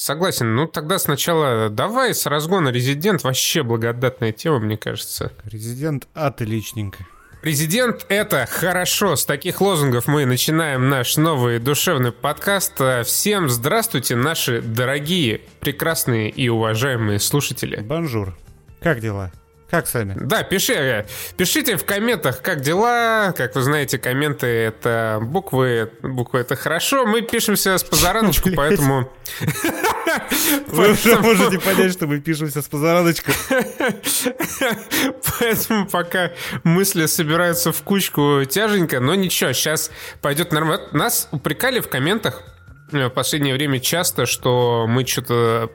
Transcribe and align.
Согласен. 0.00 0.54
Ну, 0.54 0.66
тогда 0.66 0.98
сначала 0.98 1.68
давай 1.68 2.14
с 2.14 2.24
разгона 2.24 2.70
Резидент. 2.70 3.22
Вообще 3.22 3.62
благодатная 3.62 4.32
тема, 4.32 4.58
мне 4.58 4.78
кажется. 4.78 5.30
Резидент 5.44 6.08
отличненько. 6.14 7.06
Resident — 7.42 8.08
это 8.08 8.46
хорошо. 8.50 9.14
С 9.14 9.26
таких 9.26 9.60
лозунгов 9.60 10.06
мы 10.06 10.24
начинаем 10.24 10.88
наш 10.88 11.18
новый 11.18 11.58
душевный 11.58 12.12
подкаст. 12.12 12.80
Всем 13.04 13.50
здравствуйте, 13.50 14.16
наши 14.16 14.62
дорогие, 14.62 15.42
прекрасные 15.60 16.30
и 16.30 16.48
уважаемые 16.48 17.18
слушатели. 17.18 17.82
Бонжур. 17.82 18.34
Как 18.80 19.00
дела? 19.00 19.30
Как 19.70 19.86
сами? 19.86 20.16
Да, 20.20 20.42
пиши, 20.42 20.72
э, 20.72 21.06
пишите 21.36 21.76
в 21.76 21.84
комментах, 21.84 22.42
как 22.42 22.60
дела. 22.60 23.32
Как 23.36 23.54
вы 23.54 23.62
знаете, 23.62 23.98
комменты— 23.98 24.46
это 24.48 25.20
буквы. 25.22 25.92
Буквы— 26.02 26.38
это 26.40 26.56
хорошо. 26.56 27.06
Мы 27.06 27.22
пишемся 27.22 27.78
спозараночку, 27.78 28.50
поэтому... 28.56 29.08
Вы 30.68 30.92
уже 30.92 31.18
можете 31.18 31.58
понять, 31.58 31.92
что 31.92 32.06
мы 32.06 32.20
пишемся 32.20 32.62
с 32.62 32.68
позараночку. 32.68 33.32
Поэтому 35.38 35.86
пока 35.86 36.32
мысли 36.64 37.06
собираются 37.06 37.72
в 37.72 37.82
кучку 37.82 38.44
тяженько, 38.48 39.00
но 39.00 39.14
ничего, 39.14 39.52
сейчас 39.52 39.90
пойдет 40.20 40.52
нормально. 40.52 40.88
Нас 40.92 41.28
упрекали 41.32 41.80
в 41.80 41.88
комментах 41.88 42.42
в 42.92 43.10
последнее 43.10 43.54
время 43.54 43.80
часто, 43.80 44.26
что 44.26 44.86
мы 44.88 45.06
что-то 45.06 45.70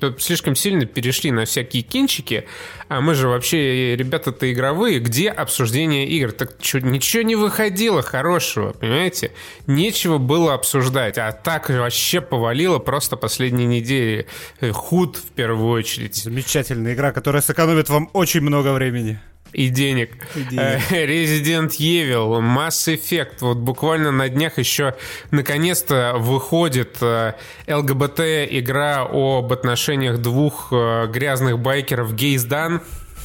э, 0.00 0.12
слишком 0.18 0.54
сильно 0.54 0.86
перешли 0.86 1.30
на 1.30 1.44
всякие 1.44 1.82
кинчики, 1.82 2.46
а 2.88 3.00
мы 3.00 3.14
же 3.14 3.28
вообще 3.28 3.96
ребята-то 3.96 4.52
игровые, 4.52 4.98
где 4.98 5.30
обсуждение 5.30 6.06
игр? 6.06 6.32
Так 6.32 6.56
что, 6.60 6.80
ничего 6.80 7.22
не 7.22 7.36
выходило 7.36 8.02
хорошего, 8.02 8.72
понимаете? 8.72 9.32
Нечего 9.66 10.18
было 10.18 10.54
обсуждать, 10.54 11.18
а 11.18 11.32
так 11.32 11.68
вообще 11.68 12.20
повалило 12.20 12.78
просто 12.78 13.16
последние 13.16 13.66
недели. 13.66 14.26
Э, 14.60 14.70
худ 14.70 15.16
в 15.16 15.30
первую 15.32 15.70
очередь. 15.70 16.16
Замечательная 16.16 16.94
игра, 16.94 17.12
которая 17.12 17.42
сэкономит 17.42 17.88
вам 17.88 18.10
очень 18.12 18.40
много 18.40 18.72
времени 18.72 19.20
и 19.52 19.68
денег. 19.68 20.10
И 20.34 20.42
денег. 20.42 20.80
Э, 20.90 21.06
Resident 21.06 21.70
Evil, 21.78 22.40
Mass 22.40 22.88
Effect. 22.92 23.36
Вот 23.40 23.58
буквально 23.58 24.10
на 24.10 24.28
днях 24.28 24.58
еще 24.58 24.94
наконец-то 25.30 26.14
выходит 26.16 26.96
э, 27.00 27.34
ЛГБТ-игра 27.68 29.08
об 29.10 29.52
отношениях 29.52 30.18
двух 30.18 30.68
э, 30.72 31.06
грязных 31.08 31.58
байкеров 31.58 32.14
Гейс 32.14 32.44
Дан 32.44 32.82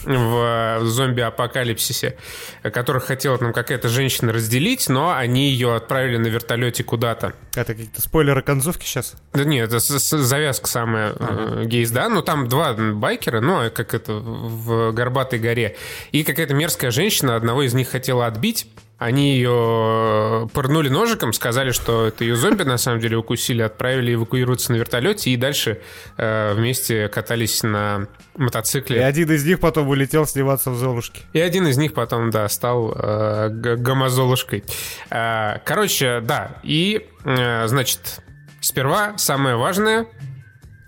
в 0.07 0.79
зомби-апокалипсисе, 0.83 2.17
которых 2.63 3.05
хотела 3.05 3.37
там 3.37 3.53
какая-то 3.53 3.89
женщина 3.89 4.31
разделить, 4.31 4.87
но 4.89 5.13
они 5.13 5.49
ее 5.49 5.75
отправили 5.75 6.17
на 6.17 6.27
вертолете 6.27 6.83
куда-то. 6.83 7.33
Это 7.55 7.73
какие-то 7.73 8.01
спойлеры 8.01 8.41
концовки 8.41 8.85
сейчас? 8.85 9.15
Да 9.33 9.43
нет, 9.43 9.67
это 9.67 9.79
завязка 9.79 10.67
самая 10.67 11.11
ага. 11.11 11.65
гейс, 11.65 11.91
да, 11.91 12.07
ну 12.09 12.21
там 12.21 12.47
два 12.47 12.73
байкера, 12.73 13.41
ну 13.41 13.69
как 13.71 13.93
это 13.93 14.13
в 14.13 14.93
Горбатой 14.93 15.39
горе, 15.39 15.75
и 16.11 16.23
какая-то 16.23 16.53
мерзкая 16.53 16.91
женщина 16.91 17.35
одного 17.35 17.63
из 17.63 17.73
них 17.73 17.89
хотела 17.89 18.27
отбить, 18.27 18.67
они 18.97 19.35
ее 19.35 20.49
пырнули 20.53 20.89
ножиком, 20.89 21.31
сказали, 21.31 21.71
что 21.71 22.07
это 22.07 22.23
ее 22.23 22.35
зомби 22.35 22.63
на 22.63 22.77
самом 22.77 22.99
деле 22.99 23.17
укусили, 23.17 23.61
отправили 23.61 24.15
эвакуироваться 24.15 24.71
на 24.71 24.77
вертолете 24.77 25.29
и 25.29 25.37
дальше 25.37 25.81
э, 26.17 26.53
вместе 26.55 27.07
катались 27.07 27.61
на 27.61 28.07
мотоцикле. 28.35 28.97
И 28.97 29.03
один 29.03 29.31
из 29.31 29.45
них 29.45 29.59
потом 29.59 29.87
улетел 29.87 30.25
сниматься 30.25 30.71
в 30.71 30.77
Золушке. 30.77 31.21
И 31.33 31.39
один 31.39 31.67
из 31.67 31.77
них 31.77 31.93
потом, 31.93 32.31
да, 32.31 32.49
стал 32.49 32.91
э, 32.95 33.49
гомозолушкой. 33.49 34.63
Э, 35.11 35.59
короче, 35.63 36.21
да, 36.21 36.57
и, 36.63 37.07
э, 37.23 37.67
значит, 37.67 38.21
сперва 38.61 39.17
самое 39.17 39.57
важное... 39.57 40.07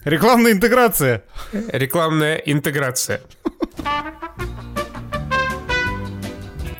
Рекламная 0.05 0.53
интеграция. 0.53 1.23
Рекламная 1.51 2.37
интеграция. 2.37 3.21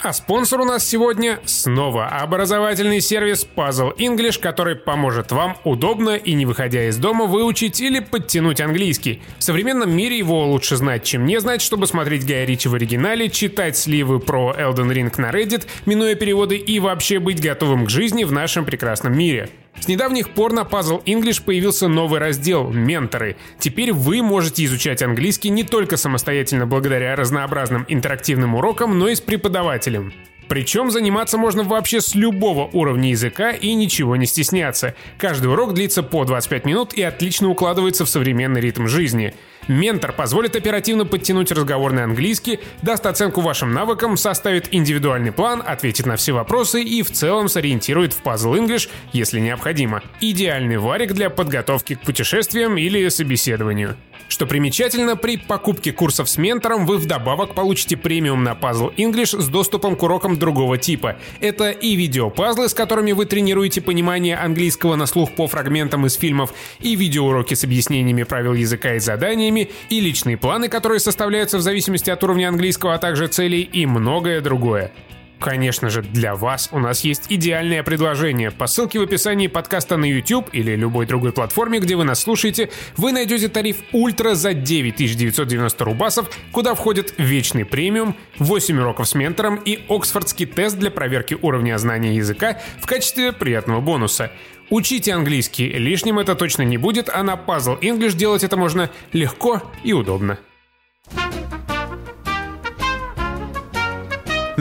А 0.10 0.14
спонсор 0.14 0.62
у 0.62 0.66
нас 0.66 0.88
сегодня 0.88 1.40
снова 1.46 2.08
образовательный 2.08 3.00
сервис 3.00 3.46
Puzzle 3.56 3.96
English, 3.96 4.40
который 4.40 4.76
поможет 4.76 5.32
вам 5.32 5.56
удобно 5.64 6.16
и 6.16 6.34
не 6.34 6.48
выходя 6.48 6.88
из 6.88 6.98
дома 6.98 7.26
выучить 7.26 7.80
или 7.80 8.00
подтянуть 8.00 8.60
английский. 8.60 9.22
В 9.38 9.44
современном 9.44 9.96
мире 9.96 10.18
его 10.18 10.48
лучше 10.48 10.78
знать, 10.78 11.04
чем 11.04 11.28
не 11.28 11.40
знать, 11.40 11.62
чтобы 11.62 11.86
смотреть 11.86 12.26
Гая 12.26 12.46
Ричи 12.46 12.68
в 12.68 12.74
оригинале, 12.74 13.30
читать 13.30 13.78
сливы 13.78 14.20
про 14.20 14.56
Elden 14.58 14.92
Ring 14.92 15.14
на 15.22 15.30
Reddit, 15.30 15.68
минуя 15.86 16.16
переводы 16.16 16.58
и 16.58 16.80
вообще 16.80 17.20
быть 17.20 17.40
готовым 17.40 17.86
к 17.86 17.92
жизни 17.92 18.24
в 18.24 18.32
нашем 18.32 18.66
прекрасном 18.66 19.16
мире. 19.16 19.52
С 19.80 19.88
недавних 19.88 20.32
пор 20.32 20.54
на 20.54 20.62
Puzzle 20.62 21.04
English 21.06 21.44
появился 21.44 21.88
новый 21.88 22.20
раздел 22.20 22.70
«Менторы». 22.70 23.38
Теперь 23.60 23.94
вы 23.94 24.22
можете 24.22 24.66
изучать 24.66 25.02
английский 25.02 25.50
не 25.50 25.64
только 25.64 25.98
самостоятельно 25.98 26.68
благодаря 26.68 27.16
разнообразным 27.16 27.86
интерактивным 27.88 28.56
урокам, 28.56 29.00
но 29.00 29.08
и 29.08 29.16
с 29.16 29.22
преподавателем. 29.22 30.14
Причем 30.50 30.90
заниматься 30.90 31.38
можно 31.38 31.64
вообще 31.64 32.02
с 32.02 32.16
любого 32.16 32.70
уровня 32.74 33.12
языка 33.12 33.52
и 33.52 33.74
ничего 33.74 34.16
не 34.16 34.26
стесняться. 34.26 34.96
Каждый 35.18 35.52
урок 35.52 35.76
длится 35.76 36.02
по 36.04 36.26
25 36.26 36.66
минут 36.66 36.94
и 36.96 37.04
отлично 37.04 37.50
укладывается 37.50 38.04
в 38.04 38.10
современный 38.10 38.60
ритм 38.60 38.88
жизни. 38.88 39.36
Ментор 39.70 40.14
позволит 40.14 40.56
оперативно 40.56 41.06
подтянуть 41.06 41.52
разговорный 41.52 42.04
английский, 42.04 42.60
даст 42.82 43.06
оценку 43.06 43.42
вашим 43.42 43.72
навыкам, 43.72 44.18
составит 44.18 44.74
индивидуальный 44.74 45.32
план, 45.32 45.64
ответит 45.66 46.08
на 46.08 46.16
все 46.16 46.34
вопросы 46.34 46.82
и 46.82 47.04
в 47.04 47.12
целом 47.12 47.48
сориентирует 47.48 48.14
в 48.14 48.24
Puzzle 48.24 48.58
English, 48.58 48.90
если 49.14 49.40
необходимо. 49.40 50.02
Идеальный 50.20 50.78
варик 50.78 51.14
для 51.14 51.30
подготовки 51.30 51.94
к 51.94 52.02
путешествиям 52.02 52.78
или 52.78 53.08
собеседованию. 53.10 53.96
Что 54.30 54.46
примечательно, 54.46 55.16
при 55.16 55.38
покупке 55.38 55.92
курсов 55.92 56.30
с 56.30 56.38
ментором 56.38 56.86
вы 56.86 56.98
вдобавок 57.00 57.56
получите 57.56 57.98
премиум 57.98 58.44
на 58.44 58.52
Puzzle 58.52 58.94
English 58.96 59.42
с 59.42 59.48
доступом 59.48 59.96
к 59.96 60.04
урокам 60.04 60.38
другого 60.38 60.78
типа. 60.78 61.18
Это 61.42 61.72
и 61.72 61.96
видеопазлы, 61.96 62.70
с 62.70 62.76
которыми 62.76 63.12
вы 63.12 63.26
тренируете 63.26 63.82
понимание 63.82 64.38
английского 64.38 64.96
на 64.96 65.08
слух 65.08 65.34
по 65.34 65.48
фрагментам 65.48 66.06
из 66.06 66.14
фильмов, 66.14 66.54
и 66.80 66.96
видеоуроки 66.96 67.56
с 67.56 67.64
объяснениями 67.64 68.22
правил 68.22 68.54
языка 68.54 68.94
и 68.94 69.00
заданиями, 69.00 69.59
и 69.90 70.00
личные 70.00 70.38
планы, 70.38 70.70
которые 70.70 71.00
составляются 71.00 71.58
в 71.58 71.62
зависимости 71.62 72.10
от 72.10 72.24
уровня 72.24 72.48
английского, 72.48 72.94
а 72.94 72.98
также 72.98 73.28
целей, 73.28 73.62
и 73.62 73.86
многое 73.86 74.42
другое. 74.42 74.92
Конечно 75.40 75.90
же, 75.90 76.02
для 76.02 76.36
вас 76.36 76.70
у 76.72 76.80
нас 76.80 77.02
есть 77.06 77.28
идеальное 77.30 77.82
предложение. 77.82 78.52
По 78.52 78.68
ссылке 78.68 79.00
в 79.00 79.04
описании 79.04 79.48
подкаста 79.48 79.96
на 79.96 80.06
YouTube 80.06 80.50
или 80.52 80.76
любой 80.76 81.06
другой 81.06 81.32
платформе, 81.32 81.80
где 81.80 81.96
вы 81.96 82.04
нас 82.04 82.20
слушаете, 82.20 82.70
вы 82.98 83.14
найдете 83.14 83.48
тариф 83.48 83.78
Ультра 83.94 84.36
за 84.36 84.54
9990 84.54 85.86
рубасов, 85.86 86.30
куда 86.52 86.76
входит 86.76 87.14
вечный 87.18 87.64
премиум, 87.64 88.16
8 88.40 88.80
уроков 88.80 89.08
с 89.08 89.16
ментором 89.16 89.56
и 89.56 89.80
оксфордский 89.88 90.46
тест 90.46 90.78
для 90.78 90.92
проверки 90.92 91.38
уровня 91.42 91.78
знания 91.78 92.16
языка 92.18 92.60
в 92.82 92.86
качестве 92.86 93.32
приятного 93.32 93.80
бонуса. 93.80 94.32
Учите 94.70 95.14
английский, 95.14 95.70
лишним 95.70 96.20
это 96.20 96.36
точно 96.36 96.64
не 96.64 96.78
будет, 96.78 97.10
а 97.10 97.24
на 97.24 97.34
Puzzle 97.34 97.80
English 97.80 98.16
делать 98.16 98.44
это 98.44 98.58
можно 98.58 98.92
легко 99.14 99.64
и 99.84 99.94
удобно. 99.94 100.38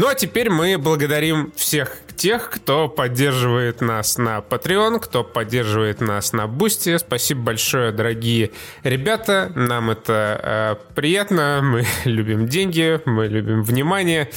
Ну 0.00 0.06
а 0.06 0.14
теперь 0.14 0.48
мы 0.48 0.78
благодарим 0.78 1.52
всех 1.56 1.96
тех, 2.18 2.50
кто 2.50 2.88
поддерживает 2.88 3.80
нас 3.80 4.18
на 4.18 4.38
Patreon, 4.38 5.00
кто 5.00 5.22
поддерживает 5.24 6.00
нас 6.00 6.32
на 6.32 6.46
Boosty. 6.46 6.98
Спасибо 6.98 7.42
большое, 7.42 7.92
дорогие 7.92 8.50
ребята. 8.82 9.52
Нам 9.54 9.90
это 9.90 10.76
э, 10.90 10.94
приятно. 10.94 11.60
Мы 11.62 11.86
любим 12.04 12.48
деньги, 12.48 13.00
мы 13.06 13.28
любим 13.28 13.62
внимание. 13.62 14.28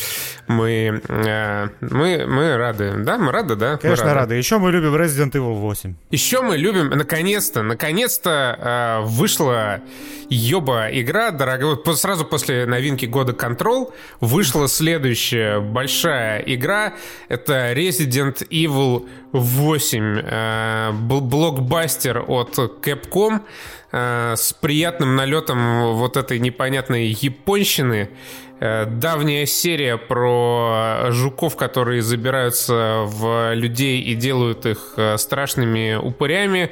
Мы, 0.47 1.01
э, 1.07 1.67
мы, 1.81 2.25
мы 2.27 2.55
рады. 2.55 2.93
Да, 2.97 3.17
мы 3.17 3.31
рады, 3.31 3.55
да? 3.55 3.77
Конечно, 3.77 4.05
рады. 4.05 4.19
рады. 4.19 4.35
Еще 4.35 4.59
мы 4.59 4.71
любим 4.71 4.95
Resident 4.95 5.31
Evil 5.31 5.55
8. 5.55 5.95
Еще 6.11 6.41
мы 6.41 6.57
любим, 6.57 6.89
наконец-то, 6.89 7.63
наконец-то 7.63 9.01
э, 9.01 9.05
вышла 9.07 9.81
ёба 10.29 10.87
игра, 10.91 11.31
дорогая. 11.31 11.75
Вот 11.75 11.99
сразу 11.99 12.25
после 12.25 12.65
новинки 12.65 13.05
года 13.05 13.33
Control 13.33 13.91
вышла 14.19 14.67
следующая 14.67 15.59
большая 15.59 16.39
игра. 16.41 16.93
Это 17.27 17.70
Resident 17.73 18.47
Evil 18.49 19.07
8, 19.31 20.19
э, 20.23 20.91
блокбастер 20.91 22.23
от 22.27 22.57
Capcom 22.57 23.41
э, 23.91 24.33
с 24.35 24.53
приятным 24.53 25.15
налетом 25.15 25.93
вот 25.95 26.17
этой 26.17 26.39
непонятной 26.39 27.07
японщины. 27.07 28.09
Э, 28.59 28.85
давняя 28.85 29.45
серия 29.45 29.97
про 29.97 31.07
жуков, 31.09 31.55
которые 31.55 32.01
забираются 32.01 33.03
в 33.05 33.53
людей 33.53 34.01
и 34.01 34.15
делают 34.15 34.65
их 34.65 34.97
страшными 35.17 35.95
упырями. 35.95 36.71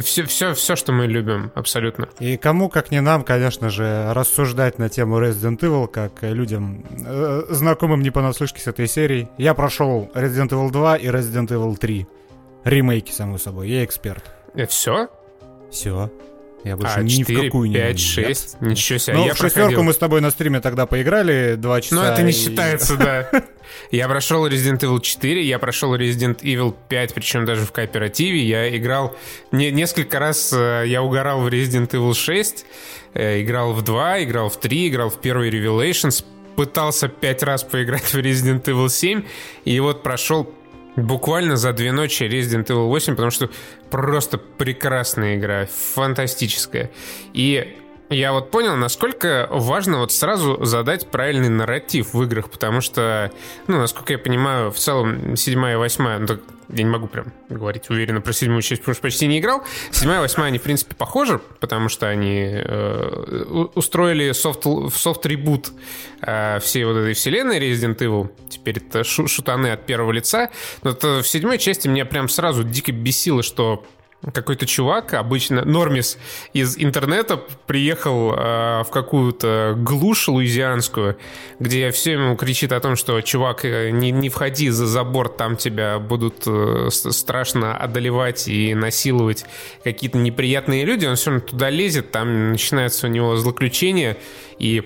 Все, 0.00 0.24
все, 0.24 0.54
все, 0.54 0.76
что 0.76 0.92
мы 0.92 1.06
любим, 1.06 1.50
абсолютно. 1.54 2.08
И 2.18 2.36
кому, 2.36 2.68
как 2.68 2.90
не 2.90 3.00
нам, 3.00 3.24
конечно 3.24 3.70
же, 3.70 4.12
рассуждать 4.12 4.78
на 4.78 4.88
тему 4.88 5.18
Resident 5.20 5.58
Evil, 5.60 5.88
как 5.88 6.22
людям, 6.22 6.84
э, 6.90 7.44
знакомым 7.48 8.02
не 8.02 8.10
понаслышке 8.10 8.60
с 8.60 8.66
этой 8.66 8.86
серией. 8.86 9.28
Я 9.38 9.54
прошел 9.54 10.10
Resident 10.14 10.50
Evil 10.50 10.70
2 10.70 10.96
и 10.96 11.06
Resident 11.06 11.48
Evil 11.48 11.76
3. 11.76 12.06
Ремейки, 12.64 13.12
само 13.12 13.38
собой. 13.38 13.70
Я 13.70 13.84
эксперт. 13.84 14.24
Это 14.54 14.70
все? 14.70 15.08
Все. 15.70 16.10
Я 16.64 16.76
больше 16.76 16.94
а, 16.96 17.02
ни 17.02 17.08
4, 17.08 17.38
в 17.38 17.44
какую 17.44 17.72
5, 17.72 17.92
не 17.94 17.98
6? 17.98 18.26
Нет. 18.60 18.70
Ничего 18.70 18.98
себе. 18.98 19.16
Ну, 19.16 19.26
я 19.26 19.34
в 19.34 19.36
шестерку 19.36 19.54
проходил. 19.54 19.82
мы 19.84 19.92
с 19.92 19.96
тобой 19.96 20.20
на 20.20 20.30
стриме 20.30 20.60
тогда 20.60 20.86
поиграли 20.86 21.54
два 21.56 21.80
часа. 21.80 21.94
Ну, 21.94 22.02
это 22.02 22.22
не 22.22 22.30
и- 22.30 22.34
считается, 22.34 22.96
да. 22.96 23.30
Я 23.90 24.08
прошел 24.08 24.46
Resident 24.46 24.80
Evil 24.80 25.00
4, 25.00 25.44
я 25.44 25.58
прошел 25.58 25.94
Resident 25.94 26.40
Evil 26.40 26.74
5, 26.88 27.14
причем 27.14 27.44
даже 27.44 27.64
в 27.64 27.72
кооперативе. 27.72 28.42
Я 28.42 28.76
играл... 28.76 29.16
Не, 29.52 29.70
несколько 29.70 30.18
раз 30.18 30.52
э, 30.52 30.84
я 30.86 31.02
угорал 31.02 31.42
в 31.42 31.48
Resident 31.48 31.90
Evil 31.90 32.14
6, 32.14 32.66
э, 33.14 33.42
играл 33.42 33.72
в 33.72 33.82
2, 33.82 34.24
играл 34.24 34.48
в 34.48 34.58
3, 34.58 34.88
играл 34.88 35.10
в 35.10 35.20
первый 35.20 35.50
Revelations, 35.50 36.24
пытался 36.56 37.08
пять 37.08 37.42
раз 37.42 37.62
поиграть 37.62 38.02
в 38.02 38.14
Resident 38.14 38.64
Evil 38.64 38.88
7, 38.88 39.22
и 39.64 39.80
вот 39.80 40.02
прошел 40.02 40.52
буквально 40.98 41.56
за 41.56 41.72
две 41.72 41.92
ночи 41.92 42.24
Resident 42.24 42.66
Evil 42.66 42.86
8, 42.88 43.14
потому 43.14 43.30
что 43.30 43.50
просто 43.90 44.38
прекрасная 44.38 45.36
игра, 45.36 45.66
фантастическая. 45.66 46.90
И 47.32 47.76
я 48.10 48.32
вот 48.32 48.50
понял, 48.50 48.76
насколько 48.76 49.48
важно 49.50 49.98
вот 49.98 50.12
сразу 50.12 50.64
задать 50.64 51.08
правильный 51.08 51.50
нарратив 51.50 52.14
в 52.14 52.22
играх, 52.22 52.50
потому 52.50 52.80
что, 52.80 53.30
ну, 53.66 53.78
насколько 53.78 54.14
я 54.14 54.18
понимаю, 54.18 54.70
в 54.70 54.78
целом 54.78 55.36
седьмая 55.36 55.74
и 55.74 55.76
восьмая, 55.76 56.18
ну, 56.18 56.38
я 56.68 56.82
не 56.84 56.90
могу 56.90 57.06
прям 57.06 57.32
говорить 57.48 57.88
уверенно 57.90 58.20
про 58.20 58.32
седьмую 58.32 58.62
часть, 58.62 58.82
потому 58.82 58.94
что 58.94 59.02
почти 59.02 59.26
не 59.26 59.38
играл. 59.38 59.62
Седьмая 59.90 60.20
восьмая, 60.20 60.48
они, 60.48 60.58
в 60.58 60.62
принципе, 60.62 60.94
похожи, 60.94 61.40
потому 61.60 61.88
что 61.88 62.08
они 62.08 62.42
э, 62.42 63.68
устроили 63.74 64.32
софт, 64.32 64.64
софт-ребут 64.94 65.72
э, 66.22 66.58
всей 66.60 66.84
вот 66.84 66.96
этой 66.96 67.14
вселенной 67.14 67.58
Resident 67.58 67.98
Evil. 67.98 68.30
Теперь 68.48 68.78
это 68.78 69.04
шу- 69.04 69.28
шутаны 69.28 69.68
от 69.68 69.86
первого 69.86 70.12
лица. 70.12 70.50
Но 70.82 70.90
это 70.90 71.22
в 71.22 71.28
седьмой 71.28 71.58
части 71.58 71.88
меня 71.88 72.04
прям 72.04 72.28
сразу 72.28 72.64
дико 72.64 72.92
бесило, 72.92 73.42
что 73.42 73.84
какой-то 74.32 74.66
чувак, 74.66 75.14
обычно 75.14 75.64
Нормис 75.64 76.18
из 76.52 76.76
интернета, 76.76 77.36
приехал 77.66 78.32
э, 78.32 78.82
в 78.82 78.88
какую-то 78.90 79.74
глушь 79.76 80.28
луизианскую, 80.28 81.16
где 81.60 81.90
все 81.92 82.12
ему 82.12 82.36
кричит 82.36 82.72
о 82.72 82.80
том, 82.80 82.96
что 82.96 83.20
чувак, 83.20 83.64
э, 83.64 83.90
не, 83.90 84.10
не 84.10 84.28
входи 84.28 84.70
за 84.70 84.86
забор, 84.86 85.28
там 85.28 85.56
тебя 85.56 85.98
будут 85.98 86.42
э, 86.46 86.88
страшно 86.90 87.76
одолевать 87.76 88.48
и 88.48 88.74
насиловать 88.74 89.46
какие-то 89.84 90.18
неприятные 90.18 90.84
люди. 90.84 91.06
Он 91.06 91.14
все 91.14 91.30
равно 91.30 91.46
туда 91.46 91.70
лезет, 91.70 92.10
там 92.10 92.50
начинается 92.52 93.06
у 93.06 93.10
него 93.10 93.36
злоключение, 93.36 94.16
и 94.58 94.82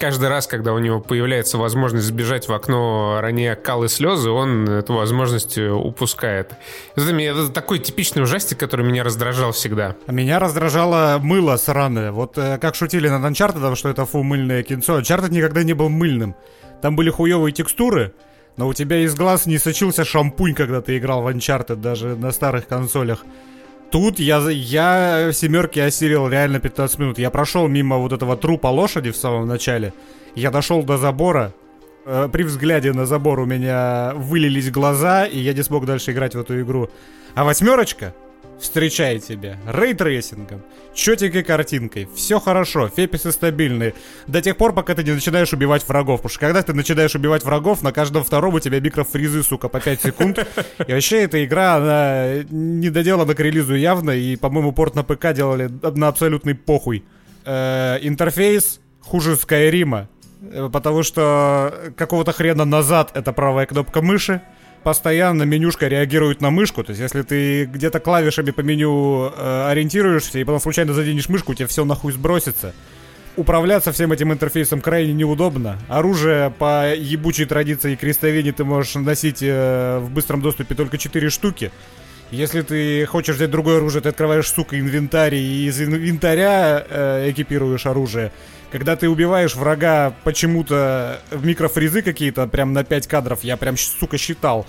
каждый 0.00 0.28
раз, 0.30 0.46
когда 0.46 0.72
у 0.72 0.78
него 0.78 0.98
появляется 1.00 1.58
возможность 1.58 2.06
сбежать 2.06 2.48
в 2.48 2.52
окно, 2.52 3.18
роняя 3.20 3.54
кал 3.54 3.84
и 3.84 3.88
слезы, 3.88 4.30
он 4.30 4.68
эту 4.68 4.94
возможность 4.94 5.58
э, 5.58 5.70
упускает. 5.70 6.54
Это, 6.96 7.14
это 7.14 7.48
такой 7.50 7.78
типичный 7.78 8.22
ужастик, 8.22 8.58
который 8.58 8.84
меня 8.84 9.04
раздражал 9.04 9.52
всегда. 9.52 9.94
Меня 10.06 10.38
раздражало 10.38 11.18
мыло 11.22 11.56
сраное. 11.56 12.12
Вот 12.12 12.38
э, 12.38 12.58
как 12.58 12.74
шутили 12.74 13.08
над 13.08 13.22
Uncharted, 13.22 13.76
что 13.76 13.90
это 13.90 14.06
фу, 14.06 14.22
мыльное 14.22 14.62
кинцо. 14.62 14.98
Uncharted 14.98 15.30
никогда 15.30 15.62
не 15.62 15.74
был 15.74 15.90
мыльным. 15.90 16.34
Там 16.80 16.96
были 16.96 17.10
хуевые 17.10 17.52
текстуры, 17.52 18.14
но 18.56 18.68
у 18.68 18.72
тебя 18.72 19.00
из 19.00 19.14
глаз 19.14 19.44
не 19.44 19.58
сочился 19.58 20.04
шампунь, 20.04 20.54
когда 20.54 20.80
ты 20.80 20.96
играл 20.96 21.22
в 21.22 21.28
Uncharted, 21.28 21.76
даже 21.76 22.16
на 22.16 22.32
старых 22.32 22.66
консолях. 22.66 23.24
Тут 23.90 24.20
я, 24.20 24.38
я 24.50 25.30
в 25.30 25.32
семерке 25.32 25.82
осилил 25.82 26.28
реально 26.28 26.60
15 26.60 26.98
минут. 26.98 27.18
Я 27.18 27.30
прошел 27.30 27.66
мимо 27.66 27.96
вот 27.96 28.12
этого 28.12 28.36
трупа 28.36 28.68
лошади 28.68 29.10
в 29.10 29.16
самом 29.16 29.48
начале. 29.48 29.92
Я 30.36 30.50
дошел 30.50 30.84
до 30.84 30.96
забора. 30.96 31.52
Э, 32.06 32.28
При 32.32 32.44
взгляде 32.44 32.92
на 32.92 33.04
забор 33.04 33.40
у 33.40 33.46
меня 33.46 34.12
вылились 34.14 34.70
глаза, 34.70 35.26
и 35.26 35.38
я 35.40 35.54
не 35.54 35.62
смог 35.62 35.86
дальше 35.86 36.12
играть 36.12 36.36
в 36.36 36.40
эту 36.40 36.60
игру. 36.60 36.88
А 37.34 37.44
восьмерочка 37.44 38.14
встречает 38.60 39.24
тебя. 39.24 39.58
Ray 39.66 39.88
tracing 39.88 40.40
ом, 40.40 40.62
четенькой 40.94 41.42
картинкой, 41.42 42.08
все 42.14 42.38
хорошо, 42.38 42.88
FPS 42.88 43.21
ы 43.21 43.32
стабильные, 43.32 43.94
до 44.26 44.42
тех 44.42 44.56
пор, 44.56 44.72
пока 44.72 44.94
ты 44.94 45.02
не 45.02 45.12
начинаешь 45.12 45.52
убивать 45.52 45.86
врагов, 45.88 46.20
потому 46.20 46.30
что 46.30 46.40
когда 46.40 46.62
ты 46.62 46.72
начинаешь 46.74 47.14
убивать 47.14 47.44
врагов, 47.44 47.82
на 47.82 47.92
каждом 47.92 48.22
втором 48.22 48.54
у 48.54 48.60
тебя 48.60 48.80
микрофризы, 48.80 49.42
сука, 49.42 49.68
по 49.68 49.80
5 49.80 50.02
секунд, 50.02 50.38
и 50.86 50.92
вообще 50.92 51.22
эта 51.22 51.44
игра, 51.44 51.76
она 51.76 52.44
не 52.50 52.90
доделана 52.90 53.34
к 53.34 53.40
релизу 53.40 53.74
явно, 53.74 54.10
и, 54.10 54.36
по-моему, 54.36 54.72
порт 54.72 54.94
на 54.94 55.02
ПК 55.02 55.32
делали 55.32 55.70
на 55.82 56.08
абсолютный 56.08 56.54
похуй. 56.54 57.04
Э, 57.44 57.98
интерфейс 58.02 58.80
хуже 59.00 59.36
Скайрима, 59.36 60.08
э, 60.42 60.68
потому 60.72 61.02
что 61.02 61.92
какого-то 61.96 62.32
хрена 62.32 62.64
назад 62.64 63.12
это 63.14 63.32
правая 63.32 63.66
кнопка 63.66 64.02
мыши, 64.02 64.42
постоянно 64.82 65.44
менюшка 65.44 65.88
реагирует 65.88 66.40
на 66.40 66.50
мышку. 66.50 66.82
То 66.82 66.90
есть, 66.90 67.00
если 67.00 67.22
ты 67.22 67.64
где-то 67.64 68.00
клавишами 68.00 68.50
по 68.50 68.60
меню 68.60 69.32
э, 69.34 69.68
ориентируешься 69.70 70.38
и 70.38 70.44
потом 70.44 70.60
случайно 70.60 70.92
заденешь 70.92 71.28
мышку, 71.28 71.52
у 71.52 71.54
тебя 71.54 71.66
все 71.66 71.84
нахуй 71.84 72.12
сбросится. 72.12 72.74
Управляться 73.36 73.92
всем 73.92 74.12
этим 74.12 74.32
интерфейсом 74.32 74.80
крайне 74.80 75.12
неудобно. 75.12 75.78
Оружие 75.88 76.50
по 76.50 76.94
ебучей 76.94 77.46
традиции 77.46 77.94
крестовине 77.94 78.52
ты 78.52 78.64
можешь 78.64 78.94
носить 78.96 79.38
э, 79.40 79.98
в 79.98 80.10
быстром 80.10 80.42
доступе 80.42 80.74
только 80.74 80.98
4 80.98 81.30
штуки. 81.30 81.70
Если 82.30 82.62
ты 82.62 83.06
хочешь 83.06 83.36
взять 83.36 83.50
другое 83.50 83.78
оружие, 83.78 84.02
ты 84.02 84.08
открываешь, 84.08 84.48
сука, 84.48 84.78
инвентарь 84.78 85.34
и 85.34 85.66
из 85.66 85.80
инвентаря 85.80 86.84
э, 86.88 87.30
экипируешь 87.30 87.86
оружие. 87.86 88.32
Когда 88.70 88.94
ты 88.94 89.08
убиваешь 89.08 89.56
врага 89.56 90.14
почему-то 90.22 91.20
в 91.30 91.44
микрофризы 91.44 92.02
какие-то, 92.02 92.46
прям 92.46 92.72
на 92.72 92.84
5 92.84 93.06
кадров, 93.08 93.42
я 93.42 93.56
прям, 93.56 93.76
сука, 93.76 94.16
считал. 94.16 94.66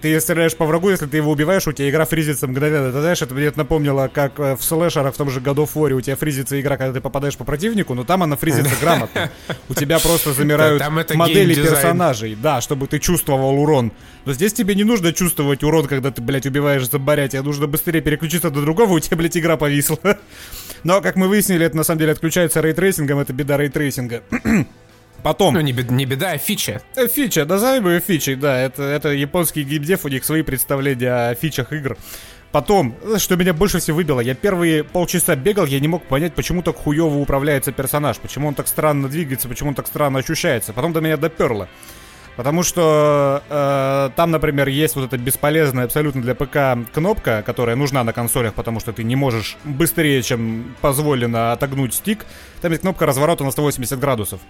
Ты 0.00 0.20
стреляешь 0.20 0.54
по 0.54 0.64
врагу, 0.64 0.90
если 0.90 1.06
ты 1.06 1.16
его 1.16 1.32
убиваешь, 1.32 1.66
у 1.66 1.72
тебя 1.72 1.90
игра 1.90 2.04
фризится 2.04 2.46
мгновенно. 2.46 2.92
Ты 2.92 3.00
знаешь, 3.00 3.20
это 3.20 3.34
мне 3.34 3.52
напомнило, 3.54 4.08
как 4.12 4.38
э, 4.38 4.54
в 4.54 4.62
слэшерах, 4.62 5.14
в 5.14 5.16
том 5.16 5.28
же 5.28 5.40
God 5.40 5.56
of 5.56 5.70
War, 5.74 5.92
у 5.92 6.00
тебя 6.00 6.14
фризится 6.14 6.60
игра, 6.60 6.76
когда 6.76 6.92
ты 6.94 7.00
попадаешь 7.00 7.36
по 7.36 7.44
противнику, 7.44 7.94
но 7.94 8.04
там 8.04 8.22
она 8.22 8.36
фризится 8.36 8.74
грамотно. 8.80 9.30
У 9.68 9.74
тебя 9.74 9.98
просто 9.98 10.32
замирают 10.32 10.82
модели 11.14 11.54
персонажей, 11.54 12.36
да, 12.40 12.60
чтобы 12.60 12.86
ты 12.86 13.00
чувствовал 13.00 13.58
урон. 13.60 13.90
Но 14.24 14.32
здесь 14.32 14.52
тебе 14.52 14.76
не 14.76 14.84
нужно 14.84 15.12
чувствовать 15.12 15.64
урон, 15.64 15.86
когда 15.86 16.12
ты, 16.12 16.22
блядь, 16.22 16.46
убиваешь 16.46 16.88
зомбаря. 16.88 17.26
Тебе 17.26 17.42
нужно 17.42 17.66
быстрее 17.66 18.00
переключиться 18.00 18.50
до 18.50 18.60
другого, 18.60 18.92
у 18.92 19.00
тебя, 19.00 19.16
блядь, 19.16 19.36
игра 19.36 19.56
повисла. 19.56 19.98
Но, 20.84 21.00
как 21.00 21.16
мы 21.16 21.26
выяснили, 21.26 21.66
это 21.66 21.76
на 21.76 21.82
самом 21.82 21.98
деле 21.98 22.12
отключается 22.12 22.60
ray 22.60 22.73
tracing 22.73 23.05
ом, 23.05 23.18
это 23.18 23.32
беда 23.32 23.56
ray 23.56 23.73
tracing 23.73 24.11
а. 24.11 24.22
Потом. 25.22 25.54
Ну, 25.54 25.60
не 25.60 25.72
беда, 25.72 25.94
не 25.94 26.06
беда, 26.06 26.30
а 26.32 26.38
фича. 26.38 26.80
Э, 26.94 27.08
Фича, 27.08 27.44
назовем 27.44 27.88
ее 27.88 28.00
фичей, 28.00 28.36
да, 28.36 28.58
это, 28.58 28.82
это 28.82 29.08
японский 29.10 29.64
геймдев, 29.64 30.04
у 30.04 30.08
них 30.08 30.24
свои 30.24 30.42
представления 30.42 31.30
о 31.30 31.34
фичах 31.34 31.72
игр. 31.72 31.96
Потом, 32.52 32.94
э, 33.02 33.18
что 33.18 33.36
меня 33.36 33.52
больше 33.52 33.78
всего 33.80 33.96
выбило, 33.96 34.20
я 34.20 34.34
первые 34.34 34.84
полчаса 34.84 35.36
бегал, 35.36 35.66
я 35.66 35.80
не 35.80 35.88
мог 35.88 36.04
понять, 36.04 36.34
почему 36.34 36.62
так 36.62 36.76
хуево 36.76 37.18
управляется 37.18 37.72
персонаж, 37.72 38.18
почему 38.18 38.48
он 38.48 38.54
так 38.54 38.68
странно 38.68 39.08
двигается, 39.08 39.48
почему 39.48 39.70
он 39.70 39.74
так 39.74 39.86
странно 39.86 40.20
ощущается. 40.20 40.72
Потом 40.72 40.92
до 40.92 41.00
меня 41.00 41.16
доперло. 41.16 41.68
Потому 42.36 42.62
что 42.62 43.42
э, 43.50 44.10
там, 44.14 44.30
например, 44.30 44.68
есть 44.68 44.94
вот 44.94 45.06
эта 45.06 45.18
бесполезная 45.18 45.86
абсолютно 45.86 46.22
для 46.22 46.36
ПК 46.36 46.88
кнопка, 46.94 47.42
которая 47.44 47.74
нужна 47.74 48.04
на 48.04 48.12
консолях, 48.12 48.54
потому 48.54 48.78
что 48.78 48.92
ты 48.92 49.02
не 49.02 49.16
можешь 49.16 49.56
быстрее, 49.64 50.22
чем 50.22 50.76
позволено 50.80 51.50
отогнуть 51.50 51.94
стик. 51.94 52.24
Там 52.60 52.70
есть 52.70 52.82
кнопка 52.82 53.06
разворота 53.06 53.42
на 53.42 53.50
180 53.50 53.98
градусов. 53.98 54.40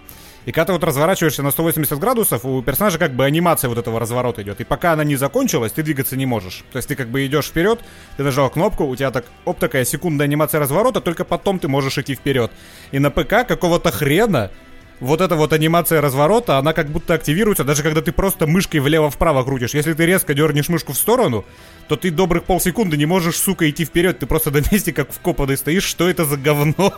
И 0.45 0.51
когда 0.51 0.65
ты 0.65 0.73
вот 0.73 0.83
разворачиваешься 0.83 1.43
на 1.43 1.51
180 1.51 1.99
градусов, 1.99 2.45
у 2.45 2.61
персонажа 2.61 2.97
как 2.97 3.13
бы 3.13 3.25
анимация 3.25 3.69
вот 3.69 3.77
этого 3.77 3.99
разворота 3.99 4.41
идет. 4.41 4.61
И 4.61 4.63
пока 4.63 4.93
она 4.93 5.03
не 5.03 5.15
закончилась, 5.15 5.71
ты 5.71 5.83
двигаться 5.83 6.15
не 6.15 6.25
можешь. 6.25 6.63
То 6.71 6.77
есть 6.77 6.87
ты 6.87 6.95
как 6.95 7.09
бы 7.09 7.25
идешь 7.25 7.47
вперед, 7.47 7.81
ты 8.17 8.23
нажал 8.23 8.49
кнопку, 8.49 8.85
у 8.85 8.95
тебя 8.95 9.11
так, 9.11 9.25
оп, 9.45 9.59
такая 9.59 9.85
секундная 9.85 10.25
анимация 10.25 10.59
разворота, 10.59 11.01
только 11.01 11.25
потом 11.25 11.59
ты 11.59 11.67
можешь 11.67 11.97
идти 11.97 12.15
вперед. 12.15 12.51
И 12.91 12.99
на 12.99 13.11
ПК 13.11 13.45
какого-то 13.47 13.91
хрена 13.91 14.51
вот 14.99 15.21
эта 15.21 15.35
вот 15.35 15.53
анимация 15.53 16.01
разворота, 16.01 16.57
она 16.57 16.73
как 16.73 16.89
будто 16.89 17.13
активируется, 17.13 17.63
даже 17.63 17.83
когда 17.83 18.01
ты 18.01 18.11
просто 18.11 18.47
мышкой 18.47 18.79
влево-вправо 18.79 19.43
крутишь. 19.43 19.73
Если 19.73 19.93
ты 19.93 20.05
резко 20.05 20.33
дернешь 20.33 20.69
мышку 20.69 20.93
в 20.93 20.97
сторону, 20.97 21.45
то 21.87 21.95
ты 21.95 22.11
добрых 22.11 22.43
полсекунды 22.43 22.97
не 22.97 23.05
можешь, 23.05 23.37
сука, 23.37 23.69
идти 23.69 23.85
вперед. 23.85 24.19
Ты 24.19 24.25
просто 24.25 24.51
на 24.51 24.61
месте 24.71 24.93
как 24.93 25.11
вкопанный 25.11 25.57
стоишь. 25.57 25.83
Что 25.83 26.09
это 26.09 26.25
за 26.25 26.37
говно? 26.37 26.93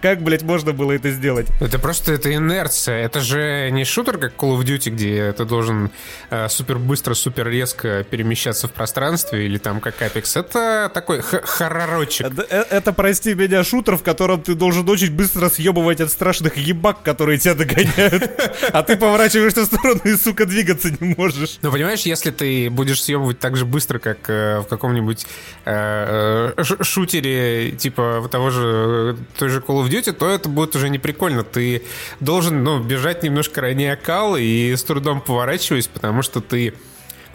Как, 0.00 0.22
блядь, 0.22 0.42
можно 0.42 0.72
было 0.72 0.92
это 0.92 1.10
сделать? 1.10 1.48
Это 1.60 1.78
просто 1.78 2.12
это 2.12 2.34
инерция. 2.34 3.04
Это 3.04 3.20
же 3.20 3.70
не 3.70 3.84
шутер, 3.84 4.18
как 4.18 4.34
Call 4.34 4.58
of 4.58 4.64
Duty, 4.64 4.90
где 4.90 5.32
ты 5.32 5.44
должен 5.44 5.90
э, 6.30 6.48
супер 6.48 6.78
быстро, 6.78 7.14
супер 7.14 7.48
резко 7.48 8.04
перемещаться 8.04 8.68
в 8.68 8.72
пространстве, 8.72 9.46
или 9.46 9.58
там 9.58 9.80
как 9.80 10.00
Apex. 10.00 10.38
Это 10.38 10.90
такой 10.92 11.22
хорророчек. 11.22 12.26
Это, 12.26 12.46
э- 12.48 12.66
это, 12.70 12.92
прости 12.92 13.34
меня, 13.34 13.64
шутер, 13.64 13.96
в 13.96 14.02
котором 14.02 14.42
ты 14.42 14.54
должен 14.54 14.88
очень 14.88 15.10
быстро 15.14 15.48
съебывать 15.48 16.00
от 16.00 16.10
страшных 16.10 16.56
ебак, 16.56 17.02
которые 17.02 17.38
тебя 17.38 17.54
догоняют. 17.54 18.30
А 18.72 18.82
ты 18.82 18.96
поворачиваешься 18.96 19.62
в 19.62 19.64
сторону 19.66 20.00
и, 20.04 20.16
сука, 20.16 20.46
двигаться 20.46 20.90
не 21.00 21.14
можешь. 21.16 21.58
Ну, 21.62 21.72
понимаешь, 21.72 22.00
если 22.00 22.30
ты 22.30 22.70
будешь 22.70 23.02
съебывать 23.02 23.38
так 23.38 23.56
же 23.56 23.64
быстро, 23.64 23.98
как 23.98 24.28
э, 24.28 24.60
в 24.60 24.64
каком-нибудь 24.64 25.26
э, 25.64 26.52
э, 26.56 26.82
шутере, 26.82 27.72
типа 27.72 28.28
того 28.30 28.50
же, 28.50 29.16
той 29.38 29.48
же 29.48 29.60
Call 29.64 29.84
of 29.84 29.88
Duty, 29.88 30.12
то 30.12 30.28
это 30.28 30.48
будет 30.48 30.76
уже 30.76 30.88
не 30.88 30.98
прикольно. 30.98 31.44
Ты 31.44 31.82
должен, 32.20 32.62
ну, 32.62 32.80
бежать 32.80 33.22
немножко 33.22 33.60
роняя 33.60 33.96
кал 33.96 34.36
и 34.36 34.74
с 34.74 34.82
трудом 34.82 35.20
поворачиваясь, 35.20 35.88
потому 35.88 36.22
что 36.22 36.40
ты 36.40 36.74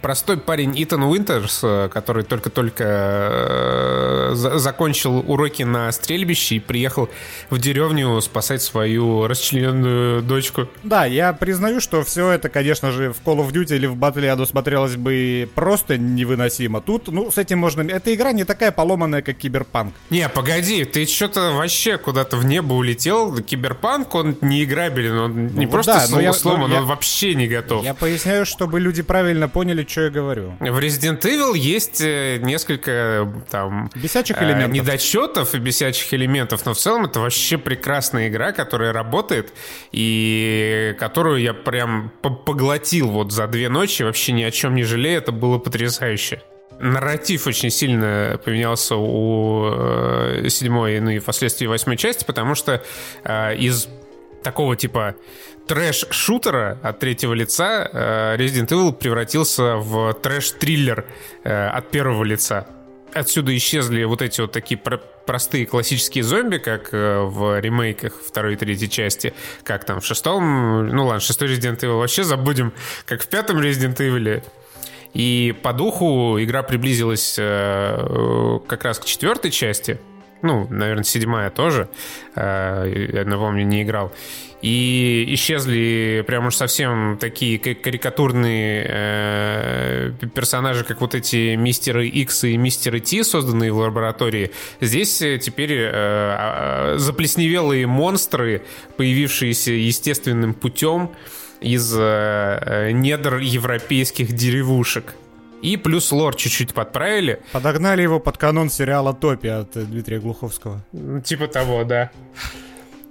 простой 0.02 0.38
парень 0.38 0.74
Итан 0.76 1.04
Уинтерс, 1.04 1.60
э, 1.64 1.90
который 1.92 2.24
только-только 2.24 2.84
э, 2.84 4.32
закончил 4.34 5.20
уроки 5.20 5.64
на 5.64 5.92
стрельбище 5.92 6.56
и 6.56 6.60
приехал 6.60 7.10
в 7.50 7.60
деревню 7.60 8.20
спасать 8.22 8.62
свою 8.62 9.28
расчлененную 9.28 10.22
дочку. 10.22 10.68
Да, 10.84 11.06
я 11.06 11.34
признаю, 11.34 11.82
что 11.82 12.04
все 12.04 12.32
это, 12.32 12.50
конечно 12.50 12.92
же, 12.92 13.14
в 13.14 13.22
Call 13.26 13.38
of 13.38 13.52
Duty 13.52 13.76
или 13.76 13.86
в 13.88 13.96
Battlefield 13.96 14.46
смотрелось 14.46 14.96
бы 14.96 15.50
просто 15.56 15.98
невыносимо. 15.98 16.82
Тут, 16.82 17.08
ну, 17.08 17.32
с 17.32 17.38
этим 17.38 17.60
можно... 17.60 17.82
Эта 17.82 18.14
игра 18.14 18.32
не 18.32 18.44
такая 18.44 18.72
поломанная, 18.72 19.22
как 19.22 19.38
Киберпанк. 19.38 19.94
Не, 20.10 20.30
погоди, 20.30 20.86
ты 20.86 21.06
что-то 21.06 21.52
вообще 21.52 21.98
куда-то 21.98 22.38
в 22.38 22.46
небо 22.46 22.74
улетел. 22.74 23.38
Киберпанк, 23.38 24.14
он 24.16 24.38
не 24.42 24.64
играбелен, 24.64 25.18
он 25.18 25.34
ну, 25.48 25.60
не 25.60 25.66
вот 25.66 25.72
просто 25.72 25.94
да, 25.94 26.08
слово 26.08 26.32
сломан, 26.34 26.72
он 26.74 26.86
вообще 26.86 27.36
не 27.36 27.48
готов. 27.48 27.84
Я 27.84 27.94
поясняю, 27.94 28.46
чтобы 28.46 28.80
люди 28.80 29.02
правильно 29.02 29.50
поняли, 29.50 29.84
что 29.88 30.02
я 30.02 30.10
говорю. 30.10 30.56
В 30.60 30.78
Resident 30.80 31.22
Evil 31.22 31.58
есть 31.58 32.02
э, 32.02 32.38
несколько 32.42 33.28
там... 33.50 33.90
Бесячих 33.96 34.42
элементов. 34.42 34.70
Э, 34.70 34.74
недочетов 34.74 35.56
и 35.56 35.60
бесячих 35.60 36.14
элементов, 36.14 36.66
но 36.66 36.74
в 36.74 36.78
целом 36.78 37.06
это 37.06 37.20
вообще 37.20 37.58
прекрасная 37.58 38.28
игра, 38.28 38.52
которая 38.52 38.94
работает 38.94 39.54
и 39.92 40.96
которую 41.00 41.42
я 41.42 41.54
прям 41.54 42.12
поглотил 42.22 43.10
вот 43.10 43.32
за 43.32 43.48
две 43.48 43.70
ночи, 43.70 44.04
вообще 44.04 44.32
ни 44.32 44.44
о 44.44 44.52
чем 44.52 44.76
не 44.76 44.84
жалею, 44.84 45.18
это 45.18 45.32
было 45.32 45.58
потрясающе. 45.58 46.42
Нарратив 46.80 47.48
очень 47.48 47.72
сильно 47.72 48.40
поменялся 48.44 48.96
у 48.96 49.70
э, 49.72 50.48
седьмой, 50.50 51.00
ну 51.00 51.10
и 51.10 51.20
впоследствии 51.20 51.66
восьмой 51.66 51.98
части, 51.98 52.24
потому 52.24 52.54
что 52.54 52.84
э, 53.24 53.56
из 53.56 53.88
такого 54.44 54.76
типа 54.76 55.16
трэш-шутера 55.68 56.80
от 56.82 57.00
третьего 57.00 57.34
лица 57.34 57.90
э, 57.92 58.38
Resident 58.38 58.70
Evil 58.70 58.94
превратился 58.94 59.76
в 59.76 60.14
трэш-триллер 60.14 61.06
э, 61.44 61.68
от 61.68 61.92
первого 61.92 62.24
лица. 62.24 62.68
Отсюда 63.14 63.56
исчезли 63.56 64.04
вот 64.04 64.22
эти 64.22 64.42
вот 64.42 64.52
такие 64.52 64.78
про 64.78 64.98
простые 64.98 65.66
классические 65.66 66.24
зомби, 66.24 66.58
как 66.58 66.94
э, 66.94 67.20
в 67.20 67.60
ремейках 67.60 68.14
второй 68.26 68.54
и 68.54 68.56
третьей 68.56 68.90
части, 68.90 69.34
как 69.64 69.84
там 69.84 70.00
в 70.00 70.06
шестом, 70.06 70.88
ну 70.88 71.06
ладно, 71.06 71.20
шестой 71.20 71.50
Resident 71.50 71.80
Evil 71.80 72.00
вообще 72.00 72.24
забудем, 72.24 72.74
как 73.06 73.24
в 73.24 73.28
пятом 73.28 73.60
Resident 73.60 73.98
Evil. 73.98 74.44
И 75.14 75.56
по 75.64 75.74
духу 75.74 76.38
игра 76.42 76.64
приблизилась 76.64 77.36
как 77.36 78.84
раз 78.84 79.00
к 79.00 79.06
четвертой 79.06 79.52
части, 79.52 80.00
ну, 80.42 80.68
наверное, 80.70 81.04
седьмая 81.04 81.50
тоже, 81.50 81.90
я 82.36 83.24
напомню, 83.26 83.66
не 83.66 83.84
играл. 83.84 84.12
И 84.62 85.26
исчезли 85.36 86.24
прям 86.26 86.48
уж 86.48 86.56
совсем 86.56 87.18
такие 87.20 87.60
карикатурные 87.60 88.86
э, 88.90 90.12
персонажи, 90.34 90.84
как 90.84 91.00
вот 91.00 91.14
эти 91.14 91.56
мистеры 91.56 92.08
X 92.08 92.46
и 92.46 92.58
мистеры 92.58 93.00
T, 93.00 93.24
созданные 93.24 93.72
в 93.72 93.78
лаборатории. 93.78 94.52
Здесь 94.82 95.22
э, 95.22 95.38
теперь 95.38 95.74
э, 95.74 95.92
а, 95.94 96.96
заплесневелые 96.98 97.86
монстры, 97.86 98.64
появившиеся 98.98 99.74
естественным 99.74 100.56
путем 100.56 101.12
из 101.62 101.94
э, 101.96 102.00
э, 102.00 102.92
недр 102.94 103.38
европейских 103.38 104.34
деревушек. 104.34 105.14
И 105.62 105.76
плюс 105.78 106.12
лор 106.12 106.36
чуть-чуть 106.36 106.74
подправили. 106.74 107.42
Подогнали 107.52 108.02
его 108.02 108.20
под 108.20 108.38
канон 108.38 108.70
сериала 108.70 109.14
«Топи» 109.14 109.48
от 109.48 109.72
Дмитрия 109.74 110.20
Глуховского. 110.20 110.84
Типа 111.24 111.48
того, 111.48 111.84
да. 111.84 112.12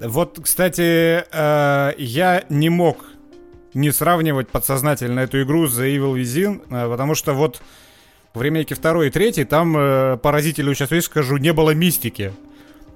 Вот, 0.00 0.38
кстати, 0.43 1.25
э, 1.31 1.95
я 1.99 2.45
не 2.49 2.69
мог 2.69 3.07
не 3.75 3.93
сравнивать 3.93 4.49
подсознательно 4.49 5.21
эту 5.21 5.43
игру 5.43 5.67
с 5.67 5.79
The 5.79 5.97
Evil 5.97 6.15
Within, 6.15 6.62
э, 6.71 6.88
потому 6.88 7.15
что 7.15 7.33
вот 7.35 7.61
в 8.35 8.43
ремейке 8.43 8.75
второй 8.75 9.09
и 9.09 9.11
третьей 9.11 9.45
там, 9.45 9.76
э, 9.76 10.19
поразителю 10.19 10.75
сейчас 10.75 10.91
вещь 10.91 11.05
скажу, 11.05 11.38
не 11.38 11.53
было 11.53 11.71
мистики. 11.71 12.33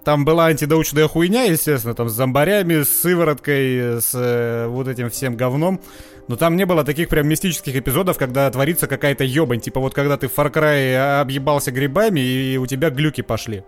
Там 0.04 0.24
была 0.24 0.46
антидаучная 0.46 1.08
хуйня, 1.08 1.44
естественно, 1.44 1.94
там 1.94 2.08
с 2.08 2.12
зомбарями, 2.12 2.82
с 2.82 2.90
сывороткой, 2.90 4.00
с 4.00 4.12
э, 4.14 4.66
вот 4.68 4.88
этим 4.88 5.10
всем 5.10 5.36
говном. 5.36 5.80
Но 6.30 6.36
там 6.36 6.56
не 6.56 6.64
было 6.64 6.84
таких 6.84 7.08
прям 7.08 7.26
мистических 7.26 7.74
эпизодов, 7.74 8.16
когда 8.16 8.48
творится 8.52 8.86
какая-то 8.86 9.24
ебань. 9.24 9.58
Типа 9.60 9.80
вот 9.80 9.94
когда 9.94 10.16
ты 10.16 10.28
в 10.28 10.38
Far 10.38 10.52
Cry 10.52 11.20
объебался 11.20 11.72
грибами, 11.72 12.20
и 12.20 12.56
у 12.56 12.66
тебя 12.66 12.90
глюки 12.90 13.20
пошли. 13.20 13.64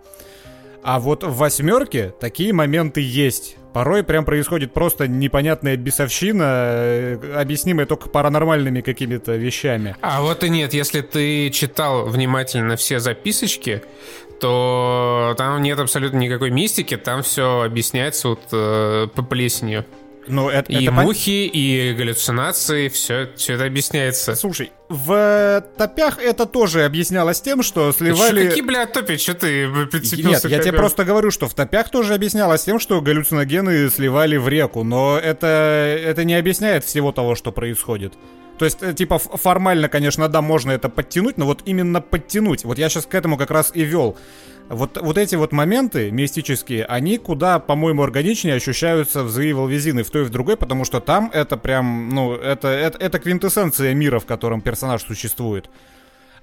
А 0.81 1.01
вот 1.01 1.25
в 1.25 1.35
восьмерке 1.35 2.13
такие 2.21 2.53
моменты 2.53 3.01
есть. 3.01 3.57
Порой 3.73 4.01
прям 4.03 4.23
происходит 4.23 4.71
просто 4.71 5.09
непонятная 5.09 5.75
бесовщина, 5.75 6.43
э, 6.45 7.35
объяснимая 7.35 7.85
только 7.85 8.07
паранормальными 8.07 8.79
какими-то 8.79 9.35
вещами. 9.35 9.97
А 9.99 10.21
вот 10.21 10.45
и 10.45 10.49
нет, 10.49 10.73
если 10.73 11.01
ты 11.01 11.49
читал 11.49 12.05
внимательно 12.05 12.77
все 12.77 12.99
записочки, 12.99 13.83
то 14.39 15.35
там 15.37 15.61
нет 15.61 15.79
абсолютно 15.79 16.17
никакой 16.17 16.49
мистики, 16.49 16.95
там 16.95 17.23
все 17.23 17.63
объясняется 17.63 18.29
вот 18.29 18.41
э, 18.53 19.07
по 19.13 19.21
плесенью. 19.21 19.83
Ну, 20.27 20.49
это, 20.49 20.71
и 20.71 20.83
это 20.83 20.91
мухи, 20.91 21.47
пон... 21.47 21.59
и 21.59 21.93
галлюцинации, 21.97 22.87
все, 22.87 23.29
все 23.35 23.53
это 23.53 23.65
объясняется. 23.65 24.35
Слушай, 24.35 24.71
в 24.89 25.63
топях 25.77 26.19
это 26.19 26.45
тоже 26.45 26.85
объяснялось 26.85 27.41
тем, 27.41 27.63
что 27.63 27.91
сливали... 27.91 28.43
Ты 28.43 28.47
какие, 28.49 28.63
бля, 28.63 28.85
топи? 28.85 29.17
Что 29.17 29.33
ты 29.33 29.69
прицепился 29.87 30.47
Нет, 30.47 30.57
я 30.57 30.59
тебе 30.59 30.73
просто 30.73 31.03
говорю, 31.03 31.31
что 31.31 31.47
в 31.47 31.53
топях 31.53 31.89
тоже 31.89 32.13
объяснялось 32.13 32.63
тем, 32.63 32.79
что 32.79 33.01
галлюциногены 33.01 33.89
сливали 33.89 34.37
в 34.37 34.47
реку, 34.47 34.83
но 34.83 35.17
это, 35.17 35.47
это 35.47 36.23
не 36.23 36.35
объясняет 36.35 36.83
всего 36.83 37.11
того, 37.11 37.35
что 37.35 37.51
происходит. 37.51 38.13
То 38.57 38.65
есть, 38.65 38.77
э, 38.81 38.93
типа, 38.93 39.17
формально, 39.17 39.89
конечно, 39.89 40.29
да, 40.29 40.41
можно 40.41 40.71
это 40.71 40.89
подтянуть, 40.89 41.37
но 41.37 41.45
вот 41.45 41.63
именно 41.65 42.01
подтянуть. 42.01 42.63
Вот 42.63 42.77
я 42.77 42.89
сейчас 42.89 43.05
к 43.05 43.15
этому 43.15 43.37
как 43.37 43.51
раз 43.51 43.71
и 43.73 43.83
вел. 43.83 44.17
Вот, 44.69 44.97
вот 45.01 45.17
эти 45.17 45.35
вот 45.35 45.51
моменты 45.51 46.09
мистические, 46.11 46.85
они 46.85 47.17
куда, 47.17 47.59
по-моему, 47.59 48.03
органичнее 48.03 48.55
ощущаются 48.55 49.23
в 49.23 49.27
The 49.27 49.51
Evil 49.51 49.69
Within 49.69 49.99
и 49.99 50.03
в 50.03 50.09
той 50.09 50.23
и 50.23 50.25
в 50.25 50.29
другой, 50.29 50.57
потому 50.57 50.85
что 50.85 50.99
там 50.99 51.29
это 51.33 51.57
прям, 51.57 52.09
ну, 52.09 52.33
это, 52.33 52.69
это, 52.69 52.97
это 52.97 53.19
квинтэссенция 53.19 53.93
мира, 53.93 54.19
в 54.19 54.25
котором 54.25 54.61
персонаж 54.61 55.03
существует. 55.03 55.69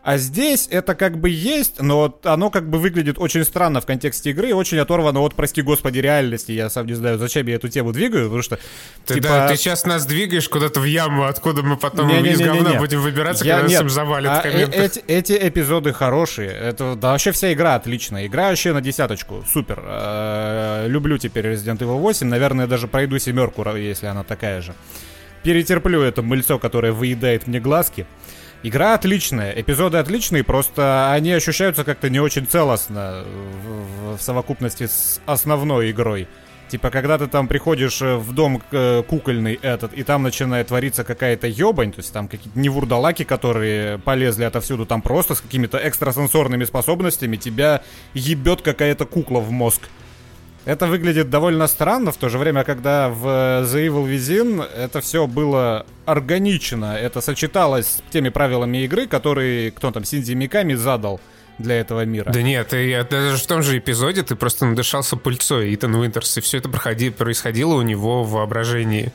А 0.02 0.16
здесь 0.16 0.66
это 0.70 0.94
как 0.94 1.18
бы 1.18 1.28
есть, 1.28 1.82
но 1.82 2.18
оно 2.24 2.48
как 2.48 2.70
бы 2.70 2.78
выглядит 2.78 3.18
очень 3.18 3.44
странно 3.44 3.82
в 3.82 3.86
контексте 3.86 4.30
игры, 4.30 4.54
очень 4.54 4.78
оторвано 4.78 5.20
от, 5.20 5.34
прости 5.34 5.60
господи, 5.60 5.98
реальности. 5.98 6.52
Я 6.52 6.70
сам 6.70 6.86
не 6.86 6.94
знаю, 6.94 7.18
зачем 7.18 7.46
я 7.46 7.56
эту 7.56 7.68
тему 7.68 7.92
двигаю, 7.92 8.24
потому 8.24 8.42
что... 8.42 8.58
Ты, 9.04 9.14
типа... 9.14 9.28
да, 9.28 9.48
ты 9.48 9.56
сейчас 9.56 9.84
нас 9.84 10.06
двигаешь 10.06 10.48
куда-то 10.48 10.80
в 10.80 10.84
яму, 10.84 11.26
откуда 11.26 11.62
мы 11.62 11.76
потом 11.76 12.08
не, 12.08 12.22
не, 12.22 12.30
из 12.30 12.38
не, 12.38 12.46
говна 12.46 12.70
не, 12.70 12.74
не. 12.74 12.78
будем 12.78 13.02
выбираться, 13.02 13.44
я, 13.44 13.56
когда 13.56 13.68
нет, 13.68 13.82
нас 13.82 13.92
завалит 13.92 14.30
а, 14.30 14.42
э, 14.46 14.70
эти, 14.72 15.00
эти 15.00 15.32
эпизоды 15.32 15.92
хорошие. 15.92 16.50
Это, 16.50 16.96
да, 16.96 17.12
вообще 17.12 17.32
вся 17.32 17.52
игра 17.52 17.74
отличная. 17.74 18.26
Игра 18.26 18.48
вообще 18.48 18.72
на 18.72 18.80
десяточку. 18.80 19.44
Супер. 19.52 19.82
Э, 19.84 20.86
люблю 20.88 21.18
теперь 21.18 21.44
Resident 21.44 21.78
Evil 21.78 21.98
8. 21.98 22.26
Наверное, 22.26 22.66
даже 22.66 22.88
пройду 22.88 23.18
семерку, 23.18 23.62
если 23.76 24.06
она 24.06 24.24
такая 24.24 24.62
же. 24.62 24.74
Перетерплю 25.42 26.00
это 26.00 26.22
мыльцо, 26.22 26.58
которое 26.58 26.92
выедает 26.92 27.46
мне 27.46 27.60
глазки. 27.60 28.06
Игра 28.62 28.94
отличная, 28.94 29.52
эпизоды 29.52 29.96
отличные, 29.96 30.44
просто 30.44 31.10
они 31.12 31.32
ощущаются 31.32 31.82
как-то 31.82 32.10
не 32.10 32.20
очень 32.20 32.46
целостно 32.46 33.24
в, 33.24 34.16
в 34.18 34.22
совокупности 34.22 34.86
с 34.86 35.20
основной 35.24 35.92
игрой. 35.92 36.28
Типа, 36.68 36.90
когда 36.90 37.18
ты 37.18 37.26
там 37.26 37.48
приходишь 37.48 38.00
э, 38.00 38.16
в 38.16 38.32
дом 38.32 38.62
э, 38.70 39.02
кукольный 39.02 39.58
этот, 39.60 39.92
и 39.92 40.04
там 40.04 40.22
начинает 40.22 40.68
твориться 40.68 41.02
какая-то 41.02 41.48
ебань, 41.48 41.90
то 41.90 41.98
есть 41.98 42.12
там 42.12 42.28
какие-то 42.28 42.56
невурдалаки, 42.56 43.24
которые 43.24 43.98
полезли 43.98 44.44
отовсюду, 44.44 44.86
там 44.86 45.02
просто 45.02 45.34
с 45.34 45.40
какими-то 45.40 45.78
экстрасенсорными 45.78 46.64
способностями 46.64 47.36
тебя 47.36 47.82
ебет 48.14 48.62
какая-то 48.62 49.04
кукла 49.04 49.40
в 49.40 49.50
мозг. 49.50 49.82
Это 50.66 50.86
выглядит 50.86 51.30
довольно 51.30 51.66
странно, 51.66 52.12
в 52.12 52.16
то 52.16 52.28
же 52.28 52.38
время, 52.38 52.64
когда 52.64 53.08
в 53.08 53.26
The 53.64 53.88
Evil 53.88 54.06
Within 54.06 54.64
это 54.76 55.00
все 55.00 55.26
было 55.26 55.86
органично, 56.04 56.96
это 56.96 57.20
сочеталось 57.20 57.86
с 57.86 58.02
теми 58.12 58.28
правилами 58.28 58.84
игры, 58.84 59.06
которые 59.06 59.70
кто 59.70 59.90
там, 59.90 60.04
Синзи 60.04 60.34
Миками 60.34 60.74
задал 60.74 61.20
для 61.58 61.80
этого 61.80 62.04
мира. 62.04 62.30
Да 62.32 62.42
нет, 62.42 62.68
ты, 62.68 63.06
даже 63.10 63.36
в 63.36 63.46
том 63.46 63.62
же 63.62 63.78
эпизоде 63.78 64.22
ты 64.22 64.34
просто 64.34 64.66
надышался 64.66 65.16
пыльцой 65.16 65.74
Итан 65.74 65.94
Уинтерс, 65.94 66.38
и 66.38 66.40
все 66.40 66.58
это 66.58 66.68
проходи, 66.68 67.10
происходило 67.10 67.74
у 67.74 67.82
него 67.82 68.22
в 68.22 68.30
воображении. 68.32 69.12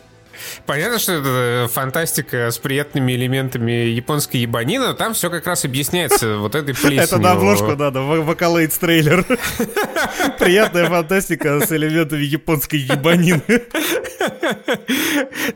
Понятно, 0.65 0.99
что 0.99 1.13
это 1.13 1.69
фантастика 1.71 2.51
с 2.51 2.57
приятными 2.57 3.13
элементами 3.13 3.71
японской 3.71 4.37
ебанины, 4.37 4.87
но 4.87 4.93
там 4.93 5.13
все 5.13 5.29
как 5.29 5.47
раз 5.47 5.65
объясняется 5.65 6.37
вот 6.37 6.55
этой 6.55 6.75
плесенью. 6.75 7.03
Это 7.03 7.17
на 7.17 7.31
обложку 7.31 7.75
надо, 7.75 8.01
Вокалейтс 8.01 8.77
трейлер. 8.77 9.25
Приятная 10.39 10.89
фантастика 10.89 11.65
с 11.65 11.71
элементами 11.71 12.23
японской 12.23 12.77
ебанины. 12.77 13.41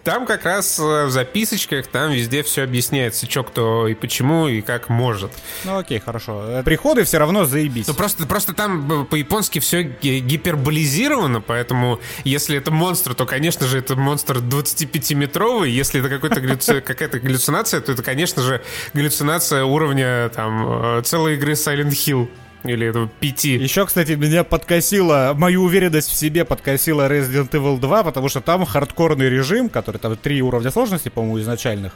Там 0.04 0.26
как 0.26 0.46
раз 0.46 0.80
в 0.80 1.10
записочках, 1.10 1.88
там 1.88 2.12
везде 2.12 2.44
все 2.44 2.64
объясняется, 2.64 3.30
что 3.30 3.44
кто 3.44 3.88
и 3.88 3.94
почему, 3.94 4.48
и 4.48 4.62
как 4.62 4.90
может. 4.90 5.32
Ну 5.66 5.78
окей, 5.78 6.00
хорошо. 6.00 6.62
Приходы 6.64 7.04
все 7.04 7.18
равно 7.18 7.46
заебись. 7.46 7.88
Ну 7.88 7.94
просто, 7.94 8.28
просто 8.28 8.54
там 8.54 9.06
по-японски 9.06 9.60
все 9.60 9.84
гиперболизировано, 9.84 11.42
поэтому 11.42 12.00
если 12.24 12.58
это 12.58 12.72
монстр, 12.72 13.16
то, 13.16 13.26
конечно 13.26 13.68
же, 13.68 13.80
это 13.80 13.96
монстр 13.96 14.40
20 14.40 14.69
25-метровый. 14.76 15.70
Если 15.70 16.00
это 16.00 16.42
галлюци... 16.42 16.82
какая-то 16.86 17.20
галлюцинация, 17.20 17.82
то 17.82 17.92
это, 17.92 18.04
конечно 18.04 18.42
же, 18.42 18.62
галлюцинация 18.94 19.64
уровня 19.64 20.30
там 20.30 20.98
э, 20.98 21.02
целой 21.04 21.36
игры 21.36 21.54
Silent 21.54 21.90
Hill. 21.92 22.30
Или 22.64 22.88
этого 22.88 23.08
P.T.. 23.08 23.54
Еще, 23.54 23.86
кстати, 23.86 24.12
меня 24.14 24.44
подкосила, 24.44 25.34
мою 25.34 25.64
уверенность 25.64 26.10
в 26.10 26.16
себе 26.16 26.44
подкосила 26.44 27.10
Resident 27.10 27.52
Evil 27.52 27.80
2, 27.80 28.04
потому 28.04 28.28
что 28.28 28.42
там 28.42 28.66
хардкорный 28.66 29.30
режим, 29.30 29.70
который 29.70 29.98
там 29.98 30.18
три 30.18 30.42
уровня 30.42 30.70
сложности, 30.70 31.08
по-моему, 31.08 31.40
изначальных. 31.40 31.94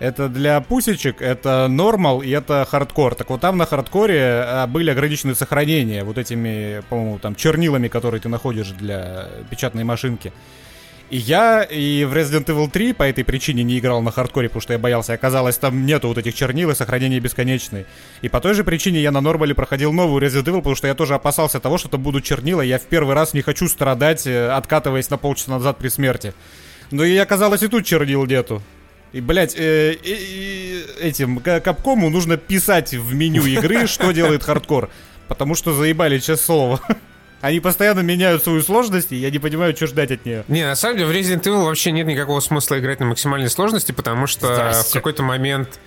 Это 0.00 0.30
для 0.30 0.62
пусечек, 0.62 1.20
это 1.20 1.68
нормал 1.68 2.22
и 2.22 2.30
это 2.30 2.66
хардкор. 2.68 3.14
Так 3.14 3.28
вот 3.28 3.42
там 3.42 3.58
на 3.58 3.66
хардкоре 3.66 4.42
а, 4.46 4.66
были 4.66 4.90
ограничены 4.90 5.34
сохранения 5.34 6.04
вот 6.04 6.16
этими, 6.16 6.82
по-моему, 6.88 7.18
там 7.18 7.34
чернилами, 7.34 7.88
которые 7.88 8.22
ты 8.22 8.30
находишь 8.30 8.68
для 8.68 9.28
печатной 9.50 9.84
машинки. 9.84 10.32
И 11.10 11.16
я 11.16 11.64
и 11.64 12.04
в 12.04 12.14
Resident 12.14 12.44
Evil 12.44 12.70
3 12.70 12.92
по 12.92 13.02
этой 13.02 13.24
причине 13.24 13.64
не 13.64 13.80
играл 13.80 14.00
на 14.00 14.12
хардкоре, 14.12 14.48
потому 14.48 14.62
что 14.62 14.74
я 14.74 14.78
боялся. 14.78 15.12
Оказалось, 15.12 15.58
там 15.58 15.84
нету 15.84 16.06
вот 16.06 16.18
этих 16.18 16.36
чернил 16.36 16.70
и 16.70 16.74
сохранения 16.76 17.18
бесконечные. 17.18 17.86
И 18.22 18.28
по 18.28 18.40
той 18.40 18.54
же 18.54 18.62
причине 18.62 19.02
я 19.02 19.10
на 19.10 19.20
нормале 19.20 19.52
проходил 19.52 19.92
новую 19.92 20.24
Resident 20.24 20.44
Evil, 20.44 20.58
потому 20.58 20.76
что 20.76 20.86
я 20.86 20.94
тоже 20.94 21.14
опасался 21.14 21.58
того, 21.58 21.78
что 21.78 21.88
это 21.88 21.98
будут 21.98 22.22
чернила. 22.22 22.62
Я 22.62 22.78
в 22.78 22.82
первый 22.82 23.16
раз 23.16 23.34
не 23.34 23.42
хочу 23.42 23.66
страдать, 23.66 24.24
э, 24.24 24.50
откатываясь 24.50 25.10
на 25.10 25.16
полчаса 25.16 25.50
назад 25.50 25.78
при 25.78 25.88
смерти. 25.88 26.32
Но 26.92 27.02
и 27.02 27.16
оказалось, 27.16 27.64
и 27.64 27.68
тут 27.68 27.84
чернил 27.84 28.24
нету. 28.24 28.62
И, 29.12 29.20
блядь, 29.20 29.56
э, 29.56 29.96
э, 30.04 30.82
этим 31.00 31.40
Капкому 31.40 32.08
нужно 32.10 32.36
писать 32.36 32.94
в 32.94 33.14
меню 33.14 33.44
игры, 33.46 33.88
что 33.88 34.12
делает 34.12 34.44
хардкор. 34.44 34.88
Потому 35.26 35.56
что 35.56 35.72
заебали, 35.72 36.18
честное 36.18 36.36
слово. 36.36 36.80
Они 37.40 37.60
постоянно 37.60 38.00
меняют 38.00 38.42
свою 38.42 38.62
сложность, 38.62 39.12
и 39.12 39.16
я 39.16 39.30
не 39.30 39.38
понимаю, 39.38 39.74
что 39.74 39.86
ждать 39.86 40.10
от 40.10 40.26
нее. 40.26 40.44
Не, 40.48 40.64
на 40.66 40.74
самом 40.76 40.98
деле 40.98 41.08
в 41.08 41.12
Resident 41.12 41.42
Evil 41.42 41.64
вообще 41.64 41.90
нет 41.90 42.06
никакого 42.06 42.40
смысла 42.40 42.78
играть 42.78 43.00
на 43.00 43.06
максимальной 43.06 43.48
сложности, 43.48 43.92
потому 43.92 44.26
что 44.26 44.54
Здрасте. 44.54 44.90
в 44.90 44.92
какой-то 44.92 45.22
момент 45.22 45.80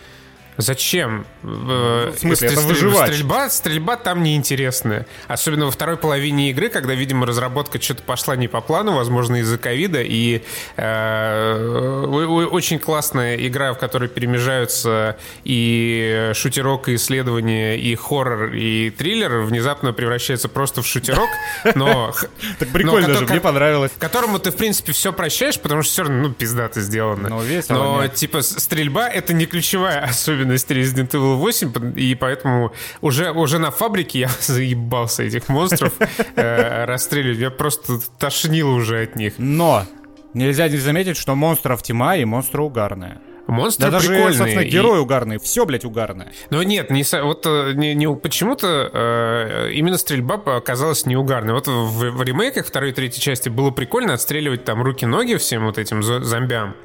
Зачем? 0.57 1.25
В 1.41 2.13
смысле, 2.17 2.49
это 2.49 2.61
выживать. 2.61 3.11
Стрельба, 3.11 3.49
стрельба 3.49 3.95
там 3.95 4.21
неинтересная. 4.23 5.07
Особенно 5.27 5.65
во 5.65 5.71
второй 5.71 5.97
половине 5.97 6.51
игры, 6.51 6.69
когда, 6.69 6.93
видимо, 6.93 7.25
разработка 7.25 7.81
что-то 7.81 8.03
пошла 8.03 8.35
не 8.35 8.47
по 8.47 8.61
плану, 8.61 8.95
возможно, 8.95 9.37
из-за 9.37 9.57
ковида. 9.57 10.03
И 10.03 10.43
э, 10.77 12.47
очень 12.51 12.79
классная 12.79 13.35
игра, 13.35 13.73
в 13.73 13.79
которой 13.79 14.09
перемежаются 14.09 15.17
и 15.43 16.31
шутерок, 16.35 16.87
и 16.89 16.95
исследование, 16.95 17.79
и 17.79 17.95
хоррор, 17.95 18.53
и 18.53 18.91
триллер, 18.91 19.39
внезапно 19.39 19.91
превращается 19.91 20.49
просто 20.49 20.81
в 20.81 20.87
шутерок. 20.87 21.29
Но... 21.75 22.13
Так 22.59 22.69
прикольно 22.69 23.13
же, 23.13 23.25
мне 23.25 23.39
понравилось. 23.39 23.91
Которому 23.97 24.37
ты, 24.37 24.51
в 24.51 24.55
принципе, 24.55 24.91
все 24.91 25.11
прощаешь, 25.11 25.59
потому 25.59 25.81
что 25.81 25.91
все 25.91 26.03
равно, 26.03 26.27
ну, 26.27 26.33
пиздато 26.33 26.81
сделано. 26.81 27.29
Но, 27.69 28.07
типа, 28.07 28.41
стрельба— 28.41 29.07
это 29.09 29.33
не 29.33 29.45
ключевая 29.45 30.03
особенность 30.03 30.42
особенность 30.43 30.69
Resident 30.69 31.11
Evil 31.11 31.35
8, 31.35 31.93
и 31.95 32.15
поэтому 32.15 32.71
уже, 33.01 33.31
уже 33.31 33.59
на 33.59 33.71
фабрике 33.71 34.19
я 34.19 34.29
заебался 34.41 35.23
этих 35.23 35.49
монстров 35.49 35.93
э, 36.35 36.85
расстреливать. 36.85 37.39
Я 37.39 37.49
просто 37.49 37.99
тошнил 38.19 38.69
уже 38.69 39.03
от 39.03 39.15
них. 39.15 39.33
Но 39.37 39.85
нельзя 40.33 40.67
не 40.67 40.77
заметить, 40.77 41.17
что 41.17 41.35
монстров 41.35 41.81
тьма 41.83 42.17
и 42.17 42.25
монстры 42.25 42.61
угарные. 42.61 43.19
Монстры 43.45 43.91
да 43.91 43.99
прикольные. 43.99 44.23
даже, 44.23 44.37
собственно, 44.37 44.63
герой 44.63 44.99
и... 44.99 45.01
угарный. 45.01 45.37
Все, 45.37 45.65
блядь, 45.65 45.83
угарное. 45.83 46.31
Но 46.49 46.63
нет, 46.63 46.89
не, 46.89 47.03
вот 47.21 47.45
э, 47.45 47.73
не, 47.75 47.93
не, 47.93 48.15
почему-то 48.15 48.89
э, 48.93 49.71
именно 49.73 49.97
стрельба 49.97 50.35
оказалась 50.45 51.05
не 51.05 51.17
угарной. 51.17 51.53
Вот 51.53 51.67
в, 51.67 52.11
в 52.11 52.23
ремейках 52.23 52.65
второй 52.65 52.91
и 52.91 52.93
третьей 52.93 53.21
части 53.21 53.49
было 53.49 53.71
прикольно 53.71 54.13
отстреливать 54.13 54.63
там 54.63 54.81
руки-ноги 54.81 55.35
всем 55.35 55.65
вот 55.65 55.77
этим 55.77 56.01
зомбям. 56.03 56.75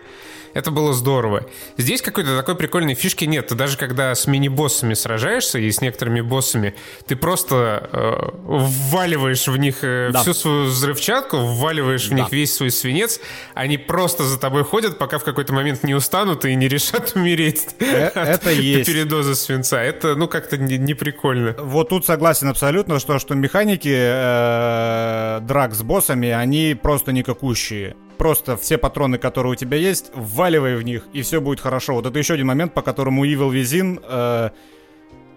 Это 0.58 0.72
было 0.72 0.92
здорово. 0.92 1.46
Здесь 1.76 2.02
какой-то 2.02 2.36
такой 2.36 2.56
прикольной 2.56 2.94
фишки 2.94 3.24
нет. 3.24 3.46
Ты 3.46 3.54
даже 3.54 3.76
когда 3.76 4.12
с 4.12 4.26
мини-боссами 4.26 4.94
сражаешься 4.94 5.60
и 5.60 5.70
с 5.70 5.80
некоторыми 5.80 6.20
боссами, 6.20 6.74
ты 7.06 7.14
просто 7.14 7.88
э, 7.92 8.30
вваливаешь 8.42 9.46
в 9.46 9.56
них 9.56 9.84
э, 9.84 10.10
да. 10.12 10.22
всю 10.22 10.34
свою 10.34 10.64
взрывчатку, 10.64 11.36
вваливаешь 11.36 12.08
да. 12.08 12.12
в 12.12 12.18
них 12.18 12.32
весь 12.32 12.56
свой 12.56 12.72
свинец, 12.72 13.20
они 13.54 13.78
просто 13.78 14.24
за 14.24 14.36
тобой 14.36 14.64
ходят, 14.64 14.98
пока 14.98 15.18
в 15.18 15.24
какой-то 15.24 15.52
момент 15.52 15.84
не 15.84 15.94
устанут 15.94 16.44
и 16.44 16.56
не 16.56 16.66
решат 16.66 17.12
умереть. 17.14 17.68
Э, 17.78 18.10
это 18.12 18.50
есть. 18.50 18.90
Передоза 18.90 19.36
свинца. 19.36 19.80
Это, 19.80 20.16
ну, 20.16 20.26
как-то 20.26 20.56
не, 20.56 20.76
не 20.76 20.94
прикольно. 20.94 21.54
Вот 21.56 21.90
тут 21.90 22.04
согласен 22.04 22.48
абсолютно, 22.48 22.98
что, 22.98 23.20
что 23.20 23.36
механики 23.36 23.94
э, 23.96 25.38
драк 25.42 25.76
с 25.76 25.82
боссами, 25.84 26.30
они 26.30 26.74
просто 26.74 27.12
никакущие 27.12 27.94
просто 28.18 28.56
все 28.56 28.76
патроны, 28.76 29.16
которые 29.16 29.52
у 29.52 29.54
тебя 29.54 29.76
есть, 29.76 30.10
вваливай 30.14 30.76
в 30.76 30.82
них, 30.82 31.06
и 31.12 31.22
все 31.22 31.40
будет 31.40 31.60
хорошо. 31.60 31.94
Вот 31.94 32.06
это 32.06 32.18
еще 32.18 32.34
один 32.34 32.46
момент, 32.46 32.74
по 32.74 32.82
которому 32.82 33.24
Evil 33.24 33.50
Within 33.52 34.02
э, 34.06 34.50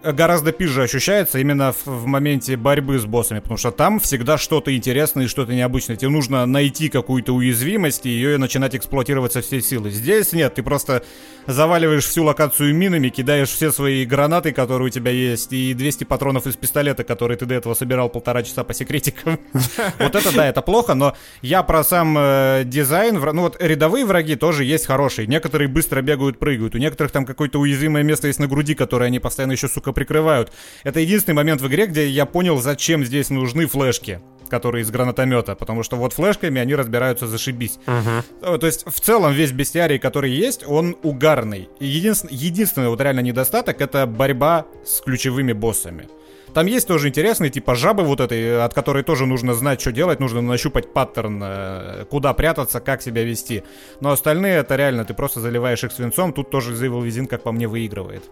гораздо 0.04 0.52
пизже 0.52 0.84
ощущается 0.84 1.40
именно 1.40 1.74
в, 1.74 1.86
в 1.86 2.06
моменте 2.06 2.58
борьбы 2.58 3.00
с 3.00 3.06
боссами, 3.06 3.40
потому 3.40 3.58
что 3.58 3.72
там 3.72 4.00
всегда 4.00 4.38
что-то 4.38 4.76
интересное 4.76 5.26
и 5.26 5.28
что-то 5.28 5.54
необычное. 5.54 5.96
Тебе 5.96 6.10
нужно 6.10 6.46
найти 6.46 6.90
какую-то 6.90 7.34
уязвимость 7.34 8.06
и 8.06 8.10
ее 8.10 8.38
начинать 8.38 8.76
эксплуатировать 8.76 9.34
со 9.34 9.42
всей 9.42 9.62
силы. 9.62 9.92
Здесь 9.92 10.34
нет, 10.34 10.56
ты 10.56 10.64
просто 10.64 11.04
заваливаешь 11.48 12.06
всю 12.06 12.24
локацию 12.24 12.76
минами, 12.76 13.10
кидаешь 13.10 13.50
все 13.50 13.72
свои 13.72 14.06
гранаты, 14.06 14.52
которые 14.52 14.88
у 14.88 14.90
тебя 14.90 15.12
есть, 15.12 15.54
и 15.54 15.74
200 15.74 16.04
патронов 16.04 16.48
из 16.48 16.56
пистолета, 16.56 17.04
которые 17.04 17.38
ты 17.38 17.46
до 17.46 17.56
этого 17.56 17.74
собирал 17.74 18.10
полтора 18.10 18.44
часа 18.44 18.64
по 18.64 18.74
секретикам. 18.74 19.40
Вот 20.00 20.16
это 20.16 20.36
да, 20.36 20.48
это 20.48 20.62
плохо, 20.62 20.94
но 20.94 21.16
я 21.42 21.64
про 21.64 21.84
сам 21.84 22.16
э, 22.18 22.64
дизайн, 22.66 23.20
ну 23.20 23.42
вот 23.42 23.58
рядовые 23.60 24.06
враги 24.06 24.36
тоже 24.36 24.64
есть 24.64 24.86
хорошие. 24.86 25.28
Некоторые 25.28 25.68
быстро 25.68 26.02
бегают, 26.02 26.40
прыгают, 26.40 26.76
у 26.76 26.78
некоторых 26.78 27.12
там 27.12 27.26
какое-то 27.26 27.60
уязвимое 27.60 28.04
место 28.04 28.28
есть 28.28 28.40
на 28.40 28.48
груди, 28.48 28.74
которое 28.74 29.06
они 29.06 29.20
постоянно 29.20 29.54
еще, 29.54 29.68
сука, 29.68 29.91
прикрывают. 29.94 30.52
Это 30.84 31.00
единственный 31.00 31.36
момент 31.36 31.62
в 31.62 31.68
игре, 31.68 31.88
где 31.88 32.08
я 32.08 32.26
понял, 32.26 32.60
зачем 32.60 33.06
здесь 33.06 33.30
нужны 33.30 33.68
флешки 33.68 34.22
которые 34.50 34.84
из 34.84 34.92
гранатомета, 34.92 35.56
потому 35.56 35.82
что 35.82 35.96
вот 35.96 36.12
флешками 36.12 36.60
они 36.60 36.76
разбираются 36.76 37.26
зашибись. 37.26 37.80
Uh-huh. 37.86 38.58
То 38.58 38.68
есть 38.68 38.86
в 38.86 39.00
целом 39.00 39.32
весь 39.32 39.54
бестиарий, 39.54 39.98
который 39.98 40.30
есть, 40.30 40.66
он 40.68 40.98
угарный. 41.04 41.70
Единственный, 41.80 42.36
единственный 42.36 42.90
вот 42.90 43.00
реально 43.00 43.22
недостаток 43.22 43.80
это 43.80 44.06
борьба 44.06 44.66
с 44.86 45.00
ключевыми 45.00 45.54
боссами. 45.54 46.10
Там 46.54 46.66
есть 46.66 46.88
тоже 46.88 47.08
интересные, 47.08 47.50
типа 47.50 47.76
жабы 47.76 48.04
вот 48.04 48.20
этой, 48.20 48.62
от 48.62 48.74
которой 48.74 49.04
тоже 49.04 49.26
нужно 49.26 49.54
знать, 49.54 49.80
что 49.80 49.92
делать, 49.92 50.20
нужно 50.20 50.42
нащупать 50.42 50.92
паттерн, 50.92 51.42
э, 51.42 52.06
куда 52.10 52.34
прятаться, 52.34 52.82
как 52.82 53.02
себя 53.02 53.24
вести. 53.24 53.64
Но 54.02 54.12
остальные 54.12 54.56
это 54.56 54.76
реально, 54.76 55.06
ты 55.06 55.14
просто 55.14 55.40
заливаешь 55.40 55.84
их 55.84 55.94
свинцом, 55.94 56.34
тут 56.34 56.50
тоже 56.50 56.74
Evil 56.74 57.08
Within, 57.08 57.28
как 57.28 57.44
по 57.44 57.54
мне, 57.54 57.68
выигрывает. 57.70 58.24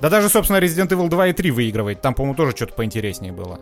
Да 0.00 0.10
даже, 0.10 0.28
собственно, 0.28 0.58
Resident 0.58 0.88
Evil 0.88 1.08
2 1.08 1.28
и 1.28 1.32
3 1.32 1.50
выигрывает. 1.50 2.00
Там, 2.00 2.14
по-моему, 2.14 2.34
тоже 2.34 2.54
что-то 2.54 2.74
поинтереснее 2.74 3.32
было. 3.32 3.58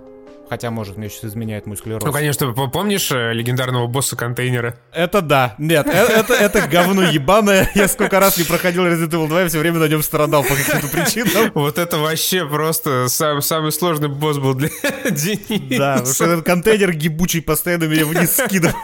Хотя, 0.49 0.71
может, 0.71 0.97
мне 0.97 1.09
сейчас 1.09 1.25
изменяет 1.31 1.67
мой 1.67 1.77
склероз. 1.77 2.05
Ну, 2.05 2.13
конечно, 2.13 2.53
помнишь 2.53 3.11
э, 3.11 3.33
легендарного 3.33 3.87
босса 3.87 4.15
контейнера? 4.15 4.79
Это 4.93 5.23
да. 5.23 5.55
Нет, 5.59 5.87
э, 5.87 5.91
это, 5.91 6.35
это 6.35 6.67
говно 6.69 7.03
ебаное. 7.03 7.71
Я 7.75 7.89
сколько 7.89 8.21
раз 8.21 8.37
не 8.37 8.45
проходил 8.45 8.87
Resident 8.87 9.11
Evil 9.11 9.29
2 9.29 9.45
и 9.45 9.49
все 9.49 9.59
время 9.59 9.79
на 9.79 9.89
нем 9.89 10.03
страдал 10.03 10.43
по 10.43 10.55
каким-то 10.55 10.89
причинам. 10.89 11.51
Вот 11.55 11.79
это 11.79 11.99
вообще 11.99 12.47
просто 12.47 13.09
сам, 13.09 13.41
самый 13.41 13.73
сложный 13.73 14.09
босс 14.09 14.39
был 14.39 14.55
для 14.55 14.69
Дениса. 15.11 15.79
Да, 15.79 15.93
потому 15.95 16.15
что 16.15 16.25
этот 16.25 16.45
контейнер 16.45 16.93
гибучий 16.93 17.41
постоянно 17.41 17.85
меня 17.85 18.05
вниз 18.05 18.37
скидывал. 18.37 18.75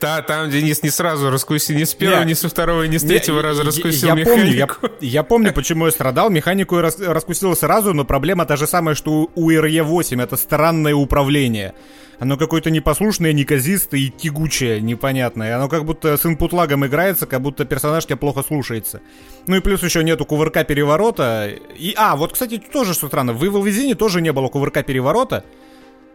Да, 0.00 0.22
там 0.22 0.50
Денис 0.50 0.82
не 0.82 0.90
сразу 0.90 1.30
раскусил, 1.30 1.76
ни 1.76 1.84
с 1.84 1.94
первого, 1.94 2.22
ни 2.22 2.34
со 2.34 2.48
второго, 2.48 2.84
ни 2.84 2.98
с 2.98 3.02
третьего 3.02 3.42
раза 3.42 3.62
раскусил 3.62 4.14
я 4.16 4.24
Помню, 4.24 4.52
я, 4.52 4.68
я 5.00 5.22
помню, 5.22 5.52
почему 5.52 5.86
я 5.86 5.92
страдал. 5.92 6.30
Механику 6.30 6.76
я 6.76 6.82
раскусил 6.82 7.54
сразу, 7.56 7.94
но 7.94 8.04
проблема 8.04 8.44
та 8.44 8.56
же 8.56 8.66
самая, 8.66 8.94
что 8.94 9.30
у 9.34 9.50
RE8. 9.62 10.22
Это 10.22 10.36
странное 10.36 10.94
управление. 10.94 11.74
Оно 12.18 12.36
какое-то 12.36 12.70
непослушное, 12.70 13.32
неказистое 13.32 14.00
и 14.00 14.10
тягучее, 14.10 14.80
непонятное. 14.80 15.56
Оно 15.56 15.68
как 15.68 15.84
будто 15.84 16.16
с 16.16 16.24
инпут-лагом 16.24 16.86
играется, 16.86 17.26
как 17.26 17.40
будто 17.40 17.64
персонаж 17.64 18.06
тебя 18.06 18.16
плохо 18.16 18.42
слушается. 18.42 19.00
Ну 19.46 19.56
и 19.56 19.60
плюс 19.60 19.82
еще 19.82 20.04
нету 20.04 20.24
кувырка 20.24 20.62
переворота. 20.64 21.50
И, 21.76 21.94
а, 21.96 22.14
вот, 22.16 22.32
кстати, 22.32 22.58
тоже 22.58 22.94
что 22.94 23.08
странно. 23.08 23.32
В 23.32 23.42
Evil 23.42 23.64
Within 23.64 23.94
тоже 23.94 24.20
не 24.20 24.32
было 24.32 24.48
кувырка 24.48 24.82
переворота 24.82 25.44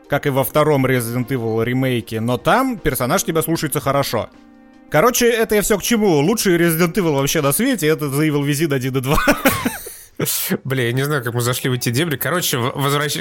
как 0.07 0.25
и 0.25 0.29
во 0.29 0.43
втором 0.43 0.85
Resident 0.85 1.27
Evil 1.27 1.63
ремейке, 1.63 2.19
но 2.21 2.37
там 2.37 2.77
персонаж 2.77 3.23
тебя 3.23 3.41
слушается 3.41 3.79
хорошо. 3.79 4.29
Короче, 4.89 5.29
это 5.29 5.55
я 5.55 5.61
все 5.61 5.77
к 5.77 5.83
чему. 5.83 6.19
Лучший 6.19 6.57
Resident 6.57 6.93
Evil 6.93 7.15
вообще 7.15 7.41
на 7.41 7.51
свете 7.51 7.87
это 7.87 8.05
The 8.05 8.29
Evil 8.29 8.47
Within 8.47 8.73
1 8.73 8.95
и 8.95 9.01
2. 9.01 9.17
Бля, 10.63 10.85
я 10.85 10.93
не 10.93 11.03
знаю, 11.03 11.23
как 11.23 11.33
мы 11.33 11.41
зашли 11.41 11.69
в 11.69 11.73
эти 11.73 11.89
дебри. 11.89 12.17
Короче, 12.17 12.57
возвращ... 12.57 13.17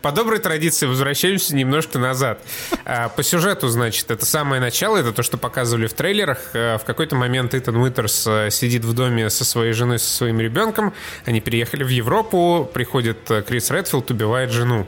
по 0.00 0.12
доброй 0.12 0.38
традиции 0.38 0.86
возвращаемся 0.86 1.56
немножко 1.56 1.98
назад. 1.98 2.40
А, 2.84 3.08
по 3.08 3.22
сюжету, 3.22 3.68
значит, 3.68 4.10
это 4.10 4.24
самое 4.24 4.60
начало, 4.60 4.96
это 4.96 5.12
то, 5.12 5.22
что 5.22 5.38
показывали 5.38 5.86
в 5.88 5.92
трейлерах. 5.92 6.38
А, 6.54 6.78
в 6.78 6.84
какой-то 6.84 7.16
момент 7.16 7.54
Итан 7.54 7.76
Уитерс 7.76 8.26
а, 8.28 8.50
сидит 8.50 8.84
в 8.84 8.92
доме 8.92 9.28
со 9.28 9.44
своей 9.44 9.72
женой, 9.72 9.98
со 9.98 10.08
своим 10.08 10.40
ребенком. 10.40 10.94
Они 11.24 11.40
переехали 11.40 11.82
в 11.82 11.88
Европу, 11.88 12.70
приходит 12.72 13.18
Крис 13.46 13.70
Редфилд, 13.70 14.10
убивает 14.10 14.50
жену. 14.50 14.86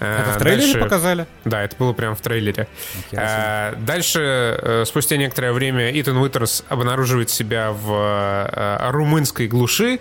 Это 0.00 0.32
в 0.34 0.38
трейлере 0.38 0.72
Дальше... 0.72 0.80
показали? 0.80 1.26
Да, 1.44 1.62
это 1.62 1.74
было 1.76 1.92
прямо 1.94 2.14
в 2.16 2.20
трейлере. 2.20 2.68
Okay, 3.10 3.82
Дальше, 3.82 4.20
э, 4.20 4.84
спустя 4.86 5.16
некоторое 5.16 5.52
время, 5.52 5.90
Итан 5.98 6.18
Уитерс 6.18 6.64
обнаруживает 6.68 7.30
себя 7.30 7.72
в 7.72 8.90
румынской 8.90 9.46
глуши, 9.46 10.00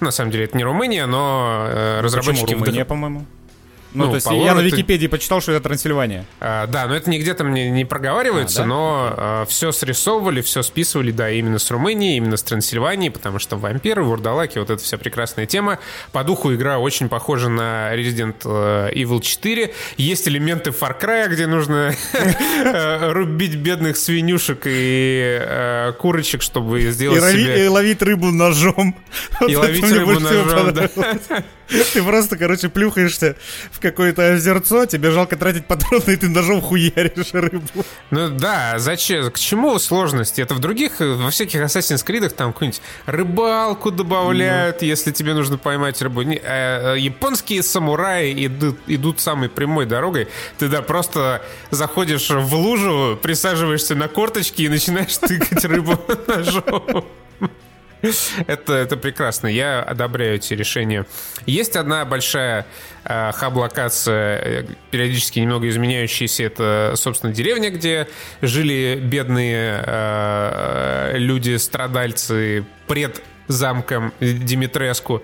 на 0.00 0.10
самом 0.10 0.30
деле 0.30 0.44
это 0.44 0.56
не 0.56 0.64
Румыния, 0.64 1.06
но 1.06 1.66
э, 1.68 2.00
разработчики... 2.00 2.42
Почему 2.42 2.60
Румыния, 2.60 2.80
вдох... 2.80 2.88
по-моему? 2.88 3.24
Ну, 3.96 4.04
ну 4.04 4.10
то 4.10 4.16
есть 4.16 4.26
я 4.30 4.54
на 4.54 4.60
Википедии 4.60 5.06
ты... 5.06 5.10
почитал, 5.10 5.40
что 5.40 5.52
это 5.52 5.62
Трансильвания. 5.62 6.26
А, 6.38 6.66
да, 6.66 6.86
но 6.86 6.94
это 6.94 7.08
нигде 7.08 7.32
там 7.32 7.54
не, 7.54 7.70
не 7.70 7.86
проговаривается, 7.86 8.60
а, 8.60 8.62
да? 8.62 8.66
но 8.66 9.14
а, 9.16 9.44
все 9.46 9.72
срисовывали, 9.72 10.42
все 10.42 10.62
списывали, 10.62 11.12
да, 11.12 11.30
именно 11.30 11.58
с 11.58 11.70
Румынии, 11.70 12.16
именно 12.16 12.36
с 12.36 12.42
Трансильвании, 12.42 13.08
потому 13.08 13.38
что 13.38 13.56
вампиры, 13.56 14.02
вурдалаки, 14.02 14.58
вот 14.58 14.68
эта 14.68 14.82
вся 14.82 14.98
прекрасная 14.98 15.46
тема. 15.46 15.78
По 16.12 16.24
духу 16.24 16.54
игра 16.54 16.78
очень 16.78 17.08
похожа 17.08 17.48
на 17.48 17.94
Resident 17.94 18.36
э, 18.44 18.90
Evil 18.94 19.22
4. 19.22 19.72
Есть 19.96 20.28
элементы 20.28 20.70
Far 20.70 21.00
Cry, 21.00 21.28
где 21.28 21.46
нужно 21.46 21.94
э, 22.12 23.12
рубить 23.12 23.54
бедных 23.54 23.96
свинюшек 23.96 24.66
и 24.66 25.38
э, 25.40 25.92
курочек, 25.98 26.42
чтобы 26.42 26.90
сделать 26.90 27.32
себе... 27.32 27.64
И 27.64 27.68
ловить 27.68 28.02
рыбу 28.02 28.30
ножом. 28.30 28.94
И 29.48 29.56
ловить 29.56 29.90
рыбу 29.90 30.20
ножом, 30.20 30.74
да. 30.74 30.90
Ты 31.92 32.02
просто, 32.02 32.36
короче, 32.36 32.68
плюхаешься 32.68 33.36
в 33.70 33.80
какое-то 33.80 34.32
озерцо, 34.32 34.86
тебе 34.86 35.10
жалко 35.10 35.36
тратить 35.36 35.66
патроны, 35.66 36.12
и 36.12 36.16
ты 36.16 36.28
ножом 36.28 36.60
хуяришь 36.60 37.32
рыбу. 37.32 37.84
Ну 38.10 38.28
да, 38.28 38.78
зачем? 38.78 39.30
К 39.30 39.38
чему 39.38 39.78
сложности? 39.78 40.40
Это 40.40 40.54
в 40.54 40.60
других, 40.60 41.00
во 41.00 41.30
всяких 41.30 41.60
Assassin's 41.60 42.04
Creed 42.06 42.28
там 42.30 42.52
какую-нибудь 42.52 42.80
рыбалку 43.06 43.90
добавляют, 43.90 44.80
ну. 44.80 44.86
если 44.86 45.10
тебе 45.10 45.34
нужно 45.34 45.58
поймать 45.58 46.00
рыбу. 46.02 46.22
Э, 46.22 46.94
э, 46.94 46.98
японские 46.98 47.62
самураи 47.62 48.46
идут, 48.46 48.78
идут 48.86 49.20
самой 49.20 49.48
прямой 49.48 49.86
дорогой. 49.86 50.28
Ты 50.58 50.68
да, 50.68 50.82
просто 50.82 51.42
заходишь 51.70 52.30
в 52.30 52.54
лужу, 52.54 53.18
присаживаешься 53.20 53.94
на 53.94 54.08
корточки 54.08 54.62
и 54.62 54.68
начинаешь 54.68 55.16
тыкать 55.16 55.64
рыбу 55.64 55.98
ножом. 56.26 57.04
это, 58.46 58.74
это 58.74 58.96
прекрасно. 58.96 59.46
Я 59.46 59.82
одобряю 59.82 60.36
эти 60.36 60.54
решения. 60.54 61.06
Есть 61.46 61.76
одна 61.76 62.04
большая 62.04 62.66
э, 63.04 63.32
хаб-локация, 63.32 64.38
э, 64.38 64.64
периодически 64.90 65.38
немного 65.38 65.68
изменяющаяся. 65.68 66.44
Это, 66.44 66.92
собственно, 66.96 67.32
деревня, 67.32 67.70
где 67.70 68.08
жили 68.42 69.00
бедные 69.02 69.82
э, 69.86 71.12
люди, 71.16 71.56
страдальцы 71.56 72.64
пред 72.86 73.22
замком 73.48 74.12
Димитреску. 74.20 75.22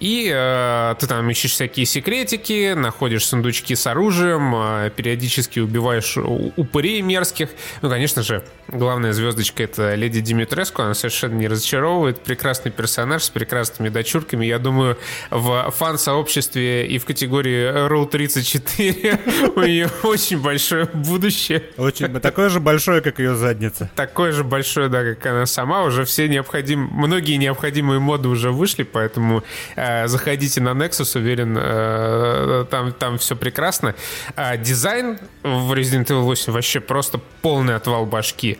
И 0.00 0.30
э, 0.32 0.94
ты 0.98 1.06
там 1.06 1.28
ищешь 1.30 1.52
всякие 1.52 1.86
секретики, 1.86 2.74
находишь 2.74 3.26
сундучки 3.26 3.74
с 3.74 3.86
оружием, 3.86 4.54
э, 4.54 4.90
периодически 4.94 5.60
убиваешь 5.60 6.16
упырей 6.16 7.02
мерзких. 7.02 7.48
Ну, 7.82 7.88
конечно 7.88 8.22
же, 8.22 8.44
главная 8.68 9.12
звездочка 9.12 9.64
это 9.64 9.94
леди 9.94 10.20
Димитреску, 10.20 10.82
она 10.82 10.94
совершенно 10.94 11.34
не 11.34 11.48
разочаровывает. 11.48 12.20
Прекрасный 12.20 12.70
персонаж 12.70 13.24
с 13.24 13.30
прекрасными 13.30 13.88
дочурками. 13.88 14.46
Я 14.46 14.58
думаю, 14.58 14.98
в 15.30 15.70
фан-сообществе 15.76 16.86
и 16.86 16.98
в 16.98 17.04
категории 17.04 17.88
Rule 17.88 18.08
34 18.08 19.20
у 19.56 19.60
нее 19.62 19.90
очень 20.02 20.40
большое 20.40 20.86
будущее. 20.86 21.64
Очень, 21.76 22.20
такое 22.20 22.48
же 22.48 22.60
большое, 22.60 23.00
как 23.00 23.18
ее 23.18 23.34
задница. 23.34 23.90
Такое 23.94 24.32
же 24.32 24.44
большое, 24.44 24.88
да, 24.88 25.02
как 25.02 25.26
она 25.26 25.46
сама. 25.46 25.82
Уже 25.82 26.04
все 26.04 26.28
необходимые, 26.28 26.88
многие 26.90 27.36
необходимые 27.36 28.00
моды 28.00 28.28
уже 28.28 28.50
вышли, 28.50 28.82
поэтому 28.82 29.42
э, 29.76 29.87
заходите 30.06 30.60
на 30.60 30.70
Nexus, 30.70 31.18
уверен, 31.18 31.56
э, 31.60 32.66
там, 32.70 32.92
там 32.92 33.18
все 33.18 33.36
прекрасно. 33.36 33.94
А 34.36 34.56
дизайн 34.56 35.18
в 35.42 35.72
Resident 35.72 36.06
Evil 36.06 36.22
8 36.22 36.52
вообще 36.52 36.80
просто 36.80 37.20
полный 37.42 37.76
отвал 37.76 38.06
башки 38.06 38.58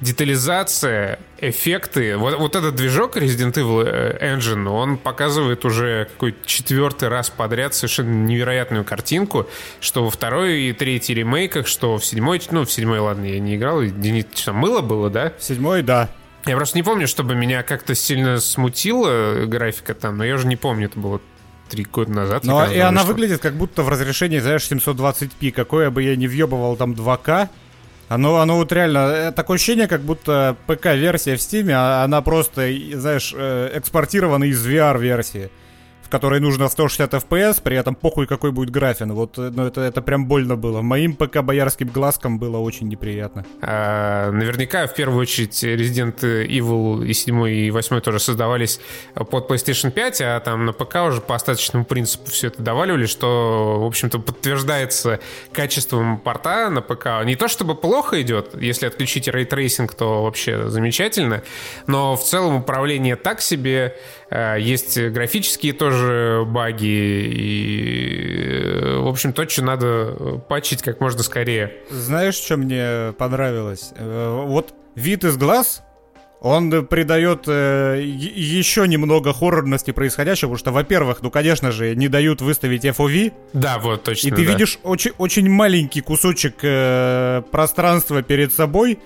детализация, 0.00 1.18
эффекты. 1.38 2.16
Вот, 2.16 2.38
вот 2.38 2.56
этот 2.56 2.74
движок 2.74 3.16
Resident 3.16 3.54
Evil 3.54 3.84
э, 3.86 4.34
Engine, 4.34 4.66
он 4.68 4.96
показывает 4.96 5.64
уже 5.64 6.08
какой 6.12 6.34
четвертый 6.44 7.08
раз 7.08 7.30
подряд 7.30 7.74
совершенно 7.74 8.24
невероятную 8.24 8.84
картинку, 8.84 9.46
что 9.80 10.04
во 10.04 10.10
второй 10.10 10.62
и 10.62 10.72
третьей 10.72 11.16
ремейках, 11.16 11.66
что 11.66 11.98
в 11.98 12.04
седьмой, 12.04 12.40
ну, 12.50 12.64
в 12.64 12.72
седьмой, 12.72 12.98
ладно, 12.98 13.26
я 13.26 13.38
не 13.38 13.56
играл, 13.56 13.82
что, 14.34 14.52
мыло 14.52 14.80
было, 14.80 15.10
да? 15.10 15.32
В 15.38 15.44
седьмой, 15.44 15.82
да. 15.82 16.08
Я 16.46 16.56
просто 16.56 16.78
не 16.78 16.82
помню, 16.82 17.06
чтобы 17.06 17.34
меня 17.34 17.62
как-то 17.62 17.94
сильно 17.94 18.38
смутила 18.38 19.44
графика 19.46 19.94
там, 19.94 20.16
но 20.16 20.24
я 20.24 20.34
уже 20.34 20.46
не 20.46 20.56
помню, 20.56 20.86
это 20.86 20.98
было 20.98 21.20
три 21.68 21.84
года 21.84 22.10
назад. 22.10 22.44
Ну, 22.44 22.70
и 22.70 22.78
она 22.78 23.02
вышло. 23.02 23.12
выглядит 23.12 23.40
как 23.40 23.54
будто 23.54 23.82
в 23.82 23.88
разрешении, 23.88 24.38
знаешь, 24.38 24.62
720p. 24.62 25.52
Какое 25.52 25.90
бы 25.90 26.02
я 26.02 26.16
не 26.16 26.26
въебывал 26.26 26.76
там 26.76 26.92
2К, 26.92 27.48
оно, 28.08 28.38
оно 28.38 28.56
вот 28.56 28.72
реально, 28.72 28.98
э, 28.98 29.32
такое 29.32 29.54
ощущение, 29.54 29.86
как 29.86 30.00
будто 30.00 30.56
ПК-версия 30.66 31.36
в 31.36 31.38
Steam, 31.38 31.70
а 31.72 32.02
она 32.02 32.20
просто, 32.22 32.68
знаешь, 32.94 33.32
э, 33.36 33.70
экспортирована 33.74 34.44
из 34.44 34.66
VR-версии 34.66 35.50
которой 36.10 36.40
нужно 36.40 36.68
160 36.68 37.14
FPS, 37.14 37.62
при 37.62 37.76
этом 37.76 37.94
похуй 37.94 38.26
какой 38.26 38.50
будет 38.50 38.70
графин. 38.70 39.12
Вот, 39.12 39.38
э, 39.38 39.50
ну, 39.54 39.66
это, 39.66 39.80
это 39.80 40.02
прям 40.02 40.26
больно 40.26 40.56
было. 40.56 40.82
Моим 40.82 41.14
ПК 41.14 41.42
боярским 41.42 41.88
глазкам 41.88 42.38
было 42.38 42.58
очень 42.58 42.88
неприятно. 42.88 43.46
А, 43.62 44.30
наверняка, 44.30 44.86
в 44.86 44.94
первую 44.94 45.20
очередь, 45.20 45.62
Resident 45.62 46.20
Evil 46.20 47.06
и 47.06 47.14
7 47.14 47.48
и 47.48 47.70
8 47.70 48.00
тоже 48.00 48.18
создавались 48.18 48.80
под 49.14 49.50
PlayStation 49.50 49.90
5, 49.90 50.20
а 50.22 50.40
там 50.40 50.66
на 50.66 50.72
ПК 50.72 50.96
уже 51.06 51.20
по 51.20 51.34
остаточному 51.34 51.84
принципу 51.84 52.30
все 52.30 52.48
это 52.48 52.62
доваливали, 52.62 53.06
что, 53.06 53.80
в 53.80 53.86
общем-то, 53.86 54.18
подтверждается 54.18 55.20
качеством 55.52 56.18
порта 56.18 56.70
на 56.70 56.82
ПК. 56.82 57.24
Не 57.24 57.36
то 57.36 57.48
чтобы 57.48 57.74
плохо 57.74 58.20
идет, 58.20 58.60
если 58.60 58.86
отключить 58.86 59.28
ray 59.28 59.46
tracing, 59.46 59.94
то 59.94 60.24
вообще 60.24 60.68
замечательно, 60.68 61.42
но 61.86 62.16
в 62.16 62.24
целом 62.24 62.56
управление 62.56 63.16
так 63.16 63.40
себе, 63.40 63.94
Э, 64.30 64.56
есть 64.58 64.98
графические 64.98 65.72
тоже 65.72 65.99
баги, 66.46 67.30
и, 67.34 68.96
в 68.98 69.08
общем, 69.08 69.32
то, 69.32 69.48
что 69.48 69.64
надо 69.64 70.40
патчить 70.48 70.82
как 70.82 71.00
можно 71.00 71.22
скорее. 71.22 71.72
Знаешь, 71.90 72.34
что 72.34 72.56
мне 72.56 73.12
понравилось? 73.18 73.92
Э, 73.96 74.44
вот 74.46 74.74
вид 74.94 75.24
из 75.24 75.36
глаз 75.36 75.82
он 76.40 76.86
придает 76.86 77.44
э, 77.46 78.00
еще 78.02 78.88
немного 78.88 79.32
хоррорности 79.32 79.90
происходящего, 79.90 80.48
потому 80.48 80.58
что, 80.58 80.72
во-первых, 80.72 81.18
ну, 81.22 81.30
конечно 81.30 81.70
же, 81.70 81.94
не 81.94 82.08
дают 82.08 82.40
выставить 82.40 82.84
FOV. 82.84 83.32
Да, 83.52 83.78
вот 83.78 84.04
точно. 84.04 84.28
И 84.28 84.30
ты 84.30 84.46
да. 84.46 84.52
видишь 84.52 84.78
очень, 84.82 85.12
очень 85.18 85.50
маленький 85.50 86.00
кусочек 86.00 86.56
э, 86.62 87.42
пространства 87.50 88.22
перед 88.22 88.54
собой, 88.54 88.98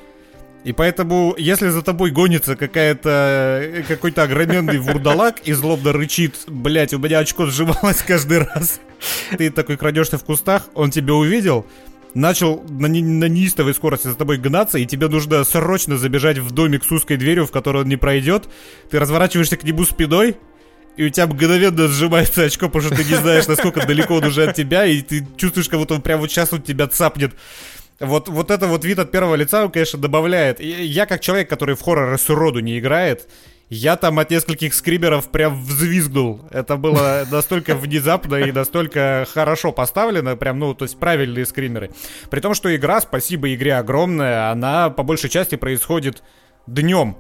и 0.65 0.73
поэтому, 0.73 1.35
если 1.37 1.69
за 1.69 1.83
тобой 1.83 2.11
гонится 2.11 2.57
какая-то 2.57 3.85
какой-то 3.87 4.23
огроменный 4.23 4.79
вурдалак 4.79 5.41
и 5.45 5.53
злобно 5.53 5.93
рычит, 5.93 6.37
блять, 6.49 6.95
у 6.95 6.99
меня 6.99 7.19
очко 7.19 7.45
сжималось 7.47 8.03
каждый 8.03 8.39
раз. 8.39 8.81
Ты 9.39 9.51
такой 9.51 9.77
крадешься 9.77 10.17
в 10.17 10.25
кустах, 10.25 10.69
он 10.75 10.91
тебя 10.91 11.13
увидел, 11.13 11.67
начал 12.15 12.65
на, 12.67 12.87
не, 12.87 13.03
на 13.03 13.29
неистовой 13.29 13.75
скорости 13.75 14.07
за 14.07 14.15
тобой 14.15 14.39
гнаться, 14.39 14.79
и 14.79 14.87
тебе 14.87 15.09
нужно 15.09 15.45
срочно 15.45 15.99
забежать 15.99 16.39
в 16.39 16.51
домик 16.51 16.85
с 16.85 16.91
узкой 16.91 17.19
дверью, 17.19 17.47
в 17.47 17.51
которой 17.51 17.83
он 17.83 17.89
не 17.89 17.97
пройдет. 17.97 18.49
Ты 18.91 18.99
разворачиваешься 18.99 19.59
к 19.59 19.65
нему 19.65 19.85
спиной, 19.85 20.37
и 20.97 21.05
у 21.05 21.09
тебя 21.11 21.27
мгновенно 21.27 21.89
сжимается 21.89 22.45
очко, 22.45 22.69
потому 22.69 22.95
что 22.95 23.03
ты 23.03 23.05
не 23.05 23.17
знаешь, 23.17 23.47
насколько 23.49 23.87
далеко 23.87 24.15
он 24.15 24.25
уже 24.25 24.45
от 24.45 24.55
тебя, 24.55 24.87
и 24.87 25.03
ты 25.03 25.27
чувствуешь, 25.37 25.69
как 25.69 25.81
будто 25.81 25.95
он 25.95 26.03
прямо 26.03 26.23
вот 26.23 26.31
сейчас 26.31 26.53
он 26.53 26.63
тебя 26.63 26.87
цапнет. 26.87 27.33
Вот, 28.01 28.29
вот 28.29 28.51
это 28.51 28.67
вот 28.67 28.85
вид 28.85 28.99
от 28.99 29.11
первого 29.11 29.37
лица, 29.37 29.65
он, 29.65 29.71
конечно, 29.71 29.99
добавляет. 29.99 30.61
Я, 30.61 31.07
как 31.07 31.21
человек, 31.21 31.49
который 31.49 31.77
в 31.77 31.83
хорроры 31.83 32.19
с 32.19 32.29
уроду 32.29 32.61
не 32.61 32.79
играет, 32.79 33.29
я 33.71 33.97
там 33.97 34.19
от 34.19 34.31
нескольких 34.31 34.75
скримеров 34.75 35.31
прям 35.31 35.63
взвизгнул. 35.63 36.41
Это 36.51 36.77
было 36.77 37.25
настолько 37.31 37.75
внезапно 37.75 38.37
и 38.37 38.53
настолько 38.53 39.27
хорошо 39.33 39.73
поставлено, 39.73 40.37
прям, 40.37 40.59
ну, 40.59 40.75
то 40.75 40.85
есть 40.85 40.99
правильные 40.99 41.47
скримеры. 41.47 41.91
При 42.31 42.41
том, 42.41 42.55
что 42.55 42.75
игра, 42.75 43.01
спасибо 43.01 43.53
игре 43.55 43.77
огромное, 43.77 44.51
она 44.51 44.91
по 44.91 45.03
большей 45.03 45.31
части 45.31 45.57
происходит 45.57 46.23
днем. 46.67 47.17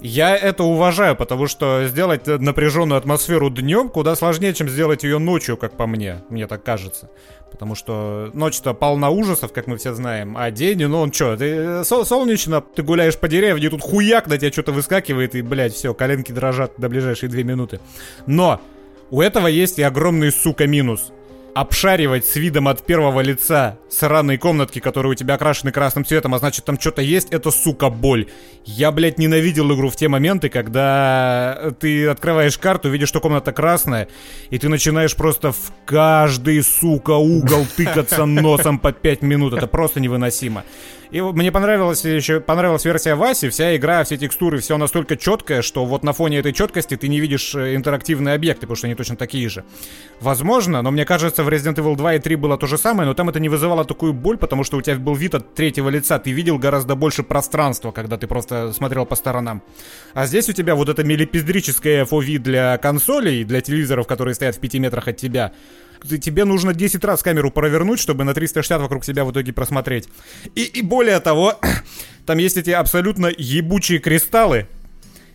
Я 0.00 0.36
это 0.36 0.62
уважаю, 0.62 1.16
потому 1.16 1.46
что 1.46 1.86
сделать 1.86 2.26
напряженную 2.26 2.98
атмосферу 2.98 3.48
днем 3.48 3.88
куда 3.88 4.14
сложнее, 4.14 4.52
чем 4.52 4.68
сделать 4.68 5.04
ее 5.04 5.18
ночью, 5.18 5.56
как 5.56 5.76
по 5.76 5.86
мне. 5.86 6.22
Мне 6.28 6.46
так 6.46 6.62
кажется. 6.62 7.10
Потому 7.50 7.74
что 7.74 8.30
ночь-то 8.34 8.74
полна 8.74 9.10
ужасов, 9.10 9.52
как 9.52 9.66
мы 9.66 9.76
все 9.76 9.94
знаем, 9.94 10.36
а 10.36 10.50
день, 10.50 10.84
ну 10.86 11.00
он 11.00 11.12
что, 11.12 11.36
ты 11.36 11.44
э, 11.44 11.84
сол 11.84 12.04
солнечно, 12.04 12.60
ты 12.60 12.82
гуляешь 12.82 13.16
по 13.16 13.28
деревне, 13.28 13.70
тут 13.70 13.80
хуяк 13.80 14.26
на 14.26 14.36
тебя 14.36 14.52
что-то 14.52 14.72
выскакивает, 14.72 15.34
и, 15.34 15.42
блядь, 15.42 15.72
все, 15.72 15.94
коленки 15.94 16.32
дрожат 16.32 16.72
до 16.76 16.88
ближайшие 16.88 17.30
две 17.30 17.44
минуты. 17.44 17.80
Но 18.26 18.60
у 19.10 19.20
этого 19.20 19.46
есть 19.46 19.78
и 19.78 19.82
огромный, 19.82 20.32
сука, 20.32 20.66
минус 20.66 21.12
обшаривать 21.56 22.26
с 22.26 22.36
видом 22.36 22.68
от 22.68 22.84
первого 22.84 23.22
лица 23.22 23.78
сраные 23.88 24.36
комнатки, 24.36 24.78
которые 24.78 25.12
у 25.12 25.14
тебя 25.14 25.36
окрашены 25.36 25.72
красным 25.72 26.04
цветом, 26.04 26.34
а 26.34 26.38
значит 26.38 26.66
там 26.66 26.78
что-то 26.78 27.00
есть, 27.00 27.28
это, 27.30 27.50
сука, 27.50 27.88
боль. 27.88 28.26
Я, 28.66 28.92
блядь, 28.92 29.18
ненавидел 29.18 29.74
игру 29.74 29.88
в 29.88 29.96
те 29.96 30.08
моменты, 30.08 30.50
когда 30.50 31.72
ты 31.80 32.08
открываешь 32.08 32.58
карту, 32.58 32.90
видишь, 32.90 33.08
что 33.08 33.20
комната 33.20 33.52
красная, 33.52 34.06
и 34.50 34.58
ты 34.58 34.68
начинаешь 34.68 35.16
просто 35.16 35.52
в 35.52 35.72
каждый, 35.86 36.62
сука, 36.62 37.12
угол 37.12 37.66
тыкаться 37.74 38.26
носом 38.26 38.78
по 38.78 38.92
5 38.92 39.22
минут. 39.22 39.54
Это 39.54 39.66
просто 39.66 39.98
невыносимо. 39.98 40.62
И 41.10 41.20
мне 41.20 41.52
понравилась 41.52 42.04
еще 42.04 42.40
понравилась 42.40 42.84
версия 42.84 43.14
Васи, 43.14 43.48
вся 43.48 43.76
игра, 43.76 44.02
все 44.04 44.16
текстуры, 44.16 44.58
все 44.58 44.76
настолько 44.76 45.16
четкое, 45.16 45.62
что 45.62 45.84
вот 45.84 46.02
на 46.02 46.12
фоне 46.12 46.38
этой 46.38 46.52
четкости 46.52 46.96
ты 46.96 47.08
не 47.08 47.20
видишь 47.20 47.54
э, 47.54 47.76
интерактивные 47.76 48.34
объекты, 48.34 48.62
потому 48.62 48.76
что 48.76 48.86
они 48.86 48.94
точно 48.94 49.16
такие 49.16 49.48
же. 49.48 49.64
Возможно, 50.20 50.82
но 50.82 50.90
мне 50.90 51.04
кажется, 51.04 51.44
в 51.44 51.48
Resident 51.48 51.76
Evil 51.76 51.96
2 51.96 52.14
и 52.14 52.18
3 52.18 52.36
было 52.36 52.58
то 52.58 52.66
же 52.66 52.78
самое, 52.78 53.08
но 53.08 53.14
там 53.14 53.28
это 53.28 53.38
не 53.38 53.48
вызывало 53.48 53.84
такую 53.84 54.12
боль, 54.12 54.36
потому 54.36 54.64
что 54.64 54.76
у 54.76 54.82
тебя 54.82 54.96
был 54.96 55.14
вид 55.14 55.34
от 55.34 55.54
третьего 55.54 55.88
лица, 55.88 56.18
ты 56.18 56.32
видел 56.32 56.58
гораздо 56.58 56.96
больше 56.96 57.22
пространства, 57.22 57.92
когда 57.92 58.16
ты 58.16 58.26
просто 58.26 58.72
смотрел 58.72 59.06
по 59.06 59.14
сторонам. 59.14 59.62
А 60.14 60.26
здесь 60.26 60.48
у 60.48 60.52
тебя 60.52 60.74
вот 60.74 60.88
это 60.88 61.04
мелепиздрическое 61.04 62.04
FOV 62.04 62.38
для 62.38 62.78
консолей, 62.78 63.44
для 63.44 63.60
телевизоров, 63.60 64.06
которые 64.06 64.34
стоят 64.34 64.56
в 64.56 64.60
5 64.60 64.74
метрах 64.74 65.08
от 65.08 65.16
тебя, 65.16 65.52
тебе 66.02 66.44
нужно 66.44 66.74
10 66.74 67.04
раз 67.04 67.22
камеру 67.22 67.50
провернуть, 67.50 68.00
чтобы 68.00 68.24
на 68.24 68.34
360 68.34 68.80
вокруг 68.80 69.04
себя 69.04 69.24
в 69.24 69.32
итоге 69.32 69.52
просмотреть. 69.52 70.08
И, 70.54 70.64
и 70.64 70.82
более 70.82 71.20
того, 71.20 71.58
там 72.26 72.38
есть 72.38 72.56
эти 72.56 72.70
абсолютно 72.70 73.30
ебучие 73.36 73.98
кристаллы, 73.98 74.66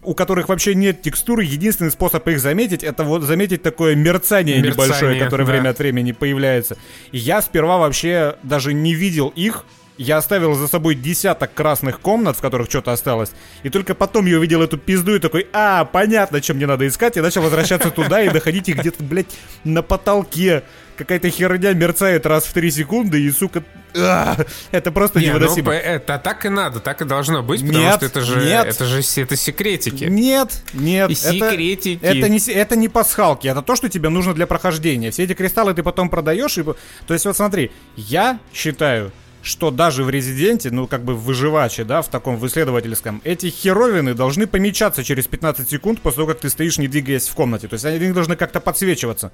у 0.04 0.14
которых 0.16 0.50
вообще 0.50 0.74
нет 0.76 1.02
текстуры. 1.02 1.44
Единственный 1.44 1.92
способ 1.92 2.28
их 2.28 2.40
заметить, 2.40 2.84
это 2.84 3.04
вот 3.04 3.24
заметить 3.24 3.62
такое 3.62 3.96
мерцание, 3.96 4.58
мерцание 4.58 4.88
небольшое, 4.88 5.20
которое 5.20 5.46
да. 5.46 5.52
время 5.52 5.70
от 5.70 5.80
времени 5.80 6.12
появляется. 6.12 6.78
И 7.12 7.18
я 7.18 7.42
сперва 7.42 7.78
вообще 7.78 8.36
даже 8.44 8.74
не 8.74 8.94
видел 8.94 9.32
их, 9.36 9.66
я 10.02 10.18
оставил 10.18 10.56
за 10.56 10.68
собой 10.68 10.96
десяток 10.96 11.54
красных 11.54 12.00
комнат, 12.00 12.38
в 12.38 12.42
которых 12.42 12.70
что-то 12.70 12.92
осталось. 12.92 13.32
И 13.64 13.70
только 13.70 13.94
потом 13.94 14.26
я 14.26 14.38
увидел 14.38 14.62
эту 14.62 14.78
пизду 14.78 15.16
и 15.16 15.20
такой, 15.20 15.48
а, 15.54 15.86
понятно, 15.86 16.42
чем 16.42 16.58
мне 16.58 16.66
надо 16.66 16.88
искать. 16.88 17.16
Я 17.16 17.22
начал 17.22 17.42
возвращаться 17.42 17.92
туда 17.92 18.22
и 18.22 18.30
доходить 18.30 18.68
их 18.68 18.80
где-то, 18.80 19.04
блядь, 19.04 19.28
на 19.64 19.84
потолке. 19.84 20.64
Какая-то 20.98 21.30
херня 21.30 21.74
мерцает 21.74 22.26
раз 22.26 22.46
в 22.46 22.54
три 22.54 22.70
секунды, 22.70 23.22
и, 23.22 23.32
сука, 23.32 23.64
а, 23.96 24.38
это 24.72 24.92
просто 24.92 25.20
не, 25.20 25.28
ну, 25.28 25.40
невыносимо. 25.40 25.72
Ну, 25.72 25.72
это 25.72 26.18
так 26.18 26.46
и 26.46 26.50
надо, 26.50 26.80
так 26.80 27.02
и 27.02 27.06
должно 27.06 27.42
быть, 27.44 27.62
потому 27.62 27.80
нет, 27.80 27.96
что 27.96 28.06
это 28.06 28.22
же, 28.22 28.44
нет. 28.44 28.68
это 28.68 28.86
же 28.86 29.02
это 29.22 29.36
секретики. 29.36 30.06
Нет, 30.06 30.64
нет. 30.74 31.10
И 31.10 31.16
секретики. 31.16 32.00
Это, 32.04 32.18
это, 32.18 32.30
не, 32.30 32.52
это 32.52 32.76
не 32.76 32.90
пасхалки, 32.90 33.48
это 33.48 33.62
то, 33.62 33.76
что 33.76 33.90
тебе 33.90 34.10
нужно 34.10 34.34
для 34.34 34.48
прохождения. 34.48 35.12
Все 35.12 35.24
эти 35.24 35.34
кристаллы 35.34 35.74
ты 35.74 35.84
потом 35.84 36.10
продаешь. 36.10 36.58
И... 36.58 36.64
То 36.64 37.14
есть 37.14 37.26
вот 37.26 37.36
смотри, 37.36 37.72
я 37.96 38.40
считаю, 38.54 39.12
что 39.42 39.72
даже 39.72 40.04
в 40.04 40.10
Резиденте, 40.10 40.72
ну, 40.72 40.88
как 40.88 41.04
бы 41.04 41.16
в 41.16 41.24
выживаче, 41.24 41.84
да, 41.84 42.02
в 42.02 42.08
таком, 42.08 42.38
в 42.38 42.46
исследовательском, 42.48 43.22
эти 43.24 43.50
херовины 43.50 44.14
должны 44.14 44.48
помечаться 44.48 45.04
через 45.04 45.28
15 45.28 45.70
секунд 45.70 46.02
после 46.02 46.18
того, 46.18 46.28
как 46.28 46.40
ты 46.40 46.50
стоишь, 46.50 46.78
не 46.78 46.88
двигаясь 46.88 47.28
в 47.28 47.36
комнате. 47.36 47.68
То 47.68 47.74
есть 47.74 47.86
они 47.86 48.12
должны 48.12 48.36
как-то 48.36 48.60
подсвечиваться. 48.60 49.32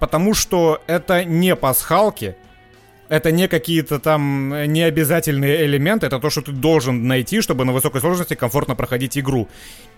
Потому 0.00 0.34
что 0.34 0.82
это 0.86 1.24
не 1.24 1.54
пасхалки, 1.54 2.36
это 3.08 3.30
не 3.30 3.48
какие-то 3.48 3.98
там 3.98 4.72
необязательные 4.72 5.64
элементы, 5.66 6.06
это 6.06 6.18
то, 6.18 6.30
что 6.30 6.42
ты 6.42 6.52
должен 6.52 7.06
найти, 7.06 7.40
чтобы 7.40 7.64
на 7.64 7.72
высокой 7.72 8.00
сложности 8.00 8.34
комфортно 8.34 8.74
проходить 8.74 9.16
игру. 9.18 9.48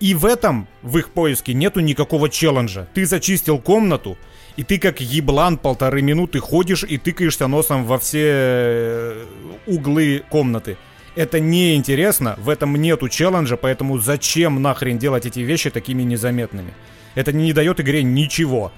И 0.01 0.15
в 0.15 0.27
этом, 0.27 0.69
в 0.83 0.99
их 0.99 1.11
поиске, 1.11 1.55
нету 1.55 1.81
никакого 1.81 2.29
челленджа. 2.29 2.89
Ты 2.95 3.07
зачистил 3.07 3.59
комнату, 3.59 4.19
и 4.57 4.65
ты 4.65 4.79
как 4.79 5.01
еблан 5.01 5.59
полторы 5.59 6.03
минуты 6.03 6.41
ходишь 6.41 6.85
и 6.85 6.99
тыкаешься 6.99 7.47
носом 7.47 7.85
во 7.85 7.99
все 7.99 8.25
э, 8.25 9.25
углы 9.67 10.23
комнаты. 10.29 10.77
Это 11.15 11.41
неинтересно, 11.41 12.35
в 12.39 12.49
этом 12.49 12.77
нету 12.77 13.09
челленджа, 13.09 13.57
поэтому 13.57 13.99
зачем 13.99 14.61
нахрен 14.61 14.99
делать 14.99 15.25
эти 15.25 15.41
вещи 15.41 15.71
такими 15.71 16.03
незаметными? 16.03 16.75
Это 17.15 17.33
не 17.33 17.53
дает 17.53 17.81
игре 17.81 18.03
ничего. 18.03 18.73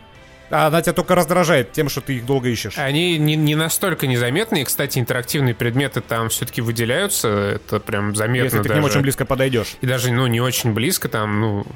А 0.50 0.68
она 0.68 0.80
тебя 0.80 0.94
только 0.94 1.14
раздражает 1.14 1.72
тем, 1.72 1.88
что 1.88 2.00
ты 2.00 2.16
их 2.16 2.26
долго 2.26 2.48
ищешь. 2.48 2.78
Они 2.78 3.18
не, 3.18 3.36
не 3.36 3.54
настолько 3.54 4.06
незаметные. 4.06 4.64
Кстати, 4.64 4.98
интерактивные 4.98 5.54
предметы 5.54 6.00
там 6.00 6.30
все-таки 6.30 6.62
выделяются. 6.62 7.28
Это 7.28 7.80
прям 7.80 8.16
заметно 8.16 8.44
Если 8.44 8.58
ты 8.58 8.62
даже. 8.62 8.74
к 8.74 8.76
ним 8.76 8.84
очень 8.84 9.00
близко 9.02 9.26
подойдешь. 9.26 9.76
И 9.82 9.86
даже, 9.86 10.10
ну, 10.10 10.26
не 10.26 10.40
очень 10.40 10.72
близко 10.72 11.08
там, 11.08 11.40
ну... 11.40 11.66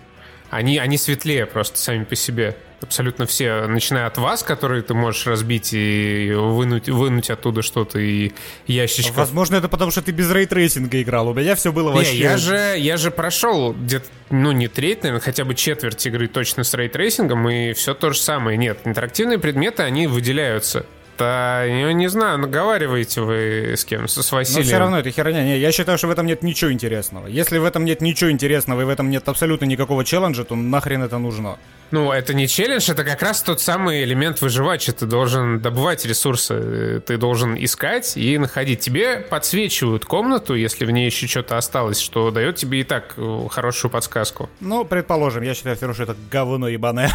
Они, 0.48 0.78
они 0.78 0.96
светлее 0.98 1.46
просто 1.46 1.78
сами 1.78 2.04
по 2.04 2.14
себе 2.14 2.56
абсолютно 2.82 3.26
все, 3.26 3.66
начиная 3.66 4.06
от 4.06 4.18
вас, 4.18 4.42
которые 4.42 4.82
ты 4.82 4.94
можешь 4.94 5.26
разбить 5.26 5.70
и 5.72 6.32
вынуть, 6.34 6.88
вынуть 6.88 7.30
оттуда 7.30 7.62
что-то 7.62 7.98
и 7.98 8.32
ящичков. 8.66 9.16
Возможно, 9.16 9.56
это 9.56 9.68
потому, 9.68 9.90
что 9.90 10.02
ты 10.02 10.12
без 10.12 10.30
ray 10.30 10.49
tracing 10.49 10.94
а 10.94 11.00
играл. 11.02 11.28
У 11.28 11.34
меня 11.34 11.54
все 11.54 11.72
было 11.72 11.92
вообще... 11.92 12.12
Не, 12.12 12.18
я 12.18 12.36
же, 12.36 12.74
я 12.78 12.96
же 12.96 13.10
прошел 13.10 13.72
где-то, 13.72 14.06
ну, 14.30 14.52
не 14.52 14.68
треть, 14.68 15.02
наверное, 15.02 15.22
хотя 15.22 15.44
бы 15.44 15.54
четверть 15.54 16.04
игры 16.06 16.28
точно 16.28 16.64
с 16.64 16.74
ray 16.74 16.91
tracing 16.91 17.31
ом, 17.31 17.48
и 17.48 17.72
все 17.72 17.94
то 17.94 18.10
же 18.10 18.18
самое. 18.18 18.56
Нет, 18.56 18.80
интерактивные 18.84 19.38
предметы, 19.38 19.82
они 19.82 20.06
выделяются. 20.06 20.86
Да, 21.18 21.62
я 21.62 21.92
не 21.92 22.08
знаю, 22.08 22.38
наговариваете 22.38 23.20
вы 23.20 23.74
с 23.76 23.84
кем? 23.84 24.08
С 24.08 24.32
Василием? 24.32 24.62
Но 24.62 24.66
все 24.66 24.78
равно 24.78 24.98
это 24.98 25.10
херня. 25.10 25.44
Не, 25.44 25.58
я 25.58 25.70
считаю, 25.70 25.98
что 25.98 26.08
в 26.08 26.10
этом 26.10 26.26
нет 26.26 26.42
ничего 26.42 26.72
интересного. 26.72 27.26
Если 27.26 27.58
в 27.58 27.64
этом 27.64 27.84
нет 27.84 28.00
ничего 28.00 28.30
интересного 28.30 28.80
и 28.80 28.84
в 28.84 28.88
этом 28.88 29.10
нет 29.10 29.28
абсолютно 29.28 29.66
никакого 29.66 30.04
челленджа, 30.04 30.44
то 30.44 30.56
нахрен 30.56 31.02
это 31.02 31.18
нужно? 31.18 31.58
Ну, 31.92 32.10
это 32.10 32.32
не 32.32 32.48
челлендж, 32.48 32.90
это 32.90 33.04
как 33.04 33.20
раз 33.20 33.42
тот 33.42 33.60
самый 33.60 34.02
элемент 34.02 34.40
выживача. 34.40 34.94
Ты 34.94 35.04
должен 35.04 35.60
добывать 35.60 36.06
ресурсы, 36.06 37.02
ты 37.06 37.18
должен 37.18 37.54
искать 37.62 38.16
и 38.16 38.38
находить. 38.38 38.80
Тебе 38.80 39.18
подсвечивают 39.18 40.06
комнату, 40.06 40.54
если 40.54 40.86
в 40.86 40.90
ней 40.90 41.04
еще 41.04 41.26
что-то 41.26 41.58
осталось, 41.58 42.00
что 42.00 42.30
дает 42.30 42.56
тебе 42.56 42.80
и 42.80 42.84
так 42.84 43.12
э, 43.18 43.46
хорошую 43.50 43.90
подсказку. 43.90 44.48
Ну, 44.60 44.86
предположим, 44.86 45.42
я 45.42 45.52
считаю, 45.52 45.76
что 45.76 46.02
это 46.02 46.16
говно 46.30 46.66
ебаное. 46.66 47.12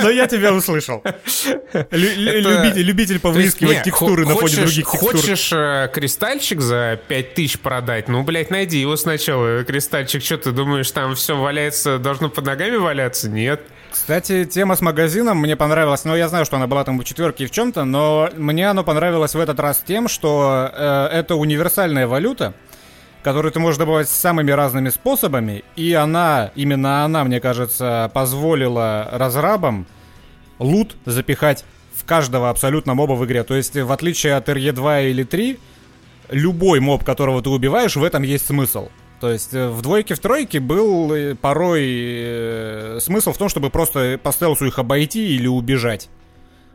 Но 0.00 0.10
я 0.10 0.28
тебя 0.28 0.54
услышал. 0.54 1.02
Любитель, 1.90 2.82
любитель 2.82 3.18
повыискивать 3.18 3.82
текстуры 3.82 4.24
на 4.24 4.36
фоне 4.36 4.54
других 4.54 4.88
текстур. 4.88 5.16
Хочешь 5.16 5.52
э, 5.52 5.90
кристальчик 5.92 6.60
за 6.60 7.00
5000 7.08 7.58
продать? 7.58 8.06
Ну, 8.06 8.22
блядь, 8.22 8.50
найди 8.50 8.78
его 8.78 8.94
сначала. 8.94 9.64
Кристальчик, 9.64 10.22
что 10.22 10.38
ты 10.38 10.52
думаешь, 10.52 10.88
там 10.92 11.16
все 11.16 11.36
валяется, 11.36 11.98
должно 11.98 12.28
под 12.28 12.46
ногами 12.46 12.76
валяться? 12.76 12.99
Нет. 13.24 13.60
Кстати, 13.90 14.44
тема 14.44 14.76
с 14.76 14.80
магазином 14.80 15.38
мне 15.38 15.56
понравилась. 15.56 16.04
Ну, 16.04 16.14
я 16.14 16.28
знаю, 16.28 16.44
что 16.44 16.56
она 16.56 16.66
была 16.66 16.84
там 16.84 16.98
в 16.98 17.04
четверке 17.04 17.44
и 17.44 17.46
в 17.46 17.50
чем-то, 17.50 17.84
но 17.84 18.30
мне 18.36 18.70
оно 18.70 18.84
понравилось 18.84 19.34
в 19.34 19.40
этот 19.40 19.58
раз 19.58 19.82
тем, 19.86 20.08
что 20.08 20.70
э, 20.72 21.08
это 21.12 21.34
универсальная 21.34 22.06
валюта 22.06 22.54
которую 23.22 23.52
ты 23.52 23.60
можешь 23.60 23.78
добывать 23.78 24.08
самыми 24.08 24.50
разными 24.50 24.88
способами, 24.88 25.62
и 25.76 25.92
она, 25.92 26.52
именно 26.54 27.04
она, 27.04 27.24
мне 27.24 27.40
кажется, 27.40 28.10
позволила 28.14 29.08
разрабам 29.12 29.86
лут 30.58 30.96
запихать 31.04 31.64
в 31.94 32.04
каждого 32.04 32.50
абсолютно 32.50 32.94
моба 32.94 33.12
в 33.12 33.24
игре. 33.26 33.44
То 33.44 33.54
есть, 33.54 33.76
в 33.76 33.92
отличие 33.92 34.34
от 34.34 34.48
RE2 34.48 35.10
или 35.10 35.24
3, 35.24 35.58
любой 36.30 36.80
моб, 36.80 37.04
которого 37.04 37.42
ты 37.42 37.50
убиваешь, 37.50 37.96
в 37.96 38.04
этом 38.04 38.22
есть 38.22 38.46
смысл. 38.46 38.88
То 39.20 39.30
есть 39.30 39.52
э, 39.52 39.68
в 39.68 39.82
двойке, 39.82 40.14
в 40.14 40.18
тройке 40.18 40.60
был 40.60 41.12
э, 41.12 41.34
порой 41.34 41.84
э, 41.86 42.98
смысл 43.00 43.32
в 43.32 43.38
том, 43.38 43.50
чтобы 43.50 43.68
просто 43.68 44.18
по 44.20 44.32
стелсу 44.32 44.66
их 44.66 44.78
обойти 44.78 45.36
или 45.36 45.46
убежать. 45.46 46.08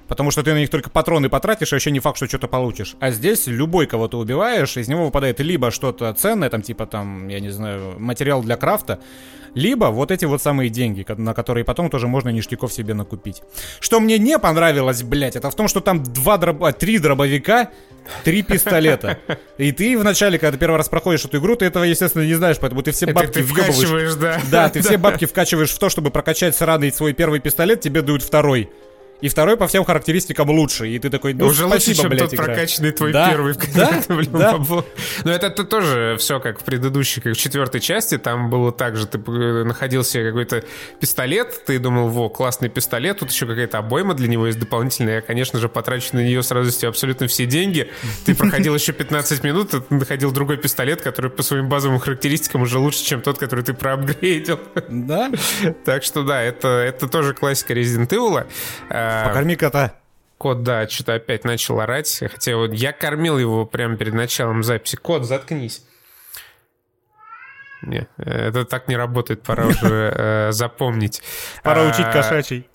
Потому 0.08 0.32
что 0.32 0.44
ты 0.44 0.54
на 0.54 0.58
них 0.58 0.70
только 0.70 0.90
патроны 0.90 1.30
потратишь, 1.30 1.72
и 1.72 1.76
вообще 1.76 1.92
не 1.92 2.00
факт, 2.00 2.18
что 2.18 2.28
что-то 2.28 2.48
получишь. 2.48 2.96
А 3.00 3.12
здесь 3.12 3.48
любой, 3.48 3.88
кого 3.88 4.08
ты 4.08 4.18
убиваешь, 4.18 4.78
из 4.78 4.88
него 4.88 5.06
выпадает 5.06 5.40
либо 5.40 5.72
что-то 5.72 6.14
ценное, 6.14 6.50
там 6.50 6.62
типа 6.62 6.86
там, 6.86 7.28
я 7.28 7.40
не 7.40 7.50
знаю, 7.50 8.00
материал 8.00 8.44
для 8.44 8.56
крафта, 8.58 9.00
либо 9.56 9.86
вот 9.86 10.12
эти 10.12 10.26
вот 10.26 10.42
самые 10.42 10.70
деньги, 10.70 11.06
на 11.18 11.34
которые 11.34 11.64
потом 11.64 11.90
тоже 11.90 12.08
можно 12.08 12.30
ништяков 12.30 12.72
себе 12.72 12.94
накупить. 12.94 13.42
Что 13.80 14.00
мне 14.00 14.20
не 14.20 14.38
понравилось, 14.38 15.02
блядь, 15.02 15.36
это 15.36 15.50
в 15.50 15.56
том, 15.56 15.68
что 15.68 15.80
там 15.80 16.04
два 16.04 16.38
дроб... 16.38 16.64
А, 16.64 16.74
три 16.74 17.00
дробовика, 17.00 17.72
три 18.24 18.44
пистолета. 18.44 19.18
И 19.58 19.72
ты 19.72 19.98
вначале, 19.98 20.38
когда 20.38 20.52
ты 20.52 20.60
первый 20.60 20.76
раз 20.76 20.90
проходишь 20.90 21.26
эту 21.26 21.38
игру, 21.38 21.56
ты 21.56 21.66
этого, 21.66 21.86
естественно, 21.86 22.24
не 22.24 22.34
знаешь, 22.34 22.58
поэтому 22.60 22.84
ты 22.84 22.92
все 22.92 23.12
бабки 23.12 23.32
ты 23.32 23.44
въебываешь. 23.44 24.16
да. 24.16 24.42
Да, 24.52 24.70
ты 24.70 24.82
все 24.84 24.98
бабки 24.98 25.26
вкачиваешь 25.26 25.72
в 25.72 25.80
то, 25.80 25.90
чтобы 25.90 26.12
прокачать 26.12 26.56
сраный 26.56 26.92
свой 26.92 27.14
первый 27.14 27.40
пистолет, 27.40 27.80
тебе 27.80 28.02
дают 28.02 28.22
второй. 28.22 28.70
И 29.22 29.30
второй 29.30 29.58
по 29.58 29.68
всем 29.68 29.84
характеристикам 29.86 30.50
лучше. 30.50 30.88
И 30.90 31.00
ты 31.00 31.10
такой, 31.10 31.34
ну, 31.34 31.46
Уже 31.46 31.66
лучше, 31.66 31.80
спасибо, 31.80 32.02
чем 32.02 32.10
блядь, 32.10 32.22
тот 32.24 32.34
игра. 32.34 32.44
прокачанный 32.46 32.92
твой 32.92 33.12
Да, 33.14 33.30
первый. 33.30 33.56
да, 33.74 34.02
Блин, 34.10 34.30
да. 34.34 34.52
бабло. 34.54 34.86
Но 35.24 35.32
это, 35.32 35.48
это 35.48 35.64
тоже 35.64 36.18
все 36.20 36.40
как 36.40 36.60
в 36.60 36.64
предыдущей, 36.64 37.22
как 37.22 37.34
в 37.34 37.38
четвертой 37.38 37.80
части. 37.82 38.18
Там 38.18 38.50
было 38.50 38.72
так 38.72 38.98
же. 38.98 39.08
Ты 39.08 39.18
э, 39.18 39.64
находил 39.64 40.04
себе 40.04 40.28
какой-то 40.28 40.64
пистолет, 41.00 41.64
ты 41.66 41.80
думал, 41.80 42.10
во, 42.10 42.30
классный 42.30 42.70
пистолет, 42.70 43.20
тут 43.20 43.32
еще 43.32 43.46
какая-то 43.46 43.78
обойма 43.78 44.14
для 44.14 44.28
него 44.28 44.48
есть 44.48 44.60
дополнительная. 44.60 45.16
Я, 45.16 45.22
конечно 45.22 45.60
же, 45.60 45.70
потрачу 45.70 46.10
на 46.14 46.20
нее 46.24 46.44
сразу 46.44 46.72
себе 46.72 46.90
абсолютно 46.90 47.28
все 47.28 47.46
деньги. 47.46 47.90
Ты 48.26 48.36
проходил 48.36 48.76
еще 48.76 48.92
15 48.92 49.44
минут, 49.44 49.72
ты 49.72 49.82
находил 49.90 50.32
другой 50.32 50.58
пистолет, 50.58 51.02
который 51.02 51.32
по 51.32 51.42
своим 51.44 51.70
базовым 51.70 52.00
характеристикам 52.00 52.62
уже 52.64 52.80
лучше, 52.80 53.04
чем 53.04 53.22
тот, 53.22 53.38
который 53.38 53.64
ты 53.64 53.74
проапгрейдил. 53.74 54.60
Да? 54.90 55.32
Так 55.86 56.04
что 56.04 56.24
да, 56.24 56.42
это, 56.42 56.68
это 56.68 57.08
тоже 57.08 57.34
классика 57.34 57.74
Resident 57.74 58.10
Evil. 58.10 58.46
А, 59.06 59.28
Покорми 59.28 59.56
кота. 59.56 59.96
Кот, 60.38 60.64
да, 60.64 60.88
что-то 60.88 61.14
опять 61.14 61.46
начал 61.46 61.80
орать. 61.80 62.20
Хотя 62.20 62.56
вот 62.58 62.74
я 62.74 62.92
кормил 62.92 63.38
его 63.38 63.66
прямо 63.66 63.96
перед 63.96 64.14
началом 64.14 64.64
записи. 64.64 64.98
Кот, 64.98 65.26
заткнись. 65.26 65.84
Не, 67.82 68.08
это 68.18 68.66
так 68.66 68.88
не 68.88 68.98
работает, 68.98 69.44
пора 69.44 69.68
уже 69.68 70.14
э, 70.16 70.52
запомнить. 70.52 71.22
Пора 71.64 71.84
А, 71.84 71.90
учить 71.90 72.12
кошачий. 72.12 72.68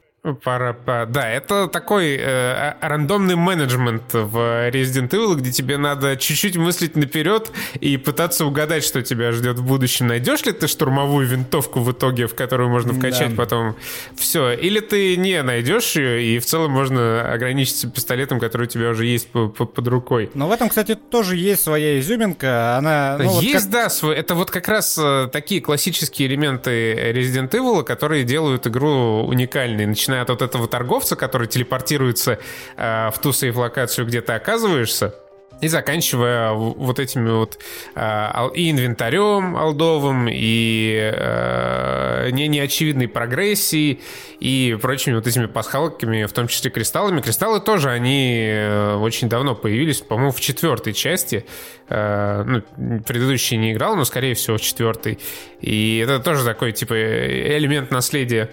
Пора, 0.45 0.75
по- 0.75 1.07
да, 1.09 1.31
это 1.31 1.67
такой 1.67 2.15
э, 2.21 2.75
рандомный 2.83 3.37
менеджмент 3.37 4.03
в 4.13 4.37
Resident 4.69 5.09
Evil, 5.09 5.35
где 5.37 5.51
тебе 5.51 5.79
надо 5.79 6.15
чуть-чуть 6.19 6.59
мыслить 6.59 6.95
наперед 6.95 7.51
и 7.81 7.97
пытаться 7.97 8.45
угадать, 8.45 8.85
что 8.85 9.01
тебя 9.03 9.33
ждет 9.33 9.59
в 9.59 9.65
будущем. 9.65 10.09
Найдешь 10.09 10.45
ли 10.45 10.53
ты 10.53 10.69
штурмовую 10.69 11.27
винтовку 11.27 11.81
в 11.81 11.91
итоге, 11.93 12.27
в 12.27 12.35
которую 12.35 12.69
можно 12.69 12.93
вкачать 12.93 13.31
Да. 13.31 13.37
потом 13.37 13.77
все, 14.15 14.53
или 14.53 14.81
ты 14.81 15.17
не 15.17 15.43
найдешь 15.43 15.97
ее, 15.97 16.23
и 16.23 16.39
в 16.39 16.45
целом 16.45 16.73
можно 16.73 17.33
ограничиться 17.33 17.89
пистолетом, 17.89 18.41
который 18.41 18.65
у 18.65 18.67
тебя 18.67 18.91
уже 18.91 19.07
есть 19.07 19.29
по- 19.31 19.49
по- 19.49 19.65
под 19.65 19.89
рукой. 19.89 20.31
Но 20.35 20.49
в 20.49 20.53
этом, 20.53 20.69
кстати, 20.69 20.97
тоже 20.97 21.37
есть 21.39 21.63
своя 21.63 21.99
изюминка. 21.99 22.77
Она, 22.77 23.17
ну, 23.19 23.25
вот 23.31 23.43
Есть, 23.43 23.65
как- 23.65 23.71
да, 23.71 23.89
свой, 23.89 24.17
это 24.17 24.35
вот 24.35 24.51
как 24.51 24.69
раз 24.69 24.99
э, 25.01 25.29
такие 25.33 25.63
классические 25.63 26.29
элементы 26.29 26.93
Resident 27.15 27.49
Evil, 27.53 27.85
которые 27.85 28.25
делают 28.25 28.67
игру 28.67 29.23
уникальной. 29.27 29.87
Начиная 29.87 30.10
от 30.15 30.31
вот 30.31 30.43
этого 30.43 30.69
торговца, 30.69 31.17
который 31.17 31.47
телепортируется 31.47 32.39
э, 32.77 33.11
в 33.11 33.19
ту 33.19 33.33
сейф-локацию, 33.33 34.07
где 34.07 34.21
ты 34.21 34.33
оказываешься, 34.33 35.15
и 35.61 35.69
заканчивая 35.69 36.53
вот 36.53 36.99
этими 36.99 37.31
вот 37.31 37.59
э, 37.95 38.49
и 38.55 38.71
инвентарем 38.71 39.57
алдовым, 39.57 40.27
и 40.31 41.13
э, 41.13 42.31
не 42.33 42.49
неочевидной 42.49 43.09
прогрессией, 43.09 44.01
и 44.41 44.79
прочими 44.81 45.15
вот 45.15 45.27
этими 45.27 45.47
пасхалками, 45.47 46.25
в 46.25 46.33
том 46.33 46.49
числе 46.49 46.71
кристаллами. 46.71 47.21
Кристаллы 47.21 47.61
тоже, 47.61 47.91
они 47.91 48.49
э, 48.51 48.95
очень 48.97 49.29
давно 49.29 49.55
появились, 49.55 50.01
по-моему, 50.01 50.33
в 50.33 50.41
четвертой 50.41 50.95
части. 50.95 51.45
Э, 51.89 52.43
ну, 52.47 53.03
предыдущий 53.03 53.59
не 53.59 53.73
играл, 53.73 53.97
но, 53.97 54.05
скорее 54.05 54.35
всего, 54.35 54.57
в 54.57 54.63
четвертой. 54.63 55.19
И 55.61 55.99
это 55.99 56.21
тоже 56.21 56.45
такой, 56.45 56.73
типа, 56.73 56.95
элемент 56.95 57.91
наследия 57.91 58.51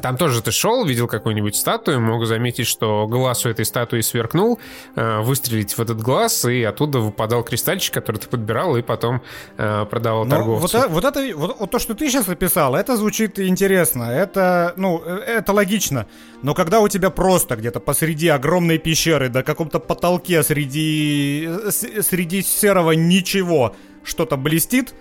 там 0.00 0.16
тоже 0.16 0.40
ты 0.42 0.52
шел, 0.52 0.84
видел 0.84 1.08
какую-нибудь 1.08 1.56
статую, 1.56 2.00
мог 2.00 2.24
заметить, 2.26 2.66
что 2.66 3.06
глаз 3.08 3.44
у 3.44 3.48
этой 3.48 3.64
статуи 3.64 4.02
сверкнул, 4.02 4.60
э, 4.94 5.20
выстрелить 5.20 5.76
в 5.76 5.80
этот 5.80 6.00
глаз, 6.00 6.44
и 6.44 6.62
оттуда 6.62 7.00
выпадал 7.00 7.42
кристальчик, 7.42 7.92
который 7.94 8.18
ты 8.18 8.28
подбирал 8.28 8.76
и 8.76 8.82
потом 8.82 9.20
э, 9.56 9.86
продавал 9.90 10.24
Ну, 10.24 10.30
торговцу. 10.30 10.60
вот, 10.60 10.74
э- 10.74 10.88
вот 10.88 11.04
это, 11.04 11.36
вот, 11.36 11.56
вот 11.58 11.70
то, 11.70 11.78
что 11.80 11.94
ты 11.94 12.08
сейчас 12.08 12.28
описал, 12.28 12.76
это 12.76 12.96
звучит 12.96 13.40
интересно, 13.40 14.04
это, 14.04 14.74
ну, 14.76 14.98
это 15.00 15.52
логично. 15.52 16.06
Но 16.42 16.54
когда 16.54 16.80
у 16.80 16.88
тебя 16.88 17.10
просто 17.10 17.56
где-то 17.56 17.80
посреди 17.80 18.28
огромной 18.28 18.78
пещеры, 18.78 19.28
на 19.28 19.42
каком-то 19.42 19.80
потолке 19.80 20.42
среди, 20.44 21.48
среди 21.70 22.42
серого 22.42 22.92
ничего 22.92 23.74
что-то 24.04 24.36
блестит, 24.36 24.94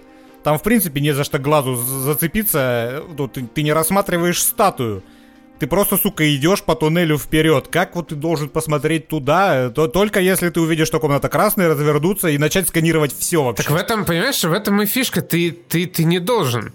там, 0.44 0.58
в 0.58 0.64
принципе, 0.64 1.02
не 1.02 1.14
за 1.14 1.24
что 1.24 1.40
глазу 1.40 1.76
зацепиться, 1.76 3.04
ну, 3.18 3.28
ты, 3.28 3.44
ты 3.44 3.64
не 3.64 3.74
рассматриваешь 3.74 4.42
статую. 4.42 5.04
Ты 5.60 5.68
просто, 5.68 5.98
сука, 5.98 6.24
идешь 6.34 6.64
по 6.64 6.74
туннелю 6.74 7.18
вперед. 7.18 7.68
Как 7.70 7.96
вот 7.96 8.08
ты 8.08 8.16
должен 8.16 8.48
посмотреть 8.48 9.10
туда? 9.10 9.70
То, 9.70 9.88
только 9.88 10.22
если 10.22 10.50
ты 10.50 10.62
увидишь, 10.62 10.88
что 10.88 11.02
комната 11.02 11.28
красная, 11.28 11.68
развернуться 11.68 12.30
и 12.30 12.38
начать 12.38 12.70
сканировать 12.70 13.14
все 13.18 13.44
вообще. 13.44 13.64
Так 13.64 13.72
в 13.74 13.76
этом, 13.76 14.06
понимаешь, 14.06 14.42
в 14.42 14.54
этом 14.54 14.82
и 14.82 14.86
фишка, 14.86 15.22
ты, 15.22 15.52
ты, 15.52 15.86
ты 15.86 16.06
не 16.06 16.20
должен. 16.20 16.72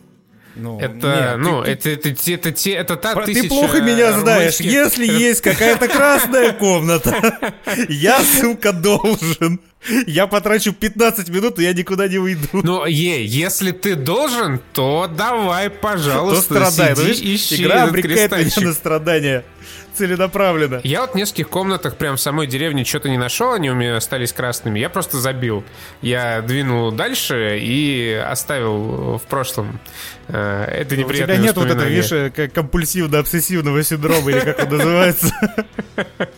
Ну, 0.57 0.79
Это, 0.79 1.07
нет, 1.07 1.37
ну, 1.39 1.65
ты- 1.65 1.71
это, 1.73 1.89
это, 1.91 2.09
это, 2.11 2.31
это, 2.31 2.53
те- 2.53 2.75
это 2.75 2.97
та 2.97 3.15
Про- 3.15 3.25
тысяча 3.25 3.43
Ты 3.43 3.49
плохо 3.49 3.81
меня 3.81 4.13
знаешь. 4.13 4.61
Если 4.61 5.05
есть 5.07 5.41
какая-то 5.41 5.89
красная 5.89 6.53
комната, 6.53 7.41
я, 7.89 8.21
сука, 8.23 8.73
должен. 8.73 9.61
Я 10.07 10.27
потрачу 10.27 10.73
15 10.73 11.29
минут, 11.29 11.59
и 11.59 11.63
я 11.63 11.73
никуда 11.73 12.09
не 12.09 12.19
уйду. 12.19 12.49
Ну, 12.53 12.87
е, 12.87 13.25
если 13.25 13.71
ты 13.73 13.95
должен, 13.95 14.61
то 14.73 15.07
давай, 15.07 15.69
То 15.69 15.77
пожалуйста, 15.81 16.43
страдай. 16.43 16.91
Ну, 16.91 16.97
сиди, 16.97 17.09
видишь, 17.09 17.41
ищи 17.41 17.63
Игра 17.63 17.85
обрекает 17.85 18.33
меня 18.33 18.69
на 18.69 18.73
страдания. 18.73 19.45
Целенаправленно. 19.95 20.81
Я 20.85 21.03
вот 21.03 21.13
в 21.13 21.15
нескольких 21.15 21.49
комнатах 21.49 21.97
прям 21.97 22.17
в 22.17 22.21
самой 22.21 22.47
деревне 22.47 22.85
что-то 22.85 23.09
не 23.09 23.17
нашел, 23.17 23.53
они 23.53 23.71
у 23.71 23.75
меня 23.75 23.97
остались 23.97 24.33
красными. 24.33 24.79
Я 24.79 24.91
просто 24.91 25.19
забил. 25.19 25.65
Я 26.03 26.43
двинул 26.43 26.91
дальше 26.93 27.59
и 27.61 28.13
оставил 28.13 29.19
в 29.19 29.23
прошлом 29.29 29.81
э, 30.29 30.65
это 30.65 30.95
У 30.95 30.97
тебя 30.97 31.05
неприятное 31.05 31.39
нет 31.39 31.57
вот 31.57 31.67
этого, 31.67 31.85
видишь, 31.85 32.13
э, 32.13 32.31
как 32.31 32.53
компульсивно-обсессивного 32.53 33.83
синдрома, 33.83 34.31
или 34.31 34.41
как 34.41 34.59
он 34.65 34.77
называется. 34.77 35.33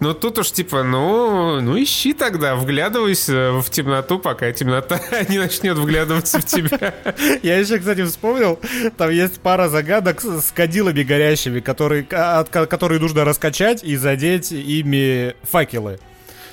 Ну 0.00 0.14
тут 0.14 0.38
уж 0.38 0.50
типа, 0.50 0.82
ну, 0.82 1.60
ну 1.60 1.80
ищи 1.80 2.14
тогда, 2.14 2.56
вглядывайся 2.56 3.52
в 3.52 3.68
темноту, 3.70 4.18
пока 4.18 4.50
темнота 4.50 4.98
не 5.28 5.38
начнет 5.38 5.76
вглядываться 5.76 6.40
в 6.40 6.46
тебя. 6.46 6.94
Я 7.42 7.58
еще, 7.58 7.78
кстати, 7.78 8.02
вспомнил, 8.04 8.58
там 8.96 9.10
есть 9.10 9.40
пара 9.40 9.68
загадок 9.68 10.20
с 10.22 10.46
с 10.46 10.52
кадилами 10.52 11.02
горящими, 11.02 11.60
которые, 11.60 12.06
а, 12.12 12.44
от 12.46 12.50
ко- 12.50 12.66
которые 12.66 13.00
нужно 13.00 13.24
раскачать 13.24 13.82
и 13.84 13.96
задеть 13.96 14.52
ими 14.52 15.34
факелы. 15.42 15.98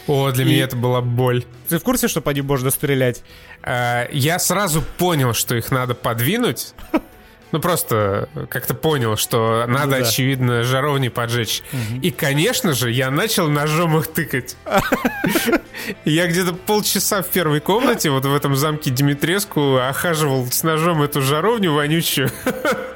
О, 0.08 0.32
для 0.32 0.44
И- 0.44 0.48
меня 0.48 0.64
это 0.66 0.76
была 0.76 1.02
боль. 1.02 1.46
Ты 1.70 1.80
в 1.80 1.84
курсе, 1.84 2.08
что 2.08 2.20
по 2.22 2.32
ним 2.32 2.46
можно 2.48 2.70
стрелять? 2.72 3.24
Э, 3.64 4.08
Я 4.12 4.38
сразу 4.40 4.82
понял, 4.98 5.34
что 5.34 5.56
их 5.56 5.72
надо 5.72 5.94
подвинуть. 5.96 6.74
Ну, 7.54 7.60
просто 7.60 8.30
как-то 8.50 8.74
понял, 8.74 9.16
что 9.16 9.66
надо, 9.68 9.86
Ну 9.86 9.92
да. 10.04 10.10
очевидно, 10.10 10.64
жаровни 10.64 11.10
поджечь. 11.10 11.62
И, 12.02 12.10
конечно 12.10 12.74
же, 12.74 12.90
я 12.92 13.12
начал 13.12 13.48
ножом 13.48 13.96
их 14.00 14.08
тыкать. 14.08 14.58
Я 16.04 16.26
где-то 16.26 16.54
полчаса 16.54 17.22
в 17.22 17.28
первой 17.28 17.60
комнате, 17.60 18.10
вот 18.10 18.26
в 18.26 18.34
этом 18.34 18.56
замке 18.56 18.90
Димитреску, 18.90 19.76
охаживал 19.78 20.48
с 20.48 20.64
ножом 20.64 21.04
эту 21.04 21.22
жаровню 21.22 21.74
вонючую, 21.74 22.32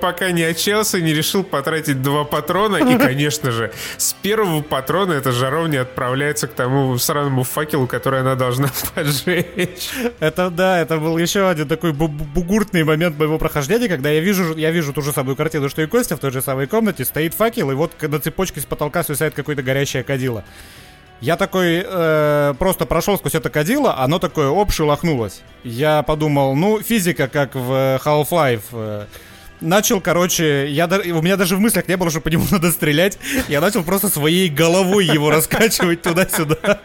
пока 0.00 0.30
не 0.30 0.42
отчаялся 0.42 0.98
и 0.98 1.02
не 1.02 1.12
решил 1.12 1.44
потратить 1.44 2.02
два 2.02 2.24
патрона. 2.24 2.76
И, 2.76 2.98
конечно 2.98 3.50
же, 3.50 3.72
с 3.96 4.12
первого 4.14 4.62
патрона 4.62 5.12
эта 5.12 5.32
жаровня 5.32 5.82
отправляется 5.82 6.48
к 6.48 6.52
тому 6.52 6.96
сраному 6.98 7.42
факелу, 7.42 7.86
который 7.86 8.20
она 8.20 8.34
должна 8.34 8.70
поджечь. 8.94 9.90
Это 10.20 10.50
да, 10.50 10.80
это 10.80 10.98
был 10.98 11.18
еще 11.18 11.48
один 11.48 11.68
такой 11.68 11.92
бу- 11.92 12.08
бу- 12.08 12.26
бугуртный 12.34 12.84
момент 12.84 13.18
моего 13.18 13.38
прохождения, 13.38 13.88
когда 13.88 14.10
я 14.10 14.20
вижу, 14.20 14.56
я 14.56 14.70
вижу 14.70 14.92
ту 14.92 15.02
же 15.02 15.12
самую 15.12 15.36
картину, 15.36 15.68
что 15.68 15.82
и 15.82 15.86
Костя 15.86 16.16
в 16.16 16.20
той 16.20 16.30
же 16.30 16.42
самой 16.42 16.66
комнате, 16.66 17.04
стоит 17.04 17.34
факел, 17.34 17.70
и 17.70 17.74
вот 17.74 17.92
на 18.00 18.18
цепочке 18.20 18.60
с 18.60 18.64
потолка 18.64 19.02
свисает 19.02 19.34
какое-то 19.34 19.62
горящее 19.62 20.02
кадило. 20.02 20.44
Я 21.22 21.36
такой 21.36 21.84
э, 21.86 22.54
просто 22.58 22.84
прошел 22.84 23.16
сквозь 23.16 23.36
это 23.36 23.48
кадило, 23.48 23.96
оно 23.96 24.18
такое 24.18 24.48
оп, 24.48 24.72
шелохнулось. 24.72 25.42
Я 25.62 26.02
подумал, 26.02 26.56
ну, 26.56 26.82
физика, 26.82 27.28
как 27.28 27.54
в 27.54 27.72
э, 27.72 27.98
Half-Life. 28.04 28.62
э, 28.72 29.06
Начал, 29.60 30.00
короче, 30.00 30.68
я, 30.68 30.86
у 30.88 31.22
меня 31.22 31.36
даже 31.36 31.54
в 31.54 31.60
мыслях 31.60 31.86
не 31.86 31.96
было, 31.96 32.10
что 32.10 32.20
по 32.20 32.26
нему 32.26 32.44
надо 32.50 32.72
стрелять. 32.72 33.18
Я 33.48 33.60
начал 33.60 33.84
просто 33.84 34.08
своей 34.08 34.48
головой 34.48 35.06
его 35.06 35.30
раскачивать 35.30 36.02
туда-сюда. 36.02 36.80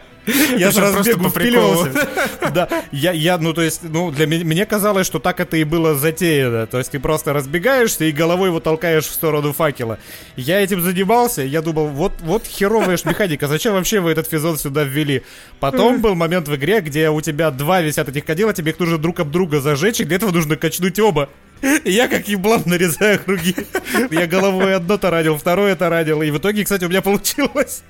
Я 0.56 0.70
просто 0.72 0.98
разбегу 0.98 1.28
впиливался. 1.28 1.92
Да, 2.54 2.68
я, 2.92 3.12
я, 3.12 3.36
ну, 3.38 3.52
то 3.52 3.62
есть, 3.62 3.80
ну, 3.82 4.10
для 4.10 4.26
меня, 4.26 4.44
мне 4.44 4.66
казалось, 4.66 5.06
что 5.06 5.18
так 5.18 5.38
это 5.40 5.56
и 5.56 5.64
было 5.64 5.94
затеяно. 5.94 6.66
То 6.66 6.78
есть 6.78 6.90
ты 6.90 6.98
просто 6.98 7.32
разбегаешься 7.32 8.04
и 8.04 8.12
головой 8.12 8.48
его 8.48 8.60
толкаешь 8.60 9.04
в 9.04 9.12
сторону 9.12 9.52
факела. 9.52 9.98
Я 10.36 10.60
этим 10.60 10.80
занимался, 10.80 11.42
я 11.42 11.62
думал, 11.62 11.88
вот, 11.88 12.12
вот 12.20 12.46
херовая 12.46 12.96
ж 12.96 13.04
механика, 13.04 13.48
зачем 13.48 13.74
вообще 13.74 14.00
вы 14.00 14.12
этот 14.12 14.28
физон 14.28 14.58
сюда 14.58 14.84
ввели? 14.84 15.22
Потом 15.60 16.00
был 16.00 16.14
момент 16.14 16.48
в 16.48 16.56
игре, 16.56 16.80
где 16.80 17.10
у 17.10 17.20
тебя 17.20 17.50
два 17.50 17.80
висят 17.80 18.08
этих 18.08 18.24
кадила, 18.24 18.54
тебе 18.54 18.72
их 18.72 18.78
нужно 18.78 18.98
друг 18.98 19.20
об 19.20 19.30
друга 19.30 19.60
зажечь, 19.60 20.00
и 20.00 20.04
для 20.04 20.16
этого 20.16 20.32
нужно 20.32 20.56
качнуть 20.56 20.98
оба. 20.98 21.28
Я 21.84 22.08
как 22.08 22.28
еблан 22.28 22.62
нарезаю 22.66 23.18
круги. 23.18 23.54
Я 24.10 24.26
головой 24.26 24.74
одно 24.74 24.98
таранил, 24.98 25.36
второе 25.36 25.74
таранил. 25.76 26.22
И 26.22 26.30
в 26.30 26.38
итоге, 26.38 26.64
кстати, 26.64 26.84
у 26.84 26.88
меня 26.88 27.02
получилось. 27.02 27.82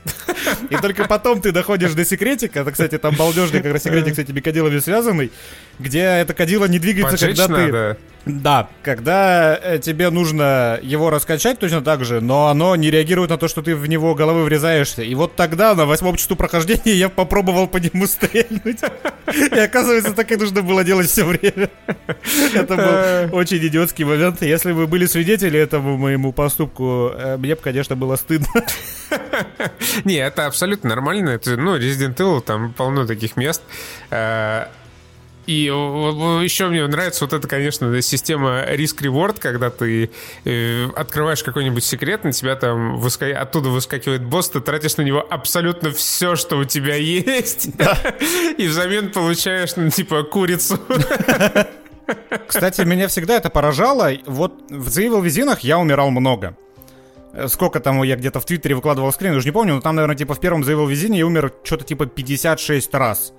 И 0.71 0.77
только 0.77 1.07
потом 1.07 1.41
ты 1.41 1.53
доходишь 1.53 1.93
до 1.93 2.05
секретика. 2.05 2.61
Это, 2.61 2.73
кстати, 2.73 2.99
там 2.99 3.15
балдежный 3.15 3.63
как 3.63 3.73
раз 3.73 3.83
секретик 3.83 4.15
с 4.15 4.19
этими 4.19 4.41
кадилами 4.41 4.79
связанный, 4.79 5.31
где 5.79 6.01
это 6.01 6.35
кадило 6.35 6.67
не 6.67 6.79
двигается, 6.79 7.17
Поджечь 7.17 7.37
когда 7.37 7.57
ты... 7.57 7.67
надо. 7.67 7.99
Да, 8.29 8.69
когда 8.83 9.59
э, 9.61 9.79
тебе 9.79 10.11
нужно 10.11 10.79
его 10.83 11.09
раскачать 11.09 11.59
точно 11.59 11.81
так 11.81 12.05
же, 12.05 12.21
но 12.21 12.49
оно 12.49 12.77
не 12.77 12.91
реагирует 12.91 13.31
на 13.31 13.39
то, 13.39 13.49
что 13.49 13.63
ты 13.63 13.75
в 13.75 13.87
него 13.87 14.15
головы 14.15 14.45
врезаешься. 14.45 15.03
И 15.03 15.15
вот 15.15 15.35
тогда, 15.35 15.75
на 15.75 15.87
восьмом 15.87 16.17
часу 16.17 16.37
прохождения, 16.37 16.93
я 16.93 17.09
попробовал 17.09 17.67
по 17.67 17.79
нему 17.79 18.07
стрельнуть. 18.07 18.81
И 19.53 19.59
оказывается, 19.59 20.13
так 20.13 20.31
и 20.31 20.37
нужно 20.37 20.63
было 20.63 20.85
делать 20.85 21.09
все 21.09 21.25
время. 21.25 21.71
Это 22.55 22.77
был 23.31 23.37
очень 23.37 23.67
идиотский 23.67 24.05
момент. 24.05 24.43
Если 24.43 24.73
вы 24.73 24.87
были 24.87 25.07
свидетели 25.07 25.59
этому 25.59 25.97
моему 25.97 26.33
поступку, 26.33 27.11
э, 27.15 27.37
мне 27.39 27.55
бы, 27.55 27.63
конечно, 27.63 27.97
было 27.97 28.17
стыдно. 28.17 28.49
Не, 30.05 30.17
это 30.17 30.47
абсолютно 30.47 30.91
нормально. 30.91 31.31
Это, 31.31 31.57
ну, 31.57 31.77
Resident 31.77 32.17
Evil, 32.17 32.41
там 32.41 32.73
полно 32.73 33.07
таких 33.07 33.37
мест. 33.37 33.63
Э, 35.49 35.51
и 35.51 35.65
еще 36.45 36.69
мне 36.69 36.87
нравится 36.87 37.25
вот 37.25 37.33
эта, 37.33 37.49
конечно, 37.49 38.01
система 38.03 38.65
риск-реворд, 38.67 39.39
когда 39.39 39.71
ты 39.71 40.11
э, 40.45 40.87
открываешь 40.95 41.43
какой-нибудь 41.43 41.83
секрет, 41.83 42.25
на 42.25 42.33
тебя 42.33 42.55
там 42.55 42.99
выска... 42.99 43.27
оттуда 43.41 43.71
выскакивает 43.71 44.25
босс, 44.25 44.51
ты 44.51 44.61
тратишь 44.61 44.99
на 44.99 45.03
него 45.03 45.27
абсолютно 45.29 45.91
все, 45.91 46.37
что 46.37 46.59
у 46.59 46.65
тебя 46.65 46.97
есть, 46.97 47.71
и 48.59 48.67
взамен 48.67 49.11
получаешь, 49.11 49.75
ну, 49.77 49.89
типа, 49.89 50.23
курицу. 50.25 50.79
Кстати, 52.47 52.83
меня 52.83 53.09
всегда 53.09 53.37
это 53.37 53.51
поражало. 53.51 54.11
Вот 54.27 54.53
в 54.71 54.89
The 54.89 55.09
Evil 55.09 55.25
Within 55.25 55.57
я 55.63 55.79
умирал 55.79 56.11
много. 56.11 56.57
Сколько 57.47 57.81
там 57.81 58.03
я 58.03 58.17
где-то 58.17 58.41
в 58.41 58.47
Твиттере 58.47 58.75
выкладывал 58.75 59.13
скрин, 59.13 59.35
уже 59.35 59.47
не 59.47 59.53
помню, 59.53 59.75
но 59.75 59.81
там, 59.81 59.95
наверное, 59.95 60.17
типа 60.17 60.35
в 60.35 60.41
первом 60.41 60.63
The 60.63 60.73
Evil 60.73 60.91
Within 60.91 61.17
я 61.17 61.27
умер 61.27 61.53
что-то 61.65 61.85
типа 61.85 62.07
56 62.07 62.95
раз. 62.95 63.33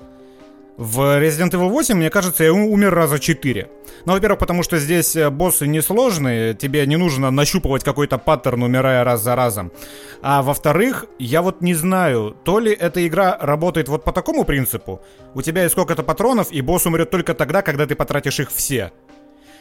В 0.79 1.19
Resident 1.19 1.51
Evil 1.51 1.67
8, 1.67 1.97
мне 1.97 2.09
кажется, 2.09 2.45
я 2.45 2.53
умер 2.53 2.93
раза 2.93 3.19
4. 3.19 3.69
Ну, 4.05 4.13
во-первых, 4.13 4.39
потому 4.39 4.63
что 4.63 4.79
здесь 4.79 5.13
э, 5.17 5.29
боссы 5.29 5.67
несложные, 5.67 6.53
тебе 6.53 6.85
не 6.85 6.95
нужно 6.95 7.31
нащупывать 7.31 7.83
какой-то 7.83 8.17
паттерн, 8.17 8.63
умирая 8.63 9.03
раз 9.03 9.21
за 9.21 9.35
разом. 9.35 9.73
А 10.21 10.41
во-вторых, 10.41 11.07
я 11.19 11.41
вот 11.41 11.59
не 11.59 11.73
знаю, 11.73 12.33
то 12.45 12.59
ли 12.59 12.71
эта 12.71 13.05
игра 13.05 13.37
работает 13.41 13.89
вот 13.89 14.05
по 14.05 14.13
такому 14.13 14.45
принципу, 14.45 15.01
у 15.33 15.41
тебя 15.41 15.63
есть 15.63 15.73
сколько-то 15.73 16.01
патронов, 16.01 16.49
и 16.49 16.61
босс 16.61 16.85
умрет 16.85 17.09
только 17.09 17.33
тогда, 17.33 17.61
когда 17.61 17.85
ты 17.85 17.95
потратишь 17.95 18.39
их 18.39 18.49
все. 18.49 18.93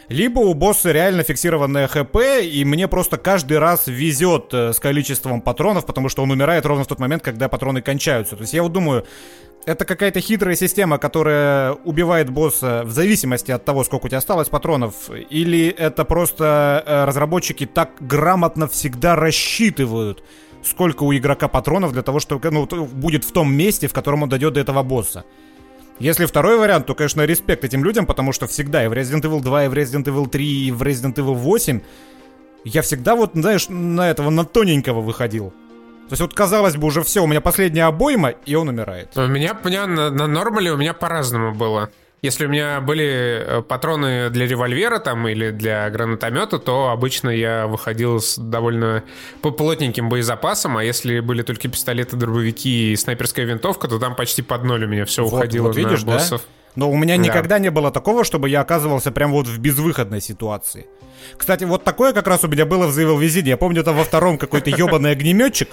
Либо 0.09 0.39
у 0.39 0.55
босса 0.55 0.91
реально 0.93 1.23
фиксированное 1.23 1.87
ХП, 1.87 2.17
и 2.43 2.65
мне 2.65 2.89
просто 2.89 3.19
каждый 3.19 3.59
раз 3.59 3.89
везет 3.89 4.55
э, 4.55 4.73
с 4.73 4.79
количеством 4.79 5.43
патронов, 5.43 5.85
потому 5.85 6.09
что 6.09 6.23
он 6.23 6.31
умирает 6.31 6.65
ровно 6.65 6.85
в 6.85 6.87
тот 6.87 7.01
момент, 7.01 7.25
когда 7.25 7.49
патроны 7.49 7.83
кончаются. 7.83 8.37
То 8.37 8.43
есть 8.43 8.55
я 8.55 8.63
вот 8.63 8.73
думаю, 8.73 9.05
это 9.69 9.85
какая-то 9.85 10.21
хитрая 10.21 10.57
система, 10.57 10.97
которая 10.97 11.73
убивает 11.85 12.31
босса 12.31 12.85
в 12.87 12.91
зависимости 12.91 13.51
от 13.51 13.67
того, 13.67 13.85
сколько 13.85 14.07
у 14.07 14.09
тебя 14.09 14.17
осталось 14.17 14.49
патронов, 14.49 15.11
или 15.29 15.69
это 15.69 16.07
просто 16.07 16.83
э, 16.87 17.05
разработчики 17.05 17.67
так 17.67 17.91
грамотно 18.01 18.67
всегда 18.67 19.15
рассчитывают, 19.15 20.25
сколько 20.65 21.03
у 21.03 21.15
игрока 21.15 21.49
патронов 21.49 21.93
для 21.93 22.03
того, 22.03 22.19
чтобы 22.19 22.51
ну, 22.51 22.67
будет 22.87 23.25
в 23.25 23.33
том 23.33 23.53
месте, 23.53 23.89
в 23.89 23.93
котором 23.93 24.23
он 24.23 24.31
дойдет 24.31 24.55
до 24.55 24.61
этого 24.61 24.83
босса. 24.83 25.27
Если 25.99 26.25
второй 26.25 26.57
вариант, 26.57 26.87
то, 26.87 26.95
конечно, 26.95 27.27
респект 27.27 27.63
этим 27.63 27.85
людям, 27.85 28.07
потому 28.07 28.33
что 28.33 28.47
всегда 28.47 28.87
и 28.87 28.89
в 28.89 28.93
Resident 28.95 29.21
Evil 29.21 29.43
2, 29.43 29.65
и 29.65 29.69
в 29.69 29.75
Resident 29.75 30.05
Evil 30.05 30.29
3, 30.31 30.47
и 30.47 30.71
в 30.73 30.83
Resident 30.83 31.17
Evil 31.17 31.35
8 31.35 31.81
я 32.65 32.81
всегда 32.81 33.15
вот, 33.15 33.33
знаешь, 33.35 33.69
на 33.69 34.09
этого, 34.09 34.31
на 34.31 34.47
тоненького 34.47 35.03
выходил. 35.03 35.53
То 36.09 36.15
есть 36.15 36.23
вот 36.23 36.33
казалось 36.33 36.77
бы 36.77 36.87
уже 36.87 37.03
все, 37.03 37.23
у 37.23 37.27
меня 37.27 37.43
последняя 37.43 37.85
обойма, 37.85 38.31
и 38.47 38.55
он 38.55 38.69
умирает. 38.69 39.11
У 39.17 39.27
меня, 39.27 39.57
у 39.63 39.69
меня 39.69 39.87
на, 39.87 40.11
на 40.11 40.27
нормале 40.27 40.73
у 40.73 40.77
меня 40.79 40.95
по-разному 40.95 41.55
было. 41.55 41.91
Если 42.23 42.47
у 42.47 42.49
меня 42.49 42.81
были 42.81 43.45
э, 43.47 43.63
патроны 43.63 44.31
для 44.31 44.47
револьвера 44.47 44.99
там 44.99 45.29
или 45.29 45.51
для 45.51 45.89
гранатомета, 45.91 46.59
то 46.59 46.89
обычно 46.89 47.29
я 47.29 47.67
выходил 47.67 48.21
с 48.21 48.39
довольно 48.39 49.05
плотненьким 49.43 50.09
боезапасом, 50.09 50.79
а 50.79 50.83
если 50.83 51.21
были 51.21 51.43
только 51.43 51.69
пистолеты, 51.69 52.17
дробовики 52.17 52.93
и 52.93 52.97
снайперская 52.97 53.45
винтовка, 53.45 53.87
то 53.87 53.99
там 53.99 54.17
почти 54.17 54.43
под 54.43 54.65
ноль 54.65 54.85
у 54.85 54.89
меня 54.89 55.05
все 55.05 55.23
вот, 55.23 55.35
уходило 55.35 55.69
вот 55.69 55.77
видишь, 55.77 56.03
на 56.05 56.15
боссов. 56.15 56.41
Да? 56.41 56.47
Но 56.75 56.91
у 56.91 56.97
меня 56.97 57.17
да. 57.17 57.23
никогда 57.23 57.59
не 57.59 57.71
было 57.71 57.91
такого, 57.91 58.25
чтобы 58.25 58.49
я 58.49 58.63
оказывался 58.63 59.13
прям 59.13 59.31
вот 59.31 59.47
в 59.47 59.59
безвыходной 59.59 60.21
ситуации. 60.21 60.87
Кстати, 61.37 61.65
вот 61.65 61.85
такое 61.85 62.13
как 62.13 62.27
раз 62.27 62.45
у 62.45 62.49
меня 62.49 62.67
было 62.67 62.87
в 62.87 62.99
Evil 62.99 63.21
Within. 63.21 63.47
Я 63.47 63.57
помню, 63.57 63.85
там 63.85 63.97
во 63.97 64.05
втором 64.05 64.39
какой-то 64.39 64.71
ебаный 64.71 65.13
огнеметчик, 65.13 65.69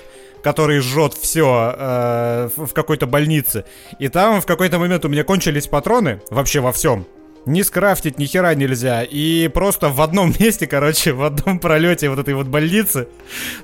который 0.46 0.80
жжет 0.80 1.16
все 1.16 1.74
э, 1.76 2.50
в 2.56 2.72
какой-то 2.74 3.08
больнице. 3.08 3.66
И 3.98 4.10
там 4.10 4.42
в 4.42 4.46
какой-то 4.46 4.78
момент 4.78 5.04
у 5.04 5.10
меня 5.10 5.24
кончились 5.24 5.66
патроны 5.66 6.22
вообще 6.30 6.60
во 6.60 6.72
всем 6.72 7.08
ни 7.46 7.62
скрафтить, 7.62 8.18
ни 8.18 8.26
хера 8.26 8.54
нельзя. 8.56 9.04
И 9.04 9.48
просто 9.48 9.90
в 9.90 10.02
одном 10.02 10.34
месте, 10.40 10.68
короче, 10.68 11.14
в 11.14 11.24
одном 11.24 11.60
пролете 11.60 12.10
вот 12.10 12.20
этой 12.20 12.34
вот 12.34 12.48
больницы, 12.48 13.08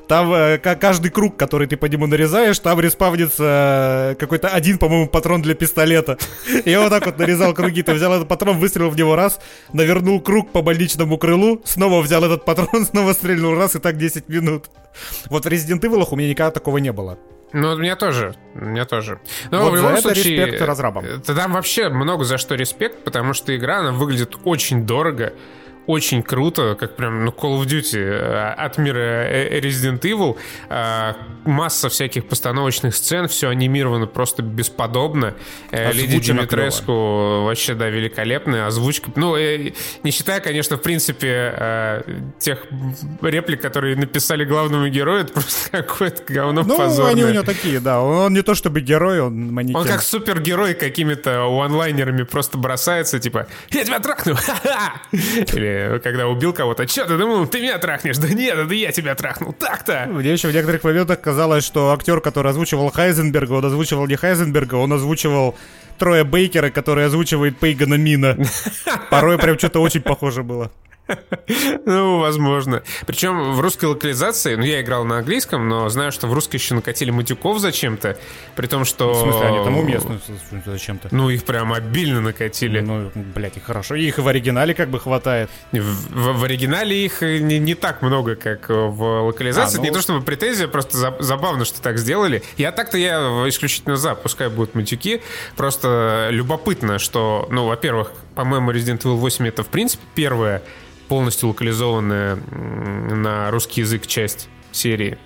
там 0.08 0.34
э, 0.34 0.58
каждый 0.58 1.12
круг, 1.12 1.38
который 1.38 1.68
ты 1.68 1.78
по 1.78 1.86
нему 1.86 2.08
нарезаешь, 2.08 2.60
там 2.60 2.80
респавнится 2.80 4.12
э, 4.12 4.16
какой-то 4.16 4.50
один, 4.50 4.78
по-моему, 4.78 5.08
патрон 5.08 5.42
для 5.42 5.56
пистолета. 5.56 6.18
И 6.66 6.70
я 6.70 6.82
вот 6.82 6.90
так 6.90 7.06
вот 7.06 7.18
нарезал 7.18 7.54
круги. 7.54 7.84
Ты 7.84 7.94
взял 7.94 8.14
этот 8.14 8.28
патрон, 8.28 8.58
выстрелил 8.60 8.90
в 8.90 8.98
него 8.98 9.16
раз, 9.16 9.40
навернул 9.74 10.22
круг 10.22 10.52
по 10.52 10.62
больничному 10.62 11.18
крылу, 11.18 11.62
снова 11.66 12.02
взял 12.02 12.24
этот 12.24 12.46
патрон, 12.46 12.86
снова 12.90 13.14
стрельнул 13.14 13.56
раз, 13.56 13.76
и 13.76 13.80
так 13.80 13.98
10 13.98 14.30
минут. 14.30 14.66
Вот 15.30 15.46
в 15.46 15.48
Resident 15.48 15.82
Evil 15.82 16.06
у 16.10 16.16
меня 16.16 16.30
никогда 16.30 16.52
такого 16.52 16.78
не 16.78 16.92
было. 16.92 17.18
Ну, 17.54 17.72
у 17.74 17.78
меня 17.78 17.96
тоже. 17.96 18.36
У 18.56 18.66
меня 18.66 18.86
тоже. 18.86 19.20
Но 19.50 19.62
вот 19.62 19.74
в 19.74 19.76
любом 19.76 19.98
случае, 19.98 20.46
респект 20.46 20.62
разрабам. 20.62 21.06
Там 21.22 21.54
вообще 21.54 21.90
много 21.90 22.24
за 22.24 22.38
что 22.38 22.56
респект, 22.56 23.04
потому 23.04 23.34
что 23.34 23.56
игра, 23.56 23.80
она 23.80 23.92
выглядит 23.92 24.36
очень 24.44 24.86
дорого 24.86 25.34
очень 25.92 26.24
круто, 26.24 26.76
как 26.80 26.96
прям, 26.96 27.26
ну, 27.26 27.32
Call 27.32 27.60
of 27.60 27.66
Duty 27.66 28.00
э, 28.00 28.54
от 28.54 28.78
мира 28.78 28.98
э, 28.98 29.60
Resident 29.60 30.00
Evil. 30.00 30.38
Э, 30.70 31.14
масса 31.44 31.90
всяких 31.90 32.26
постановочных 32.28 32.96
сцен, 32.96 33.28
все 33.28 33.50
анимировано 33.50 34.06
просто 34.06 34.42
бесподобно. 34.44 35.34
Леди 35.72 36.20
Димитреску 36.20 37.44
вообще, 37.46 37.74
да, 37.74 37.90
великолепная. 37.90 38.68
Озвучка, 38.68 39.12
ну, 39.16 39.36
не 39.36 40.12
считая, 40.12 40.40
конечно, 40.40 40.78
в 40.78 40.82
принципе, 40.82 42.04
тех 42.38 42.68
реплик, 43.22 43.60
которые 43.60 43.96
написали 43.96 44.46
главному 44.46 44.88
герою, 44.88 45.22
это 45.22 45.34
просто 45.34 45.70
какое-то 45.72 46.32
говно 46.32 46.64
ну, 46.64 46.78
позорное. 46.78 47.12
они 47.12 47.24
у 47.24 47.34
него 47.34 47.44
такие, 47.44 47.80
да. 47.80 48.02
Он 48.02 48.34
не 48.34 48.44
то 48.44 48.54
чтобы 48.54 48.82
герой, 48.82 49.20
он 49.20 49.52
манекен. 49.52 49.78
Он 49.78 49.88
как 49.88 50.04
супергерой 50.04 50.76
какими-то 50.76 51.48
онлайнерами 51.48 52.22
просто 52.22 52.60
бросается, 52.60 53.20
типа, 53.20 53.48
я 53.72 53.84
тебя 53.84 54.00
трахну, 54.00 54.36
Или 55.12 55.81
когда 56.04 56.28
убил 56.28 56.54
кого-то. 56.54 56.86
Че 56.86 57.06
ты 57.06 57.18
думал, 57.18 57.48
ты 57.48 57.62
меня 57.62 57.78
трахнешь? 57.78 58.18
Да 58.18 58.28
нет, 58.30 58.58
это 58.58 58.74
я 58.74 58.92
тебя 58.92 59.16
трахнул. 59.16 59.54
Так-то. 59.54 60.08
Мне 60.10 60.32
еще 60.32 60.50
в 60.50 60.54
некоторых 60.54 60.84
моментах 60.84 61.22
казалось, 61.22 61.64
что 61.64 61.92
актер, 61.92 62.22
который 62.22 62.52
озвучивал 62.52 62.92
Хайзенберга, 62.92 63.54
он 63.54 63.66
озвучивал 63.66 64.08
не 64.08 64.16
Хайзенберга, 64.16 64.76
он 64.76 64.94
озвучивал 64.94 65.56
Троя 65.98 66.24
Бейкера, 66.24 66.70
который 66.70 67.06
озвучивает 67.06 67.60
Пейгана 67.60 67.96
Мина. 67.96 68.38
Порой 69.10 69.38
прям 69.38 69.58
что-то 69.58 69.80
очень 69.82 70.02
похоже 70.02 70.44
было. 70.44 70.72
Ну, 71.86 72.20
возможно. 72.20 72.84
Причем 73.06 73.54
в 73.54 73.60
русской 73.60 73.86
локализации, 73.86 74.56
ну, 74.56 74.64
я 74.64 74.82
играл 74.82 75.04
на 75.04 75.18
английском, 75.18 75.68
но 75.68 75.90
знаю, 75.90 76.12
что 76.12 76.28
в 76.28 76.34
русской 76.34 76.56
еще 76.58 76.76
накатили 76.76 77.12
матюков 77.12 77.60
зачем-то, 77.60 78.18
при 78.56 78.68
том, 78.68 78.86
что... 78.86 79.14
В 79.14 79.22
смысле, 79.22 79.48
они 79.48 79.64
там 79.64 79.78
уместны 79.78 80.20
зачем-то? 80.66 81.10
Ну, 81.12 81.30
их 81.30 81.44
прям 81.44 81.74
обильно 81.74 82.22
накатили. 82.22 82.80
Ну, 82.80 83.12
блядь, 83.16 83.58
и 83.58 83.60
хорошо. 83.60 83.96
Их 83.96 84.18
в 84.18 84.28
оригинале 84.28 84.74
как 84.74 84.90
бы 84.90 85.00
хватает. 85.00 85.50
В, 85.72 85.80
в, 85.80 86.40
в 86.40 86.44
оригинале 86.44 87.06
их 87.06 87.22
не, 87.22 87.60
не 87.60 87.76
так 87.76 88.02
много, 88.02 88.36
как 88.36 88.70
в 88.70 89.26
локализации. 89.26 89.78
А, 89.78 89.80
ну... 89.80 89.84
Не 89.84 89.92
то 89.92 90.02
чтобы 90.02 90.22
претензия, 90.22 90.68
просто 90.68 90.98
за, 90.98 91.16
забавно, 91.20 91.66
что 91.66 91.82
так 91.82 91.98
сделали. 91.98 92.44
Я 92.58 92.72
так-то 92.72 92.98
я 92.98 93.20
исключительно 93.48 93.96
за, 93.96 94.16
пускай 94.16 94.50
будут 94.50 94.76
матюки. 94.76 95.22
Просто 95.56 96.28
любопытно, 96.32 97.00
что, 97.00 97.48
ну, 97.52 97.66
во-первых, 97.66 98.12
по-моему, 98.36 98.72
Resident 98.72 99.02
Evil 99.02 99.16
8 99.16 99.48
это, 99.48 99.64
в 99.64 99.68
принципе, 99.68 100.04
первая 100.16 100.62
полностью 101.12 101.50
локализованная 101.50 102.38
на 102.38 103.52
русский 103.52 103.82
язык 103.82 104.08
часть 104.08 104.48
серии. 104.72 105.18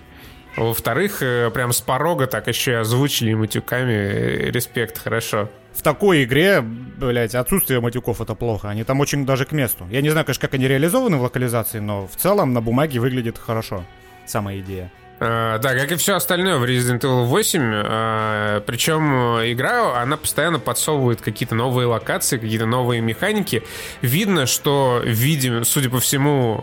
Во-вторых, 0.58 1.22
э, 1.22 1.52
прям 1.52 1.74
с 1.74 1.80
порога 1.80 2.26
так 2.26 2.48
еще 2.48 2.72
и 2.72 2.74
озвучили 2.74 3.36
матюками. 3.36 4.50
Респект, 4.50 4.98
хорошо. 4.98 5.48
В 5.74 5.84
такой 5.84 6.24
игре, 6.24 6.62
блядь, 6.62 7.36
отсутствие 7.36 7.82
матюков 7.82 8.20
это 8.20 8.34
плохо. 8.34 8.68
Они 8.68 8.84
там 8.84 9.00
очень 9.00 9.28
даже 9.28 9.46
к 9.46 9.52
месту. 9.52 9.86
Я 9.92 10.02
не 10.02 10.10
знаю, 10.10 10.26
конечно, 10.26 10.42
как 10.42 10.56
они 10.56 10.68
реализованы 10.68 11.18
в 11.18 11.22
локализации, 11.22 11.78
но 11.78 12.08
в 12.08 12.16
целом 12.16 12.54
на 12.54 12.62
бумаге 12.62 13.00
выглядит 13.00 13.38
хорошо. 13.38 13.86
Самая 14.26 14.62
идея. 14.62 14.92
Uh, 15.18 15.60
да, 15.60 15.74
как 15.76 15.94
и 15.94 15.96
все 15.96 16.16
остальное 16.16 16.58
в 16.58 16.64
Resident 16.66 17.00
Evil 17.00 17.24
8. 17.24 17.62
Uh, 17.62 18.62
причем 18.62 19.04
игра, 19.50 20.02
она 20.02 20.18
постоянно 20.18 20.60
подсовывает 20.60 21.22
какие-то 21.22 21.56
новые 21.56 21.88
локации, 21.88 22.38
какие-то 22.38 22.66
новые 22.66 23.00
механики. 23.00 23.64
Видно, 24.02 24.46
что, 24.46 25.02
видим, 25.06 25.64
судя 25.64 25.90
по 25.90 26.00
всему, 26.00 26.62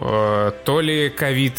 то 0.64 0.80
ли 0.80 1.08
ковид 1.08 1.58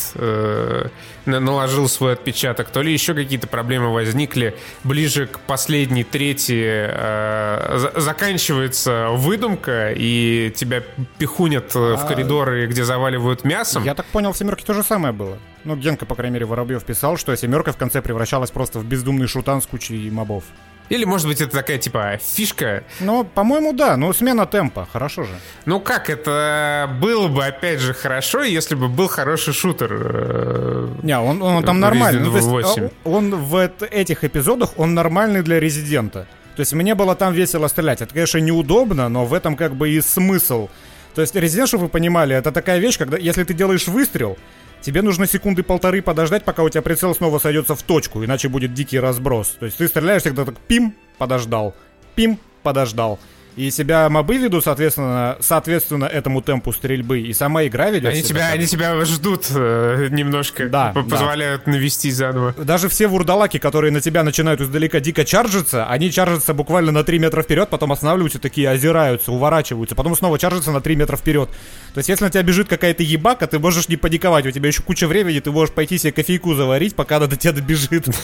наложил 1.26 1.88
свой 1.88 2.14
отпечаток, 2.14 2.70
то 2.70 2.82
ли 2.82 2.92
еще 2.92 3.14
какие-то 3.14 3.48
проблемы 3.48 3.94
возникли 3.94 4.56
ближе 4.84 5.28
к 5.28 5.40
последней 5.40 6.04
трети. 6.04 6.62
Э, 6.66 7.92
заканчивается 7.96 9.10
выдумка, 9.12 9.92
и 9.96 10.52
тебя 10.56 10.84
пихунят 11.18 11.74
в 11.74 11.94
а, 11.94 12.08
коридоры, 12.08 12.68
где 12.68 12.84
заваливают 12.84 13.44
мясом. 13.44 13.84
Я 13.84 13.96
так 13.96 14.06
понял, 14.08 14.34
в 14.34 14.38
«семерке» 14.38 14.66
то 14.66 14.74
же 14.74 14.84
самое 14.84 15.14
было. 15.14 15.38
Ну, 15.64 15.76
Генка, 15.76 16.06
по 16.06 16.16
крайней 16.16 16.36
мере, 16.36 16.46
Воробьев 16.46 16.84
писал, 16.84 17.18
что 17.18 17.36
«семерка» 17.36 17.72
в 17.72 17.78
конце 17.78 18.02
превращалась 18.02 18.52
просто 18.52 18.80
в 18.80 18.86
бездумный 18.86 19.28
шутан 19.28 19.62
с 19.62 19.66
кучей 19.66 20.10
мобов. 20.10 20.44
Или, 20.90 21.06
может 21.06 21.28
быть, 21.28 21.42
это 21.42 21.52
такая, 21.52 21.78
типа, 21.78 22.20
фишка? 22.22 22.84
Ну, 23.00 23.24
по-моему, 23.24 23.74
да. 23.74 23.98
Ну, 23.98 24.14
смена 24.14 24.46
темпа. 24.46 24.88
Хорошо 24.92 25.24
же. 25.24 25.32
Ну, 25.66 25.80
как? 25.80 26.10
Это 26.10 26.90
было 27.02 27.28
бы, 27.28 27.46
опять 27.46 27.80
же, 27.80 27.94
хорошо, 27.94 28.44
если 28.44 28.76
бы 28.76 28.90
был 28.90 29.08
хороший 29.08 29.54
шутер. 29.54 29.90
Э, 29.92 30.88
Не, 31.02 31.18
он, 31.18 31.42
он 31.42 31.64
там 31.64 31.80
нормальный. 31.80 32.22
Ну, 32.22 32.36
есть, 32.36 32.78
а, 32.78 32.90
он 33.06 33.36
в 33.36 33.72
этих 33.92 34.24
эпизодах, 34.24 34.72
он 34.78 34.94
нормальный 34.94 35.42
для 35.42 35.60
Резидента. 35.60 36.28
То 36.56 36.60
есть 36.60 36.74
мне 36.74 36.94
было 36.94 37.16
там 37.16 37.34
весело 37.34 37.68
стрелять. 37.68 38.02
Это, 38.02 38.14
конечно, 38.14 38.38
неудобно, 38.38 39.10
но 39.10 39.26
в 39.26 39.34
этом 39.34 39.56
как 39.56 39.76
бы 39.76 39.90
и 39.90 40.02
смысл. 40.02 40.70
То 41.16 41.22
есть 41.22 41.36
Резидент, 41.36 41.70
чтобы 41.70 41.86
вы 41.86 41.90
понимали, 41.90 42.36
это 42.36 42.52
такая 42.52 42.80
вещь, 42.80 42.98
когда 42.98 43.18
если 43.18 43.44
ты 43.44 43.54
делаешь 43.54 43.88
выстрел, 43.88 44.38
тебе 44.84 45.02
нужно 45.02 45.26
секунды 45.26 45.64
полторы 45.64 46.02
подождать, 46.02 46.44
пока 46.44 46.62
у 46.64 46.70
тебя 46.70 46.82
прицел 46.82 47.16
снова 47.16 47.40
сойдется 47.40 47.76
в 47.76 47.82
точку, 47.82 48.24
иначе 48.24 48.50
будет 48.50 48.74
дикий 48.74 49.00
разброс. 49.00 49.56
То 49.60 49.66
есть 49.66 49.78
ты 49.78 49.88
стреляешь 49.88 50.22
всегда 50.22 50.46
так 50.46 50.60
пим, 50.60 50.94
подождал, 51.18 51.74
пим, 52.16 52.38
подождал. 52.62 53.20
И 53.56 53.70
себя 53.70 54.10
мобы 54.10 54.38
ведут, 54.38 54.64
соответственно, 54.64 55.38
соответственно 55.40 56.06
этому 56.06 56.42
темпу 56.42 56.72
стрельбы. 56.74 57.20
И 57.20 57.34
сама 57.34 57.66
игра 57.66 57.92
ведет 57.92 58.12
они 58.12 58.24
себя, 58.24 58.48
они 58.48 58.66
тебя 58.66 59.04
ждут 59.06 59.46
э, 59.54 60.08
немножко. 60.10 60.68
Да, 60.70 60.92
Позволяют 60.94 61.64
да. 61.66 61.72
навести 61.74 62.10
заново. 62.10 62.54
Даже 62.58 62.90
все 62.90 63.08
вурдалаки, 63.08 63.60
которые 63.60 63.92
на 63.92 64.02
тебя 64.02 64.24
начинают 64.24 64.62
издалека 64.62 65.00
дико 65.00 65.24
чаржиться, 65.24 65.86
они 65.86 66.12
чаржатся 66.12 66.54
буквально 66.54 66.92
на 66.92 67.04
3 67.04 67.20
метра 67.20 67.44
вперед, 67.44 67.70
потом 67.70 67.92
останавливаются, 67.92 68.40
такие 68.40 68.70
озираются, 68.70 69.32
уворачиваются, 69.32 69.96
потом 69.96 70.16
снова 70.16 70.40
чаржатся 70.40 70.72
на 70.72 70.82
3 70.82 70.96
метра 70.96 71.16
вперед. 71.16 71.50
То 71.94 72.00
есть, 72.00 72.10
если 72.10 72.24
на 72.24 72.32
тебя 72.32 72.42
бежит 72.42 72.68
какая-то 72.68 73.04
ебака, 73.04 73.46
ты 73.46 73.60
можешь 73.60 73.88
не 73.88 73.98
паниковать, 73.98 74.48
у 74.48 74.52
тебя 74.52 74.68
еще 74.68 74.82
куча 74.82 75.08
времени, 75.08 75.40
ты 75.40 75.52
можешь 75.52 75.74
пойти 75.74 76.00
себе 76.00 76.12
кофейку 76.12 76.56
заварить, 76.56 76.96
пока 76.96 77.18
она 77.18 77.28
до 77.28 77.36
тебя 77.36 77.54
добежит. 77.54 78.08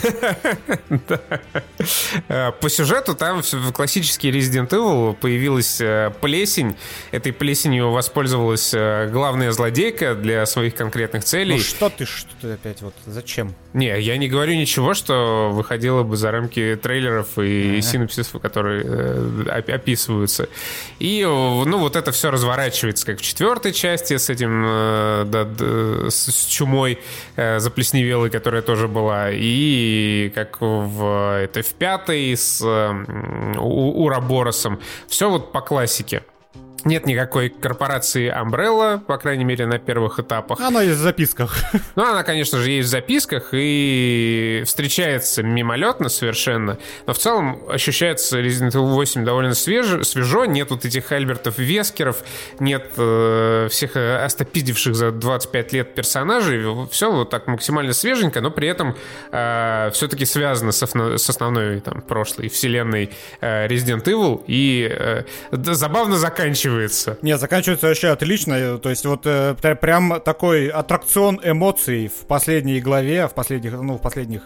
Э, 2.27 2.51
по 2.51 2.69
сюжету 2.69 3.15
там 3.15 3.41
классический 3.73 4.31
Resident 4.31 4.69
Evil 4.69 5.15
появилась 5.19 5.79
э, 5.81 6.11
плесень. 6.21 6.75
Этой 7.11 7.31
плесенью 7.31 7.91
воспользовалась 7.91 8.73
э, 8.73 9.09
главная 9.11 9.51
злодейка 9.51 10.15
для 10.15 10.45
своих 10.45 10.75
конкретных 10.75 11.23
целей. 11.23 11.55
Ну 11.55 11.61
что 11.61 11.89
ты, 11.89 12.05
что 12.05 12.29
ты 12.41 12.53
опять, 12.53 12.81
вот 12.81 12.93
зачем? 13.05 13.53
Не, 13.73 13.99
я 13.99 14.17
не 14.17 14.27
говорю 14.27 14.55
ничего, 14.55 14.93
что 14.93 15.49
выходило 15.51 16.03
бы 16.03 16.17
за 16.17 16.31
рамки 16.31 16.79
трейлеров 16.81 17.37
и 17.37 17.73
ага. 17.73 17.81
синопсисов, 17.81 18.41
которые 18.41 18.83
э, 18.85 19.63
описываются. 19.67 20.49
И, 20.99 21.23
ну, 21.23 21.77
вот 21.77 21.95
это 21.95 22.11
все 22.11 22.31
разворачивается, 22.31 23.05
как 23.05 23.19
в 23.19 23.21
четвертой 23.21 23.73
части 23.73 24.17
с 24.17 24.29
этим, 24.29 24.63
э, 24.65 25.25
да, 25.25 25.43
да, 25.43 26.09
с 26.09 26.45
чумой 26.45 26.99
э, 27.35 27.59
заплесневелой, 27.59 28.29
которая 28.29 28.61
тоже 28.61 28.87
была, 28.87 29.29
и 29.31 30.31
как 30.33 30.57
в, 30.61 31.39
это 31.43 31.61
в 31.61 31.73
пятой 31.73 32.35
с 32.35 32.61
э, 32.63 33.57
Ураборосом. 33.59 34.79
Все 35.09 35.29
вот 35.29 35.51
по 35.51 35.61
классике. 35.61 36.23
Нет 36.85 37.05
никакой 37.05 37.49
корпорации 37.49 38.31
Umbrella, 38.31 38.99
по 38.99 39.17
крайней 39.17 39.43
мере, 39.43 39.65
на 39.65 39.79
первых 39.79 40.19
этапах. 40.19 40.59
Она 40.59 40.81
есть 40.81 40.99
в 40.99 41.01
записках. 41.01 41.57
Ну, 41.95 42.03
она, 42.05 42.23
конечно 42.23 42.59
же, 42.59 42.69
есть 42.69 42.87
в 42.87 42.91
записках 42.91 43.49
и 43.51 44.63
встречается 44.65 45.43
мимолетно 45.43 46.07
совершенно. 46.07 46.77
Но 47.07 47.13
в 47.13 47.17
целом 47.17 47.61
ощущается 47.67 48.39
Resident 48.39 48.71
Evil 48.71 48.93
8 48.93 49.25
довольно 49.25 49.53
свеж, 49.53 50.05
свежо. 50.07 50.45
Нет 50.45 50.69
вот 50.69 50.85
этих 50.85 51.11
Альбертов 51.11 51.57
Вескеров, 51.57 52.23
нет 52.59 52.91
э, 52.95 53.67
всех 53.69 53.95
остопидевших 53.95 54.95
за 54.95 55.11
25 55.11 55.73
лет 55.73 55.95
персонажей. 55.95 56.63
Все 56.91 57.11
вот 57.11 57.29
так 57.31 57.47
максимально 57.47 57.93
свеженько, 57.93 58.39
но 58.39 58.51
при 58.51 58.67
этом 58.69 58.95
э, 59.31 59.89
все-таки 59.93 60.25
связано 60.25 60.71
с, 60.71 60.85
с 60.85 61.29
основной 61.29 61.81
там, 61.81 62.01
прошлой 62.01 62.49
вселенной 62.49 63.09
э, 63.41 63.67
Resident 63.67 64.03
Evil. 64.03 64.43
И 64.47 64.87
э, 64.89 65.23
забавно 65.51 66.17
заканчивается 66.17 66.68
заканчивается. 66.69 67.17
Не, 67.21 67.37
заканчивается 67.37 67.87
вообще 67.87 68.09
отлично. 68.09 68.77
То 68.77 68.89
есть 68.89 69.05
вот 69.05 69.25
э, 69.25 69.55
прям 69.55 70.21
такой 70.21 70.67
аттракцион 70.67 71.39
эмоций 71.43 72.07
в 72.07 72.27
последней 72.27 72.79
главе, 72.79 73.27
в 73.27 73.33
последних, 73.33 73.73
ну, 73.73 73.95
в 73.95 74.01
последних 74.01 74.43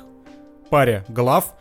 паре 0.70 1.06
глав. 1.08 1.54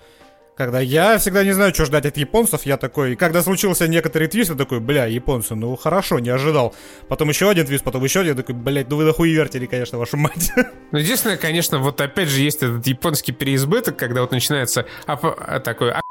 Когда 0.55 0.81
я 0.81 1.17
всегда 1.17 1.45
не 1.45 1.53
знаю, 1.53 1.73
что 1.73 1.87
ждать 1.87 2.05
от 2.05 2.19
японцев, 2.19 2.67
я 2.67 2.77
такой, 2.77 3.17
когда 3.17 3.43
случился 3.43 3.89
некоторый 3.89 4.29
твист, 4.29 4.51
я 4.51 4.57
такой, 4.57 4.81
бля, 4.81 5.07
японцы, 5.07 5.55
ну 5.55 5.75
хорошо, 5.77 6.19
не 6.19 6.29
ожидал. 6.29 6.75
Потом 7.09 7.31
еще 7.31 7.49
один 7.49 7.67
твист, 7.67 7.83
потом 7.83 8.05
еще 8.05 8.21
один, 8.21 8.33
я 8.33 8.37
такой, 8.37 8.55
блядь, 8.55 8.91
ну 8.91 8.97
вы 8.97 9.05
нахуй 9.05 9.33
вертели, 9.33 9.65
конечно, 9.65 9.99
вашу 9.99 10.17
мать. 10.19 10.53
Ну, 10.93 10.99
единственное, 10.99 11.39
конечно, 11.39 11.79
вот 11.79 12.03
опять 12.03 12.29
же 12.29 12.43
есть 12.43 12.63
этот 12.63 12.87
японский 12.87 13.33
переизбыток, 13.33 13.97
когда 13.97 14.21
вот 14.21 14.31
начинается 14.31 14.85
а, 15.07 15.15
а, 15.15 15.59
такой, 15.59 15.91
а, 15.91 16.03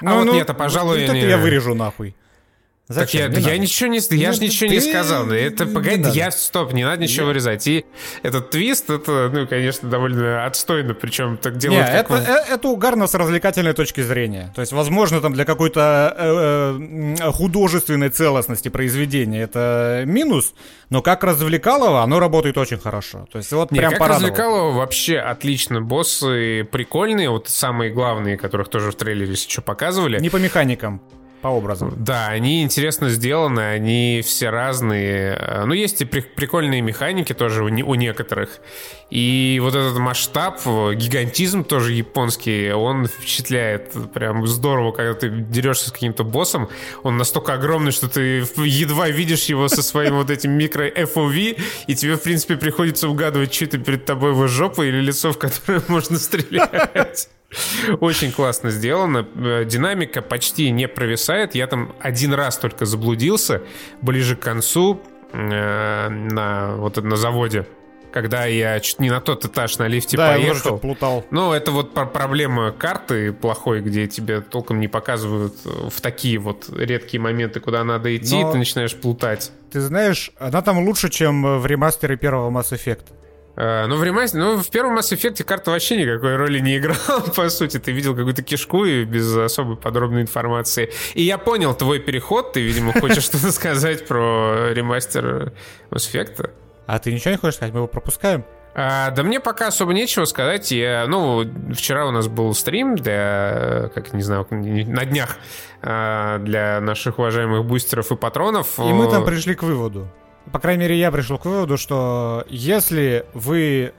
ну, 0.00 0.10
а 0.10 0.14
вот 0.14 0.24
ну, 0.24 0.32
нет, 0.32 0.48
а 0.48 0.54
пожалуй... 0.54 1.00
Вот 1.00 1.04
это 1.04 1.12
не... 1.12 1.20
я 1.20 1.36
вырежу 1.36 1.74
нахуй. 1.74 2.14
Зачем? 2.88 3.32
Так 3.32 3.42
я, 3.42 3.52
я 3.52 3.58
ничего 3.58 3.88
не, 3.88 4.00
я 4.10 4.28
ну, 4.28 4.34
же 4.34 4.40
ничего 4.40 4.68
ты... 4.68 4.74
не 4.74 4.80
сказал. 4.80 5.30
Это 5.30 5.66
погоди, 5.66 6.10
я 6.10 6.32
стоп, 6.32 6.72
не 6.72 6.84
надо 6.84 7.02
ничего 7.02 7.22
я... 7.22 7.28
вырезать. 7.28 7.66
И 7.68 7.84
этот 8.22 8.50
твист, 8.50 8.90
это, 8.90 9.30
ну, 9.32 9.46
конечно, 9.46 9.88
довольно 9.88 10.44
отстойно, 10.44 10.92
причем 10.92 11.36
так 11.36 11.58
делают. 11.58 11.86
Не, 11.86 11.92
это, 11.92 12.14
э, 12.14 12.54
это 12.54 12.68
угарно 12.68 13.06
с 13.06 13.14
развлекательной 13.14 13.72
точки 13.72 14.00
зрения. 14.00 14.52
То 14.56 14.62
есть, 14.62 14.72
возможно, 14.72 15.20
там 15.20 15.32
для 15.32 15.44
какой-то 15.44 16.14
э, 16.18 17.16
э, 17.20 17.30
художественной 17.30 18.08
целостности 18.08 18.68
произведения 18.68 19.42
это 19.42 20.02
минус, 20.04 20.52
но 20.90 21.02
как 21.02 21.22
развлекалово 21.22 22.02
оно 22.02 22.18
работает 22.18 22.58
очень 22.58 22.78
хорошо. 22.78 23.26
То 23.30 23.38
есть, 23.38 23.52
вот 23.52 23.70
не, 23.70 23.78
прям 23.78 23.92
как 23.92 24.00
порадовало. 24.00 24.30
развлекалово 24.30 24.76
вообще 24.76 25.18
отлично. 25.18 25.80
Боссы 25.80 26.64
прикольные, 26.64 27.30
вот 27.30 27.48
самые 27.48 27.92
главные, 27.92 28.36
которых 28.36 28.68
тоже 28.68 28.90
в 28.90 28.96
трейлере 28.96 29.32
еще 29.32 29.60
показывали. 29.60 30.18
Не 30.18 30.30
по 30.30 30.38
механикам 30.38 31.00
по 31.42 31.48
образам. 31.48 31.92
Да, 31.96 32.28
они 32.28 32.62
интересно 32.62 33.10
сделаны, 33.10 33.60
они 33.60 34.22
все 34.24 34.48
разные. 34.50 35.36
Э, 35.38 35.64
ну, 35.64 35.74
есть 35.74 36.00
и 36.00 36.04
при- 36.04 36.20
прикольные 36.20 36.80
механики 36.80 37.32
тоже 37.34 37.64
у, 37.64 37.66
у 37.66 37.94
некоторых. 37.96 38.60
И 39.10 39.58
вот 39.60 39.74
этот 39.74 39.98
масштаб, 39.98 40.60
гигантизм 40.64 41.64
тоже 41.64 41.92
японский, 41.92 42.72
он 42.72 43.06
впечатляет. 43.06 43.92
Прям 44.14 44.46
здорово, 44.46 44.92
когда 44.92 45.14
ты 45.14 45.28
дерешься 45.28 45.88
с 45.88 45.92
каким-то 45.92 46.24
боссом. 46.24 46.68
Он 47.02 47.16
настолько 47.18 47.54
огромный, 47.54 47.90
что 47.90 48.08
ты 48.08 48.46
едва 48.64 49.08
видишь 49.08 49.44
его 49.46 49.68
со 49.68 49.82
своим 49.82 50.14
вот 50.14 50.30
этим 50.30 50.52
микро 50.52 50.88
FOV, 50.88 51.60
и 51.88 51.94
тебе, 51.94 52.16
в 52.16 52.22
принципе, 52.22 52.56
приходится 52.56 53.08
угадывать, 53.08 53.52
что 53.52 53.66
то 53.66 53.78
перед 53.78 54.04
тобой 54.04 54.30
его 54.30 54.46
жопа 54.46 54.82
или 54.82 55.00
лицо, 55.00 55.32
в 55.32 55.38
которое 55.38 55.82
можно 55.88 56.18
стрелять. 56.18 57.28
Очень 58.00 58.32
классно 58.32 58.70
сделано. 58.70 59.26
Э, 59.34 59.64
динамика 59.64 60.22
почти 60.22 60.70
не 60.70 60.88
провисает. 60.88 61.54
Я 61.54 61.66
там 61.66 61.94
один 62.00 62.34
раз 62.34 62.56
только 62.58 62.86
заблудился 62.86 63.62
ближе 64.00 64.36
к 64.36 64.40
концу 64.40 65.02
э, 65.32 66.08
на 66.08 66.76
вот 66.76 66.96
на 67.02 67.16
заводе 67.16 67.66
когда 68.12 68.44
я 68.44 68.78
чуть 68.80 69.00
не 69.00 69.10
на 69.10 69.20
тот 69.20 69.44
этаж 69.44 69.78
на 69.78 69.88
лифте 69.88 70.16
да, 70.16 70.32
поехал. 70.32 70.74
Я 70.74 70.76
плутал. 70.76 71.24
Ну, 71.30 71.52
это 71.52 71.72
вот 71.72 71.94
проблема 71.94 72.70
карты 72.70 73.32
плохой, 73.32 73.80
где 73.80 74.06
тебе 74.06 74.40
толком 74.40 74.80
не 74.80 74.88
показывают 74.88 75.54
э, 75.64 75.88
в 75.90 76.00
такие 76.00 76.38
вот 76.38 76.68
редкие 76.76 77.20
моменты, 77.20 77.60
куда 77.60 77.82
надо 77.84 78.14
идти, 78.14 78.34
Но... 78.40 78.50
и 78.50 78.52
ты 78.52 78.58
начинаешь 78.58 78.94
плутать. 78.94 79.50
Ты 79.70 79.80
знаешь, 79.80 80.30
она 80.38 80.60
там 80.62 80.84
лучше, 80.84 81.08
чем 81.08 81.58
в 81.58 81.66
ремастере 81.66 82.16
первого 82.16 82.50
Mass 82.50 82.72
Effect. 82.72 83.04
Uh, 83.54 83.86
ну, 83.86 83.96
в 83.96 84.04
ремастере, 84.04 84.42
ну, 84.42 84.62
в 84.62 84.70
первом 84.70 84.96
Mass 84.96 85.12
Effect 85.12 85.44
карта 85.44 85.72
вообще 85.72 85.98
никакой 85.98 86.36
роли 86.36 86.58
не 86.58 86.78
играла, 86.78 87.20
по 87.36 87.50
сути. 87.50 87.78
Ты 87.78 87.92
видел 87.92 88.16
какую-то 88.16 88.42
кишку 88.42 88.86
и 88.86 89.04
без 89.04 89.36
особой 89.36 89.76
подробной 89.76 90.22
информации. 90.22 90.90
И 91.12 91.22
я 91.22 91.36
понял 91.36 91.74
твой 91.74 92.00
переход. 92.00 92.54
Ты, 92.54 92.62
видимо, 92.62 92.94
хочешь 92.94 93.24
что-то 93.24 93.52
сказать 93.52 94.06
про 94.06 94.72
ремастер 94.72 95.52
Mass 95.90 96.10
Effect. 96.10 96.50
А 96.86 96.98
ты 96.98 97.12
ничего 97.12 97.32
не 97.32 97.36
хочешь 97.36 97.56
сказать? 97.56 97.74
Мы 97.74 97.80
его 97.80 97.88
пропускаем? 97.88 98.44
А, 98.74 99.10
да 99.10 99.22
мне 99.22 99.38
пока 99.38 99.66
особо 99.66 99.92
нечего 99.92 100.24
сказать. 100.24 100.70
Я, 100.72 101.06
ну, 101.06 101.44
вчера 101.74 102.06
у 102.06 102.10
нас 102.10 102.28
был 102.28 102.54
стрим 102.54 102.96
для, 102.96 103.90
как 103.94 104.14
не 104.14 104.22
знаю, 104.22 104.46
на 104.50 105.04
днях 105.04 105.36
а, 105.82 106.38
для 106.38 106.80
наших 106.80 107.18
уважаемых 107.18 107.66
бустеров 107.66 108.10
и 108.12 108.16
патронов. 108.16 108.78
И 108.78 108.92
мы 108.92 109.10
там 109.10 109.24
пришли 109.24 109.54
к 109.54 109.62
выводу. 109.62 110.08
По 110.50 110.58
крайней 110.58 110.82
мере, 110.82 110.98
я 110.98 111.12
пришел 111.12 111.38
к 111.38 111.44
выводу, 111.44 111.76
что 111.76 112.44
если 112.48 113.24
вы 113.34 113.92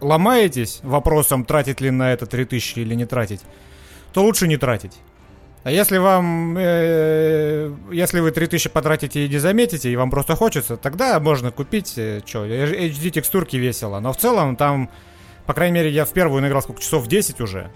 ломаетесь 0.00 0.80
вопросом, 0.82 1.44
тратить 1.44 1.80
ли 1.80 1.90
на 1.90 2.12
это 2.12 2.26
3000 2.26 2.80
или 2.80 2.94
не 2.94 3.06
тратить, 3.06 3.40
то 4.12 4.22
лучше 4.22 4.48
не 4.48 4.56
тратить. 4.56 4.98
А 5.64 5.70
если 5.70 5.98
вам, 5.98 6.56
э, 6.58 7.72
если 7.92 8.18
вы 8.18 8.32
3000 8.32 8.68
потратите 8.68 9.24
и 9.24 9.28
не 9.28 9.38
заметите, 9.38 9.90
и 9.90 9.96
вам 9.96 10.10
просто 10.10 10.34
хочется, 10.34 10.76
тогда 10.76 11.20
можно 11.20 11.52
купить, 11.52 11.94
э, 11.96 12.20
что, 12.26 12.44
HD 12.44 13.10
текстурки 13.10 13.56
весело. 13.56 14.00
Но 14.00 14.12
в 14.12 14.16
целом 14.16 14.56
там, 14.56 14.90
по 15.46 15.54
крайней 15.54 15.74
мере, 15.74 15.90
я 15.90 16.04
в 16.04 16.12
первую 16.12 16.42
наиграл 16.42 16.62
сколько 16.62 16.82
часов, 16.82 17.06
10 17.06 17.40
уже. 17.40 17.70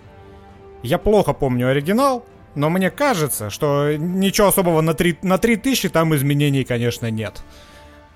Я 0.82 0.99
плохо 0.99 1.32
помню 1.32 1.68
оригинал, 1.68 2.26
но 2.57 2.70
мне 2.70 2.90
кажется, 2.90 3.51
что 3.51 3.97
ничего 3.97 4.49
особого 4.49 4.80
на, 4.80 4.94
3, 4.94 5.18
на 5.22 5.38
3000 5.38 5.88
там 5.90 6.14
изменений, 6.16 6.64
конечно, 6.64 7.09
нет. 7.09 7.44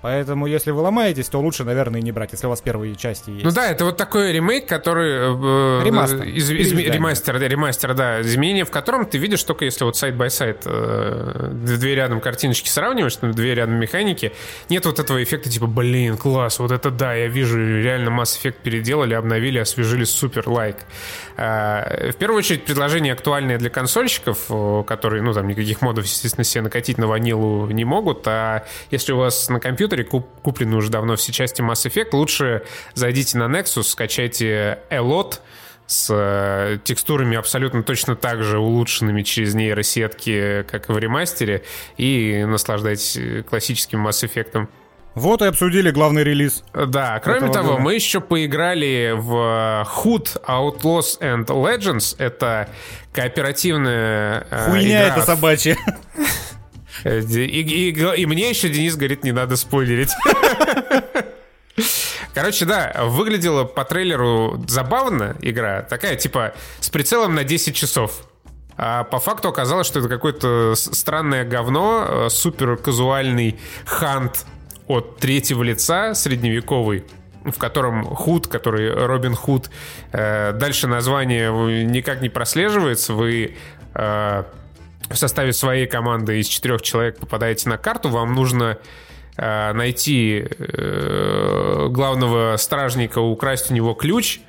Поэтому, 0.01 0.47
если 0.47 0.71
вы 0.71 0.81
ломаетесь, 0.81 1.29
то 1.29 1.39
лучше, 1.39 1.63
наверное, 1.63 2.01
не 2.01 2.11
брать, 2.11 2.31
если 2.31 2.47
у 2.47 2.49
вас 2.49 2.61
первые 2.61 2.95
части 2.95 3.29
есть. 3.29 3.43
Ну 3.43 3.51
да, 3.51 3.69
это 3.69 3.85
вот 3.85 3.97
такой 3.97 4.31
ремейк, 4.31 4.67
который... 4.67 5.11
Э, 5.11 5.83
ремастер. 5.85 6.23
Из, 6.23 6.49
из, 6.49 6.71
ремастер, 6.71 7.39
да, 7.39 7.47
ремастер, 7.47 7.93
да. 7.93 8.21
Изменение, 8.21 8.65
в 8.65 8.71
котором 8.71 9.05
ты 9.05 9.17
видишь 9.17 9.43
только 9.43 9.65
если 9.65 9.83
вот 9.83 9.95
side-by-side 9.95 10.63
э, 10.65 11.49
две 11.51 11.95
рядом 11.95 12.19
картиночки 12.19 12.69
сравниваешь, 12.69 13.17
две 13.17 13.53
рядом 13.53 13.75
механики, 13.75 14.33
нет 14.69 14.85
вот 14.85 14.99
этого 14.99 15.21
эффекта 15.21 15.49
типа, 15.49 15.67
блин, 15.67 16.17
класс, 16.17 16.59
вот 16.59 16.71
это 16.71 16.89
да, 16.89 17.13
я 17.13 17.27
вижу, 17.27 17.57
реально 17.57 18.09
Mass 18.09 18.39
Effect 18.41 18.55
переделали, 18.63 19.13
обновили, 19.13 19.59
освежили, 19.59 20.03
супер, 20.03 20.49
лайк. 20.49 20.77
Э, 20.77 21.30
в 21.37 22.13
первую 22.19 22.39
очередь, 22.39 22.65
предложение 22.65 23.13
актуальное 23.13 23.57
для 23.57 23.69
консольщиков, 23.69 24.49
которые, 24.85 25.21
ну, 25.21 25.33
там, 25.33 25.47
никаких 25.47 25.81
модов, 25.81 26.05
естественно, 26.05 26.43
себе 26.43 26.63
накатить 26.63 26.97
на 26.97 27.07
ванилу 27.07 27.67
не 27.71 27.85
могут, 27.85 28.27
а 28.27 28.65
если 28.89 29.13
у 29.13 29.17
вас 29.17 29.49
на 29.49 29.59
компьютере 29.59 30.03
куп, 30.03 30.27
куплены 30.41 30.75
уже 30.75 30.89
давно 30.89 31.15
все 31.15 31.31
части 31.31 31.61
Mass 31.61 31.87
Effect, 31.87 32.09
лучше 32.13 32.63
зайдите 32.93 33.37
на 33.37 33.43
Nexus, 33.45 33.83
скачайте 33.83 34.79
Elot 34.89 35.39
с 35.87 36.07
э, 36.09 36.77
текстурами 36.83 37.35
абсолютно 37.35 37.83
точно 37.83 38.15
так 38.15 38.43
же 38.43 38.59
улучшенными 38.59 39.23
через 39.23 39.53
нейросетки, 39.53 40.63
как 40.63 40.89
и 40.89 40.93
в 40.93 40.97
ремастере, 40.97 41.63
и 41.97 42.45
наслаждайтесь 42.47 43.45
классическим 43.45 44.07
Mass 44.07 44.25
Effect. 44.25 44.67
Вот 45.13 45.41
и 45.41 45.45
обсудили 45.45 45.91
главный 45.91 46.23
релиз. 46.23 46.63
Да, 46.73 47.19
кроме 47.19 47.51
того, 47.51 47.71
года. 47.71 47.81
мы 47.81 47.95
еще 47.95 48.21
поиграли 48.21 49.13
в 49.15 49.85
Hood 49.85 50.41
Outlaws 50.47 51.19
and 51.19 51.45
Legends. 51.47 52.15
Это 52.17 52.69
кооперативная 53.11 54.47
э, 54.49 54.69
Хуйня 54.69 55.03
игра. 55.03 55.15
это 55.15 55.25
собачья. 55.25 55.77
И, 57.03 57.09
и, 57.09 57.89
и, 57.89 58.21
и 58.21 58.25
мне 58.25 58.49
еще 58.49 58.69
Денис 58.69 58.95
говорит, 58.95 59.23
не 59.23 59.31
надо 59.31 59.57
спойлерить. 59.57 60.11
Короче, 62.33 62.65
да, 62.65 62.93
выглядела 63.05 63.65
по 63.65 63.83
трейлеру 63.83 64.63
забавно 64.67 65.35
игра. 65.41 65.81
Такая, 65.81 66.15
типа, 66.15 66.53
с 66.79 66.89
прицелом 66.89 67.35
на 67.35 67.43
10 67.43 67.75
часов. 67.75 68.25
А 68.77 69.03
по 69.03 69.19
факту 69.19 69.49
оказалось, 69.49 69.87
что 69.87 69.99
это 69.99 70.07
какое-то 70.07 70.73
странное 70.75 71.43
говно, 71.43 72.05
э, 72.07 72.29
супер 72.29 72.77
казуальный 72.77 73.59
хант 73.85 74.45
от 74.91 75.17
третьего 75.17 75.63
лица, 75.63 76.13
средневековый, 76.13 77.05
в 77.43 77.57
котором 77.57 78.03
Худ, 78.03 78.47
который 78.47 78.93
Робин 78.93 79.35
Худ, 79.35 79.69
э, 80.11 80.53
дальше 80.53 80.87
название 80.87 81.83
никак 81.85 82.21
не 82.21 82.29
прослеживается, 82.29 83.13
вы 83.13 83.55
э, 83.93 84.43
в 85.09 85.15
составе 85.15 85.53
своей 85.53 85.87
команды 85.87 86.39
из 86.39 86.47
четырех 86.47 86.81
человек 86.81 87.17
попадаете 87.19 87.69
на 87.69 87.77
карту, 87.77 88.09
вам 88.09 88.33
нужно 88.33 88.77
э, 89.37 89.73
найти 89.73 90.45
э, 90.47 91.87
главного 91.89 92.55
стражника, 92.57 93.19
украсть 93.19 93.71
у 93.71 93.73
него 93.73 93.93
ключ 93.93 94.39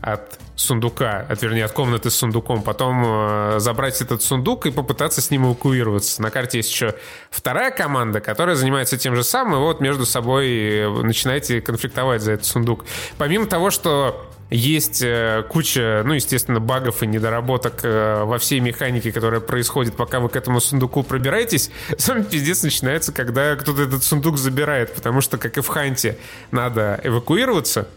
от 0.00 0.38
сундука, 0.58 1.24
от, 1.28 1.42
вернее, 1.42 1.64
от 1.64 1.72
комнаты 1.72 2.10
с 2.10 2.16
сундуком, 2.16 2.62
потом 2.62 3.04
э, 3.06 3.60
забрать 3.60 4.00
этот 4.00 4.22
сундук 4.22 4.66
и 4.66 4.70
попытаться 4.70 5.20
с 5.20 5.30
ним 5.30 5.46
эвакуироваться. 5.46 6.20
На 6.20 6.30
карте 6.30 6.58
есть 6.58 6.70
еще 6.70 6.94
вторая 7.30 7.70
команда, 7.70 8.20
которая 8.20 8.56
занимается 8.56 8.98
тем 8.98 9.14
же 9.14 9.22
самым, 9.22 9.60
и 9.60 9.64
вот 9.64 9.80
между 9.80 10.04
собой 10.04 10.48
э, 10.48 10.88
начинаете 11.02 11.60
конфликтовать 11.60 12.22
за 12.22 12.32
этот 12.32 12.46
сундук. 12.46 12.84
Помимо 13.18 13.46
того, 13.46 13.70
что 13.70 14.28
есть 14.50 15.02
э, 15.02 15.44
куча, 15.48 16.02
ну, 16.04 16.14
естественно, 16.14 16.58
багов 16.58 17.02
и 17.02 17.06
недоработок 17.06 17.80
э, 17.84 18.24
во 18.24 18.38
всей 18.38 18.60
механике, 18.60 19.12
которая 19.12 19.40
происходит, 19.40 19.94
пока 19.94 20.20
вы 20.20 20.28
к 20.28 20.36
этому 20.36 20.60
сундуку 20.60 21.02
пробираетесь. 21.02 21.70
Сам 21.98 22.24
пиздец 22.24 22.62
начинается, 22.62 23.12
когда 23.12 23.56
кто-то 23.56 23.82
этот 23.82 24.02
сундук 24.02 24.38
забирает, 24.38 24.94
потому 24.94 25.20
что, 25.20 25.36
как 25.36 25.58
и 25.58 25.60
в 25.60 25.68
Ханте, 25.68 26.18
надо 26.50 27.00
эвакуироваться. 27.04 27.88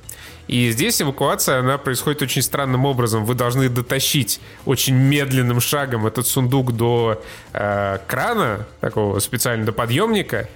И 0.51 0.69
здесь 0.71 1.01
эвакуация, 1.01 1.59
она 1.59 1.77
происходит 1.77 2.21
очень 2.23 2.41
странным 2.41 2.85
образом. 2.85 3.23
Вы 3.23 3.35
должны 3.35 3.69
дотащить 3.69 4.41
очень 4.65 4.95
медленным 4.95 5.61
шагом 5.61 6.05
этот 6.05 6.27
сундук 6.27 6.73
до 6.73 7.23
э, 7.53 7.99
крана, 8.05 8.67
такого 8.81 9.19
специально 9.19 9.65
до 9.65 9.71
подъемника, 9.71 10.49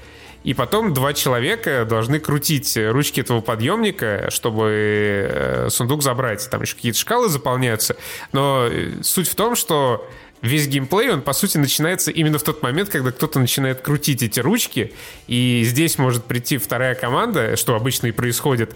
и 0.44 0.54
потом 0.54 0.94
два 0.94 1.14
человека 1.14 1.86
должны 1.90 2.20
крутить 2.20 2.78
ручки 2.78 3.22
этого 3.22 3.40
подъемника, 3.40 4.28
чтобы 4.32 5.30
э, 5.32 5.70
сундук 5.70 6.04
забрать. 6.04 6.46
Там 6.50 6.62
еще 6.62 6.76
какие-то 6.76 7.00
шкалы 7.00 7.30
заполняются. 7.30 7.96
Но 8.34 8.68
э, 8.70 9.02
суть 9.02 9.30
в 9.30 9.36
том, 9.36 9.56
что 9.56 10.06
весь 10.42 10.68
геймплей, 10.68 11.10
он, 11.10 11.22
по 11.22 11.34
сути, 11.34 11.58
начинается 11.58 12.12
именно 12.12 12.38
в 12.38 12.44
тот 12.44 12.62
момент, 12.62 12.90
когда 12.90 13.12
кто-то 13.12 13.40
начинает 13.40 13.82
крутить 13.82 14.24
эти 14.24 14.40
ручки, 14.40 14.94
и 15.28 15.64
здесь 15.66 15.98
может 15.98 16.26
прийти 16.26 16.58
вторая 16.58 16.96
команда, 16.96 17.56
что 17.56 17.76
обычно 17.76 18.08
и 18.08 18.12
происходит, 18.12 18.76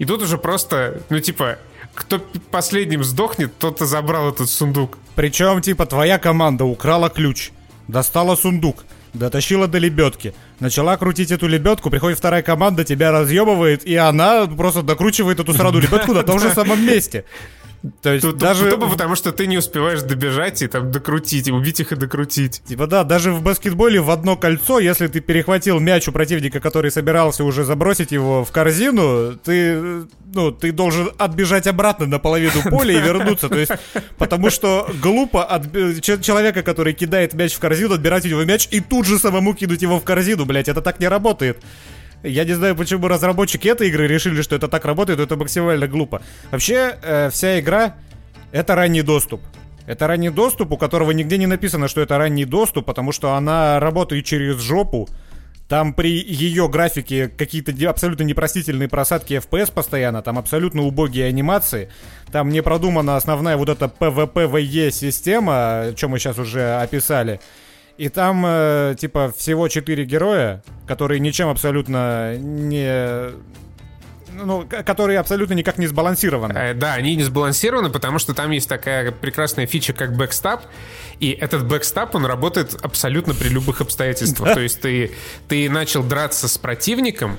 и 0.00 0.06
тут 0.06 0.22
уже 0.22 0.38
просто, 0.38 1.02
ну, 1.10 1.20
типа, 1.20 1.58
кто 1.94 2.20
последним 2.50 3.04
сдохнет, 3.04 3.52
тот 3.58 3.82
и 3.82 3.84
забрал 3.84 4.30
этот 4.30 4.48
сундук. 4.48 4.96
Причем, 5.14 5.60
типа, 5.60 5.84
твоя 5.84 6.18
команда 6.18 6.64
украла 6.64 7.10
ключ, 7.10 7.50
достала 7.86 8.34
сундук, 8.34 8.84
дотащила 9.12 9.68
до 9.68 9.76
лебедки, 9.76 10.32
начала 10.58 10.96
крутить 10.96 11.30
эту 11.30 11.48
лебедку, 11.48 11.90
приходит 11.90 12.16
вторая 12.16 12.42
команда, 12.42 12.82
тебя 12.82 13.12
разъебывает, 13.12 13.84
и 13.84 13.94
она 13.94 14.46
просто 14.46 14.80
докручивает 14.80 15.38
эту 15.38 15.52
сраду 15.52 15.78
лебедку 15.80 16.14
на 16.14 16.22
том 16.22 16.40
же 16.40 16.50
самом 16.50 16.82
месте. 16.82 17.26
То 18.02 18.12
есть 18.12 18.26
Тут, 18.26 18.36
даже... 18.36 18.68
Тупо 18.70 18.88
потому, 18.88 19.14
что 19.14 19.32
ты 19.32 19.46
не 19.46 19.56
успеваешь 19.56 20.02
добежать 20.02 20.60
и 20.60 20.66
там 20.66 20.92
докрутить, 20.92 21.48
и 21.48 21.52
убить 21.52 21.80
их 21.80 21.92
и 21.92 21.96
докрутить. 21.96 22.62
Типа 22.66 22.86
да, 22.86 23.04
даже 23.04 23.32
в 23.32 23.42
баскетболе 23.42 24.00
в 24.00 24.10
одно 24.10 24.36
кольцо, 24.36 24.78
если 24.78 25.06
ты 25.06 25.20
перехватил 25.20 25.80
мяч 25.80 26.06
у 26.06 26.12
противника, 26.12 26.60
который 26.60 26.90
собирался 26.90 27.42
уже 27.42 27.64
забросить 27.64 28.12
его 28.12 28.44
в 28.44 28.52
корзину, 28.52 29.34
ты, 29.42 30.04
ну, 30.34 30.50
ты 30.52 30.72
должен 30.72 31.10
отбежать 31.16 31.66
обратно 31.66 32.06
на 32.06 32.18
половину 32.18 32.62
поля 32.70 32.98
и 32.98 33.00
вернуться. 33.00 33.48
То 33.48 33.58
есть, 33.58 33.72
потому 34.18 34.50
что 34.50 34.90
глупо 35.02 35.42
от 35.44 35.72
человека, 36.02 36.62
который 36.62 36.92
кидает 36.92 37.32
мяч 37.32 37.54
в 37.54 37.60
корзину, 37.60 37.94
отбирать 37.94 38.26
у 38.26 38.28
него 38.28 38.44
мяч 38.44 38.68
и 38.70 38.80
тут 38.80 39.06
же 39.06 39.18
самому 39.18 39.54
кинуть 39.54 39.80
его 39.80 39.98
в 39.98 40.04
корзину, 40.04 40.44
блять, 40.44 40.68
это 40.68 40.82
так 40.82 41.00
не 41.00 41.08
работает. 41.08 41.58
Я 42.22 42.44
не 42.44 42.52
знаю, 42.52 42.76
почему 42.76 43.08
разработчики 43.08 43.68
этой 43.68 43.88
игры 43.88 44.06
решили, 44.06 44.42
что 44.42 44.56
это 44.56 44.68
так 44.68 44.84
работает, 44.84 45.20
это 45.20 45.36
максимально 45.36 45.88
глупо. 45.88 46.20
Вообще, 46.50 46.98
э, 47.02 47.30
вся 47.30 47.58
игра— 47.60 47.94
это 48.52 48.74
ранний 48.74 49.02
доступ. 49.02 49.40
Это 49.86 50.06
ранний 50.06 50.30
доступ, 50.30 50.72
у 50.72 50.76
которого 50.76 51.12
нигде 51.12 51.38
не 51.38 51.46
написано, 51.46 51.88
что 51.88 52.00
это 52.00 52.18
ранний 52.18 52.44
доступ, 52.44 52.84
потому 52.84 53.12
что 53.12 53.34
она 53.34 53.80
работает 53.80 54.24
через 54.24 54.60
жопу. 54.60 55.08
Там 55.68 55.94
при 55.94 56.10
ее 56.10 56.68
графике 56.68 57.28
какие-то 57.28 57.72
абсолютно 57.88 58.24
непростительные 58.24 58.88
просадки 58.88 59.34
FPS 59.34 59.72
постоянно, 59.72 60.20
там 60.20 60.36
абсолютно 60.36 60.82
убогие 60.82 61.26
анимации, 61.26 61.88
там 62.32 62.48
не 62.48 62.60
продумана 62.60 63.16
основная 63.16 63.56
вот 63.56 63.68
эта 63.68 63.84
PvPvE 63.86 64.90
система, 64.90 65.92
чем 65.96 66.10
мы 66.10 66.18
сейчас 66.18 66.38
уже 66.38 66.74
описали. 66.74 67.40
И 68.00 68.08
там, 68.08 68.44
э, 68.46 68.94
типа, 68.98 69.30
всего 69.36 69.68
четыре 69.68 70.06
героя, 70.06 70.62
которые 70.86 71.20
ничем 71.20 71.48
абсолютно 71.48 72.34
не 72.38 73.30
ну, 74.32 74.66
которые 74.66 75.18
абсолютно 75.18 75.52
никак 75.52 75.76
не 75.76 75.86
сбалансированы. 75.86 76.54
Э, 76.56 76.72
да, 76.72 76.94
они 76.94 77.14
не 77.14 77.24
сбалансированы, 77.24 77.90
потому 77.90 78.18
что 78.18 78.32
там 78.32 78.52
есть 78.52 78.70
такая 78.70 79.12
прекрасная 79.12 79.66
фича, 79.66 79.92
как 79.92 80.16
backstab, 80.16 80.62
и 81.18 81.28
этот 81.32 81.66
backstab, 81.66 82.14
он 82.14 82.24
работает 82.24 82.74
абсолютно 82.80 83.34
при 83.34 83.48
любых 83.50 83.82
обстоятельствах. 83.82 84.54
То 84.54 84.60
есть 84.60 84.80
ты, 84.80 85.10
ты 85.48 85.68
начал 85.68 86.02
драться 86.02 86.48
с 86.48 86.56
противником, 86.56 87.36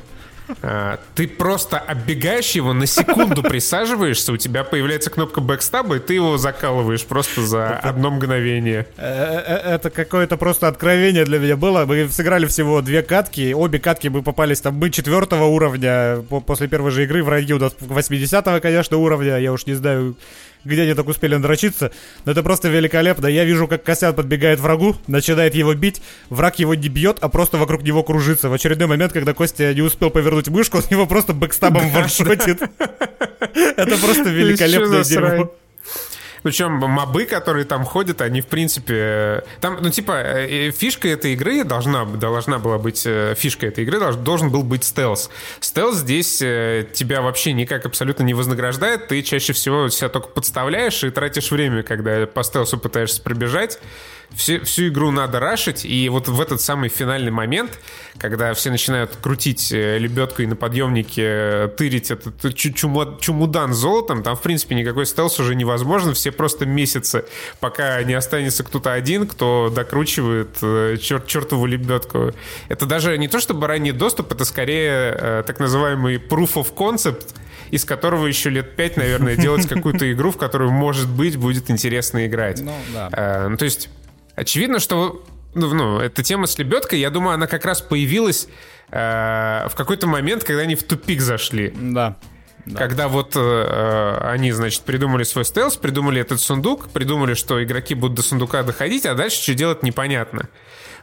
ты 1.16 1.28
просто 1.28 1.78
оббегаешь 1.78 2.52
его, 2.52 2.74
на 2.74 2.86
секунду 2.86 3.44
присаживаешься, 3.52 4.34
у 4.34 4.38
тебя 4.38 4.64
появляется 4.64 5.10
кнопка 5.10 5.42
бэкстаба, 5.42 5.98
и 5.98 6.00
ты 6.00 6.16
его 6.16 6.38
закалываешь 6.38 7.06
просто 7.06 7.42
за 7.42 7.78
одно 7.78 8.12
мгновение. 8.12 8.88
Э, 8.98 9.42
э, 9.46 9.74
это 9.76 9.90
какое-то 9.90 10.38
просто 10.38 10.68
откровение 10.68 11.26
для 11.26 11.40
меня 11.40 11.58
было. 11.58 11.86
Мы 11.86 12.10
сыграли 12.10 12.46
всего 12.46 12.82
две 12.82 13.02
катки, 13.02 13.54
обе 13.54 13.80
катки 13.80 14.08
мы 14.08 14.22
попались 14.22 14.62
там, 14.62 14.76
мы 14.76 14.90
четвертого 14.90 15.46
уровня, 15.46 16.24
после 16.46 16.68
первой 16.68 16.92
же 16.92 17.04
игры 17.04 17.24
в 17.24 17.30
районе 17.30 17.54
у 17.54 17.60
нас 17.60 17.74
80 17.80 18.62
конечно, 18.62 18.98
уровня, 18.98 19.38
я 19.38 19.52
уж 19.52 19.66
не 19.66 19.74
знаю, 19.74 20.16
где 20.64 20.84
они 20.84 20.94
так 20.94 21.08
успели 21.08 21.36
надрочиться. 21.36 21.92
Но 22.26 22.32
это 22.32 22.44
просто 22.44 22.70
великолепно. 22.70 23.28
Я 23.28 23.46
вижу, 23.46 23.68
как 23.68 23.84
Косян 23.84 24.14
подбегает 24.14 24.60
врагу, 24.60 24.96
начинает 25.08 25.56
его 25.56 25.74
бить, 25.74 26.02
враг 26.30 26.60
его 26.60 26.76
не 26.76 26.90
бьет, 26.90 27.18
а 27.22 27.30
просто 27.30 27.58
вокруг 27.58 27.84
него 27.84 28.04
кружится. 28.04 28.50
В 28.50 28.54
очередной 28.54 28.88
момент, 28.88 29.14
когда 29.14 29.34
Костя 29.34 29.74
не 29.74 29.82
успел 29.82 30.10
повернуть 30.10 30.50
мышку, 30.50 30.78
он 30.78 30.84
его 30.90 31.06
просто 31.06 31.34
бэкстабом 31.34 31.90
ваншотит. 31.94 32.62
Это 33.40 33.98
просто 33.98 34.30
великолепное 34.30 35.04
дерьмо. 35.04 35.52
Причем 36.44 36.74
мобы, 36.74 37.26
которые 37.26 37.66
там 37.66 37.86
ходят, 37.86 38.22
они, 38.22 38.42
в 38.42 38.48
принципе... 38.48 39.44
Там, 39.60 39.78
ну, 39.82 39.90
типа, 39.90 40.12
э, 40.14 40.72
фишка 40.72 41.08
этой 41.08 41.34
игры 41.34 41.64
должна, 41.64 42.06
должна 42.06 42.60
была 42.60 42.78
быть... 42.78 43.04
Э, 43.06 43.36
фишка 43.38 43.68
этой 43.68 43.84
игры 43.84 44.00
должен, 44.00 44.24
должен 44.24 44.50
был 44.50 44.64
быть 44.64 44.84
стелс. 44.84 45.30
Стелс 45.60 45.98
здесь 45.98 46.42
э, 46.42 46.88
тебя 46.94 47.22
вообще 47.22 47.54
никак 47.54 47.86
абсолютно 47.86 48.24
не 48.24 48.34
вознаграждает. 48.34 49.08
Ты 49.08 49.22
чаще 49.22 49.54
всего 49.54 49.90
себя 49.90 50.10
только 50.10 50.30
подставляешь 50.30 51.04
и 51.04 51.10
тратишь 51.10 51.52
время, 51.52 51.84
когда 51.84 52.26
по 52.26 52.44
стелсу 52.44 52.78
пытаешься 52.78 53.22
пробежать 53.22 53.80
всю, 54.36 54.64
всю 54.64 54.88
игру 54.88 55.12
надо 55.12 55.40
рашить, 55.40 55.86
и 55.86 56.10
вот 56.10 56.28
в 56.28 56.40
этот 56.40 56.62
самый 56.62 56.90
финальный 56.90 57.32
момент, 57.32 57.80
когда 58.18 58.54
все 58.54 58.70
начинают 58.70 59.16
крутить 59.22 59.72
э, 59.72 59.98
лебедку 59.98 60.42
и 60.42 60.46
на 60.46 60.56
подъемнике 60.56 61.24
э, 61.24 61.70
тырить 61.76 62.12
этот 62.12 62.56
чумудан 62.56 63.74
золотом, 63.74 64.24
там, 64.24 64.36
в 64.36 64.42
принципе, 64.42 64.76
никакой 64.76 65.06
стелс 65.06 65.40
уже 65.40 65.56
невозможно, 65.56 66.14
все 66.14 66.32
просто 66.32 66.66
месяцы, 66.66 67.26
пока 67.60 68.02
не 68.04 68.14
останется 68.14 68.64
кто-то 68.64 68.94
один, 68.94 69.28
кто 69.28 69.72
докручивает 69.74 70.58
э, 70.62 70.98
чер 71.02 71.22
чертову 71.22 71.66
лебедку. 71.66 72.34
Это 72.70 72.86
даже 72.86 73.18
не 73.18 73.28
то, 73.28 73.40
чтобы 73.40 73.68
ранний 73.68 73.92
доступ, 73.92 74.32
это 74.32 74.46
скорее 74.46 75.44
так 75.46 75.60
называемый 75.60 76.16
proof 76.16 76.54
of 76.56 76.74
concept, 76.74 77.28
из 77.70 77.86
которого 77.86 78.28
еще 78.28 78.50
лет 78.50 78.76
пять, 78.76 78.98
наверное, 78.98 79.36
делать 79.36 79.68
какую-то 79.70 80.12
игру, 80.12 80.32
в 80.32 80.38
которую, 80.38 80.72
может 80.72 81.10
быть, 81.10 81.38
будет 81.38 81.70
интересно 81.70 82.26
играть. 82.26 82.62
Ну, 82.62 82.74
да. 82.94 83.48
ну, 83.50 83.58
то 83.58 83.66
есть 83.66 83.90
Очевидно, 84.36 84.80
что 84.80 85.24
ну, 85.54 85.74
ну, 85.74 86.00
эта 86.00 86.24
тема 86.24 86.48
с 86.48 86.58
лебедкой, 86.58 87.00
я 87.00 87.10
думаю, 87.10 87.36
она 87.36 87.48
как 87.48 87.66
раз 87.66 87.82
появилась 87.82 88.48
э, 88.90 89.68
в 89.70 89.76
какой-то 89.76 90.08
момент, 90.08 90.44
когда 90.44 90.62
они 90.62 90.76
в 90.76 90.84
тупик 90.84 91.22
зашли. 91.22 91.74
Да. 91.76 92.18
Да. 92.66 92.78
Когда 92.78 93.08
вот 93.08 93.36
э, 93.36 94.18
они, 94.24 94.52
значит, 94.52 94.84
придумали 94.84 95.24
свой 95.24 95.46
стелс, 95.46 95.78
придумали 95.78 96.22
этот 96.22 96.40
сундук, 96.40 96.90
придумали, 96.90 97.34
что 97.34 97.64
игроки 97.64 97.96
будут 97.96 98.18
до 98.18 98.22
сундука 98.22 98.64
доходить, 98.64 99.06
а 99.06 99.16
дальше 99.16 99.42
что 99.42 99.56
делать 99.56 99.84
непонятно. 99.84 100.48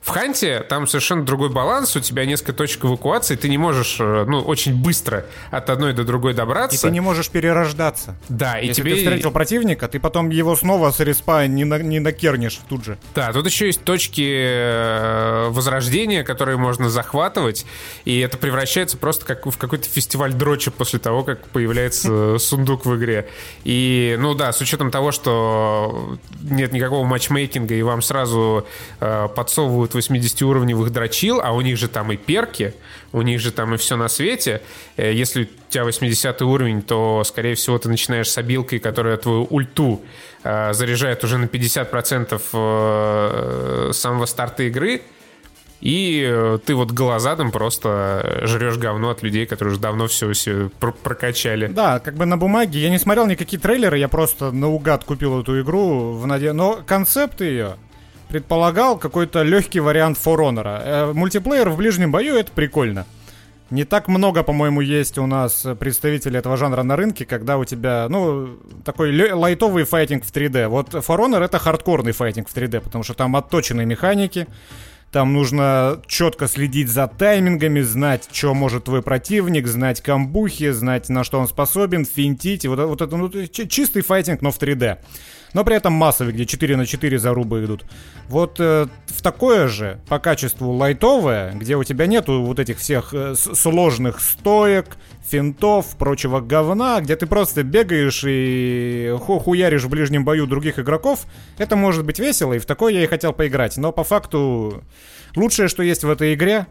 В 0.02 0.10
Ханте 0.10 0.60
там 0.60 0.86
совершенно 0.86 1.24
другой 1.24 1.50
баланс, 1.50 1.96
у 1.96 2.00
тебя 2.00 2.24
несколько 2.24 2.52
точек 2.52 2.84
эвакуации, 2.84 3.36
ты 3.36 3.48
не 3.48 3.58
можешь, 3.58 3.96
э, 4.00 4.24
ну, 4.26 4.40
очень 4.40 4.74
быстро 4.74 5.26
от 5.50 5.70
одной 5.70 5.92
до 5.92 6.04
другой 6.04 6.34
добраться. 6.34 6.76
И 6.76 6.80
ты 6.80 6.90
не 6.90 7.00
можешь 7.00 7.30
перерождаться. 7.30 8.16
Да, 8.28 8.58
и 8.58 8.68
Если 8.68 8.82
тебе... 8.82 8.94
ты 8.94 8.98
встретил 8.98 9.30
противника, 9.30 9.88
ты 9.88 10.00
потом 10.00 10.30
его 10.30 10.56
снова 10.56 10.90
с 10.90 11.00
респа 11.00 11.46
не, 11.46 11.64
на... 11.64 11.78
не 11.78 12.00
накернешь 12.00 12.60
тут 12.68 12.84
же. 12.84 12.98
Да, 13.14 13.32
тут 13.32 13.46
еще 13.46 13.66
есть 13.66 13.84
точки 13.84 14.26
э, 14.28 15.48
возрождения, 15.50 16.24
которые 16.24 16.56
можно 16.56 16.90
захватывать, 16.90 17.66
и 18.04 18.18
это 18.20 18.38
превращается 18.38 18.96
просто 18.96 19.24
как 19.24 19.46
в 19.46 19.56
какой-то 19.56 19.88
фестиваль 19.88 20.32
дрочи 20.32 20.70
после 20.70 20.98
того, 20.98 21.24
как 21.24 21.48
появляется 21.48 22.38
сундук 22.38 22.86
в 22.86 22.96
игре. 22.96 23.28
И, 23.64 24.16
ну 24.18 24.34
да, 24.34 24.52
с 24.52 24.60
учетом 24.60 24.90
того, 24.90 25.12
что 25.12 26.18
нет 26.40 26.72
никакого 26.72 27.04
матчмейкинга, 27.04 27.74
и 27.74 27.82
вам 27.82 28.02
сразу 28.02 28.66
э, 29.00 29.28
подсовывают 29.34 29.87
делают 29.88 29.94
80-уровневых 29.94 30.90
дрочил, 30.90 31.40
а 31.42 31.52
у 31.52 31.60
них 31.60 31.76
же 31.76 31.88
там 31.88 32.12
и 32.12 32.16
перки, 32.16 32.74
у 33.12 33.22
них 33.22 33.40
же 33.40 33.52
там 33.52 33.74
и 33.74 33.76
все 33.76 33.96
на 33.96 34.08
свете. 34.08 34.60
Э, 34.96 35.12
если 35.12 35.44
у 35.44 35.46
тебя 35.68 35.84
80 35.84 36.42
уровень, 36.42 36.82
то, 36.82 37.22
скорее 37.24 37.54
всего, 37.54 37.78
ты 37.78 37.88
начинаешь 37.88 38.30
с 38.30 38.38
обилкой, 38.38 38.78
которая 38.78 39.16
твою 39.16 39.46
ульту 39.50 40.00
э, 40.44 40.72
заряжает 40.72 41.24
уже 41.24 41.38
на 41.38 41.44
50% 41.44 42.40
э, 42.52 43.92
самого 43.92 44.26
старта 44.26 44.62
игры. 44.64 45.02
И 45.80 46.58
ты 46.66 46.74
вот 46.74 46.90
глазадом 46.90 47.52
просто 47.52 48.40
жрешь 48.42 48.78
говно 48.78 49.10
от 49.10 49.22
людей, 49.22 49.46
которые 49.46 49.74
уже 49.74 49.80
давно 49.80 50.08
все, 50.08 50.32
все 50.32 50.70
пр 50.80 50.90
прокачали. 50.90 51.68
Да, 51.68 52.00
как 52.00 52.14
бы 52.14 52.26
на 52.26 52.36
бумаге. 52.36 52.80
Я 52.80 52.90
не 52.90 52.98
смотрел 52.98 53.26
никакие 53.28 53.60
трейлеры, 53.60 53.96
я 53.96 54.08
просто 54.08 54.50
наугад 54.50 55.04
купил 55.04 55.40
эту 55.40 55.60
игру 55.60 56.14
в 56.14 56.26
наде... 56.26 56.52
Но 56.52 56.80
концепт 56.84 57.40
ее 57.42 57.76
предполагал 58.28 58.98
какой-то 58.98 59.42
легкий 59.42 59.80
вариант 59.80 60.18
Honor. 60.24 60.82
Э, 60.84 61.12
мультиплеер 61.12 61.70
в 61.70 61.76
ближнем 61.76 62.12
бою 62.12 62.36
это 62.36 62.52
прикольно. 62.52 63.06
Не 63.70 63.84
так 63.84 64.08
много, 64.08 64.42
по-моему, 64.42 64.80
есть 64.80 65.18
у 65.18 65.26
нас 65.26 65.66
представителей 65.78 66.38
этого 66.38 66.56
жанра 66.56 66.82
на 66.82 66.96
рынке, 66.96 67.26
когда 67.26 67.58
у 67.58 67.66
тебя, 67.66 68.06
ну, 68.08 68.58
такой 68.82 69.32
лайтовый 69.32 69.84
файтинг 69.84 70.24
в 70.24 70.32
3D. 70.32 70.68
Вот 70.68 70.94
For 70.94 71.18
Honor 71.18 71.44
это 71.44 71.58
хардкорный 71.58 72.12
файтинг 72.12 72.48
в 72.48 72.56
3D, 72.56 72.80
потому 72.80 73.04
что 73.04 73.12
там 73.12 73.36
отточенные 73.36 73.84
механики, 73.84 74.46
там 75.12 75.34
нужно 75.34 76.00
четко 76.06 76.48
следить 76.48 76.88
за 76.88 77.08
таймингами, 77.08 77.80
знать, 77.80 78.28
что 78.32 78.54
может 78.54 78.84
твой 78.84 79.02
противник, 79.02 79.66
знать 79.66 80.00
камбухи, 80.00 80.70
знать, 80.70 81.10
на 81.10 81.22
что 81.22 81.38
он 81.38 81.46
способен, 81.46 82.06
финтить. 82.06 82.64
Вот, 82.64 82.78
вот 82.78 83.02
это 83.02 83.16
ну, 83.16 83.30
чистый 83.48 84.00
файтинг, 84.00 84.40
но 84.40 84.50
в 84.50 84.58
3D 84.58 84.98
но 85.58 85.64
при 85.64 85.74
этом 85.74 85.92
массовый, 85.92 86.32
где 86.32 86.46
4 86.46 86.76
на 86.76 86.86
4 86.86 87.18
зарубы 87.18 87.64
идут. 87.64 87.84
Вот 88.28 88.60
э, 88.60 88.86
в 89.06 89.22
такое 89.22 89.66
же 89.66 89.98
по 90.08 90.20
качеству 90.20 90.70
лайтовое, 90.70 91.52
где 91.52 91.74
у 91.74 91.82
тебя 91.82 92.06
нету 92.06 92.42
вот 92.42 92.60
этих 92.60 92.78
всех 92.78 93.12
э, 93.12 93.34
сложных 93.34 94.20
стоек, 94.20 94.96
финтов, 95.28 95.96
прочего 95.98 96.38
говна, 96.38 97.00
где 97.00 97.16
ты 97.16 97.26
просто 97.26 97.64
бегаешь 97.64 98.22
и 98.24 99.16
ху 99.20 99.40
хуяришь 99.40 99.82
в 99.82 99.88
ближнем 99.88 100.24
бою 100.24 100.46
других 100.46 100.78
игроков, 100.78 101.26
это 101.58 101.74
может 101.74 102.04
быть 102.04 102.20
весело, 102.20 102.52
и 102.52 102.60
в 102.60 102.64
такое 102.64 102.92
я 102.92 103.02
и 103.02 103.08
хотел 103.08 103.32
поиграть. 103.32 103.76
Но 103.78 103.90
по 103.90 104.04
факту 104.04 104.84
лучшее, 105.34 105.66
что 105.66 105.82
есть 105.82 106.04
в 106.04 106.08
этой 106.08 106.34
игре, 106.34 106.68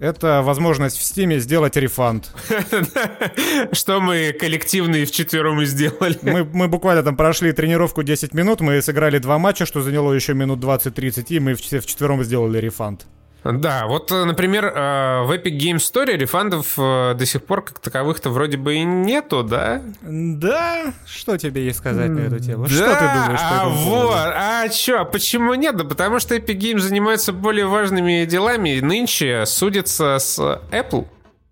это 0.00 0.42
возможность 0.42 0.96
в 0.96 1.02
Стиме 1.02 1.38
сделать 1.38 1.76
рефанд. 1.76 2.32
Что 3.72 4.00
мы 4.00 4.32
коллективно 4.32 4.96
и 4.96 5.04
вчетвером 5.04 5.60
и 5.60 5.64
сделали. 5.66 6.18
Мы, 6.22 6.44
мы 6.44 6.68
буквально 6.68 7.02
там 7.02 7.16
прошли 7.16 7.52
тренировку 7.52 8.02
10 8.02 8.34
минут, 8.34 8.60
мы 8.60 8.80
сыграли 8.82 9.18
два 9.18 9.38
матча, 9.38 9.66
что 9.66 9.82
заняло 9.82 10.12
еще 10.12 10.34
минут 10.34 10.60
20-30, 10.60 11.26
и 11.28 11.40
мы 11.40 11.54
все 11.54 11.80
вчетвером 11.80 12.22
сделали 12.22 12.58
рефанд. 12.58 13.06
Да, 13.44 13.86
вот, 13.86 14.10
э, 14.10 14.24
например, 14.24 14.66
э, 14.66 15.22
в 15.22 15.30
Epic 15.30 15.56
Game 15.56 15.76
Store 15.76 16.12
рефандов 16.16 16.74
э, 16.76 17.14
до 17.14 17.24
сих 17.24 17.44
пор 17.44 17.62
как 17.62 17.78
таковых-то 17.78 18.30
вроде 18.30 18.56
бы 18.56 18.74
и 18.74 18.84
нету, 18.84 19.42
да? 19.42 19.80
Да? 20.02 20.92
Что 21.06 21.38
тебе 21.38 21.64
есть 21.64 21.78
сказать 21.78 22.10
на 22.10 22.20
эту 22.20 22.40
тему? 22.40 22.64
Да, 22.64 22.68
что 22.68 22.84
ты 22.84 23.04
думаешь 23.14 23.40
по 23.40 23.60
а 23.60 23.68
вот, 23.68 24.16
а 24.16 24.68
чё, 24.68 25.04
почему 25.04 25.54
нет? 25.54 25.76
Да 25.76 25.84
потому 25.84 26.18
что 26.18 26.34
Epic 26.34 26.58
Games 26.58 26.80
занимается 26.80 27.32
более 27.32 27.66
важными 27.66 28.24
делами 28.24 28.76
и 28.76 28.80
нынче 28.80 29.46
судится 29.46 30.18
с 30.18 30.38
Apple. 30.70 31.06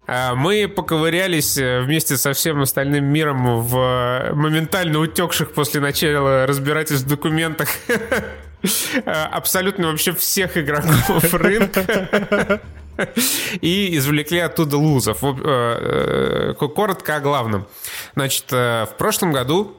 А 0.09 0.34
мы 0.37 0.68
поковырялись 0.68 1.57
вместе 1.57 2.16
со 2.16 2.32
всем 2.32 2.62
остальным 2.62 3.07
миром 3.07 3.61
в 3.61 4.30
моментально 4.34 5.01
утекших 5.01 5.53
после 5.53 5.80
начала 5.80 6.47
разбирательств 6.47 7.09
документах 7.09 7.68
абсолютно 9.04 9.88
вообще 9.88 10.12
всех 10.12 10.57
игроков 10.57 11.22
рынка 11.34 12.61
и 13.61 13.96
извлекли 13.96 14.38
оттуда 14.38 14.76
лузов. 14.76 15.18
Э, 15.22 16.54
э, 16.54 16.54
коротко 16.54 17.16
о 17.16 17.20
главном. 17.20 17.66
Значит, 18.14 18.46
э, 18.52 18.86
в 18.86 18.96
прошлом 18.96 19.32
году 19.32 19.76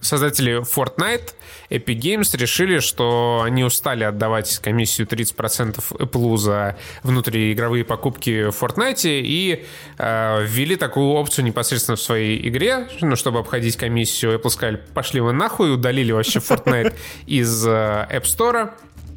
создатели 0.00 0.60
Fortnite, 0.62 1.34
Epic 1.70 2.00
Games 2.00 2.36
решили, 2.36 2.78
что 2.80 3.42
они 3.44 3.64
устали 3.64 4.04
отдавать 4.04 4.58
комиссию 4.58 5.06
30% 5.06 5.82
Apple 5.98 6.36
за 6.36 6.76
внутриигровые 7.02 7.84
покупки 7.84 8.50
в 8.50 8.62
Fortnite 8.62 9.20
и 9.22 9.64
э, 9.98 10.44
ввели 10.44 10.76
такую 10.76 11.10
опцию 11.10 11.44
непосредственно 11.44 11.96
в 11.96 12.02
своей 12.02 12.48
игре, 12.48 12.88
ну, 13.00 13.16
чтобы 13.16 13.38
обходить 13.38 13.76
комиссию. 13.76 14.38
Apple 14.38 14.50
сказали, 14.50 14.82
пошли 14.94 15.20
вы 15.20 15.32
нахуй, 15.32 15.72
удалили 15.72 16.12
вообще 16.12 16.40
Fortnite 16.40 16.94
из 17.26 17.66
э, 17.66 17.70
App 17.70 18.24
Store. 18.24 18.70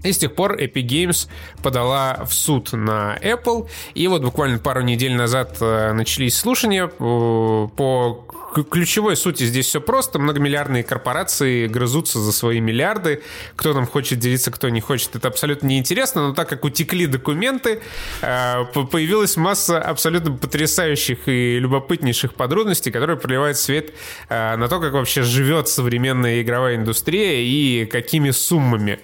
И 0.04 0.12
с 0.12 0.18
тех 0.18 0.36
пор 0.36 0.58
Epic 0.58 0.86
Games 0.86 1.30
подала 1.62 2.26
в 2.26 2.34
суд 2.34 2.74
на 2.74 3.18
Apple. 3.22 3.70
И 3.96 4.08
вот 4.08 4.22
буквально 4.22 4.60
пару 4.60 4.82
недель 4.82 5.16
назад 5.16 5.58
э, 5.62 5.94
начались 5.94 6.38
слушания 6.38 6.88
по 6.88 8.26
ключевой 8.54 9.16
сути 9.16 9.43
здесь 9.43 9.68
все 9.68 9.82
просто. 9.82 10.20
Многомиллиардные 10.20 10.84
корпорации 10.84 11.68
грызутся 11.68 12.20
за 12.20 12.32
свои 12.32 12.60
миллиарды. 12.60 13.24
Кто 13.56 13.74
там 13.74 13.86
хочет 13.86 14.20
делиться, 14.20 14.51
кто 14.51 14.70
не 14.70 14.82
хочет, 14.82 15.16
это 15.16 15.28
абсолютно 15.28 15.68
неинтересно. 15.68 16.28
Но 16.28 16.34
так 16.34 16.49
как 16.49 16.64
утекли 16.66 17.08
документы, 17.08 17.82
э, 18.22 18.66
появилась 18.91 19.38
масса 19.38 19.80
абсолютно 19.80 20.34
потрясающих 20.34 21.28
и 21.28 21.60
любопытнейших 21.60 22.36
подробностей, 22.36 22.91
которые 22.91 23.18
проливают 23.18 23.58
свет 23.58 23.93
э, 24.30 24.56
на 24.56 24.68
то, 24.68 24.80
как 24.80 24.93
вообще 24.93 25.24
живет 25.24 25.68
современная 25.68 26.41
игровая 26.41 26.76
индустрия 26.76 27.41
и 27.41 27.86
какими 27.86 28.32
суммами. 28.32 28.99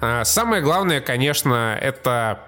Э, 0.00 0.24
самое 0.24 0.62
главное, 0.62 1.00
конечно, 1.00 1.78
это 1.80 2.40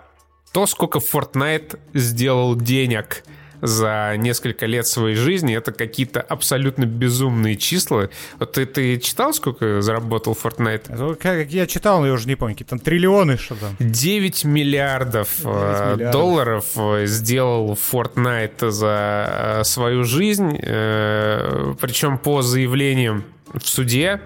то, 0.52 0.66
сколько 0.66 1.00
Fortnite 1.00 1.78
сделал 1.94 2.56
денег– 2.56 3.22
за 3.60 4.14
несколько 4.16 4.66
лет 4.66 4.86
своей 4.86 5.16
жизни. 5.16 5.56
Это 5.56 5.72
какие-то 5.72 6.20
абсолютно 6.20 6.84
безумные 6.84 7.56
числа. 7.56 8.08
Вот 8.38 8.52
ты, 8.52 8.66
ты 8.66 8.98
читал, 8.98 9.32
сколько 9.34 9.80
заработал 9.82 10.36
Fortnite? 10.40 11.16
Как 11.16 11.50
я 11.50 11.66
читал, 11.66 12.00
но 12.00 12.06
я 12.06 12.12
уже 12.12 12.28
не 12.28 12.36
помню, 12.36 12.54
какие 12.54 12.68
там 12.68 12.78
триллионы, 12.78 13.36
что 13.36 13.54
там. 13.54 13.76
9 13.78 14.44
миллиардов, 14.44 15.28
9 15.38 15.46
э, 15.46 15.48
миллиардов. 15.48 16.12
долларов 16.12 16.66
э, 16.76 17.06
сделал 17.06 17.72
Fortnite 17.74 18.70
за 18.70 19.58
э, 19.60 19.64
свою 19.64 20.04
жизнь, 20.04 20.56
причем 20.56 22.18
по 22.18 22.42
заявлениям 22.42 23.24
в 23.52 23.66
суде 23.66 24.20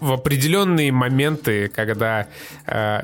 в 0.00 0.12
определенные 0.12 0.92
моменты, 0.92 1.68
когда 1.68 2.28
э, 2.66 3.00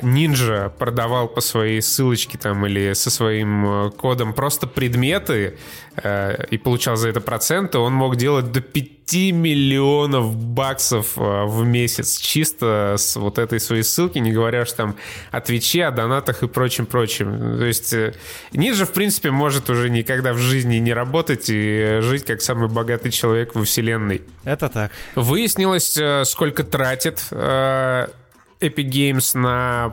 продавал 0.79 1.29
по 1.29 1.41
своей 1.41 1.81
ссылочке 1.83 2.39
там 2.39 2.65
или 2.67 2.93
со 2.93 3.11
своим 3.11 3.91
кодом 3.97 4.33
просто 4.33 4.67
предметы 4.67 5.35
э, 5.37 5.55
и 6.03 6.59
получал 6.59 6.97
за 6.97 7.09
это 7.09 7.21
проценты, 7.21 7.79
он 7.79 7.93
мог 7.93 8.17
делать 8.17 8.51
до 8.51 8.61
5 8.61 9.33
миллионов 9.33 10.35
баксов 10.37 11.17
э, 11.17 11.45
в 11.45 11.65
месяц 11.65 12.17
чисто 12.19 12.97
с 12.99 13.17
вот 13.17 13.39
этой 13.39 13.61
своей 13.61 13.83
ссылки, 13.83 14.19
не 14.19 14.33
говоря 14.33 14.63
уж 14.63 14.73
там 14.73 14.97
о 15.31 15.41
Твиче, 15.41 15.85
о 15.85 15.91
донатах 15.91 16.43
и 16.43 16.49
прочем-прочем. 16.49 17.59
То 17.59 17.65
есть 17.65 17.93
э, 17.93 18.15
Ниже, 18.53 18.87
в 18.87 18.93
принципе, 18.93 19.31
может 19.31 19.71
уже 19.71 19.91
никогда 19.91 20.33
в 20.33 20.39
жизни 20.39 20.77
не 20.77 20.93
работать 20.93 21.47
и 21.49 21.99
жить 22.01 22.25
как 22.25 22.41
самый 22.41 22.69
богатый 22.69 23.11
человек 23.11 23.55
во 23.55 23.65
вселенной. 23.65 24.23
Это 24.45 24.69
так. 24.69 24.91
Выяснилось, 25.15 25.97
э, 25.97 26.25
сколько 26.25 26.65
тратит 26.65 27.21
Epic 27.31 28.09
Games 28.61 29.39
на 29.39 29.93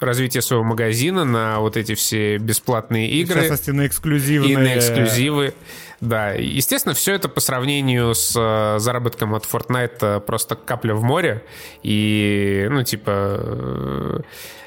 развитие 0.00 0.42
своего 0.42 0.64
магазина, 0.64 1.24
на 1.24 1.60
вот 1.60 1.76
эти 1.76 1.94
все 1.94 2.38
бесплатные 2.38 3.08
игры. 3.10 3.36
В 3.36 3.40
частности, 3.40 3.70
на 3.70 3.86
эксклюзивные. 3.86 4.52
И 4.52 4.56
на 4.56 4.78
эксклюзивы. 4.78 5.54
Да, 6.00 6.32
естественно, 6.32 6.94
все 6.94 7.14
это 7.14 7.28
по 7.28 7.40
сравнению 7.40 8.14
с 8.14 8.34
э, 8.34 8.78
заработком 8.78 9.34
от 9.34 9.44
Fortnite 9.44 10.20
просто 10.20 10.56
капля 10.56 10.94
в 10.94 11.02
море. 11.02 11.44
И, 11.82 12.66
ну, 12.70 12.82
типа, 12.82 14.24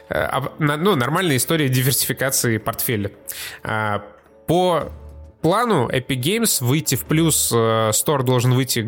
э, 0.10 0.42
ну, 0.60 0.96
нормальная 0.96 1.38
история 1.38 1.70
диверсификации 1.70 2.60
портфеля. 2.60 3.12
А, 3.64 4.04
по 4.46 4.92
плану 5.42 5.90
Epic 5.90 6.22
Games 6.22 6.64
выйти 6.64 6.96
в 6.96 7.06
плюс, 7.06 7.52
э, 7.52 7.56
Store 7.90 8.24
должен 8.24 8.54
выйти 8.54 8.82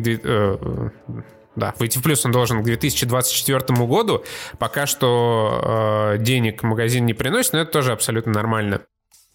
да, 1.56 1.74
выйти 1.78 1.98
в 1.98 2.02
плюс 2.02 2.24
он 2.24 2.32
должен 2.32 2.60
к 2.60 2.64
2024 2.64 3.86
году. 3.86 4.24
Пока 4.58 4.86
что 4.86 6.12
э, 6.14 6.18
денег 6.18 6.62
магазин 6.62 7.06
не 7.06 7.14
приносит, 7.14 7.54
но 7.54 7.60
это 7.60 7.72
тоже 7.72 7.92
абсолютно 7.92 8.32
нормально. 8.32 8.82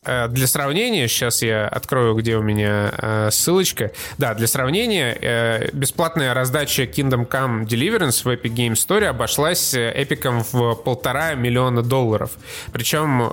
Э, 0.04 0.28
для 0.30 0.48
сравнения, 0.48 1.08
сейчас 1.08 1.44
я 1.44 1.68
открою, 1.68 2.16
где 2.16 2.36
у 2.36 2.42
меня 2.42 2.92
э, 2.98 3.30
ссылочка. 3.30 3.92
Да, 4.18 4.34
для 4.34 4.48
сравнения, 4.48 5.16
э, 5.22 5.70
бесплатная 5.74 6.34
раздача 6.34 6.86
Kingdom 6.86 7.30
Come 7.30 7.68
Deliverance 7.68 8.24
в 8.24 8.28
Epic 8.28 8.52
Game 8.52 8.72
Store 8.72 9.06
обошлась 9.06 9.76
Эпиком 9.76 10.44
в 10.44 10.74
полтора 10.74 11.36
миллиона 11.36 11.84
долларов. 11.84 12.32
Причем 12.74 13.30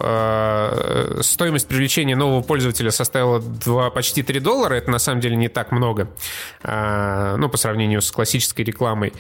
стоимость 1.23 1.69
привлечения 1.69 2.17
нового 2.17 2.43
пользователя 2.43 2.91
составила 2.91 3.41
2, 3.41 3.91
почти 3.91 4.23
3 4.23 4.39
доллара. 4.41 4.75
Это 4.75 4.91
на 4.91 4.99
самом 4.99 5.21
деле 5.21 5.37
не 5.37 5.49
так 5.49 5.73
много, 5.73 6.09
ну, 6.63 7.49
по 7.49 7.57
сравнению 7.57 8.03
с 8.03 8.11
классической 8.11 8.63
рекламой. 8.63 9.13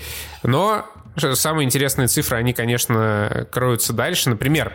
Но 0.43 0.87
самые 1.17 1.65
интересные 1.65 2.09
цифры, 2.09 2.37
они, 2.37 2.53
конечно, 2.53 3.47
кроются 3.51 3.93
дальше. 3.93 4.31
Например, 4.31 4.73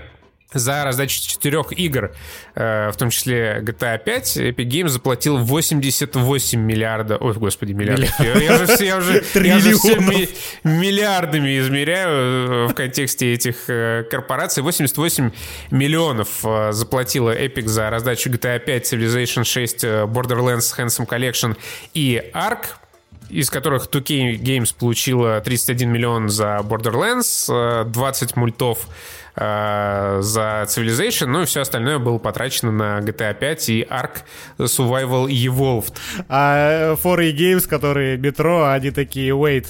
за 0.54 0.84
раздачу 0.84 1.22
четырех 1.22 1.72
игр, 1.78 2.12
э, 2.56 2.90
в 2.92 2.98
том 2.98 3.10
числе 3.10 3.60
GTA 3.62 3.98
5, 3.98 4.38
Epic 4.38 4.68
Games 4.68 4.90
заплатил 4.90 5.38
88 5.38 6.60
миллиардов... 6.60 7.22
Ой, 7.22 7.34
господи, 7.34 7.74
миллиардов. 7.74 8.10
Я, 8.20 8.34
я 8.36 8.58
же 8.58 8.66
все, 8.68 8.86
я 8.86 8.98
уже, 8.98 9.24
я 9.36 9.60
же 9.60 9.74
все 9.74 10.00
ми, 10.00 10.30
миллиардами 10.64 11.60
измеряю 11.60 12.68
э, 12.68 12.68
в 12.68 12.74
контексте 12.74 13.34
этих 13.34 13.70
э, 13.70 14.04
корпораций. 14.10 14.64
88 14.64 15.32
миллионов 15.72 16.44
заплатила 16.72 17.36
Epic 17.36 17.68
за 17.68 17.90
раздачу 17.90 18.30
GTA 18.30 18.60
5, 18.60 18.94
Civilization 18.94 19.44
6, 19.44 19.84
Borderlands 19.84 20.78
Handsome 20.78 21.08
Collection 21.08 21.56
и 21.94 22.22
Ark 22.34 22.66
из 23.30 23.50
которых 23.50 23.90
2K 23.90 24.38
Games 24.40 24.74
получила 24.78 25.42
31 25.42 25.92
миллион 25.92 26.30
за 26.30 26.60
Borderlands, 26.64 27.86
20 27.86 28.36
мультов 28.36 28.88
э, 29.36 30.20
за 30.22 30.66
Civilization, 30.68 31.28
ну 31.28 31.42
и 31.42 31.46
все 31.46 31.62
остальное 31.62 32.00
было 32.00 32.18
потрачено 32.18 32.72
на 32.72 33.00
GTA 33.00 33.34
5 33.34 33.70
и 33.70 33.82
Ark 33.84 34.24
Survival 34.58 35.28
Evolved. 35.28 35.94
А 36.30 36.96
4A 36.96 37.36
Games, 37.36 37.68
которые 37.68 38.18
метро, 38.18 38.70
они 38.70 38.92
такие, 38.92 39.32
wait, 39.32 39.68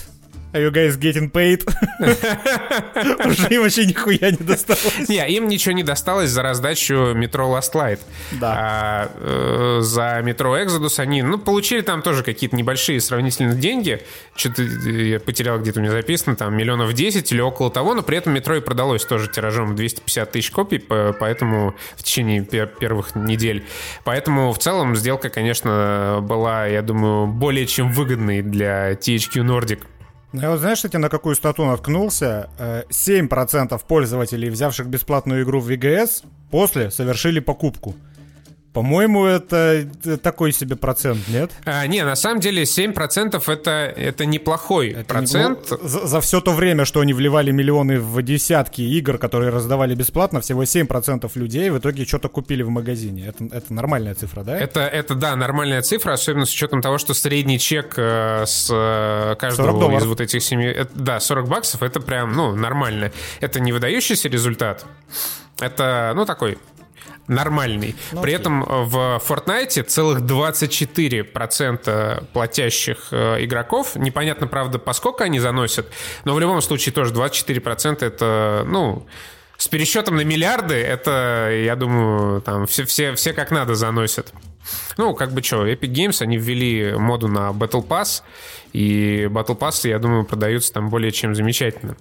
Are 0.53 0.61
you 0.61 0.71
guys 0.71 0.97
getting 0.97 1.31
paid? 1.31 1.65
Уже 3.27 3.47
им 3.49 3.63
вообще 3.63 3.87
нихуя 3.87 4.29
не 4.29 4.37
досталось. 4.37 5.09
Не, 5.09 5.27
им 5.29 5.47
ничего 5.47 5.73
не 5.73 5.81
досталось 5.81 6.29
за 6.29 6.43
раздачу 6.43 7.13
метро 7.15 7.47
Last 7.47 7.73
Light. 7.73 7.99
Да. 8.33 8.55
А, 8.55 9.11
э, 9.15 9.79
за 9.81 10.21
метро 10.23 10.55
Exodus 10.55 10.99
они, 10.99 11.23
ну, 11.23 11.39
получили 11.39 11.81
там 11.81 12.03
тоже 12.03 12.21
какие-то 12.21 12.55
небольшие 12.55 13.01
сравнительно 13.01 13.55
деньги. 13.55 14.03
Что-то 14.35 14.61
я 14.61 15.19
потерял 15.19 15.57
где-то 15.57 15.79
у 15.79 15.81
меня 15.81 15.91
записано, 15.91 16.35
там 16.35 16.55
миллионов 16.55 16.93
10 16.93 17.31
или 17.31 17.41
около 17.41 17.71
того, 17.71 17.95
но 17.95 18.03
при 18.03 18.17
этом 18.17 18.33
метро 18.33 18.55
и 18.55 18.61
продалось 18.61 19.05
тоже 19.05 19.29
тиражом 19.29 19.75
250 19.75 20.31
тысяч 20.31 20.51
копий, 20.51 20.77
поэтому 20.77 21.73
в 21.97 22.03
течение 22.03 22.43
первых 22.43 23.15
недель. 23.15 23.65
Поэтому 24.03 24.53
в 24.53 24.59
целом 24.59 24.95
сделка, 24.95 25.29
конечно, 25.29 26.19
была, 26.21 26.67
я 26.67 26.83
думаю, 26.83 27.25
более 27.25 27.65
чем 27.65 27.91
выгодной 27.91 28.43
для 28.43 28.91
THQ 28.91 29.43
Nordic. 29.43 29.79
Я 30.33 30.49
вот 30.49 30.59
знаешь, 30.59 30.79
кстати, 30.79 30.97
на 30.97 31.09
какую 31.09 31.35
стату 31.35 31.63
наткнулся? 31.63 32.49
7% 32.57 33.75
э, 33.75 33.79
пользователей, 33.87 34.49
взявших 34.49 34.87
бесплатную 34.87 35.43
игру 35.43 35.59
в 35.59 35.69
VGS, 35.69 36.25
после 36.49 36.89
совершили 36.89 37.39
покупку. 37.39 37.95
По-моему, 38.73 39.25
это 39.25 39.87
такой 40.23 40.51
себе 40.51 40.75
процент, 40.75 41.19
нет? 41.27 41.51
А, 41.63 41.85
не, 41.85 42.03
на 42.03 42.15
самом 42.15 42.39
деле 42.39 42.63
7% 42.63 43.41
это, 43.51 43.71
это 43.71 44.25
неплохой 44.25 44.89
это 44.89 45.05
процент. 45.05 45.71
Не, 45.71 45.87
за, 45.87 46.07
за 46.07 46.21
все 46.21 46.41
то 46.41 46.53
время, 46.53 46.85
что 46.85 46.99
они 46.99 47.13
вливали 47.13 47.51
миллионы 47.51 47.99
в 47.99 48.19
десятки 48.23 48.81
игр, 48.81 49.19
которые 49.19 49.51
раздавали 49.51 49.93
бесплатно, 49.93 50.41
всего 50.41 50.63
7% 50.63 51.29
людей 51.35 51.69
в 51.69 51.77
итоге 51.77 52.05
что-то 52.05 52.29
купили 52.29 52.63
в 52.63 52.69
магазине. 52.69 53.27
Это, 53.27 53.45
это 53.55 53.71
нормальная 53.71 54.15
цифра, 54.15 54.43
да? 54.43 54.57
Это, 54.57 54.81
это, 54.81 55.13
да, 55.13 55.35
нормальная 55.35 55.83
цифра, 55.83 56.13
особенно 56.13 56.45
с 56.45 56.51
учетом 56.51 56.81
того, 56.81 56.97
что 56.97 57.13
средний 57.13 57.59
чек 57.59 57.93
э, 57.97 58.43
с 58.47 58.69
э, 58.71 59.35
каждого 59.37 59.97
из 59.97 60.05
вот 60.05 60.19
этих 60.19 60.41
семи... 60.41 60.65
Это, 60.65 60.91
да, 60.95 61.19
40 61.19 61.47
баксов, 61.47 61.83
это 61.83 61.99
прям, 61.99 62.33
ну, 62.33 62.55
нормально. 62.55 63.11
Это 63.39 63.59
не 63.59 63.71
выдающийся 63.71 64.29
результат. 64.29 64.83
Это, 65.59 66.13
ну, 66.15 66.25
такой 66.25 66.57
нормальный. 67.27 67.95
Ну, 68.11 68.21
При 68.21 68.33
этом 68.33 68.63
в 68.63 69.21
Fortnite 69.25 69.83
целых 69.83 70.21
24% 70.21 72.25
платящих 72.33 73.07
э, 73.11 73.43
игроков. 73.43 73.95
Непонятно, 73.95 74.47
правда, 74.47 74.79
поскольку 74.79 75.23
они 75.23 75.39
заносят, 75.39 75.87
но 76.25 76.33
в 76.33 76.39
любом 76.39 76.61
случае 76.61 76.93
тоже 76.93 77.13
24% 77.13 78.05
это, 78.05 78.63
ну, 78.65 79.07
с 79.57 79.67
пересчетом 79.67 80.17
на 80.17 80.21
миллиарды, 80.21 80.75
это, 80.75 81.49
я 81.51 81.75
думаю, 81.75 82.41
там 82.41 82.65
все, 82.65 82.85
все, 82.85 83.13
все 83.15 83.33
как 83.33 83.51
надо 83.51 83.75
заносят. 83.75 84.33
Ну, 84.97 85.13
как 85.13 85.33
бы 85.33 85.43
что, 85.43 85.67
Epic 85.67 85.91
Games, 85.91 86.21
они 86.21 86.37
ввели 86.37 86.93
моду 86.93 87.27
на 87.27 87.51
Battle 87.51 87.85
Pass, 87.85 88.23
и 88.73 89.27
Battle 89.29 89.57
Pass, 89.57 89.87
я 89.87 89.99
думаю, 89.99 90.25
продаются 90.25 90.73
там 90.73 90.89
более 90.89 91.11
чем 91.11 91.35
замечательно 91.35 91.95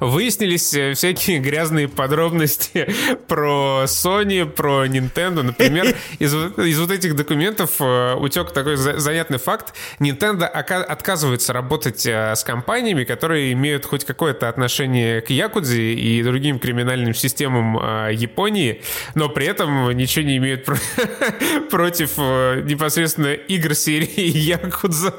выяснились 0.00 0.74
э, 0.74 0.94
всякие 0.94 1.38
грязные 1.40 1.88
подробности 1.88 2.88
про 3.28 3.84
Sony, 3.84 4.46
про 4.46 4.86
Nintendo. 4.86 5.42
Например, 5.42 5.94
из, 6.18 6.34
из 6.34 6.80
вот 6.80 6.90
этих 6.90 7.14
документов 7.14 7.76
э, 7.80 8.14
утек 8.14 8.52
такой 8.52 8.76
занятный 8.76 9.38
факт. 9.38 9.74
Nintendo 9.98 10.44
отказывается 10.44 11.52
работать 11.52 12.06
э, 12.06 12.34
с 12.34 12.42
компаниями, 12.42 13.04
которые 13.04 13.52
имеют 13.52 13.84
хоть 13.84 14.04
какое-то 14.04 14.48
отношение 14.48 15.20
к 15.20 15.30
Якудзе 15.30 15.94
и 15.94 16.22
другим 16.22 16.58
криминальным 16.58 17.14
системам 17.14 18.10
Японии, 18.10 18.82
но 19.14 19.28
при 19.28 19.46
этом 19.46 19.90
ничего 19.92 20.24
не 20.24 20.38
имеют 20.38 20.64
про 20.64 20.76
против 21.70 22.16
непосредственно 22.16 23.32
игр 23.34 23.74
серии 23.74 24.36
Якудза. 24.36 25.14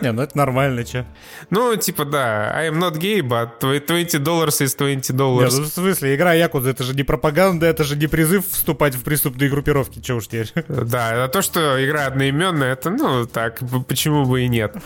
Не, 0.00 0.12
ну 0.12 0.22
это 0.22 0.36
нормально, 0.36 0.84
че. 0.84 1.06
Ну, 1.50 1.74
типа, 1.76 2.04
да, 2.04 2.52
I 2.54 2.68
am 2.68 2.78
not 2.78 2.98
gay, 2.98 3.20
but 3.20 3.60
20 3.60 4.09
долларов 4.18 4.60
из 4.60 4.74
20 4.74 5.14
долларов. 5.14 5.52
Нет, 5.52 5.68
в 5.68 5.72
смысле, 5.72 6.14
игра 6.14 6.34
Якудза, 6.34 6.70
это 6.70 6.84
же 6.84 6.94
не 6.94 7.02
пропаганда, 7.02 7.66
это 7.66 7.84
же 7.84 7.96
не 7.96 8.06
призыв 8.06 8.46
вступать 8.48 8.94
в 8.94 9.02
преступные 9.02 9.50
группировки, 9.50 10.00
че 10.00 10.14
уж 10.14 10.26
теперь. 10.26 10.52
Да, 10.68 11.24
а 11.24 11.28
то, 11.28 11.42
что 11.42 11.84
игра 11.84 12.06
одноименная, 12.06 12.72
это, 12.72 12.90
ну, 12.90 13.26
так, 13.26 13.60
почему 13.86 14.24
бы 14.24 14.42
и 14.42 14.48
нет. 14.48 14.76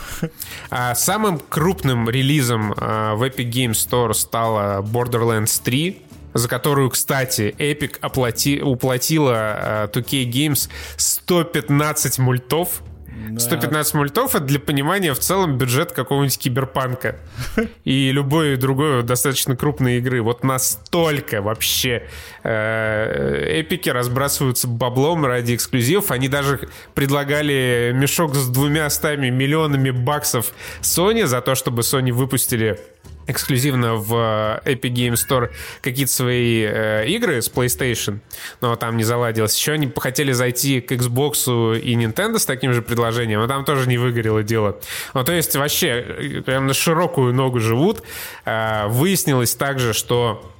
А 0.69 0.95
самым 0.95 1.39
крупным 1.39 2.09
релизом 2.09 2.73
а, 2.77 3.15
в 3.15 3.23
Epic 3.23 3.49
Games 3.49 3.73
Store 3.73 4.13
стала 4.13 4.81
Borderlands 4.81 5.61
3, 5.63 6.01
за 6.33 6.49
которую, 6.49 6.89
кстати, 6.89 7.55
Epic 7.57 7.97
оплати, 8.01 8.61
уплатила 8.61 9.89
2K 9.93 10.29
Games 10.29 10.69
115 10.97 12.19
мультов. 12.19 12.81
Да. 13.15 13.39
115 13.39 13.93
мультов 13.93 14.35
это 14.35 14.43
для 14.43 14.59
понимания 14.59 15.13
в 15.13 15.19
целом 15.19 15.57
бюджет 15.57 15.93
какого-нибудь 15.93 16.37
киберпанка 16.37 17.17
и 17.85 18.11
любой 18.11 18.57
другой 18.57 19.03
достаточно 19.03 19.55
крупной 19.55 19.97
игры. 19.99 20.21
Вот 20.21 20.43
настолько 20.43 21.41
вообще 21.41 22.07
э, 22.43 23.59
эпики 23.61 23.89
разбрасываются 23.89 24.67
баблом 24.67 25.25
ради 25.25 25.55
эксклюзивов. 25.55 26.11
Они 26.11 26.27
даже 26.27 26.67
предлагали 26.93 27.91
мешок 27.95 28.35
с 28.35 28.49
двумя 28.49 28.89
стами 28.89 29.29
миллионами 29.29 29.91
баксов 29.91 30.53
Sony 30.81 31.25
за 31.25 31.41
то, 31.41 31.55
чтобы 31.55 31.83
Sony 31.83 32.11
выпустили 32.11 32.79
эксклюзивно 33.27 33.95
в 33.95 34.61
э, 34.65 34.73
Epic 34.73 34.93
Game 34.93 35.13
Store 35.13 35.51
какие-то 35.81 36.11
свои 36.11 36.63
э, 36.63 37.07
игры 37.07 37.41
с 37.41 37.49
PlayStation, 37.49 38.19
но 38.61 38.75
там 38.75 38.97
не 38.97 39.03
заладилось. 39.03 39.57
Еще 39.57 39.73
они 39.73 39.91
хотели 39.95 40.31
зайти 40.31 40.81
к 40.81 40.91
Xbox 40.91 41.79
и 41.79 41.95
Nintendo 41.95 42.39
с 42.39 42.45
таким 42.45 42.73
же 42.73 42.81
предложением, 42.81 43.39
но 43.39 43.47
там 43.47 43.65
тоже 43.65 43.87
не 43.87 43.97
выгорело 43.97 44.43
дело. 44.43 44.79
Ну, 45.13 45.23
то 45.23 45.31
есть 45.31 45.55
вообще 45.55 45.87
э, 45.87 46.41
прям 46.41 46.67
на 46.67 46.73
широкую 46.73 47.33
ногу 47.33 47.59
живут. 47.59 48.03
Э, 48.45 48.87
выяснилось 48.87 49.55
также, 49.55 49.93
что 49.93 50.51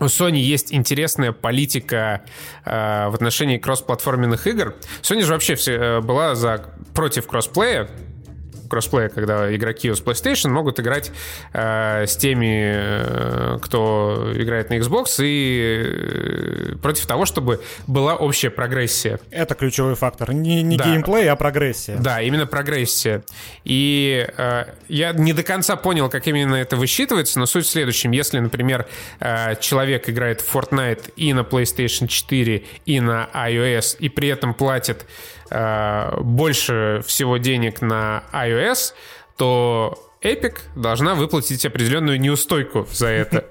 у 0.00 0.06
Sony 0.06 0.38
есть 0.38 0.72
интересная 0.72 1.32
политика 1.32 2.22
э, 2.64 3.08
в 3.08 3.14
отношении 3.14 3.58
кроссплатформенных 3.58 4.46
игр. 4.46 4.74
Sony 5.02 5.22
же 5.22 5.32
вообще 5.32 5.54
все, 5.54 5.72
э, 5.72 6.00
была 6.00 6.34
за, 6.34 6.64
против 6.94 7.26
кроссплея, 7.26 7.88
кроссплея, 8.72 9.10
когда 9.10 9.54
игроки 9.54 9.92
с 9.92 10.00
PlayStation 10.00 10.48
могут 10.48 10.80
играть 10.80 11.12
э, 11.52 12.06
с 12.06 12.16
теми, 12.16 12.72
э, 12.74 13.58
кто 13.60 14.32
играет 14.34 14.70
на 14.70 14.78
Xbox, 14.78 15.22
и 15.22 16.72
э, 16.72 16.76
против 16.80 17.04
того, 17.04 17.26
чтобы 17.26 17.60
была 17.86 18.16
общая 18.16 18.48
прогрессия. 18.48 19.20
Это 19.30 19.54
ключевой 19.54 19.94
фактор. 19.94 20.32
Не, 20.32 20.62
не 20.62 20.78
да. 20.78 20.86
геймплей, 20.86 21.28
а 21.28 21.36
прогрессия. 21.36 21.98
Да, 21.98 22.22
именно 22.22 22.46
прогрессия. 22.46 23.22
И 23.64 24.26
э, 24.38 24.64
я 24.88 25.12
не 25.12 25.34
до 25.34 25.42
конца 25.42 25.76
понял, 25.76 26.08
как 26.08 26.26
именно 26.26 26.54
это 26.54 26.76
высчитывается, 26.76 27.38
но 27.38 27.44
суть 27.44 27.66
в 27.66 27.68
следующем. 27.68 28.12
Если, 28.12 28.38
например, 28.38 28.86
э, 29.20 29.56
человек 29.60 30.08
играет 30.08 30.40
в 30.40 30.56
Fortnite 30.56 31.12
и 31.16 31.34
на 31.34 31.40
PlayStation 31.40 32.06
4, 32.06 32.64
и 32.86 33.00
на 33.00 33.28
iOS, 33.34 33.98
и 33.98 34.08
при 34.08 34.28
этом 34.28 34.54
платит 34.54 35.04
э, 35.52 36.20
больше 36.20 37.02
всего 37.06 37.36
денег 37.36 37.80
на 37.82 38.24
iOS, 38.32 38.94
то 39.36 39.98
Epic 40.22 40.58
должна 40.76 41.14
выплатить 41.14 41.66
определенную 41.66 42.20
неустойку 42.20 42.86
за 42.92 43.08
это. 43.08 43.44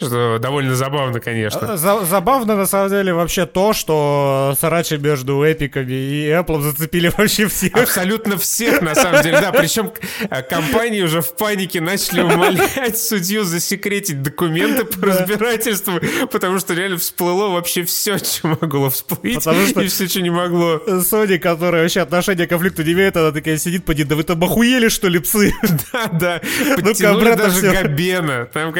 Что 0.00 0.38
довольно 0.38 0.74
забавно, 0.74 1.20
конечно. 1.20 1.76
За 1.76 2.04
забавно, 2.04 2.56
на 2.56 2.66
самом 2.66 2.88
деле, 2.88 3.12
вообще 3.12 3.46
то, 3.46 3.72
что 3.72 4.56
сарачи 4.58 4.94
между 4.94 5.42
эпиками 5.44 5.92
и 5.92 6.26
Apple 6.28 6.62
зацепили 6.62 7.12
вообще 7.16 7.46
всех. 7.48 7.74
Абсолютно 7.74 8.38
всех, 8.38 8.80
на 8.80 8.94
самом 8.94 9.22
деле, 9.22 9.40
да. 9.40 9.52
Причем 9.52 9.92
э, 10.28 10.42
компании 10.42 11.02
уже 11.02 11.20
в 11.20 11.34
панике 11.36 11.80
начали 11.80 12.22
умолять 12.22 12.98
судью 12.98 13.44
засекретить 13.44 14.22
документы 14.22 14.84
по 14.84 15.06
разбирательству, 15.06 16.00
потому 16.30 16.58
что 16.58 16.74
реально 16.74 16.98
всплыло 16.98 17.48
вообще 17.48 17.84
все, 17.84 18.18
что 18.18 18.48
могло 18.60 18.88
всплыть, 18.90 19.36
потому 19.36 19.66
что 19.66 19.82
и 19.82 19.88
все, 19.88 20.08
что 20.08 20.22
не 20.22 20.30
могло. 20.30 20.76
Sony, 20.86 21.38
которая 21.38 21.82
вообще 21.82 22.00
отношения 22.00 22.46
к 22.46 22.50
конфликту 22.50 22.82
не 22.82 22.92
имеет, 22.92 23.16
она 23.16 23.32
такая 23.32 23.58
сидит, 23.58 23.84
поди, 23.84 24.04
да 24.04 24.16
вы 24.16 24.22
там 24.22 24.42
охуели, 24.42 24.88
что 24.88 25.08
ли, 25.08 25.18
псы? 25.18 25.52
Да, 25.92 26.06
да. 26.12 26.40
Подтянули 26.76 27.34
даже 27.34 27.60
Габена. 27.60 28.46
Там 28.46 28.72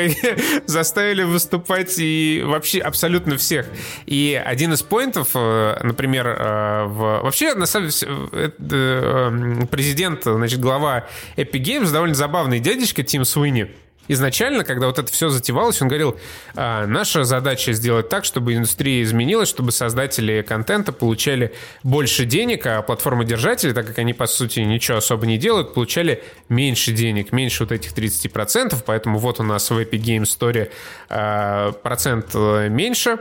заставили 0.66 1.09
заставили 1.10 1.22
выступать 1.24 1.98
и 1.98 2.42
вообще 2.44 2.78
абсолютно 2.80 3.36
всех. 3.36 3.66
И 4.06 4.40
один 4.42 4.72
из 4.72 4.82
поинтов, 4.82 5.30
э, 5.34 5.80
например, 5.82 6.26
э, 6.26 6.84
в... 6.86 7.22
вообще, 7.22 7.54
на 7.54 7.66
самом 7.66 7.88
деле, 7.88 8.52
э, 8.58 9.66
президент, 9.70 10.24
значит, 10.24 10.60
глава 10.60 11.06
Epic 11.36 11.62
Games, 11.62 11.92
довольно 11.92 12.14
забавный 12.14 12.60
дядечка 12.60 13.02
Тим 13.02 13.24
Суини 13.24 13.70
изначально, 14.08 14.64
когда 14.64 14.86
вот 14.86 14.98
это 14.98 15.10
все 15.12 15.28
затевалось, 15.28 15.80
он 15.80 15.88
говорил, 15.88 16.18
а, 16.54 16.86
наша 16.86 17.24
задача 17.24 17.72
сделать 17.72 18.08
так, 18.08 18.24
чтобы 18.24 18.54
индустрия 18.54 19.02
изменилась, 19.02 19.48
чтобы 19.48 19.72
создатели 19.72 20.42
контента 20.42 20.92
получали 20.92 21.54
больше 21.82 22.24
денег, 22.24 22.66
а 22.66 22.82
платформодержатели, 22.82 23.72
так 23.72 23.86
как 23.86 23.98
они, 23.98 24.12
по 24.12 24.26
сути, 24.26 24.60
ничего 24.60 24.98
особо 24.98 25.26
не 25.26 25.38
делают, 25.38 25.74
получали 25.74 26.22
меньше 26.48 26.92
денег, 26.92 27.32
меньше 27.32 27.64
вот 27.64 27.72
этих 27.72 27.92
30%, 27.92 28.82
поэтому 28.84 29.18
вот 29.18 29.40
у 29.40 29.42
нас 29.42 29.70
в 29.70 29.78
Epic 29.78 30.00
Game 30.00 30.22
Story 30.22 30.70
а, 31.08 31.72
процент 31.72 32.30
э, 32.34 32.68
меньше, 32.68 33.18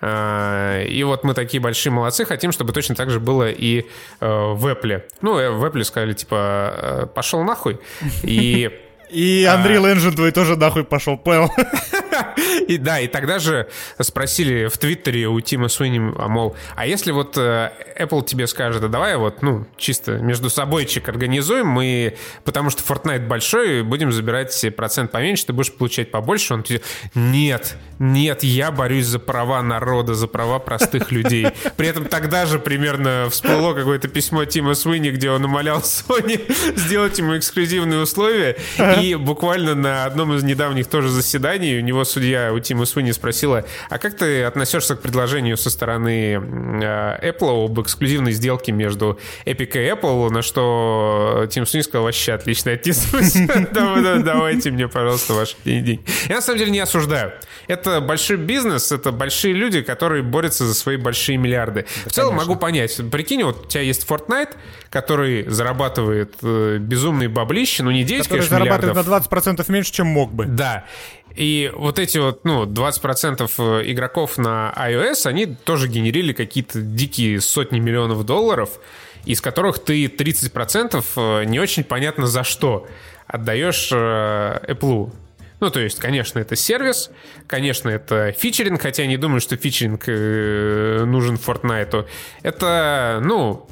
а, 0.00 0.82
и 0.82 1.02
вот 1.04 1.24
мы 1.24 1.34
такие 1.34 1.60
большие 1.60 1.92
молодцы, 1.92 2.24
хотим, 2.24 2.52
чтобы 2.52 2.72
точно 2.72 2.94
так 2.94 3.10
же 3.10 3.20
было 3.20 3.48
и 3.50 3.80
э, 3.80 3.84
в 4.20 4.66
Apple. 4.66 5.02
Ну, 5.20 5.38
э, 5.38 5.50
в 5.50 5.64
Apple 5.64 5.84
сказали, 5.84 6.12
типа, 6.12 7.08
пошел 7.14 7.42
нахуй. 7.44 7.78
И 8.22 8.70
и 9.12 9.44
Unreal 9.44 9.86
а. 9.86 9.94
Engine 9.94 10.14
твой 10.14 10.32
тоже 10.32 10.56
нахуй 10.56 10.84
пошел, 10.84 11.16
понял? 11.16 11.50
И 12.68 12.78
да, 12.78 13.00
и 13.00 13.06
тогда 13.06 13.38
же 13.38 13.68
спросили 14.00 14.66
в 14.68 14.78
Твиттере 14.78 15.26
у 15.26 15.40
Тима 15.40 15.68
Суини, 15.68 16.12
а 16.18 16.28
мол, 16.28 16.56
а 16.76 16.86
если 16.86 17.10
вот 17.10 17.36
э, 17.36 17.72
Apple 17.98 18.24
тебе 18.24 18.46
скажет, 18.46 18.82
а 18.84 18.88
давай 18.88 19.16
вот, 19.16 19.42
ну, 19.42 19.66
чисто 19.76 20.18
между 20.18 20.50
собойчик 20.50 21.08
организуем, 21.08 21.66
мы, 21.66 22.16
потому 22.44 22.70
что 22.70 22.82
Fortnite 22.82 23.26
большой, 23.26 23.82
будем 23.82 24.12
забирать 24.12 24.64
процент 24.76 25.10
поменьше, 25.10 25.46
ты 25.46 25.52
будешь 25.52 25.72
получать 25.72 26.10
побольше, 26.10 26.54
он 26.54 26.62
тебе, 26.62 26.82
нет, 27.14 27.76
нет, 27.98 28.42
я 28.42 28.70
борюсь 28.70 29.06
за 29.06 29.18
права 29.18 29.62
народа, 29.62 30.14
за 30.14 30.26
права 30.26 30.58
простых 30.58 31.12
людей. 31.12 31.48
При 31.76 31.88
этом 31.88 32.06
тогда 32.06 32.46
же 32.46 32.58
примерно 32.58 33.28
всплыло 33.30 33.74
какое-то 33.74 34.08
письмо 34.08 34.44
Тима 34.44 34.74
Суини, 34.74 35.10
где 35.10 35.30
он 35.30 35.44
умолял 35.44 35.80
Sony 35.80 36.40
сделать 36.76 37.18
ему 37.18 37.36
эксклюзивные 37.36 38.00
условия, 38.00 38.56
и 39.00 39.01
буквально 39.14 39.74
на 39.74 40.04
одном 40.04 40.34
из 40.34 40.42
недавних 40.42 40.86
тоже 40.86 41.08
заседаний 41.08 41.78
у 41.78 41.80
него 41.80 42.04
судья 42.04 42.52
у 42.52 42.58
Тима 42.60 42.84
Суини 42.84 43.12
спросила, 43.12 43.64
а 43.90 43.98
как 43.98 44.16
ты 44.16 44.44
относишься 44.44 44.96
к 44.96 45.00
предложению 45.00 45.56
со 45.56 45.70
стороны 45.70 46.34
э, 46.34 47.30
Apple 47.30 47.66
об 47.66 47.80
эксклюзивной 47.80 48.32
сделке 48.32 48.72
между 48.72 49.18
Epic 49.44 49.72
и 49.74 49.90
Apple, 49.90 50.30
на 50.30 50.42
что 50.42 51.46
Тим 51.50 51.66
Суини 51.66 51.82
сказал, 51.82 52.04
вообще 52.04 52.32
отлично 52.32 52.72
отнесусь. 52.72 53.34
Давайте 53.72 54.70
мне, 54.70 54.88
пожалуйста, 54.88 55.34
ваши 55.34 55.56
деньги. 55.64 56.00
Я 56.28 56.36
на 56.36 56.42
самом 56.42 56.58
деле 56.58 56.70
не 56.70 56.80
осуждаю. 56.80 57.32
Это 57.68 58.00
большой 58.00 58.36
бизнес, 58.36 58.92
это 58.92 59.12
большие 59.12 59.54
люди, 59.54 59.82
которые 59.82 60.22
борются 60.22 60.66
за 60.66 60.74
свои 60.74 60.96
большие 60.96 61.38
миллиарды. 61.38 61.86
В 62.06 62.12
целом 62.12 62.36
могу 62.36 62.56
понять. 62.56 63.00
Прикинь, 63.10 63.42
вот 63.44 63.66
у 63.66 63.68
тебя 63.68 63.82
есть 63.82 64.06
Fortnite, 64.06 64.54
который 64.92 65.48
зарабатывает 65.48 66.34
э, 66.42 66.76
безумные 66.78 67.30
баблищи, 67.30 67.80
ну 67.80 67.90
не 67.90 68.04
10, 68.04 68.24
который 68.24 68.40
конечно, 68.40 68.58
зарабатывает 68.58 68.94
миллиардов. 68.94 69.32
на 69.32 69.62
20% 69.62 69.72
меньше, 69.72 69.92
чем 69.92 70.06
мог 70.08 70.34
бы. 70.34 70.44
Да. 70.44 70.84
И 71.34 71.72
вот 71.74 71.98
эти 71.98 72.18
вот, 72.18 72.44
ну, 72.44 72.66
20% 72.66 73.50
э, 73.58 73.90
игроков 73.90 74.36
на 74.36 74.70
iOS, 74.76 75.26
они 75.26 75.46
тоже 75.46 75.88
генерили 75.88 76.34
какие-то 76.34 76.82
дикие 76.82 77.40
сотни 77.40 77.78
миллионов 77.78 78.26
долларов, 78.26 78.68
из 79.24 79.40
которых 79.40 79.82
ты 79.82 80.04
30% 80.04 81.02
э, 81.16 81.44
не 81.44 81.58
очень 81.58 81.84
понятно 81.84 82.26
за 82.26 82.44
что 82.44 82.86
отдаешь 83.26 83.88
э, 83.92 83.96
Apple. 83.96 85.10
Ну, 85.60 85.70
то 85.70 85.80
есть, 85.80 86.00
конечно, 86.00 86.38
это 86.38 86.54
сервис, 86.54 87.10
конечно, 87.46 87.88
это 87.88 88.32
фичеринг, 88.32 88.82
хотя 88.82 89.04
я 89.04 89.08
не 89.08 89.16
думаю, 89.16 89.40
что 89.40 89.56
фичеринг 89.56 90.06
нужен 91.06 91.36
Fortnite. 91.36 92.06
Это, 92.42 93.22
ну, 93.24 93.68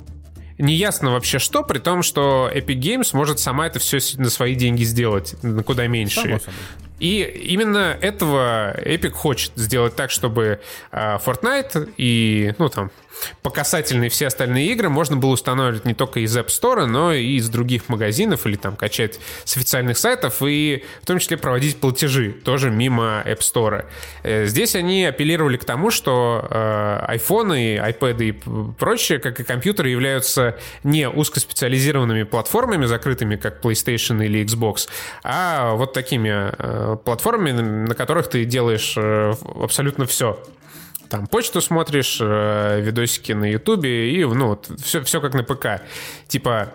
неясно 0.60 1.12
вообще 1.12 1.38
что, 1.38 1.62
при 1.62 1.78
том, 1.78 2.02
что 2.02 2.50
Epic 2.52 2.78
Games 2.78 3.08
может 3.12 3.38
сама 3.38 3.66
это 3.66 3.78
все 3.78 3.98
на 4.16 4.30
свои 4.30 4.54
деньги 4.54 4.84
сделать, 4.84 5.34
на 5.42 5.62
куда 5.62 5.86
меньше. 5.86 6.40
И 6.98 7.22
именно 7.22 7.96
этого 8.00 8.78
Epic 8.82 9.10
хочет 9.10 9.52
сделать 9.56 9.96
так, 9.96 10.10
чтобы 10.10 10.60
а, 10.92 11.18
Fortnite 11.18 11.94
и, 11.96 12.54
ну, 12.58 12.68
там, 12.68 12.90
по 13.42 13.50
касательной 13.50 14.08
все 14.08 14.26
остальные 14.26 14.72
игры 14.72 14.88
можно 14.88 15.16
было 15.16 15.32
устанавливать 15.32 15.84
не 15.84 15.94
только 15.94 16.20
из 16.20 16.36
App 16.36 16.48
Store, 16.48 16.86
но 16.86 17.12
и 17.12 17.36
из 17.36 17.48
других 17.48 17.88
магазинов 17.88 18.46
или 18.46 18.56
там 18.56 18.76
качать 18.76 19.20
с 19.44 19.56
официальных 19.56 19.98
сайтов 19.98 20.42
и 20.42 20.84
в 21.02 21.06
том 21.06 21.18
числе 21.18 21.36
проводить 21.36 21.78
платежи 21.78 22.32
тоже 22.32 22.70
мимо 22.70 23.22
App 23.26 23.40
Store. 23.40 23.84
Э, 24.22 24.46
здесь 24.46 24.74
они 24.74 25.04
апеллировали 25.04 25.56
к 25.56 25.64
тому, 25.64 25.90
что 25.90 26.46
э, 26.50 27.16
iPhone, 27.16 27.78
iPad 27.90 28.24
и 28.24 28.32
прочее, 28.78 29.18
как 29.18 29.40
и 29.40 29.44
компьютеры, 29.44 29.88
являются 29.88 30.58
не 30.84 31.08
узкоспециализированными 31.08 32.24
платформами, 32.24 32.86
закрытыми, 32.86 33.36
как 33.36 33.64
PlayStation 33.64 34.24
или 34.24 34.44
Xbox, 34.44 34.88
а 35.22 35.74
вот 35.74 35.92
такими 35.92 36.52
э, 36.58 36.96
платформами, 37.04 37.52
на 37.52 37.94
которых 37.94 38.28
ты 38.28 38.44
делаешь 38.44 38.96
абсолютно 39.62 40.06
все 40.06 40.42
там 41.10 41.26
почту 41.26 41.60
смотришь, 41.60 42.18
э, 42.20 42.80
видосики 42.80 43.32
на 43.32 43.44
Ютубе 43.50 44.12
и, 44.12 44.24
ну, 44.24 44.48
вот, 44.48 44.70
все, 44.82 45.02
все 45.02 45.20
как 45.20 45.34
на 45.34 45.42
ПК. 45.42 45.82
Типа, 46.28 46.72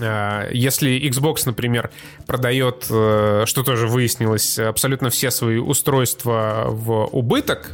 А, 0.00 0.48
если 0.52 1.00
Xbox, 1.10 1.42
например, 1.46 1.90
продает, 2.26 2.86
э, 2.90 3.42
что 3.46 3.62
тоже 3.62 3.88
выяснилось, 3.88 4.58
абсолютно 4.58 5.10
все 5.10 5.30
свои 5.30 5.56
устройства 5.56 6.66
в 6.68 7.06
убыток, 7.06 7.72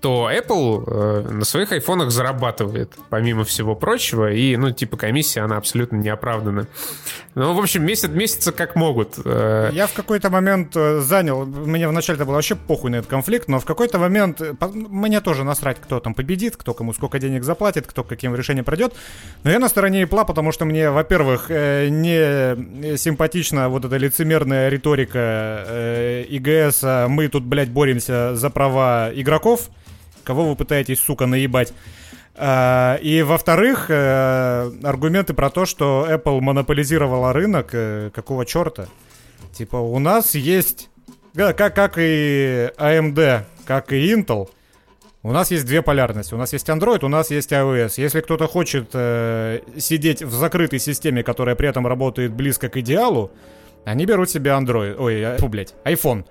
то 0.00 0.30
Apple 0.30 0.84
э, 0.86 1.28
на 1.30 1.44
своих 1.44 1.72
айфонах 1.72 2.10
зарабатывает, 2.10 2.94
помимо 3.10 3.44
всего 3.44 3.74
прочего, 3.74 4.32
и, 4.32 4.56
ну, 4.56 4.70
типа, 4.70 4.96
комиссия, 4.96 5.42
она 5.42 5.58
абсолютно 5.58 5.96
не 5.96 6.08
оправдана. 6.08 6.66
Ну, 7.34 7.52
в 7.52 7.58
общем, 7.58 7.84
месяц 7.84 8.08
месяца 8.08 8.50
как 8.52 8.76
могут. 8.76 9.14
Э. 9.24 9.70
Я 9.72 9.86
в 9.86 9.92
какой-то 9.92 10.30
момент 10.30 10.72
э, 10.74 11.00
занял, 11.00 11.44
мне 11.44 11.86
вначале 11.86 12.16
это 12.16 12.24
было 12.24 12.36
вообще 12.36 12.54
похуй 12.54 12.90
на 12.90 12.96
этот 12.96 13.10
конфликт, 13.10 13.48
но 13.48 13.60
в 13.60 13.64
какой-то 13.66 13.98
момент 13.98 14.40
э, 14.40 14.54
мне 14.60 15.20
тоже 15.20 15.44
насрать, 15.44 15.78
кто 15.80 16.00
там 16.00 16.14
победит, 16.14 16.56
кто 16.56 16.72
кому 16.72 16.94
сколько 16.94 17.18
денег 17.18 17.44
заплатит, 17.44 17.86
кто 17.86 18.02
каким 18.02 18.34
решением 18.34 18.64
пройдет. 18.64 18.94
Но 19.44 19.50
я 19.50 19.58
на 19.58 19.68
стороне 19.68 20.02
Apple, 20.02 20.26
потому 20.26 20.50
что 20.50 20.64
мне, 20.64 20.90
во-первых, 20.90 21.50
не 21.50 22.96
симпатична 22.96 23.68
вот 23.68 23.84
эта 23.84 23.96
лицемерная 23.96 24.68
риторика 24.68 26.24
ИГС, 26.28 26.80
а 26.82 27.08
мы 27.08 27.28
тут, 27.28 27.44
блядь, 27.44 27.70
боремся 27.70 28.34
за 28.34 28.50
права 28.50 29.10
игроков, 29.14 29.68
Кого 30.24 30.48
вы 30.48 30.56
пытаетесь, 30.56 31.00
сука, 31.00 31.26
наебать? 31.26 31.72
А, 32.34 32.96
и, 33.02 33.22
во-вторых, 33.22 33.86
э, 33.90 34.70
аргументы 34.82 35.34
про 35.34 35.50
то, 35.50 35.66
что 35.66 36.06
Apple 36.08 36.40
монополизировала 36.40 37.32
рынок, 37.32 37.70
э, 37.72 38.10
какого 38.14 38.46
черта? 38.46 38.86
Типа, 39.52 39.76
у 39.76 39.98
нас 39.98 40.34
есть, 40.34 40.88
как, 41.34 41.74
как 41.74 41.98
и 41.98 42.70
AMD, 42.78 43.44
как 43.66 43.92
и 43.92 44.14
Intel, 44.14 44.48
у 45.22 45.32
нас 45.32 45.50
есть 45.50 45.66
две 45.66 45.82
полярности. 45.82 46.32
У 46.32 46.38
нас 46.38 46.52
есть 46.54 46.66
Android, 46.68 47.04
у 47.04 47.08
нас 47.08 47.30
есть 47.30 47.52
iOS. 47.52 47.94
Если 47.98 48.20
кто-то 48.22 48.46
хочет 48.46 48.90
э, 48.94 49.60
сидеть 49.76 50.22
в 50.22 50.32
закрытой 50.32 50.78
системе, 50.78 51.22
которая 51.22 51.56
при 51.56 51.68
этом 51.68 51.86
работает 51.86 52.32
близко 52.32 52.70
к 52.70 52.78
идеалу, 52.78 53.30
они 53.84 54.06
берут 54.06 54.30
себе 54.30 54.52
Android. 54.52 54.96
Ой, 54.98 55.22
а, 55.22 55.36
фу, 55.36 55.48
блядь, 55.48 55.74
iPhone. 55.84 56.24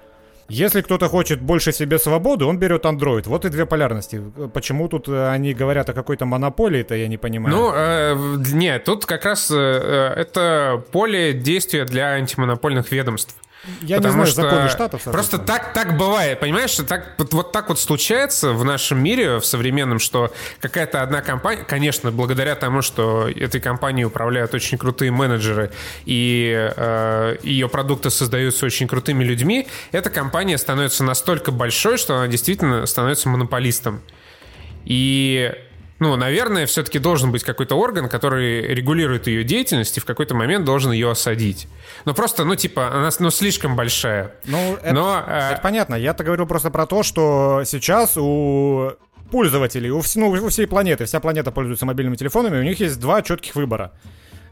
Если 0.49 0.81
кто-то 0.81 1.07
хочет 1.07 1.41
больше 1.41 1.71
себе 1.71 1.99
свободы, 1.99 2.45
он 2.45 2.57
берет 2.57 2.85
Android. 2.85 3.23
Вот 3.27 3.45
и 3.45 3.49
две 3.49 3.65
полярности. 3.65 4.21
Почему 4.53 4.87
тут 4.87 5.07
э, 5.07 5.29
они 5.29 5.53
говорят 5.53 5.89
о 5.89 5.93
какой-то 5.93 6.25
монополии, 6.25 6.81
это 6.81 6.95
я 6.95 7.07
не 7.07 7.17
понимаю. 7.17 7.55
Ну, 7.55 7.71
э, 7.73 8.15
нет, 8.53 8.83
тут 8.83 9.05
как 9.05 9.25
раз 9.25 9.51
э, 9.51 9.55
э 9.55 10.19
это 10.19 10.83
поле 10.91 11.33
действия 11.33 11.85
для 11.85 12.13
антимонопольных 12.13 12.91
ведомств. 12.91 13.35
Я 13.81 13.97
Потому 13.97 14.23
не 14.23 14.25
знаю 14.25 14.27
что 14.27 14.41
законы 14.41 14.69
штатов. 14.69 15.03
Просто 15.03 15.37
так, 15.37 15.73
так 15.73 15.97
бывает, 15.97 16.39
понимаешь, 16.39 16.75
так, 16.87 17.15
вот, 17.17 17.33
вот 17.33 17.51
так 17.51 17.69
вот 17.69 17.79
случается 17.79 18.53
в 18.53 18.63
нашем 18.63 19.03
мире, 19.03 19.39
в 19.39 19.45
современном, 19.45 19.99
что 19.99 20.33
какая-то 20.61 21.01
одна 21.01 21.21
компания, 21.21 21.63
конечно, 21.63 22.11
благодаря 22.11 22.55
тому, 22.55 22.81
что 22.81 23.27
этой 23.29 23.59
компанией 23.59 24.05
управляют 24.05 24.53
очень 24.53 24.77
крутые 24.77 25.11
менеджеры 25.11 25.71
и 26.05 26.71
э, 26.75 27.37
ее 27.43 27.67
продукты 27.67 28.09
создаются 28.09 28.65
очень 28.65 28.87
крутыми 28.87 29.23
людьми, 29.23 29.67
эта 29.91 30.09
компания 30.09 30.57
становится 30.57 31.03
настолько 31.03 31.51
большой, 31.51 31.97
что 31.97 32.15
она 32.15 32.27
действительно 32.27 32.85
становится 32.85 33.27
монополистом. 33.27 34.01
И 34.85 35.53
ну, 35.99 36.15
наверное, 36.15 36.65
все-таки 36.65 36.97
должен 36.97 37.31
быть 37.31 37.43
какой-то 37.43 37.75
орган, 37.75 38.07
который 38.07 38.61
регулирует 38.73 39.27
ее 39.27 39.43
деятельность 39.43 39.97
и 39.97 39.99
в 39.99 40.05
какой-то 40.05 40.33
момент 40.33 40.65
должен 40.65 40.91
ее 40.91 41.11
осадить. 41.11 41.67
Ну, 42.05 42.13
просто, 42.13 42.45
ну, 42.45 42.55
типа, 42.55 42.87
она 42.87 43.09
ну, 43.19 43.29
слишком 43.29 43.75
большая. 43.75 44.35
Ну, 44.45 44.77
это, 44.81 44.93
Но, 44.93 45.23
э... 45.27 45.51
это 45.53 45.61
понятно. 45.61 45.95
Я-то 45.95 46.23
говорю 46.23 46.47
просто 46.47 46.71
про 46.71 46.85
то, 46.85 47.03
что 47.03 47.63
сейчас 47.65 48.17
у 48.17 48.93
пользователей, 49.29 49.91
у, 49.91 50.01
ну, 50.15 50.29
у 50.29 50.49
всей 50.49 50.67
планеты, 50.67 51.05
вся 51.05 51.19
планета 51.19 51.51
пользуется 51.51 51.85
мобильными 51.85 52.15
телефонами, 52.15 52.59
у 52.59 52.63
них 52.63 52.79
есть 52.79 52.99
два 52.99 53.21
четких 53.21 53.55
выбора. 53.55 53.91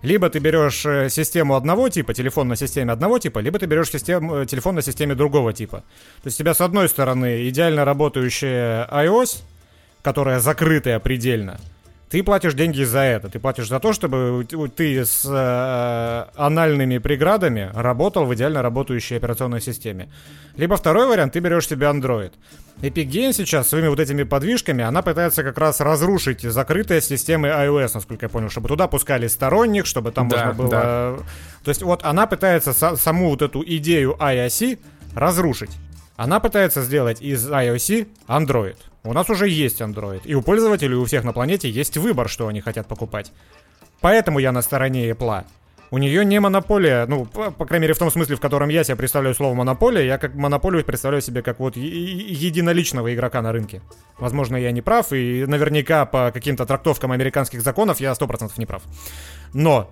Либо 0.03 0.29
ты 0.29 0.39
берешь 0.39 0.85
э, 0.85 1.09
систему 1.09 1.55
одного 1.55 1.89
типа, 1.89 2.13
телефон 2.13 2.47
на 2.47 2.55
системе 2.55 2.91
одного 2.91 3.17
типа, 3.19 3.39
либо 3.39 3.57
ты 3.57 3.65
берешь 3.65 3.89
систему, 3.89 4.35
э, 4.35 4.45
телефон 4.45 4.75
на 4.75 4.81
системе 4.81 5.15
другого 5.15 5.53
типа. 5.53 5.77
То 6.21 6.27
есть 6.27 6.39
у 6.39 6.43
тебя 6.43 6.53
с 6.53 6.61
одной 6.61 6.87
стороны 6.87 7.49
идеально 7.49 7.83
работающая 7.83 8.87
iOS, 8.91 9.37
которая 10.07 10.39
закрытая 10.39 10.99
предельно, 10.99 11.59
ты 12.09 12.23
платишь 12.23 12.53
деньги 12.53 12.81
за 12.83 12.99
это. 12.99 13.27
Ты 13.27 13.39
платишь 13.39 13.67
за 13.67 13.81
то, 13.81 13.91
чтобы 13.91 14.47
ты 14.73 15.03
с 15.03 15.25
э, 15.29 16.25
анальными 16.41 16.97
преградами 16.99 17.69
работал 17.73 18.25
в 18.25 18.33
идеально 18.33 18.61
работающей 18.61 19.17
операционной 19.17 19.59
системе. 19.59 20.07
Либо 20.55 20.77
второй 20.77 21.07
вариант, 21.07 21.33
ты 21.33 21.41
берешь 21.41 21.67
себе 21.67 21.87
Android. 21.87 22.31
Epic 22.81 23.09
Games 23.09 23.33
сейчас 23.33 23.67
своими 23.67 23.89
вот 23.89 23.99
этими 23.99 24.23
подвижками, 24.23 24.81
она 24.81 25.01
пытается 25.01 25.43
как 25.43 25.57
раз 25.57 25.81
разрушить 25.81 26.41
закрытые 26.41 27.01
системы 27.01 27.49
iOS, 27.49 27.91
насколько 27.95 28.27
я 28.27 28.29
понял, 28.29 28.49
чтобы 28.49 28.69
туда 28.69 28.87
пускали 28.87 29.27
сторонних, 29.27 29.85
чтобы 29.85 30.13
там 30.13 30.29
да, 30.29 30.37
можно 30.37 30.53
было... 30.53 30.69
Да. 30.69 31.15
То 31.65 31.69
есть 31.69 31.81
вот 31.81 32.05
она 32.05 32.27
пытается 32.27 32.71
саму 32.95 33.29
вот 33.31 33.41
эту 33.41 33.61
идею 33.61 34.15
iOS 34.21 34.79
разрушить. 35.15 35.71
Она 36.15 36.39
пытается 36.39 36.81
сделать 36.81 37.21
из 37.21 37.45
iOS 37.49 38.07
Android. 38.29 38.77
У 39.03 39.13
нас 39.13 39.29
уже 39.29 39.47
есть 39.47 39.81
Android, 39.81 40.21
и 40.25 40.35
у 40.35 40.41
пользователей, 40.41 40.95
у 40.95 41.05
всех 41.05 41.23
на 41.23 41.33
планете 41.33 41.69
есть 41.69 41.97
выбор, 41.97 42.29
что 42.29 42.47
они 42.47 42.61
хотят 42.61 42.87
покупать. 42.87 43.31
Поэтому 44.01 44.39
я 44.39 44.51
на 44.51 44.61
стороне 44.61 45.09
Apple. 45.09 45.43
У 45.89 45.97
нее 45.97 46.25
не 46.25 46.39
монополия, 46.39 47.05
ну, 47.05 47.25
по, 47.25 47.49
по 47.49 47.65
крайней 47.65 47.83
мере, 47.83 47.93
в 47.93 47.97
том 47.97 48.11
смысле, 48.11 48.35
в 48.35 48.41
котором 48.41 48.67
я 48.67 48.83
себе 48.83 48.97
представляю 48.97 49.33
слово 49.33 49.53
монополия, 49.53 50.05
я 50.05 50.17
как 50.17 50.35
монополию 50.35 50.83
представляю 50.83 51.21
себе 51.21 51.41
как 51.41 51.59
вот 51.59 51.77
единоличного 51.77 53.13
игрока 53.13 53.41
на 53.41 53.53
рынке. 53.53 53.81
Возможно, 54.17 54.57
я 54.57 54.71
не 54.71 54.81
прав, 54.81 55.13
и 55.13 55.45
наверняка 55.45 56.05
по 56.05 56.31
каким-то 56.33 56.65
трактовкам 56.65 57.13
американских 57.13 57.61
законов 57.61 58.01
я 58.01 58.11
100% 58.11 58.51
не 58.57 58.65
прав. 58.65 58.83
Но 59.53 59.89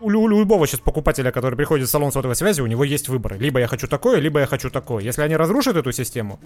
у, 0.00 0.08
у 0.08 0.28
любого 0.28 0.66
сейчас 0.66 0.80
покупателя, 0.80 1.30
который 1.30 1.56
приходит 1.56 1.88
в 1.88 1.90
салон 1.90 2.12
сотовой 2.12 2.36
связи, 2.36 2.60
у 2.60 2.66
него 2.66 2.84
есть 2.84 3.08
выбор. 3.08 3.38
Либо 3.38 3.60
я 3.60 3.66
хочу 3.66 3.86
такое, 3.86 4.18
либо 4.20 4.40
я 4.40 4.46
хочу 4.46 4.70
такое. 4.70 5.02
Если 5.02 5.22
они 5.22 5.36
разрушат 5.36 5.76
эту 5.76 5.92
систему, 5.92 6.38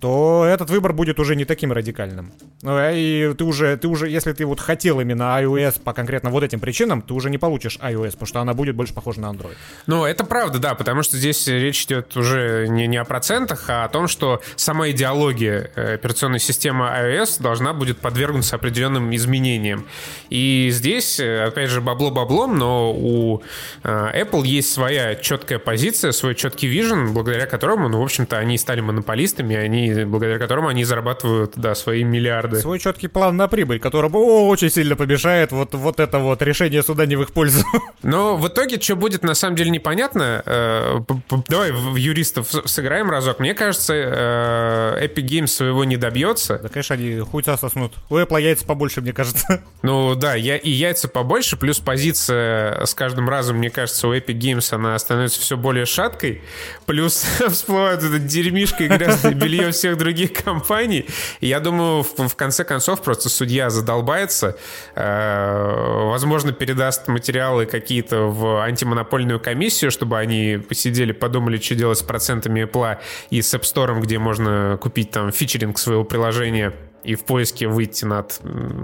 то 0.00 0.44
этот 0.48 0.70
выбор 0.70 0.92
будет 0.92 1.18
уже 1.18 1.34
не 1.34 1.44
таким 1.44 1.72
радикальным. 1.72 2.32
Ну, 2.62 2.76
а 2.76 2.92
и 2.92 3.34
ты 3.34 3.44
уже, 3.44 3.76
ты 3.76 3.88
уже, 3.88 4.08
если 4.08 4.32
ты 4.32 4.46
вот 4.46 4.60
хотел 4.60 5.00
именно 5.00 5.24
iOS 5.42 5.82
по 5.82 5.92
конкретно 5.92 6.30
вот 6.30 6.44
этим 6.44 6.60
причинам, 6.60 7.02
ты 7.02 7.14
уже 7.14 7.30
не 7.30 7.38
получишь 7.38 7.78
iOS, 7.82 8.12
потому 8.12 8.26
что 8.26 8.40
она 8.40 8.54
будет 8.54 8.76
больше 8.76 8.94
похожа 8.94 9.20
на 9.20 9.26
Android. 9.26 9.56
Ну, 9.86 10.04
это 10.04 10.24
правда, 10.24 10.58
да, 10.58 10.74
потому 10.74 11.02
что 11.02 11.16
здесь 11.16 11.46
речь 11.48 11.84
идет 11.84 12.16
уже 12.16 12.68
не, 12.68 12.86
не 12.86 12.96
о 12.96 13.04
процентах, 13.04 13.64
а 13.68 13.84
о 13.84 13.88
том, 13.88 14.06
что 14.06 14.40
сама 14.54 14.88
идеология 14.90 15.70
э, 15.74 15.94
операционной 15.94 16.38
системы 16.38 16.84
iOS 16.86 17.42
должна 17.42 17.72
будет 17.72 17.98
подвергнуться 17.98 18.54
определенным 18.54 19.14
изменениям. 19.14 19.84
И 20.30 20.68
здесь, 20.70 21.18
э, 21.18 21.44
опять 21.44 21.70
же, 21.70 21.80
бабло 21.80 22.12
баблом, 22.12 22.56
но 22.56 22.77
у 22.92 23.42
э, 23.82 24.22
Apple 24.22 24.46
есть 24.46 24.72
своя 24.72 25.14
четкая 25.14 25.58
позиция, 25.58 26.12
свой 26.12 26.34
четкий 26.34 26.66
вижен, 26.66 27.12
благодаря 27.12 27.46
которому, 27.46 27.88
ну, 27.88 28.00
в 28.00 28.04
общем-то, 28.04 28.38
они 28.38 28.58
стали 28.58 28.80
монополистами, 28.80 29.56
они 29.56 30.04
благодаря 30.04 30.38
которому 30.38 30.68
они 30.68 30.84
зарабатывают, 30.84 31.52
да, 31.56 31.74
свои 31.74 32.04
миллиарды. 32.04 32.60
Свой 32.60 32.78
четкий 32.78 33.08
план 33.08 33.36
на 33.36 33.48
прибыль, 33.48 33.78
которому 33.78 34.46
очень 34.48 34.70
сильно 34.70 34.96
помешает 34.96 35.52
вот, 35.52 35.74
вот 35.74 36.00
это 36.00 36.18
вот 36.18 36.42
решение 36.42 36.82
суда 36.82 37.06
не 37.06 37.16
в 37.16 37.22
их 37.22 37.32
пользу. 37.32 37.64
Но 38.02 38.36
в 38.36 38.48
итоге, 38.48 38.80
что 38.80 38.96
будет, 38.96 39.22
на 39.22 39.34
самом 39.34 39.56
деле 39.56 39.70
непонятно. 39.70 40.42
Э, 40.44 41.00
давай 41.48 41.72
в 41.72 41.96
юристов 41.96 42.48
сыграем 42.64 43.10
разок. 43.10 43.40
Мне 43.40 43.54
кажется, 43.54 43.94
э, 43.94 45.06
Epic 45.06 45.26
Games 45.26 45.46
своего 45.48 45.84
не 45.84 45.96
добьется. 45.96 46.58
Да, 46.62 46.68
конечно, 46.68 46.94
они 46.94 47.20
хуйца 47.20 47.56
соснут. 47.56 47.92
У 48.10 48.16
Apple 48.16 48.42
яйца 48.42 48.64
побольше, 48.64 49.00
мне 49.00 49.12
кажется. 49.12 49.62
Ну 49.82 50.14
да, 50.14 50.34
я, 50.34 50.56
и 50.56 50.70
яйца 50.70 51.08
побольше, 51.08 51.56
плюс 51.56 51.78
позиция 51.78 52.67
с 52.84 52.94
каждым 52.94 53.28
разом, 53.28 53.56
мне 53.58 53.70
кажется, 53.70 54.08
у 54.08 54.14
Epic 54.14 54.38
Games 54.38 54.74
она 54.74 54.98
становится 54.98 55.40
все 55.40 55.56
более 55.56 55.86
шаткой. 55.86 56.42
Плюс 56.86 57.24
всплывает 57.48 58.02
это 58.02 58.18
дерьмишко 58.18 58.84
и 58.84 58.88
грязное 58.88 59.34
белье 59.34 59.70
всех 59.70 59.96
других 59.98 60.32
компаний. 60.32 61.06
И 61.40 61.46
я 61.46 61.60
думаю, 61.60 62.02
в, 62.02 62.28
в 62.28 62.36
конце 62.36 62.64
концов 62.64 63.02
просто 63.02 63.28
судья 63.28 63.70
задолбается, 63.70 64.56
э, 64.94 66.02
возможно, 66.04 66.52
передаст 66.52 67.08
материалы 67.08 67.66
какие-то 67.66 68.22
в 68.22 68.62
антимонопольную 68.62 69.40
комиссию, 69.40 69.90
чтобы 69.90 70.18
они 70.18 70.58
посидели, 70.68 71.12
подумали, 71.12 71.58
что 71.58 71.74
делать 71.74 71.98
с 71.98 72.02
процентами 72.02 72.64
Apple 72.64 72.98
и 73.30 73.42
с 73.42 73.54
App 73.54 73.62
Store, 73.62 74.00
где 74.00 74.18
можно 74.18 74.78
купить 74.80 75.10
там 75.10 75.32
фичеринг 75.32 75.78
своего 75.78 76.04
приложения 76.04 76.72
и 77.08 77.14
в 77.14 77.24
поиске 77.24 77.66
выйти 77.66 78.04
над 78.04 78.38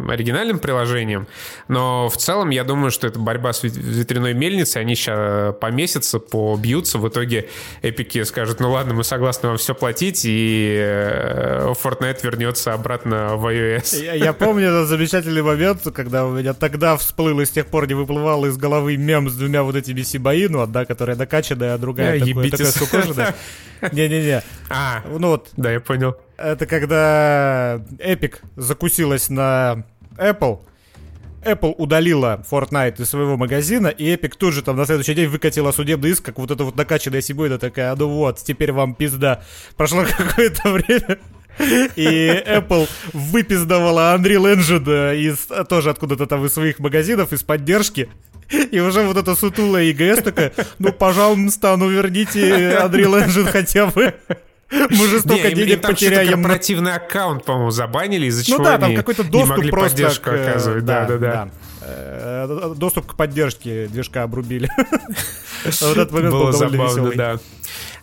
оригинальным 0.08 0.58
приложением. 0.58 1.26
Но 1.68 2.08
в 2.08 2.16
целом 2.16 2.48
я 2.48 2.64
думаю, 2.64 2.90
что 2.90 3.06
это 3.06 3.18
борьба 3.18 3.52
с 3.52 3.62
ветряной 3.62 4.32
мельницей. 4.32 4.80
Они 4.80 4.94
сейчас 4.94 5.54
помесятся, 5.60 6.18
побьются. 6.20 6.98
В 6.98 7.06
итоге 7.06 7.50
эпики 7.82 8.22
скажут, 8.22 8.60
ну 8.60 8.70
ладно, 8.72 8.94
мы 8.94 9.04
согласны 9.04 9.50
вам 9.50 9.58
все 9.58 9.74
платить, 9.74 10.22
и 10.24 10.74
э, 10.80 11.74
Fortnite 11.82 12.20
вернется 12.22 12.72
обратно 12.72 13.36
в 13.36 13.46
iOS. 13.46 14.02
Я, 14.02 14.14
я 14.14 14.32
помню 14.32 14.68
этот 14.68 14.88
замечательный 14.88 15.42
момент, 15.42 15.82
когда 15.94 16.24
у 16.24 16.30
меня 16.32 16.54
тогда 16.54 16.96
всплыл 16.96 17.40
и 17.40 17.44
с 17.44 17.50
тех 17.50 17.66
пор 17.66 17.86
не 17.86 17.94
выплывал 17.94 18.46
из 18.46 18.56
головы 18.56 18.96
мем 18.96 19.28
с 19.28 19.34
двумя 19.34 19.62
вот 19.62 19.76
этими 19.76 20.00
Сибаи, 20.00 20.46
ну 20.48 20.62
одна, 20.62 20.86
которая 20.86 21.16
накачанная, 21.16 21.74
а 21.74 21.78
другая 21.78 22.18
yeah, 22.18 22.26
такой, 22.26 22.50
такая 22.50 22.70
скукоженная. 22.70 23.34
Не-не-не. 23.92 24.42
А, 24.70 25.02
ну 25.06 25.28
вот. 25.28 25.50
Да, 25.58 25.70
я 25.70 25.80
понял. 25.80 26.16
Это 26.36 26.66
когда 26.66 27.76
Epic 27.98 28.38
закусилась 28.56 29.28
на 29.28 29.84
Apple. 30.16 30.60
Apple 31.44 31.74
удалила 31.76 32.44
Fortnite 32.50 33.02
из 33.02 33.10
своего 33.10 33.36
магазина, 33.36 33.88
и 33.88 34.04
Epic 34.14 34.32
тут 34.38 34.54
же 34.54 34.62
там 34.62 34.76
на 34.76 34.86
следующий 34.86 35.14
день 35.14 35.28
выкатила 35.28 35.72
судебный 35.72 36.10
иск, 36.10 36.24
как 36.24 36.38
вот 36.38 36.50
это 36.50 36.64
вот 36.64 36.76
накачанная 36.76 37.20
Сибуина 37.20 37.58
такая, 37.58 37.94
ну 37.96 38.08
вот, 38.08 38.38
теперь 38.38 38.72
вам 38.72 38.94
пизда. 38.94 39.42
Прошло 39.76 40.04
какое-то 40.18 40.70
время, 40.70 41.18
и 41.96 42.42
Apple 42.46 42.88
выпиздовала 43.12 44.16
Unreal 44.16 44.56
Engine 44.56 45.16
из, 45.16 45.66
тоже 45.68 45.90
откуда-то 45.90 46.26
там 46.26 46.44
из 46.44 46.52
своих 46.52 46.78
магазинов, 46.78 47.32
из 47.32 47.42
поддержки. 47.42 48.08
И 48.70 48.78
уже 48.80 49.02
вот 49.02 49.16
эта 49.16 49.34
сутулая 49.34 49.84
EGS 49.92 50.22
такая, 50.22 50.52
ну, 50.78 50.92
пожалуйста, 50.92 51.76
ну 51.76 51.88
верните 51.88 52.78
Unreal 52.82 53.26
Engine 53.26 53.50
хотя 53.50 53.86
бы. 53.86 54.14
Мы 54.90 55.08
же 55.08 55.20
столько 55.20 55.48
не, 55.48 55.54
денег 55.54 55.80
там 55.80 55.92
потеряем. 55.92 56.42
корпоративный 56.42 56.94
аккаунт, 56.94 57.44
по-моему, 57.44 57.70
забанили, 57.70 58.26
из-за 58.26 58.44
чего 58.44 58.58
ну, 58.58 58.64
да, 58.64 58.78
там 58.78 58.94
какой-то 58.94 59.24
доступ 59.24 59.42
не 59.42 59.56
могли 59.56 59.70
просто 59.70 59.90
поддержку 59.90 60.24
к, 60.24 60.34
оказывать. 60.34 60.84
Да, 60.84 61.04
да, 61.06 61.18
да. 61.18 61.30
да. 61.32 61.50
Э, 61.82 62.74
доступ 62.76 63.06
к 63.06 63.16
поддержке 63.16 63.86
движка 63.86 64.22
обрубили. 64.22 64.68
Вот 65.64 65.96
этот 65.96 66.12
момент 66.12 66.34
был 66.34 66.52
забавно, 66.52 67.12
да. 67.14 67.38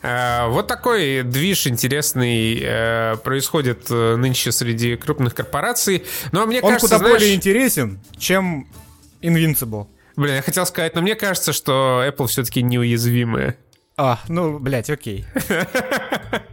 А, 0.01 0.47
вот 0.47 0.65
такой 0.65 1.21
движ 1.21 1.67
интересный 1.67 2.59
э, 2.59 3.17
происходит 3.23 3.85
э, 3.91 4.15
нынче 4.15 4.51
среди 4.51 4.95
крупных 4.95 5.35
корпораций. 5.35 6.05
Но 6.31 6.47
мне 6.47 6.59
Он 6.61 6.71
кажется, 6.71 6.97
куда 6.97 7.09
более 7.09 7.35
интересен, 7.35 7.99
чем 8.17 8.67
Invincible. 9.21 9.87
Блин, 10.15 10.35
я 10.35 10.41
хотел 10.41 10.65
сказать, 10.65 10.95
но 10.95 11.01
мне 11.01 11.13
кажется, 11.13 11.53
что 11.53 12.03
Apple 12.07 12.27
все-таки 12.27 12.63
неуязвимая. 12.63 13.57
А, 13.95 14.19
ну, 14.27 14.57
блядь, 14.57 14.89
окей. 14.89 15.25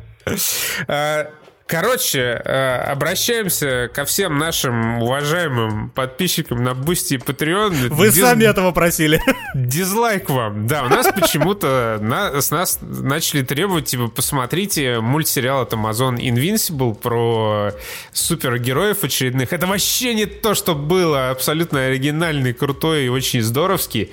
А, 0.87 1.31
короче, 1.67 2.41
э, 2.45 2.77
обращаемся 2.91 3.91
ко 3.93 4.05
всем 4.05 4.39
нашим 4.39 5.03
уважаемым 5.03 5.91
подписчикам 5.91 6.63
на 6.63 6.75
Бусти 6.75 7.15
и 7.15 7.17
Patreon. 7.19 7.89
Вы 7.89 8.11
Диз... 8.11 8.21
сами 8.21 8.45
этого 8.45 8.73
просили. 8.73 9.21
Дизлайк 9.55 10.31
вам. 10.31 10.67
Да, 10.67 10.85
у 10.85 10.89
нас 10.89 11.07
почему-то 11.15 11.99
на, 12.01 12.41
с 12.41 12.51
нас 12.51 12.79
начали 12.81 13.43
требовать, 13.43 13.87
типа, 13.87 14.09
посмотрите 14.09 15.01
мультсериал 15.01 15.63
от 15.63 15.73
Amazon 15.73 16.17
Invincible 16.17 16.95
про 16.95 17.73
супергероев 18.13 19.05
очередных. 19.05 19.53
Это 19.53 19.67
вообще 19.67 20.15
не 20.15 20.27
то, 20.27 20.55
что 20.55 20.75
было. 20.75 21.31
Абсолютно 21.31 21.87
оригинальный, 21.87 22.53
крутой 22.53 23.07
и 23.07 23.09
очень 23.09 23.43
здоровский. 23.43 24.11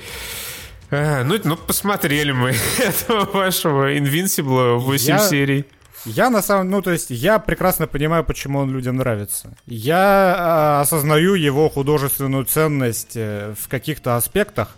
А, 0.92 1.24
ну, 1.24 1.40
ну, 1.44 1.58
посмотрели 1.58 2.32
мы 2.32 2.56
этого 2.78 3.26
вашего 3.26 3.96
Invincible 3.96 4.78
8 4.78 5.08
я, 5.08 5.20
серий. 5.20 5.66
Я 6.06 6.30
на 6.30 6.42
самом... 6.42 6.70
Ну, 6.70 6.82
то 6.82 6.92
есть, 6.92 7.10
я 7.10 7.40
прекрасно 7.40 7.88
понимаю, 7.88 8.24
почему 8.24 8.60
он 8.60 8.72
людям 8.72 8.98
нравится. 8.98 9.56
Я 9.66 10.78
э, 10.78 10.82
осознаю 10.82 11.34
его 11.34 11.70
художественную 11.70 12.46
ценность 12.46 13.16
э, 13.16 13.54
в 13.60 13.68
каких-то 13.68 14.16
аспектах, 14.16 14.76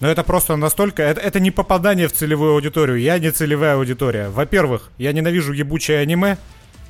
но 0.00 0.08
это 0.08 0.22
просто 0.24 0.56
настолько... 0.56 1.02
Это, 1.02 1.20
это 1.20 1.40
не 1.40 1.50
попадание 1.50 2.08
в 2.08 2.12
целевую 2.12 2.54
аудиторию. 2.54 2.98
Я 2.98 3.18
не 3.18 3.30
целевая 3.30 3.76
аудитория. 3.76 4.30
Во-первых, 4.30 4.90
я 4.98 5.12
ненавижу 5.12 5.52
ебучее 5.52 5.98
аниме. 5.98 6.38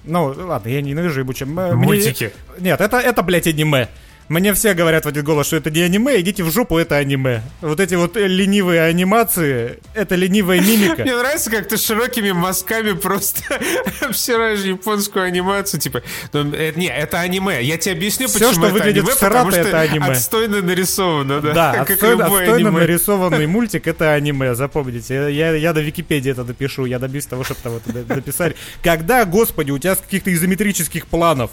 Ну, 0.04 0.34
ладно, 0.36 0.68
я 0.68 0.80
ненавижу 0.80 1.20
ебучее... 1.20 1.46
Мультики. 1.48 2.32
Мне... 2.56 2.70
Нет, 2.70 2.80
это, 2.80 2.98
это, 2.98 3.22
блядь, 3.22 3.46
аниме. 3.46 3.88
Мне 4.28 4.54
все 4.54 4.74
говорят 4.74 5.04
в 5.04 5.08
один 5.08 5.24
голос, 5.24 5.46
что 5.46 5.56
это 5.56 5.70
не 5.70 5.80
аниме, 5.80 6.20
идите 6.20 6.42
в 6.42 6.50
жопу, 6.50 6.78
это 6.78 6.96
аниме. 6.96 7.42
Вот 7.60 7.80
эти 7.80 7.94
вот 7.94 8.16
ленивые 8.16 8.82
анимации, 8.82 9.78
это 9.94 10.14
ленивая 10.14 10.60
мимика. 10.62 11.02
Мне 11.02 11.16
нравится, 11.16 11.50
как 11.50 11.68
ты 11.68 11.76
широкими 11.76 12.32
мазками 12.32 12.92
просто 12.92 13.42
обсираешь 14.00 14.60
японскую 14.60 15.24
анимацию, 15.24 15.80
типа, 15.80 16.02
ну, 16.32 16.52
это, 16.52 16.78
не, 16.78 16.86
это 16.86 17.20
аниме. 17.20 17.62
Я 17.62 17.76
тебе 17.76 17.92
объясню, 17.92 18.28
все, 18.28 18.38
почему 18.38 18.52
что 18.52 18.66
это 18.66 18.74
выглядит 18.74 19.04
аниме, 19.04 19.16
потому 19.20 19.50
что 19.50 19.60
это 19.60 19.80
аниме. 19.80 20.06
отстойно 20.06 20.62
нарисовано, 20.62 21.40
да? 21.40 21.52
Да, 21.52 21.70
отстойно, 21.82 22.26
отстойно 22.26 22.70
нарисованный 22.70 23.46
мультик 23.52 23.86
это 23.86 24.12
аниме, 24.14 24.54
запомните. 24.54 25.32
Я, 25.32 25.52
я 25.52 25.72
до 25.72 25.80
Википедии 25.80 26.30
это 26.30 26.44
допишу, 26.44 26.84
я 26.86 26.98
добьюсь 26.98 27.26
того, 27.26 27.44
чтобы 27.44 27.60
там 27.60 27.76
это 27.76 28.14
дописали. 28.14 28.56
Когда, 28.82 29.24
господи, 29.24 29.70
у 29.70 29.78
тебя 29.78 29.96
с 29.96 29.98
каких-то 29.98 30.32
изометрических 30.32 31.06
планов 31.06 31.50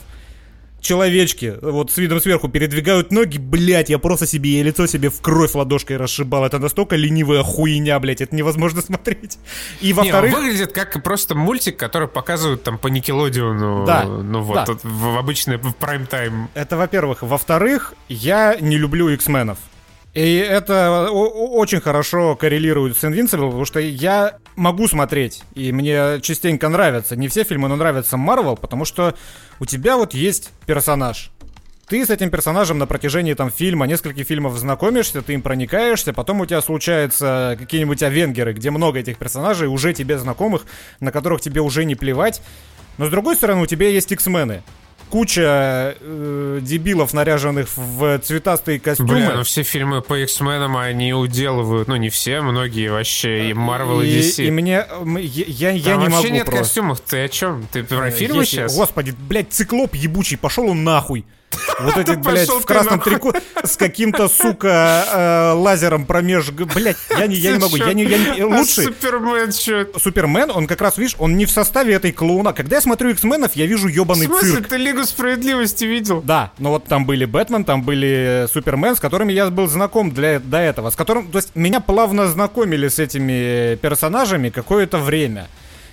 человечки 0.81 1.55
вот 1.61 1.91
с 1.91 1.97
видом 1.97 2.21
сверху 2.21 2.47
передвигают 2.47 3.11
ноги, 3.11 3.37
блять, 3.37 3.89
я 3.89 3.99
просто 3.99 4.25
себе, 4.25 4.57
я 4.57 4.63
лицо 4.63 4.87
себе 4.87 5.09
в 5.09 5.21
кровь 5.21 5.53
ладошкой 5.55 5.97
расшибал. 5.97 6.45
Это 6.45 6.59
настолько 6.59 6.95
ленивая 6.95 7.43
хуйня, 7.43 7.99
блять, 7.99 8.21
это 8.21 8.35
невозможно 8.35 8.81
смотреть. 8.89 9.37
И 9.81 9.93
во-вторых... 9.93 10.33
выглядит 10.33 10.71
как 10.71 11.01
просто 11.03 11.35
мультик, 11.35 11.77
который 11.77 12.07
показывают 12.07 12.63
там 12.63 12.77
по 12.77 12.87
Никелодиону. 12.87 13.85
Да. 13.85 14.03
Ну 14.03 14.41
вот, 14.41 14.65
да. 14.65 14.73
в, 14.83 15.13
в 15.13 15.17
обычный 15.17 15.57
в 15.57 15.73
прайм-тайм. 15.75 16.49
Это 16.53 16.77
во-первых. 16.77 17.21
Во-вторых, 17.21 17.93
я 18.07 18.57
не 18.59 18.77
люблю 18.77 19.09
X-менов. 19.09 19.57
И 20.13 20.37
это 20.37 21.09
очень 21.11 21.81
хорошо 21.81 22.35
коррелирует 22.35 22.97
с 22.97 23.03
Invincible, 23.03 23.47
потому 23.47 23.65
что 23.65 23.79
я 23.79 24.37
могу 24.55 24.87
смотреть, 24.87 25.43
и 25.53 25.71
мне 25.71 26.19
частенько 26.21 26.67
нравятся, 26.67 27.15
не 27.15 27.27
все 27.27 27.43
фильмы, 27.43 27.69
но 27.69 27.75
нравятся 27.75 28.17
Marvel, 28.17 28.57
потому 28.59 28.85
что 28.85 29.15
у 29.59 29.65
тебя 29.65 29.97
вот 29.97 30.15
есть 30.15 30.51
персонаж. 30.65 31.31
Ты 31.87 32.05
с 32.05 32.09
этим 32.09 32.29
персонажем 32.31 32.77
на 32.79 32.87
протяжении 32.87 33.33
там 33.33 33.51
фильма, 33.51 33.85
нескольких 33.87 34.25
фильмов 34.25 34.57
знакомишься, 34.57 35.21
ты 35.21 35.33
им 35.33 35.41
проникаешься, 35.41 36.11
потом 36.13 36.41
у 36.41 36.45
тебя 36.45 36.61
случаются 36.61 37.55
какие-нибудь 37.59 38.01
авенгеры, 38.01 38.53
где 38.53 38.71
много 38.71 38.99
этих 38.99 39.17
персонажей, 39.17 39.67
уже 39.67 39.93
тебе 39.93 40.17
знакомых, 40.17 40.65
на 40.99 41.11
которых 41.11 41.41
тебе 41.41 41.61
уже 41.61 41.85
не 41.85 41.95
плевать. 41.95 42.41
Но 42.97 43.05
с 43.05 43.09
другой 43.09 43.35
стороны, 43.35 43.61
у 43.61 43.65
тебя 43.65 43.89
есть 43.89 44.11
X-мены 44.11 44.63
куча 45.09 45.95
э, 45.99 46.59
дебилов, 46.61 47.13
наряженных 47.13 47.67
в 47.75 48.19
цветастые 48.19 48.79
костюмы. 48.79 49.15
Бля, 49.15 49.33
ну 49.35 49.43
все 49.43 49.63
фильмы 49.63 50.01
по 50.01 50.17
X-менам 50.17 50.77
они 50.77 51.13
уделывают, 51.13 51.87
ну 51.87 51.95
не 51.95 52.09
все, 52.09 52.41
многие 52.41 52.89
вообще, 52.89 53.49
и 53.49 53.53
Marvel, 53.53 54.05
и, 54.05 54.09
и 54.09 54.19
DC. 54.19 54.45
И 54.45 54.51
мне, 54.51 54.85
я, 55.21 55.71
я, 55.71 55.71
я 55.71 55.95
не 55.95 56.07
вообще 56.07 56.17
могу 56.17 56.27
нет 56.29 56.45
просто. 56.45 56.63
костюмов, 56.63 57.01
ты 57.01 57.23
о 57.23 57.27
чем? 57.27 57.67
Ты 57.71 57.83
про 57.83 58.11
фильмы 58.11 58.45
сейчас? 58.45 58.75
Господи, 58.75 59.13
блядь, 59.17 59.51
циклоп 59.51 59.95
ебучий, 59.95 60.37
пошел 60.37 60.67
он 60.67 60.83
нахуй. 60.83 61.25
Вот 61.79 61.97
эти, 61.97 62.11
блядь, 62.11 62.49
в 62.49 62.65
красном 62.65 62.99
трико 62.99 63.33
с 63.63 63.77
каким-то, 63.77 64.27
сука, 64.27 65.05
э, 65.11 65.53
лазером 65.53 66.05
промеж... 66.05 66.51
Блядь, 66.51 66.97
я 67.17 67.27
не, 67.27 67.35
я 67.35 67.53
не 67.53 67.59
могу, 67.59 67.75
я 67.77 67.93
не... 67.93 68.03
Я 68.03 68.35
не 68.35 68.43
лучше... 68.43 68.83
Супермен 68.83 69.51
что? 69.51 69.87
Супермен, 69.97 70.51
он 70.51 70.67
как 70.67 70.81
раз, 70.81 70.97
видишь, 70.97 71.15
он 71.19 71.37
не 71.37 71.45
в 71.45 71.51
составе 71.51 71.93
этой 71.93 72.11
клоуна. 72.11 72.53
Когда 72.53 72.77
я 72.77 72.81
смотрю 72.81 73.09
X-менов, 73.11 73.55
я 73.55 73.65
вижу 73.65 73.87
ебаный 73.87 74.27
цирк. 74.27 74.37
В 74.37 74.45
смысле, 74.45 74.65
ты 74.65 74.77
Лигу 74.77 75.03
Справедливости 75.05 75.85
видел? 75.85 76.21
Да, 76.21 76.51
но 76.59 76.71
вот 76.71 76.85
там 76.85 77.05
были 77.05 77.25
Бэтмен, 77.25 77.63
там 77.63 77.83
были 77.83 78.47
Супермен, 78.51 78.95
с 78.95 78.99
которыми 78.99 79.31
я 79.31 79.49
был 79.49 79.67
знаком 79.67 80.11
для, 80.11 80.39
до 80.39 80.57
этого. 80.57 80.89
С 80.89 80.95
которым, 80.95 81.31
то 81.31 81.37
есть, 81.37 81.55
меня 81.55 81.79
плавно 81.79 82.27
знакомили 82.27 82.87
с 82.89 82.99
этими 82.99 83.75
персонажами 83.77 84.49
какое-то 84.49 84.97
время. 84.97 85.47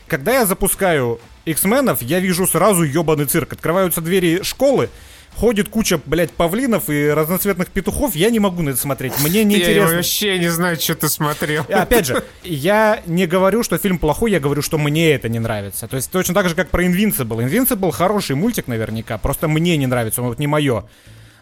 Когда 0.09 0.35
я 0.35 0.47
запускаю 0.47 1.21
X-менов, 1.45 2.03
я 2.03 2.21
вижу 2.21 2.47
сразу 2.47 2.83
ебаный 2.83 3.27
цирк. 3.27 3.53
Открываются 3.53 4.01
двери 4.01 4.43
школы, 4.43 4.91
ходит 5.37 5.69
куча, 5.69 6.01
блядь, 6.05 6.31
павлинов 6.31 6.89
и 6.89 7.09
разноцветных 7.09 7.69
петухов, 7.69 8.17
я 8.17 8.31
не 8.31 8.41
могу 8.41 8.63
на 8.63 8.71
это 8.71 8.79
смотреть. 8.79 9.13
Мне 9.21 9.45
не 9.45 9.57
интересно. 9.57 9.91
Я 9.91 9.97
вообще 9.97 10.39
не 10.39 10.49
знаю, 10.49 10.77
что 10.81 10.95
ты 10.95 11.09
смотрел. 11.09 11.65
Опять 11.69 12.07
же, 12.07 12.25
я 12.43 13.03
не 13.07 13.27
говорю, 13.27 13.63
что 13.63 13.79
фильм 13.79 13.99
плохой, 13.99 14.33
я 14.33 14.41
говорю, 14.41 14.63
что 14.63 14.79
мне 14.79 15.13
это 15.13 15.29
не 15.29 15.39
нравится. 15.39 15.87
То 15.87 15.97
есть 15.97 16.11
точно 16.11 16.35
так 16.35 16.49
же, 16.49 16.55
как 16.55 16.71
про 16.71 16.85
Invincible. 16.85 17.47
Invincible 17.47 17.93
хороший 17.93 18.37
мультик 18.37 18.67
наверняка, 18.67 19.19
просто 19.19 19.49
мне 19.49 19.77
не 19.77 19.87
нравится, 19.87 20.23
он 20.23 20.29
вот 20.29 20.39
не 20.39 20.47
мое. 20.47 20.85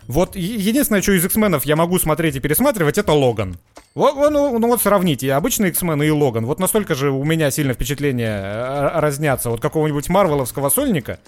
Вот 0.06 0.36
единственное, 0.36 1.00
что 1.00 1.12
из 1.12 1.24
X-менов 1.24 1.64
я 1.64 1.76
могу 1.76 1.98
смотреть 1.98 2.36
и 2.36 2.40
пересматривать, 2.40 2.98
это 2.98 3.12
Логан. 3.12 3.56
Вот, 3.94 4.30
ну, 4.30 4.58
ну 4.58 4.66
вот 4.66 4.82
сравните, 4.82 5.32
обычный 5.32 5.68
X-мен 5.70 6.02
и 6.02 6.10
Логан. 6.10 6.44
Вот 6.44 6.58
настолько 6.58 6.94
же 6.94 7.10
у 7.10 7.24
меня 7.24 7.50
сильно 7.50 7.72
впечатления 7.72 8.42
э, 8.42 8.98
разнятся 8.98 9.50
от 9.50 9.60
какого-нибудь 9.60 10.08
Марвеловского 10.08 10.68
сольника 10.68 11.20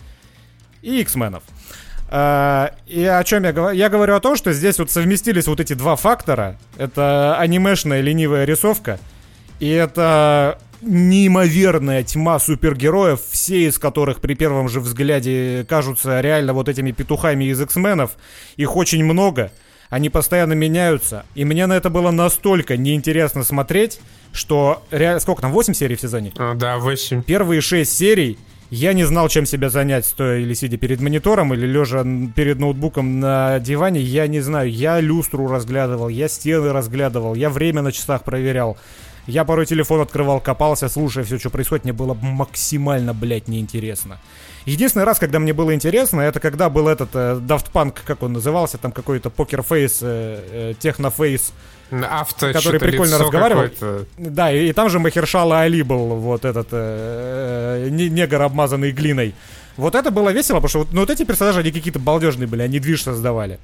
и 0.82 1.00
X-менов. 1.00 1.42
А, 2.08 2.72
и 2.86 3.04
о 3.04 3.22
чем 3.24 3.44
я 3.44 3.52
говорю? 3.52 3.76
Я 3.76 3.88
говорю 3.88 4.14
о 4.14 4.20
том, 4.20 4.36
что 4.36 4.52
здесь 4.52 4.78
вот 4.78 4.90
совместились 4.90 5.46
вот 5.46 5.60
эти 5.60 5.72
два 5.72 5.96
фактора. 5.96 6.56
Это 6.76 7.36
анимешная 7.38 8.00
ленивая 8.00 8.44
рисовка. 8.44 8.98
И 9.58 9.68
это 9.70 10.58
неимоверная 10.82 12.02
тьма 12.04 12.38
супергероев, 12.38 13.20
все 13.30 13.66
из 13.66 13.78
которых 13.78 14.20
при 14.20 14.34
первом 14.34 14.68
же 14.68 14.80
взгляде 14.80 15.64
кажутся 15.68 16.20
реально 16.20 16.52
вот 16.52 16.68
этими 16.68 16.92
петухами 16.92 17.44
из 17.44 17.60
X-менов. 17.60 18.12
Их 18.56 18.76
очень 18.76 19.04
много. 19.04 19.50
Они 19.88 20.10
постоянно 20.10 20.52
меняются. 20.52 21.24
И 21.34 21.44
мне 21.44 21.66
на 21.66 21.74
это 21.74 21.90
было 21.90 22.10
настолько 22.10 22.76
неинтересно 22.76 23.44
смотреть, 23.44 24.00
что... 24.32 24.84
Ре... 24.90 25.20
Сколько 25.20 25.42
там, 25.42 25.52
8 25.52 25.74
серий 25.74 25.96
в 25.96 26.00
сезоне? 26.00 26.32
А, 26.36 26.54
да, 26.54 26.78
8. 26.78 27.22
Первые 27.22 27.60
6 27.60 27.90
серий 27.90 28.38
я 28.70 28.92
не 28.92 29.04
знал, 29.04 29.28
чем 29.28 29.46
себя 29.46 29.70
занять, 29.70 30.06
стоя 30.06 30.38
или 30.38 30.54
сидя 30.54 30.76
перед 30.76 31.00
монитором, 31.00 31.54
или 31.54 31.66
лежа 31.66 32.04
перед 32.34 32.58
ноутбуком 32.58 33.20
на 33.20 33.58
диване. 33.60 34.00
Я 34.00 34.26
не 34.26 34.40
знаю. 34.40 34.70
Я 34.70 35.00
люстру 35.00 35.46
разглядывал, 35.48 36.08
я 36.08 36.28
стены 36.28 36.72
разглядывал, 36.72 37.34
я 37.34 37.48
время 37.48 37.82
на 37.82 37.92
часах 37.92 38.24
проверял. 38.24 38.76
Я 39.26 39.44
порой 39.44 39.66
телефон 39.66 40.00
открывал, 40.00 40.40
копался, 40.40 40.88
слушая 40.88 41.24
все, 41.24 41.38
что 41.38 41.50
происходит, 41.50 41.84
мне 41.84 41.92
было 41.92 42.14
максимально, 42.14 43.12
блядь, 43.12 43.48
неинтересно. 43.48 44.20
Единственный 44.66 45.04
раз, 45.04 45.18
когда 45.18 45.40
мне 45.40 45.52
было 45.52 45.74
интересно, 45.74 46.20
это 46.20 46.38
когда 46.38 46.70
был 46.70 46.86
этот 46.86 47.10
э, 47.14 47.40
Daft 47.40 47.72
Punk, 47.72 47.98
как 48.04 48.22
он 48.22 48.32
назывался, 48.32 48.78
там 48.78 48.92
какой-то 48.92 49.30
покерфейс, 49.30 49.98
э, 50.02 50.40
э, 50.50 50.74
технофейс, 50.78 51.52
Авто, 51.90 52.52
который 52.52 52.80
прикольно 52.80 53.18
разговаривал. 53.18 53.68
Да, 54.18 54.50
и, 54.52 54.68
и 54.68 54.72
там 54.72 54.90
же 54.90 54.98
Махершала 54.98 55.60
Али 55.60 55.82
был, 55.82 56.16
вот 56.16 56.44
этот 56.44 56.68
э, 56.72 57.86
э, 57.86 57.88
негр, 57.90 58.42
обмазанный 58.42 58.90
глиной. 58.90 59.34
Вот 59.76 59.94
это 59.94 60.10
было 60.10 60.30
весело, 60.30 60.56
потому 60.56 60.68
что 60.68 60.78
вот, 60.80 60.92
ну, 60.92 61.00
вот 61.00 61.10
эти 61.10 61.24
персонажи, 61.24 61.60
они 61.60 61.70
какие-то 61.70 61.98
балдежные 61.98 62.46
были, 62.46 62.62
они 62.62 62.80
движ 62.80 63.02
создавали. 63.02 63.58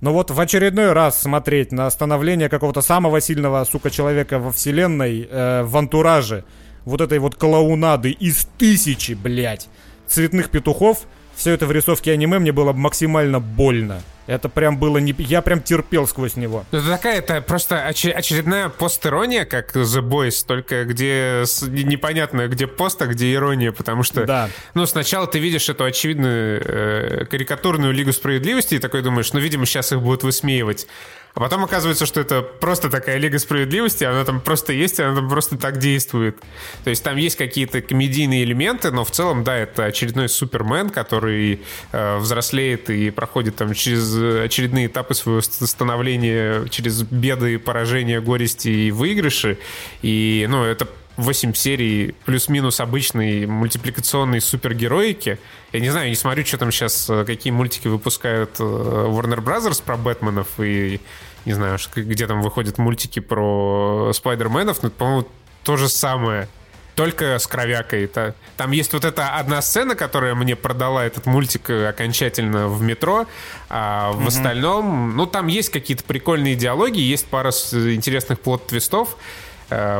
Но 0.00 0.12
вот 0.12 0.30
в 0.30 0.40
очередной 0.40 0.92
раз 0.92 1.20
смотреть 1.20 1.72
на 1.72 1.90
становление 1.90 2.48
какого-то 2.48 2.80
самого 2.80 3.20
сильного, 3.20 3.64
сука, 3.64 3.90
человека 3.90 4.38
во 4.38 4.50
вселенной, 4.50 5.28
э, 5.30 5.62
в 5.62 5.76
антураже, 5.76 6.44
вот 6.84 7.00
этой 7.00 7.18
вот 7.18 7.34
клоунады 7.34 8.10
из 8.10 8.48
тысячи, 8.58 9.12
блядь, 9.12 9.68
цветных 10.06 10.50
петухов, 10.50 11.00
все 11.36 11.52
это 11.52 11.66
в 11.66 11.72
рисовке 11.72 12.12
аниме 12.12 12.38
мне 12.38 12.52
было 12.52 12.72
максимально 12.72 13.40
больно. 13.40 14.00
Это 14.30 14.48
прям 14.48 14.78
было 14.78 14.98
не... 14.98 15.12
Я 15.18 15.42
прям 15.42 15.60
терпел 15.60 16.06
сквозь 16.06 16.36
него. 16.36 16.64
Это 16.70 16.86
такая, 16.86 17.18
это 17.18 17.40
просто 17.40 17.84
очередная 17.84 18.68
постерония, 18.68 19.44
как 19.44 19.74
The 19.74 20.00
Boys, 20.00 20.44
только 20.46 20.84
где 20.84 21.42
непонятно, 21.66 22.46
где 22.46 22.68
пост, 22.68 23.02
а 23.02 23.06
где 23.06 23.34
ирония, 23.34 23.72
потому 23.72 24.04
что... 24.04 24.24
Да. 24.26 24.48
Ну, 24.74 24.86
сначала 24.86 25.26
ты 25.26 25.40
видишь 25.40 25.68
эту 25.68 25.82
очевидную 25.82 26.62
э, 26.64 27.24
карикатурную 27.24 27.92
Лигу 27.92 28.12
Справедливости 28.12 28.76
и 28.76 28.78
такой 28.78 29.02
думаешь, 29.02 29.32
ну, 29.32 29.40
видимо, 29.40 29.66
сейчас 29.66 29.90
их 29.90 30.00
будут 30.00 30.22
высмеивать. 30.22 30.86
А 31.34 31.40
потом 31.40 31.64
оказывается, 31.64 32.06
что 32.06 32.20
это 32.20 32.42
просто 32.42 32.90
такая 32.90 33.16
Лига 33.18 33.38
Справедливости, 33.38 34.04
она 34.04 34.24
там 34.24 34.40
просто 34.40 34.72
есть, 34.72 34.98
она 35.00 35.14
там 35.14 35.28
просто 35.28 35.56
так 35.56 35.78
действует. 35.78 36.38
То 36.84 36.90
есть 36.90 37.02
там 37.04 37.16
есть 37.16 37.36
какие-то 37.36 37.82
комедийные 37.82 38.44
элементы, 38.44 38.90
но 38.90 39.04
в 39.04 39.10
целом, 39.10 39.44
да, 39.44 39.56
это 39.56 39.84
очередной 39.84 40.28
Супермен, 40.28 40.90
который 40.90 41.62
э, 41.92 42.16
взрослеет 42.18 42.90
и 42.90 43.10
проходит 43.10 43.56
там 43.56 43.74
через 43.74 44.14
очередные 44.16 44.86
этапы 44.86 45.14
своего 45.14 45.40
становления, 45.40 46.66
через 46.68 47.02
беды, 47.02 47.58
поражения, 47.58 48.20
горести 48.20 48.68
и 48.68 48.90
выигрыши. 48.90 49.58
И, 50.02 50.46
ну, 50.48 50.64
это 50.64 50.88
8 51.20 51.54
серий 51.54 52.14
плюс-минус 52.24 52.80
обычной 52.80 53.46
мультипликационной 53.46 54.40
супергероики. 54.40 55.38
Я 55.72 55.80
не 55.80 55.90
знаю, 55.90 56.08
не 56.08 56.14
смотрю, 56.14 56.44
что 56.44 56.58
там 56.58 56.72
сейчас, 56.72 57.08
э, 57.08 57.24
какие 57.24 57.52
мультики 57.52 57.88
выпускают 57.88 58.58
э, 58.58 58.62
Warner 58.62 59.42
Brothers 59.42 59.82
про 59.82 59.96
Бэтменов 59.96 60.48
и 60.58 61.00
не 61.44 61.52
знаю, 61.52 61.78
где 61.94 62.26
там 62.26 62.42
выходят 62.42 62.78
мультики 62.78 63.20
про 63.20 64.12
Спайдерменов, 64.14 64.82
но, 64.82 64.90
по-моему, 64.90 65.26
то 65.62 65.76
же 65.76 65.88
самое 65.88 66.48
только 66.96 67.38
с 67.38 67.46
кровякой. 67.46 68.04
Это, 68.04 68.34
там 68.56 68.72
есть 68.72 68.92
вот 68.92 69.04
эта 69.06 69.36
одна 69.36 69.62
сцена, 69.62 69.94
которая 69.94 70.34
мне 70.34 70.54
продала 70.54 71.04
этот 71.04 71.26
мультик 71.26 71.70
э, 71.70 71.88
окончательно 71.88 72.68
в 72.68 72.82
метро, 72.82 73.26
а 73.68 74.12
в 74.12 74.20
mm-hmm. 74.20 74.28
остальном, 74.28 75.16
ну, 75.16 75.26
там 75.26 75.46
есть 75.46 75.70
какие-то 75.70 76.04
прикольные 76.04 76.56
диалоги, 76.56 77.00
есть 77.00 77.26
пара 77.26 77.50
интересных 77.50 78.40
плод-твистов, 78.40 79.10
Э, 79.10 79.16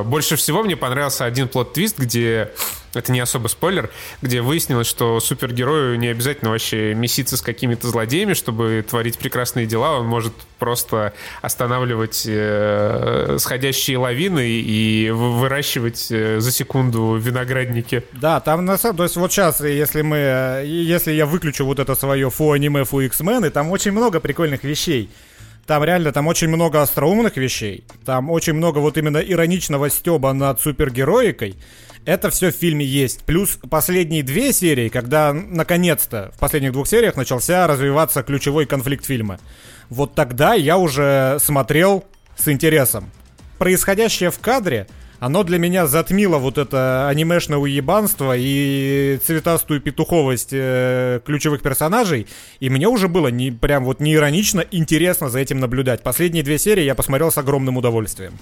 больше 0.05 0.37
всего 0.37 0.63
мне 0.63 0.77
понравился 0.77 1.25
один 1.25 1.49
плод-твист, 1.49 1.99
где 1.99 2.51
это 2.95 3.13
не 3.13 3.21
особо 3.21 3.49
спойлер, 3.49 3.91
где 4.21 4.41
выяснилось, 4.41 4.87
что 4.87 5.21
супергерою 5.21 5.99
не 5.99 6.09
обязательно 6.09 6.51
вообще 6.51 6.95
меситься 6.95 7.37
с 7.37 7.43
какими-то 7.43 7.89
злодеями, 7.89 8.35
чтобы 8.35 8.85
творить 8.89 9.19
прекрасные 9.19 9.67
дела. 9.67 9.99
Он 9.99 10.07
может 10.07 10.33
просто 10.59 11.13
останавливать 11.41 12.25
э, 12.27 13.37
сходящие 13.39 13.99
лавины 13.99 14.49
и 14.49 15.11
выращивать 15.11 16.09
э, 16.11 16.41
за 16.41 16.53
секунду 16.53 17.17
виноградники. 17.17 18.03
Да, 18.13 18.41
там 18.41 18.65
на 18.65 18.77
самом 18.77 18.97
то 18.99 19.03
есть 19.05 19.17
вот 19.17 19.33
сейчас, 19.33 19.61
если 19.61 20.03
мы, 20.03 20.17
э, 20.17 20.65
если 20.67 21.13
я 21.13 21.27
выключу 21.27 21.65
вот 21.65 21.79
это 21.79 21.95
свое 21.95 22.29
фу 22.31 22.53
аниме, 22.53 22.85
фу 22.85 23.01
X-Men, 23.01 23.47
и 23.47 23.51
там 23.51 23.71
очень 23.71 23.93
много 23.93 24.21
прикольных 24.21 24.65
вещей. 24.65 25.11
Там 25.71 25.85
реально, 25.85 26.11
там 26.11 26.27
очень 26.27 26.49
много 26.49 26.83
остроумных 26.83 27.37
вещей. 27.37 27.85
Там 28.05 28.29
очень 28.29 28.55
много 28.55 28.79
вот 28.81 28.99
именно 28.99 29.19
ироничного 29.19 29.89
стеба 29.89 30.33
над 30.33 30.61
супергероикой. 30.61 31.55
Это 32.05 32.29
все 32.31 32.51
в 32.51 32.57
фильме 32.57 32.85
есть. 32.85 33.23
Плюс 33.23 33.57
последние 33.71 34.25
две 34.25 34.53
серии, 34.53 34.89
когда 34.89 35.33
наконец-то 35.33 36.33
в 36.35 36.41
последних 36.41 36.73
двух 36.73 36.89
сериях 36.89 37.15
начался 37.15 37.69
развиваться 37.69 38.25
ключевой 38.25 38.67
конфликт 38.67 39.07
фильма. 39.07 39.39
Вот 39.91 40.17
тогда 40.17 40.55
я 40.55 40.77
уже 40.77 41.39
смотрел 41.39 42.05
с 42.37 42.49
интересом. 42.49 43.09
Происходящее 43.59 44.33
в 44.33 44.41
кадре 44.41 44.89
оно 45.21 45.45
для 45.45 45.59
меня 45.59 45.87
затмило 45.87 46.39
вот 46.39 46.57
это 46.57 47.09
анимешное 47.09 47.59
уебанство 47.59 48.35
и 48.37 49.21
цветастую 49.25 49.81
петуховость 49.83 50.49
э, 50.53 51.21
ключевых 51.25 51.61
персонажей. 51.61 52.27
И 52.59 52.71
мне 52.71 52.89
уже 52.89 53.07
было 53.07 53.29
не 53.29 53.51
прям 53.51 53.85
вот 53.85 54.01
не 54.01 54.15
иронично 54.15 54.65
интересно 54.71 55.29
за 55.29 55.39
этим 55.39 55.61
наблюдать. 55.61 56.03
Последние 56.03 56.43
две 56.43 56.59
серии 56.59 56.85
я 56.85 56.95
посмотрел 56.95 57.31
с 57.31 57.37
огромным 57.37 57.77
удовольствием. 57.77 58.33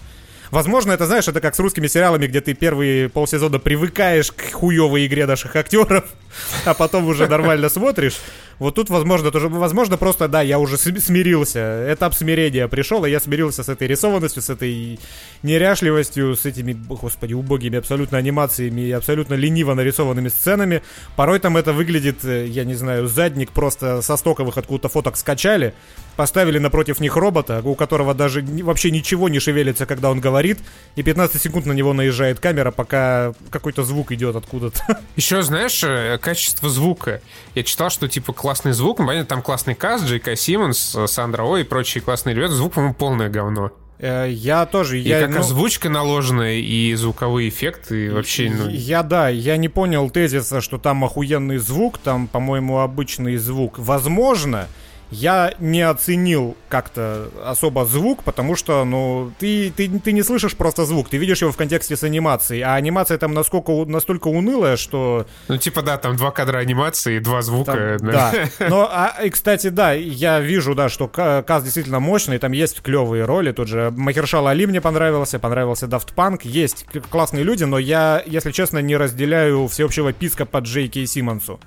Возможно, 0.50 0.92
это, 0.92 1.06
знаешь, 1.06 1.28
это 1.28 1.40
как 1.40 1.54
с 1.54 1.58
русскими 1.58 1.88
сериалами, 1.88 2.26
где 2.26 2.40
ты 2.40 2.54
первые 2.54 3.08
полсезона 3.08 3.58
привыкаешь 3.58 4.32
к 4.32 4.52
хуевой 4.52 5.06
игре 5.06 5.26
наших 5.26 5.56
актеров, 5.56 6.04
а 6.64 6.74
потом 6.74 7.06
уже 7.06 7.26
нормально 7.28 7.68
смотришь. 7.68 8.18
Вот 8.58 8.74
тут, 8.74 8.90
возможно, 8.90 9.30
тоже, 9.30 9.48
возможно, 9.48 9.96
просто, 9.96 10.26
да, 10.28 10.42
я 10.42 10.58
уже 10.58 10.76
смирился. 10.76 11.86
Этап 11.92 12.14
смирения 12.14 12.66
пришел, 12.66 13.04
и 13.04 13.10
я 13.10 13.20
смирился 13.20 13.62
с 13.62 13.68
этой 13.68 13.86
рисованностью, 13.86 14.42
с 14.42 14.50
этой 14.50 14.98
неряшливостью, 15.42 16.34
с 16.36 16.44
этими, 16.44 16.72
господи, 16.72 17.34
убогими 17.34 17.78
абсолютно 17.78 18.18
анимациями 18.18 18.80
и 18.80 18.92
абсолютно 18.92 19.34
лениво 19.34 19.74
нарисованными 19.74 20.28
сценами. 20.28 20.82
Порой 21.14 21.38
там 21.38 21.56
это 21.56 21.72
выглядит, 21.72 22.24
э, 22.24 22.46
я 22.46 22.64
не 22.64 22.74
знаю, 22.74 23.06
задник 23.06 23.52
просто 23.52 24.02
со 24.02 24.16
стоковых 24.16 24.58
откуда-то 24.58 24.88
фоток 24.88 25.16
скачали, 25.16 25.74
поставили 26.16 26.58
напротив 26.58 26.98
них 26.98 27.14
робота, 27.14 27.62
у 27.64 27.76
которого 27.76 28.12
даже 28.12 28.42
вообще 28.42 28.90
ничего 28.90 29.28
не 29.28 29.38
шевелится, 29.38 29.86
когда 29.86 30.10
он 30.10 30.18
говорит, 30.20 30.58
и 30.96 31.04
15 31.04 31.40
секунд 31.40 31.66
на 31.66 31.72
него 31.72 31.92
наезжает 31.92 32.40
камера, 32.40 32.72
пока 32.72 33.34
какой-то 33.50 33.84
звук 33.84 34.10
идет 34.10 34.34
откуда-то. 34.34 35.00
Еще, 35.14 35.42
знаешь, 35.42 35.80
э, 35.84 36.18
качество 36.20 36.68
звука. 36.68 37.20
Я 37.54 37.62
читал, 37.62 37.90
что 37.90 38.08
типа 38.08 38.32
классный 38.48 38.72
звук, 38.72 38.98
ну, 38.98 39.06
понятно, 39.06 39.28
там 39.28 39.42
классный 39.42 39.74
каст, 39.74 40.06
Джей 40.06 40.20
К. 40.20 40.34
Симмонс, 40.34 40.96
Сандра 41.06 41.42
О 41.42 41.58
и 41.58 41.64
прочие 41.64 42.00
классные 42.00 42.34
ребята, 42.34 42.54
звук, 42.54 42.72
по-моему, 42.72 42.94
полное 42.94 43.28
говно. 43.28 43.72
Э, 43.98 44.26
я 44.30 44.64
тоже. 44.64 44.98
И 44.98 45.02
я, 45.02 45.20
как 45.20 45.32
ну, 45.32 45.40
озвучка 45.40 45.90
наложенная, 45.90 46.54
и 46.54 46.94
звуковые 46.94 47.50
эффекты, 47.50 48.06
и 48.06 48.08
вообще... 48.08 48.48
Ну... 48.48 48.70
Я, 48.70 49.02
да, 49.02 49.28
я 49.28 49.58
не 49.58 49.68
понял 49.68 50.08
тезиса, 50.08 50.62
что 50.62 50.78
там 50.78 51.04
охуенный 51.04 51.58
звук, 51.58 51.98
там, 51.98 52.26
по-моему, 52.26 52.78
обычный 52.78 53.36
звук. 53.36 53.78
Возможно, 53.78 54.66
я 55.10 55.54
не 55.58 55.82
оценил 55.82 56.56
как-то 56.68 57.30
особо 57.44 57.84
звук, 57.86 58.24
потому 58.24 58.56
что, 58.56 58.84
ну, 58.84 59.32
ты, 59.38 59.72
ты, 59.74 59.88
ты 59.88 60.12
не 60.12 60.22
слышишь 60.22 60.56
просто 60.56 60.84
звук, 60.84 61.08
ты 61.08 61.16
видишь 61.16 61.40
его 61.40 61.50
в 61.50 61.56
контексте 61.56 61.96
с 61.96 62.02
анимацией, 62.02 62.62
а 62.62 62.74
анимация 62.74 63.16
там 63.18 63.32
насколько, 63.32 63.72
настолько 63.86 64.28
унылая, 64.28 64.76
что... 64.76 65.26
Ну, 65.48 65.56
типа, 65.56 65.82
да, 65.82 65.96
там 65.96 66.16
два 66.16 66.30
кадра 66.30 66.58
анимации 66.58 67.16
и 67.16 67.20
два 67.20 67.42
звука. 67.42 67.96
Там, 67.98 68.10
да. 68.10 68.32
да. 68.32 68.48
Но, 68.68 68.88
а, 68.90 69.14
и, 69.24 69.30
кстати, 69.30 69.68
да, 69.68 69.92
я 69.92 70.40
вижу, 70.40 70.74
да, 70.74 70.88
что 70.88 71.08
каст 71.08 71.64
действительно 71.64 72.00
мощный, 72.00 72.38
там 72.38 72.52
есть 72.52 72.82
клевые 72.82 73.24
роли, 73.24 73.52
тут 73.52 73.68
же 73.68 73.92
Махершал 73.96 74.46
Али 74.46 74.66
мне 74.66 74.80
понравился, 74.80 75.38
понравился 75.38 75.86
Daft 75.86 76.14
Punk, 76.14 76.40
есть 76.42 76.84
классные 77.10 77.44
люди, 77.44 77.64
но 77.64 77.78
я, 77.78 78.22
если 78.26 78.52
честно, 78.52 78.78
не 78.78 78.96
разделяю 78.96 79.68
всеобщего 79.68 80.12
писка 80.12 80.44
под 80.44 80.64
Джейки 80.64 80.98
и 80.98 81.06
Симмонсу. 81.06 81.60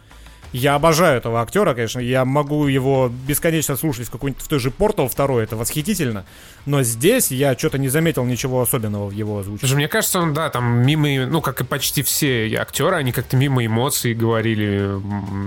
Я 0.53 0.75
обожаю 0.75 1.17
этого 1.17 1.41
актера, 1.41 1.73
конечно. 1.73 1.99
Я 1.99 2.25
могу 2.25 2.67
его 2.67 3.11
бесконечно 3.27 3.77
слушать 3.77 4.07
в 4.07 4.11
какой-нибудь 4.11 4.43
в 4.43 4.47
той 4.47 4.59
же 4.59 4.71
Портал 4.71 5.07
второй, 5.07 5.43
это 5.43 5.55
восхитительно. 5.55 6.25
Но 6.65 6.83
здесь 6.83 7.31
я 7.31 7.57
что-то 7.57 7.77
не 7.77 7.89
заметил 7.89 8.25
ничего 8.25 8.61
особенного 8.61 9.07
в 9.07 9.11
его 9.11 9.39
озвучке. 9.39 9.73
Мне 9.73 9.87
кажется, 9.87 10.19
он, 10.19 10.33
да, 10.33 10.49
там 10.49 10.85
мимо, 10.85 11.25
ну, 11.25 11.41
как 11.41 11.61
и 11.61 11.63
почти 11.63 12.03
все 12.03 12.53
актеры, 12.55 12.95
они 12.97 13.11
как-то 13.11 13.37
мимо 13.37 13.65
эмоций 13.65 14.13
говорили 14.13 14.89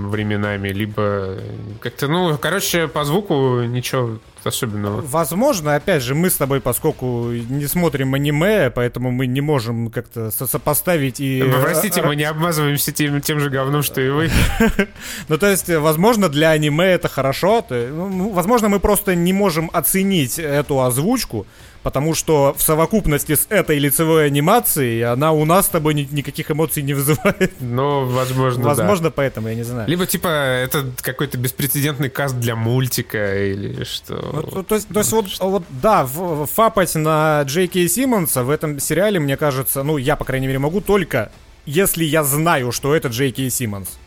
временами, 0.09 0.69
либо 0.69 1.37
как-то, 1.79 2.07
ну, 2.07 2.37
короче, 2.37 2.87
по 2.87 3.05
звуку 3.05 3.61
ничего 3.61 4.19
особенного. 4.47 5.01
Возможно, 5.01 5.75
опять 5.75 6.03
же, 6.03 6.15
мы 6.15 6.29
с 6.29 6.35
тобой, 6.35 6.61
поскольку 6.61 7.31
не 7.31 7.67
смотрим 7.67 8.13
аниме, 8.13 8.69
поэтому 8.69 9.11
мы 9.11 9.27
не 9.27 9.41
можем 9.41 9.89
как-то 9.89 10.31
сопоставить 10.31 11.19
и... 11.19 11.41
Вы 11.41 11.61
простите, 11.61 12.01
мы 12.01 12.15
не 12.15 12.23
обмазываемся 12.23 12.91
тем, 12.91 13.21
тем 13.21 13.39
же 13.39 13.49
говном, 13.49 13.83
что 13.83 14.01
и 14.01 14.09
вы. 14.09 14.29
Ну, 15.27 15.37
то 15.37 15.49
есть, 15.49 15.69
возможно, 15.69 16.29
для 16.29 16.51
аниме 16.51 16.85
это 16.85 17.07
хорошо. 17.07 17.65
Ну, 17.69 18.29
возможно, 18.29 18.69
мы 18.69 18.79
просто 18.79 19.15
не 19.15 19.33
можем 19.33 19.69
оценить 19.73 20.39
эту 20.39 20.81
озвучку, 20.81 21.45
потому 21.83 22.15
что 22.15 22.55
в 22.57 22.61
совокупности 22.63 23.35
с 23.35 23.45
этой 23.49 23.77
лицевой 23.77 24.25
анимацией 24.25 25.03
она 25.03 25.31
у 25.31 25.45
нас 25.45 25.67
с 25.67 25.69
тобой 25.69 25.93
ни, 25.93 26.07
никаких 26.11 26.49
эмоций 26.51 26.83
не 26.83 26.93
вызывает. 26.93 27.53
Ну, 27.59 28.05
возможно, 28.05 28.63
Возможно, 28.63 29.09
да. 29.09 29.13
поэтому, 29.15 29.49
я 29.49 29.55
не 29.55 29.63
знаю. 29.63 29.87
Либо, 29.89 30.05
типа, 30.05 30.27
это 30.27 30.85
какой-то 31.01 31.37
беспрецедентный 31.37 32.09
каст 32.09 32.35
для 32.37 32.55
мультика 32.55 33.43
или 33.45 33.83
что. 33.83 34.15
То, 34.41 34.63
то, 34.63 34.75
есть, 34.75 34.87
то 34.87 34.99
есть, 34.99 35.11
вот, 35.11 35.25
вот 35.39 35.63
да, 35.69 36.05
фапать 36.05 36.95
на 36.95 37.41
Джейки 37.43 37.87
Симмонса 37.87 38.43
в 38.43 38.49
этом 38.49 38.79
сериале, 38.79 39.19
мне 39.19 39.37
кажется, 39.37 39.83
ну, 39.83 39.97
я, 39.97 40.15
по 40.15 40.25
крайней 40.25 40.47
мере, 40.47 40.59
могу 40.59 40.81
только, 40.81 41.31
если 41.65 42.03
я 42.03 42.23
знаю, 42.23 42.71
что 42.71 42.95
это 42.95 43.09
Джейки 43.09 43.47
Симмонс. 43.49 43.97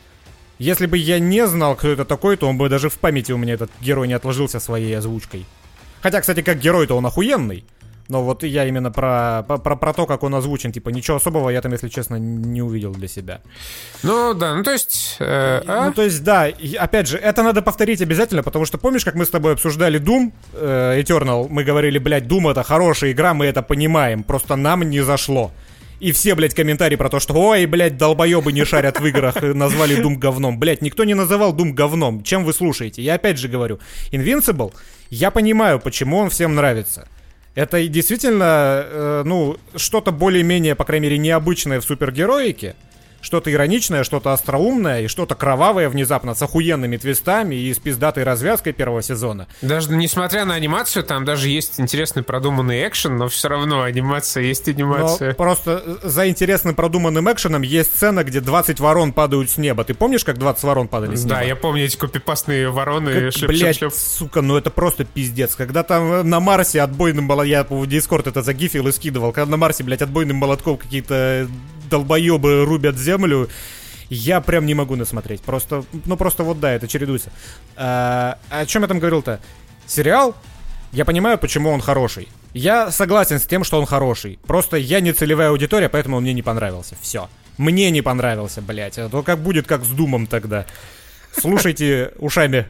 Если 0.58 0.86
бы 0.86 0.98
я 0.98 1.20
не 1.20 1.46
знал, 1.46 1.76
кто 1.76 1.88
это 1.88 2.04
такой, 2.04 2.36
то 2.36 2.48
он 2.48 2.58
бы 2.58 2.68
даже 2.68 2.88
в 2.88 2.98
памяти 2.98 3.32
у 3.32 3.36
меня 3.36 3.54
этот 3.54 3.70
герой 3.80 4.08
не 4.08 4.14
отложился 4.14 4.58
своей 4.58 4.96
озвучкой. 4.96 5.46
Хотя, 6.00 6.20
кстати, 6.20 6.42
как 6.42 6.58
герой-то 6.58 6.96
он 6.96 7.06
охуенный. 7.06 7.64
Но 8.08 8.22
вот 8.22 8.42
я 8.42 8.66
именно 8.66 8.90
про, 8.90 9.42
про, 9.42 9.76
про 9.76 9.92
то, 9.92 10.06
как 10.06 10.22
он 10.22 10.34
озвучен, 10.34 10.72
типа, 10.72 10.88
ничего 10.88 11.18
особого 11.18 11.50
я 11.50 11.60
там, 11.60 11.72
если 11.72 11.88
честно, 11.88 12.16
не 12.16 12.62
увидел 12.62 12.92
для 12.92 13.08
себя. 13.08 13.40
Ну, 14.02 14.32
да, 14.34 14.54
ну 14.54 14.62
то 14.62 14.72
есть... 14.72 15.16
Э, 15.18 15.60
а? 15.66 15.86
Ну, 15.86 15.92
то 15.92 16.02
есть, 16.02 16.24
да, 16.24 16.48
и, 16.48 16.74
опять 16.74 17.06
же, 17.06 17.18
это 17.18 17.42
надо 17.42 17.60
повторить 17.60 18.00
обязательно, 18.00 18.42
потому 18.42 18.64
что 18.64 18.78
помнишь, 18.78 19.04
как 19.04 19.14
мы 19.14 19.26
с 19.26 19.30
тобой 19.30 19.52
обсуждали 19.52 20.00
Doom 20.00 20.32
э, 20.54 21.02
Eternal? 21.02 21.48
Мы 21.50 21.64
говорили, 21.64 21.98
блядь, 21.98 22.24
Doom 22.24 22.50
это 22.50 22.62
хорошая 22.62 23.12
игра, 23.12 23.34
мы 23.34 23.44
это 23.44 23.62
понимаем, 23.62 24.22
просто 24.22 24.56
нам 24.56 24.82
не 24.82 25.00
зашло. 25.00 25.52
И 26.00 26.12
все, 26.12 26.34
блядь, 26.34 26.54
комментарии 26.54 26.96
про 26.96 27.10
то, 27.10 27.20
что 27.20 27.34
ой, 27.34 27.66
блядь, 27.66 27.98
долбоебы 27.98 28.52
не 28.52 28.64
шарят 28.64 29.00
в 29.00 29.06
играх, 29.06 29.42
назвали 29.42 29.98
Doom 30.02 30.16
говном. 30.16 30.58
Блядь, 30.58 30.80
никто 30.80 31.04
не 31.04 31.14
называл 31.14 31.54
Doom 31.54 31.72
говном. 31.72 32.22
Чем 32.22 32.44
вы 32.44 32.52
слушаете? 32.52 33.02
Я 33.02 33.14
опять 33.14 33.38
же 33.38 33.48
говорю, 33.48 33.80
Invincible, 34.12 34.72
я 35.10 35.30
понимаю, 35.30 35.80
почему 35.80 36.18
он 36.18 36.30
всем 36.30 36.54
нравится. 36.54 37.08
Это 37.58 37.84
действительно, 37.88 38.84
э, 38.86 39.22
ну, 39.26 39.56
что-то 39.74 40.12
более-менее, 40.12 40.76
по 40.76 40.84
крайней 40.84 41.08
мере, 41.08 41.18
необычное 41.18 41.80
в 41.80 41.84
супергероике 41.84 42.76
что-то 43.20 43.52
ироничное, 43.52 44.04
что-то 44.04 44.32
остроумное 44.32 45.02
и 45.02 45.08
что-то 45.08 45.34
кровавое 45.34 45.88
внезапно 45.88 46.34
с 46.34 46.42
охуенными 46.42 46.96
твистами 46.96 47.54
и 47.54 47.72
с 47.72 47.78
пиздатой 47.78 48.24
развязкой 48.24 48.72
первого 48.72 49.02
сезона. 49.02 49.46
Даже 49.62 49.90
несмотря 49.92 50.44
на 50.44 50.54
анимацию, 50.54 51.04
там 51.04 51.24
даже 51.24 51.48
есть 51.48 51.80
интересный 51.80 52.22
продуманный 52.22 52.86
экшен, 52.86 53.16
но 53.16 53.28
все 53.28 53.48
равно 53.48 53.82
анимация 53.82 54.44
есть 54.44 54.68
анимация. 54.68 55.28
Но 55.28 55.34
просто 55.34 55.98
за 56.02 56.28
интересным 56.28 56.74
продуманным 56.74 57.30
экшеном 57.30 57.62
есть 57.62 57.96
сцена, 57.96 58.24
где 58.24 58.40
20 58.40 58.80
ворон 58.80 59.12
падают 59.12 59.50
с 59.50 59.58
неба. 59.58 59.84
Ты 59.84 59.94
помнишь, 59.94 60.24
как 60.24 60.38
20 60.38 60.62
ворон 60.64 60.88
падали 60.88 61.16
с 61.16 61.24
неба? 61.24 61.36
Да, 61.36 61.42
я 61.42 61.56
помню 61.56 61.84
эти 61.84 61.96
копипастные 61.96 62.70
вороны. 62.70 63.12
Как, 63.12 63.32
шлеп, 63.32 63.48
блядь, 63.48 63.76
шлеп, 63.76 63.92
шлеп. 63.92 63.92
сука, 63.92 64.42
ну 64.42 64.56
это 64.56 64.70
просто 64.70 65.04
пиздец. 65.04 65.56
Когда 65.56 65.82
там 65.82 66.28
на 66.28 66.40
Марсе 66.40 66.80
отбойным 66.80 67.26
молотком, 67.26 67.48
я 67.48 67.64
в 67.64 67.86
Дискорд 67.86 68.26
это 68.26 68.42
загифил 68.42 68.88
и 68.88 68.92
скидывал, 68.92 69.32
когда 69.32 69.50
на 69.50 69.56
Марсе, 69.56 69.84
блядь, 69.84 70.02
отбойным 70.02 70.36
молотком 70.36 70.76
какие-то 70.76 71.48
долбоебы 71.88 72.64
рубят 72.64 72.96
землю. 72.96 73.48
Я 74.10 74.40
прям 74.40 74.66
не 74.66 74.74
могу 74.74 74.96
насмотреть. 74.96 75.42
Просто, 75.42 75.84
ну 76.06 76.16
просто 76.16 76.42
вот 76.42 76.60
да, 76.60 76.72
это 76.72 76.88
чередуется. 76.88 77.30
А, 77.76 78.38
о 78.48 78.64
чем 78.66 78.82
я 78.82 78.88
там 78.88 78.98
говорил-то? 78.98 79.40
Сериал, 79.86 80.34
я 80.92 81.04
понимаю, 81.04 81.38
почему 81.38 81.70
он 81.70 81.80
хороший. 81.80 82.28
Я 82.54 82.90
согласен 82.90 83.38
с 83.38 83.46
тем, 83.46 83.64
что 83.64 83.78
он 83.78 83.86
хороший. 83.86 84.38
Просто 84.46 84.76
я 84.76 85.00
не 85.00 85.12
целевая 85.12 85.50
аудитория, 85.50 85.88
поэтому 85.88 86.16
он 86.16 86.22
мне 86.22 86.32
не 86.32 86.42
понравился. 86.42 86.96
Все. 87.00 87.28
Мне 87.58 87.90
не 87.90 88.00
понравился, 88.00 88.62
блядь. 88.62 88.98
А 88.98 89.08
то 89.08 89.22
как 89.22 89.38
будет, 89.38 89.66
как 89.66 89.84
с 89.84 89.88
Думом 89.88 90.26
тогда. 90.26 90.64
Слушайте 91.36 92.12
ушами 92.18 92.66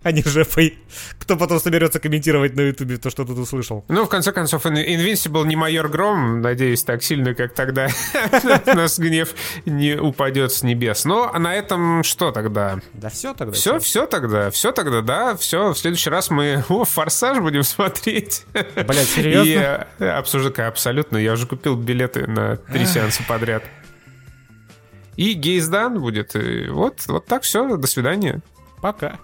а 0.02 0.12
не 0.12 0.22
жепой. 0.22 0.78
Кто 1.18 1.36
потом 1.36 1.60
соберется 1.60 2.00
комментировать 2.00 2.56
на 2.56 2.62
ютубе 2.62 2.96
то, 2.96 3.10
что 3.10 3.24
тут 3.24 3.38
услышал. 3.38 3.84
Ну, 3.88 4.04
в 4.04 4.08
конце 4.08 4.32
концов, 4.32 4.64
Invincible 4.64 5.46
не 5.46 5.56
майор 5.56 5.88
Гром, 5.88 6.40
надеюсь, 6.40 6.82
так 6.82 7.02
сильно, 7.02 7.34
как 7.34 7.54
тогда 7.54 7.88
нас 8.66 8.98
гнев 8.98 9.34
не 9.66 10.00
упадет 10.00 10.52
с 10.52 10.62
небес. 10.62 11.04
Но 11.04 11.30
а 11.32 11.38
на 11.38 11.54
этом 11.54 12.02
что 12.02 12.32
тогда? 12.32 12.80
Да 12.94 13.10
все 13.10 13.34
тогда. 13.34 13.52
Все, 13.52 13.78
все 13.78 14.06
тогда, 14.06 14.50
все 14.50 14.72
тогда, 14.72 15.02
да, 15.02 15.36
все. 15.36 15.72
В 15.72 15.78
следующий 15.78 16.10
раз 16.10 16.30
мы 16.30 16.64
о, 16.68 16.84
«Форсаж» 16.84 17.38
будем 17.38 17.62
смотреть. 17.62 18.44
Блять, 18.52 19.08
серьезно? 19.08 19.86
И 19.98 20.04
э, 20.04 20.08
обсуждать, 20.08 20.58
абсолютно. 20.60 21.18
Я 21.18 21.34
уже 21.34 21.46
купил 21.46 21.76
билеты 21.76 22.26
на 22.26 22.56
три 22.56 22.86
сеанса 22.86 23.22
подряд. 23.28 23.64
И 25.16 25.34
Гейздан 25.34 26.00
будет. 26.00 26.34
И 26.34 26.68
вот, 26.68 27.02
вот 27.06 27.26
так 27.26 27.42
все. 27.42 27.76
До 27.76 27.86
свидания. 27.86 28.40
Пока. 28.80 29.18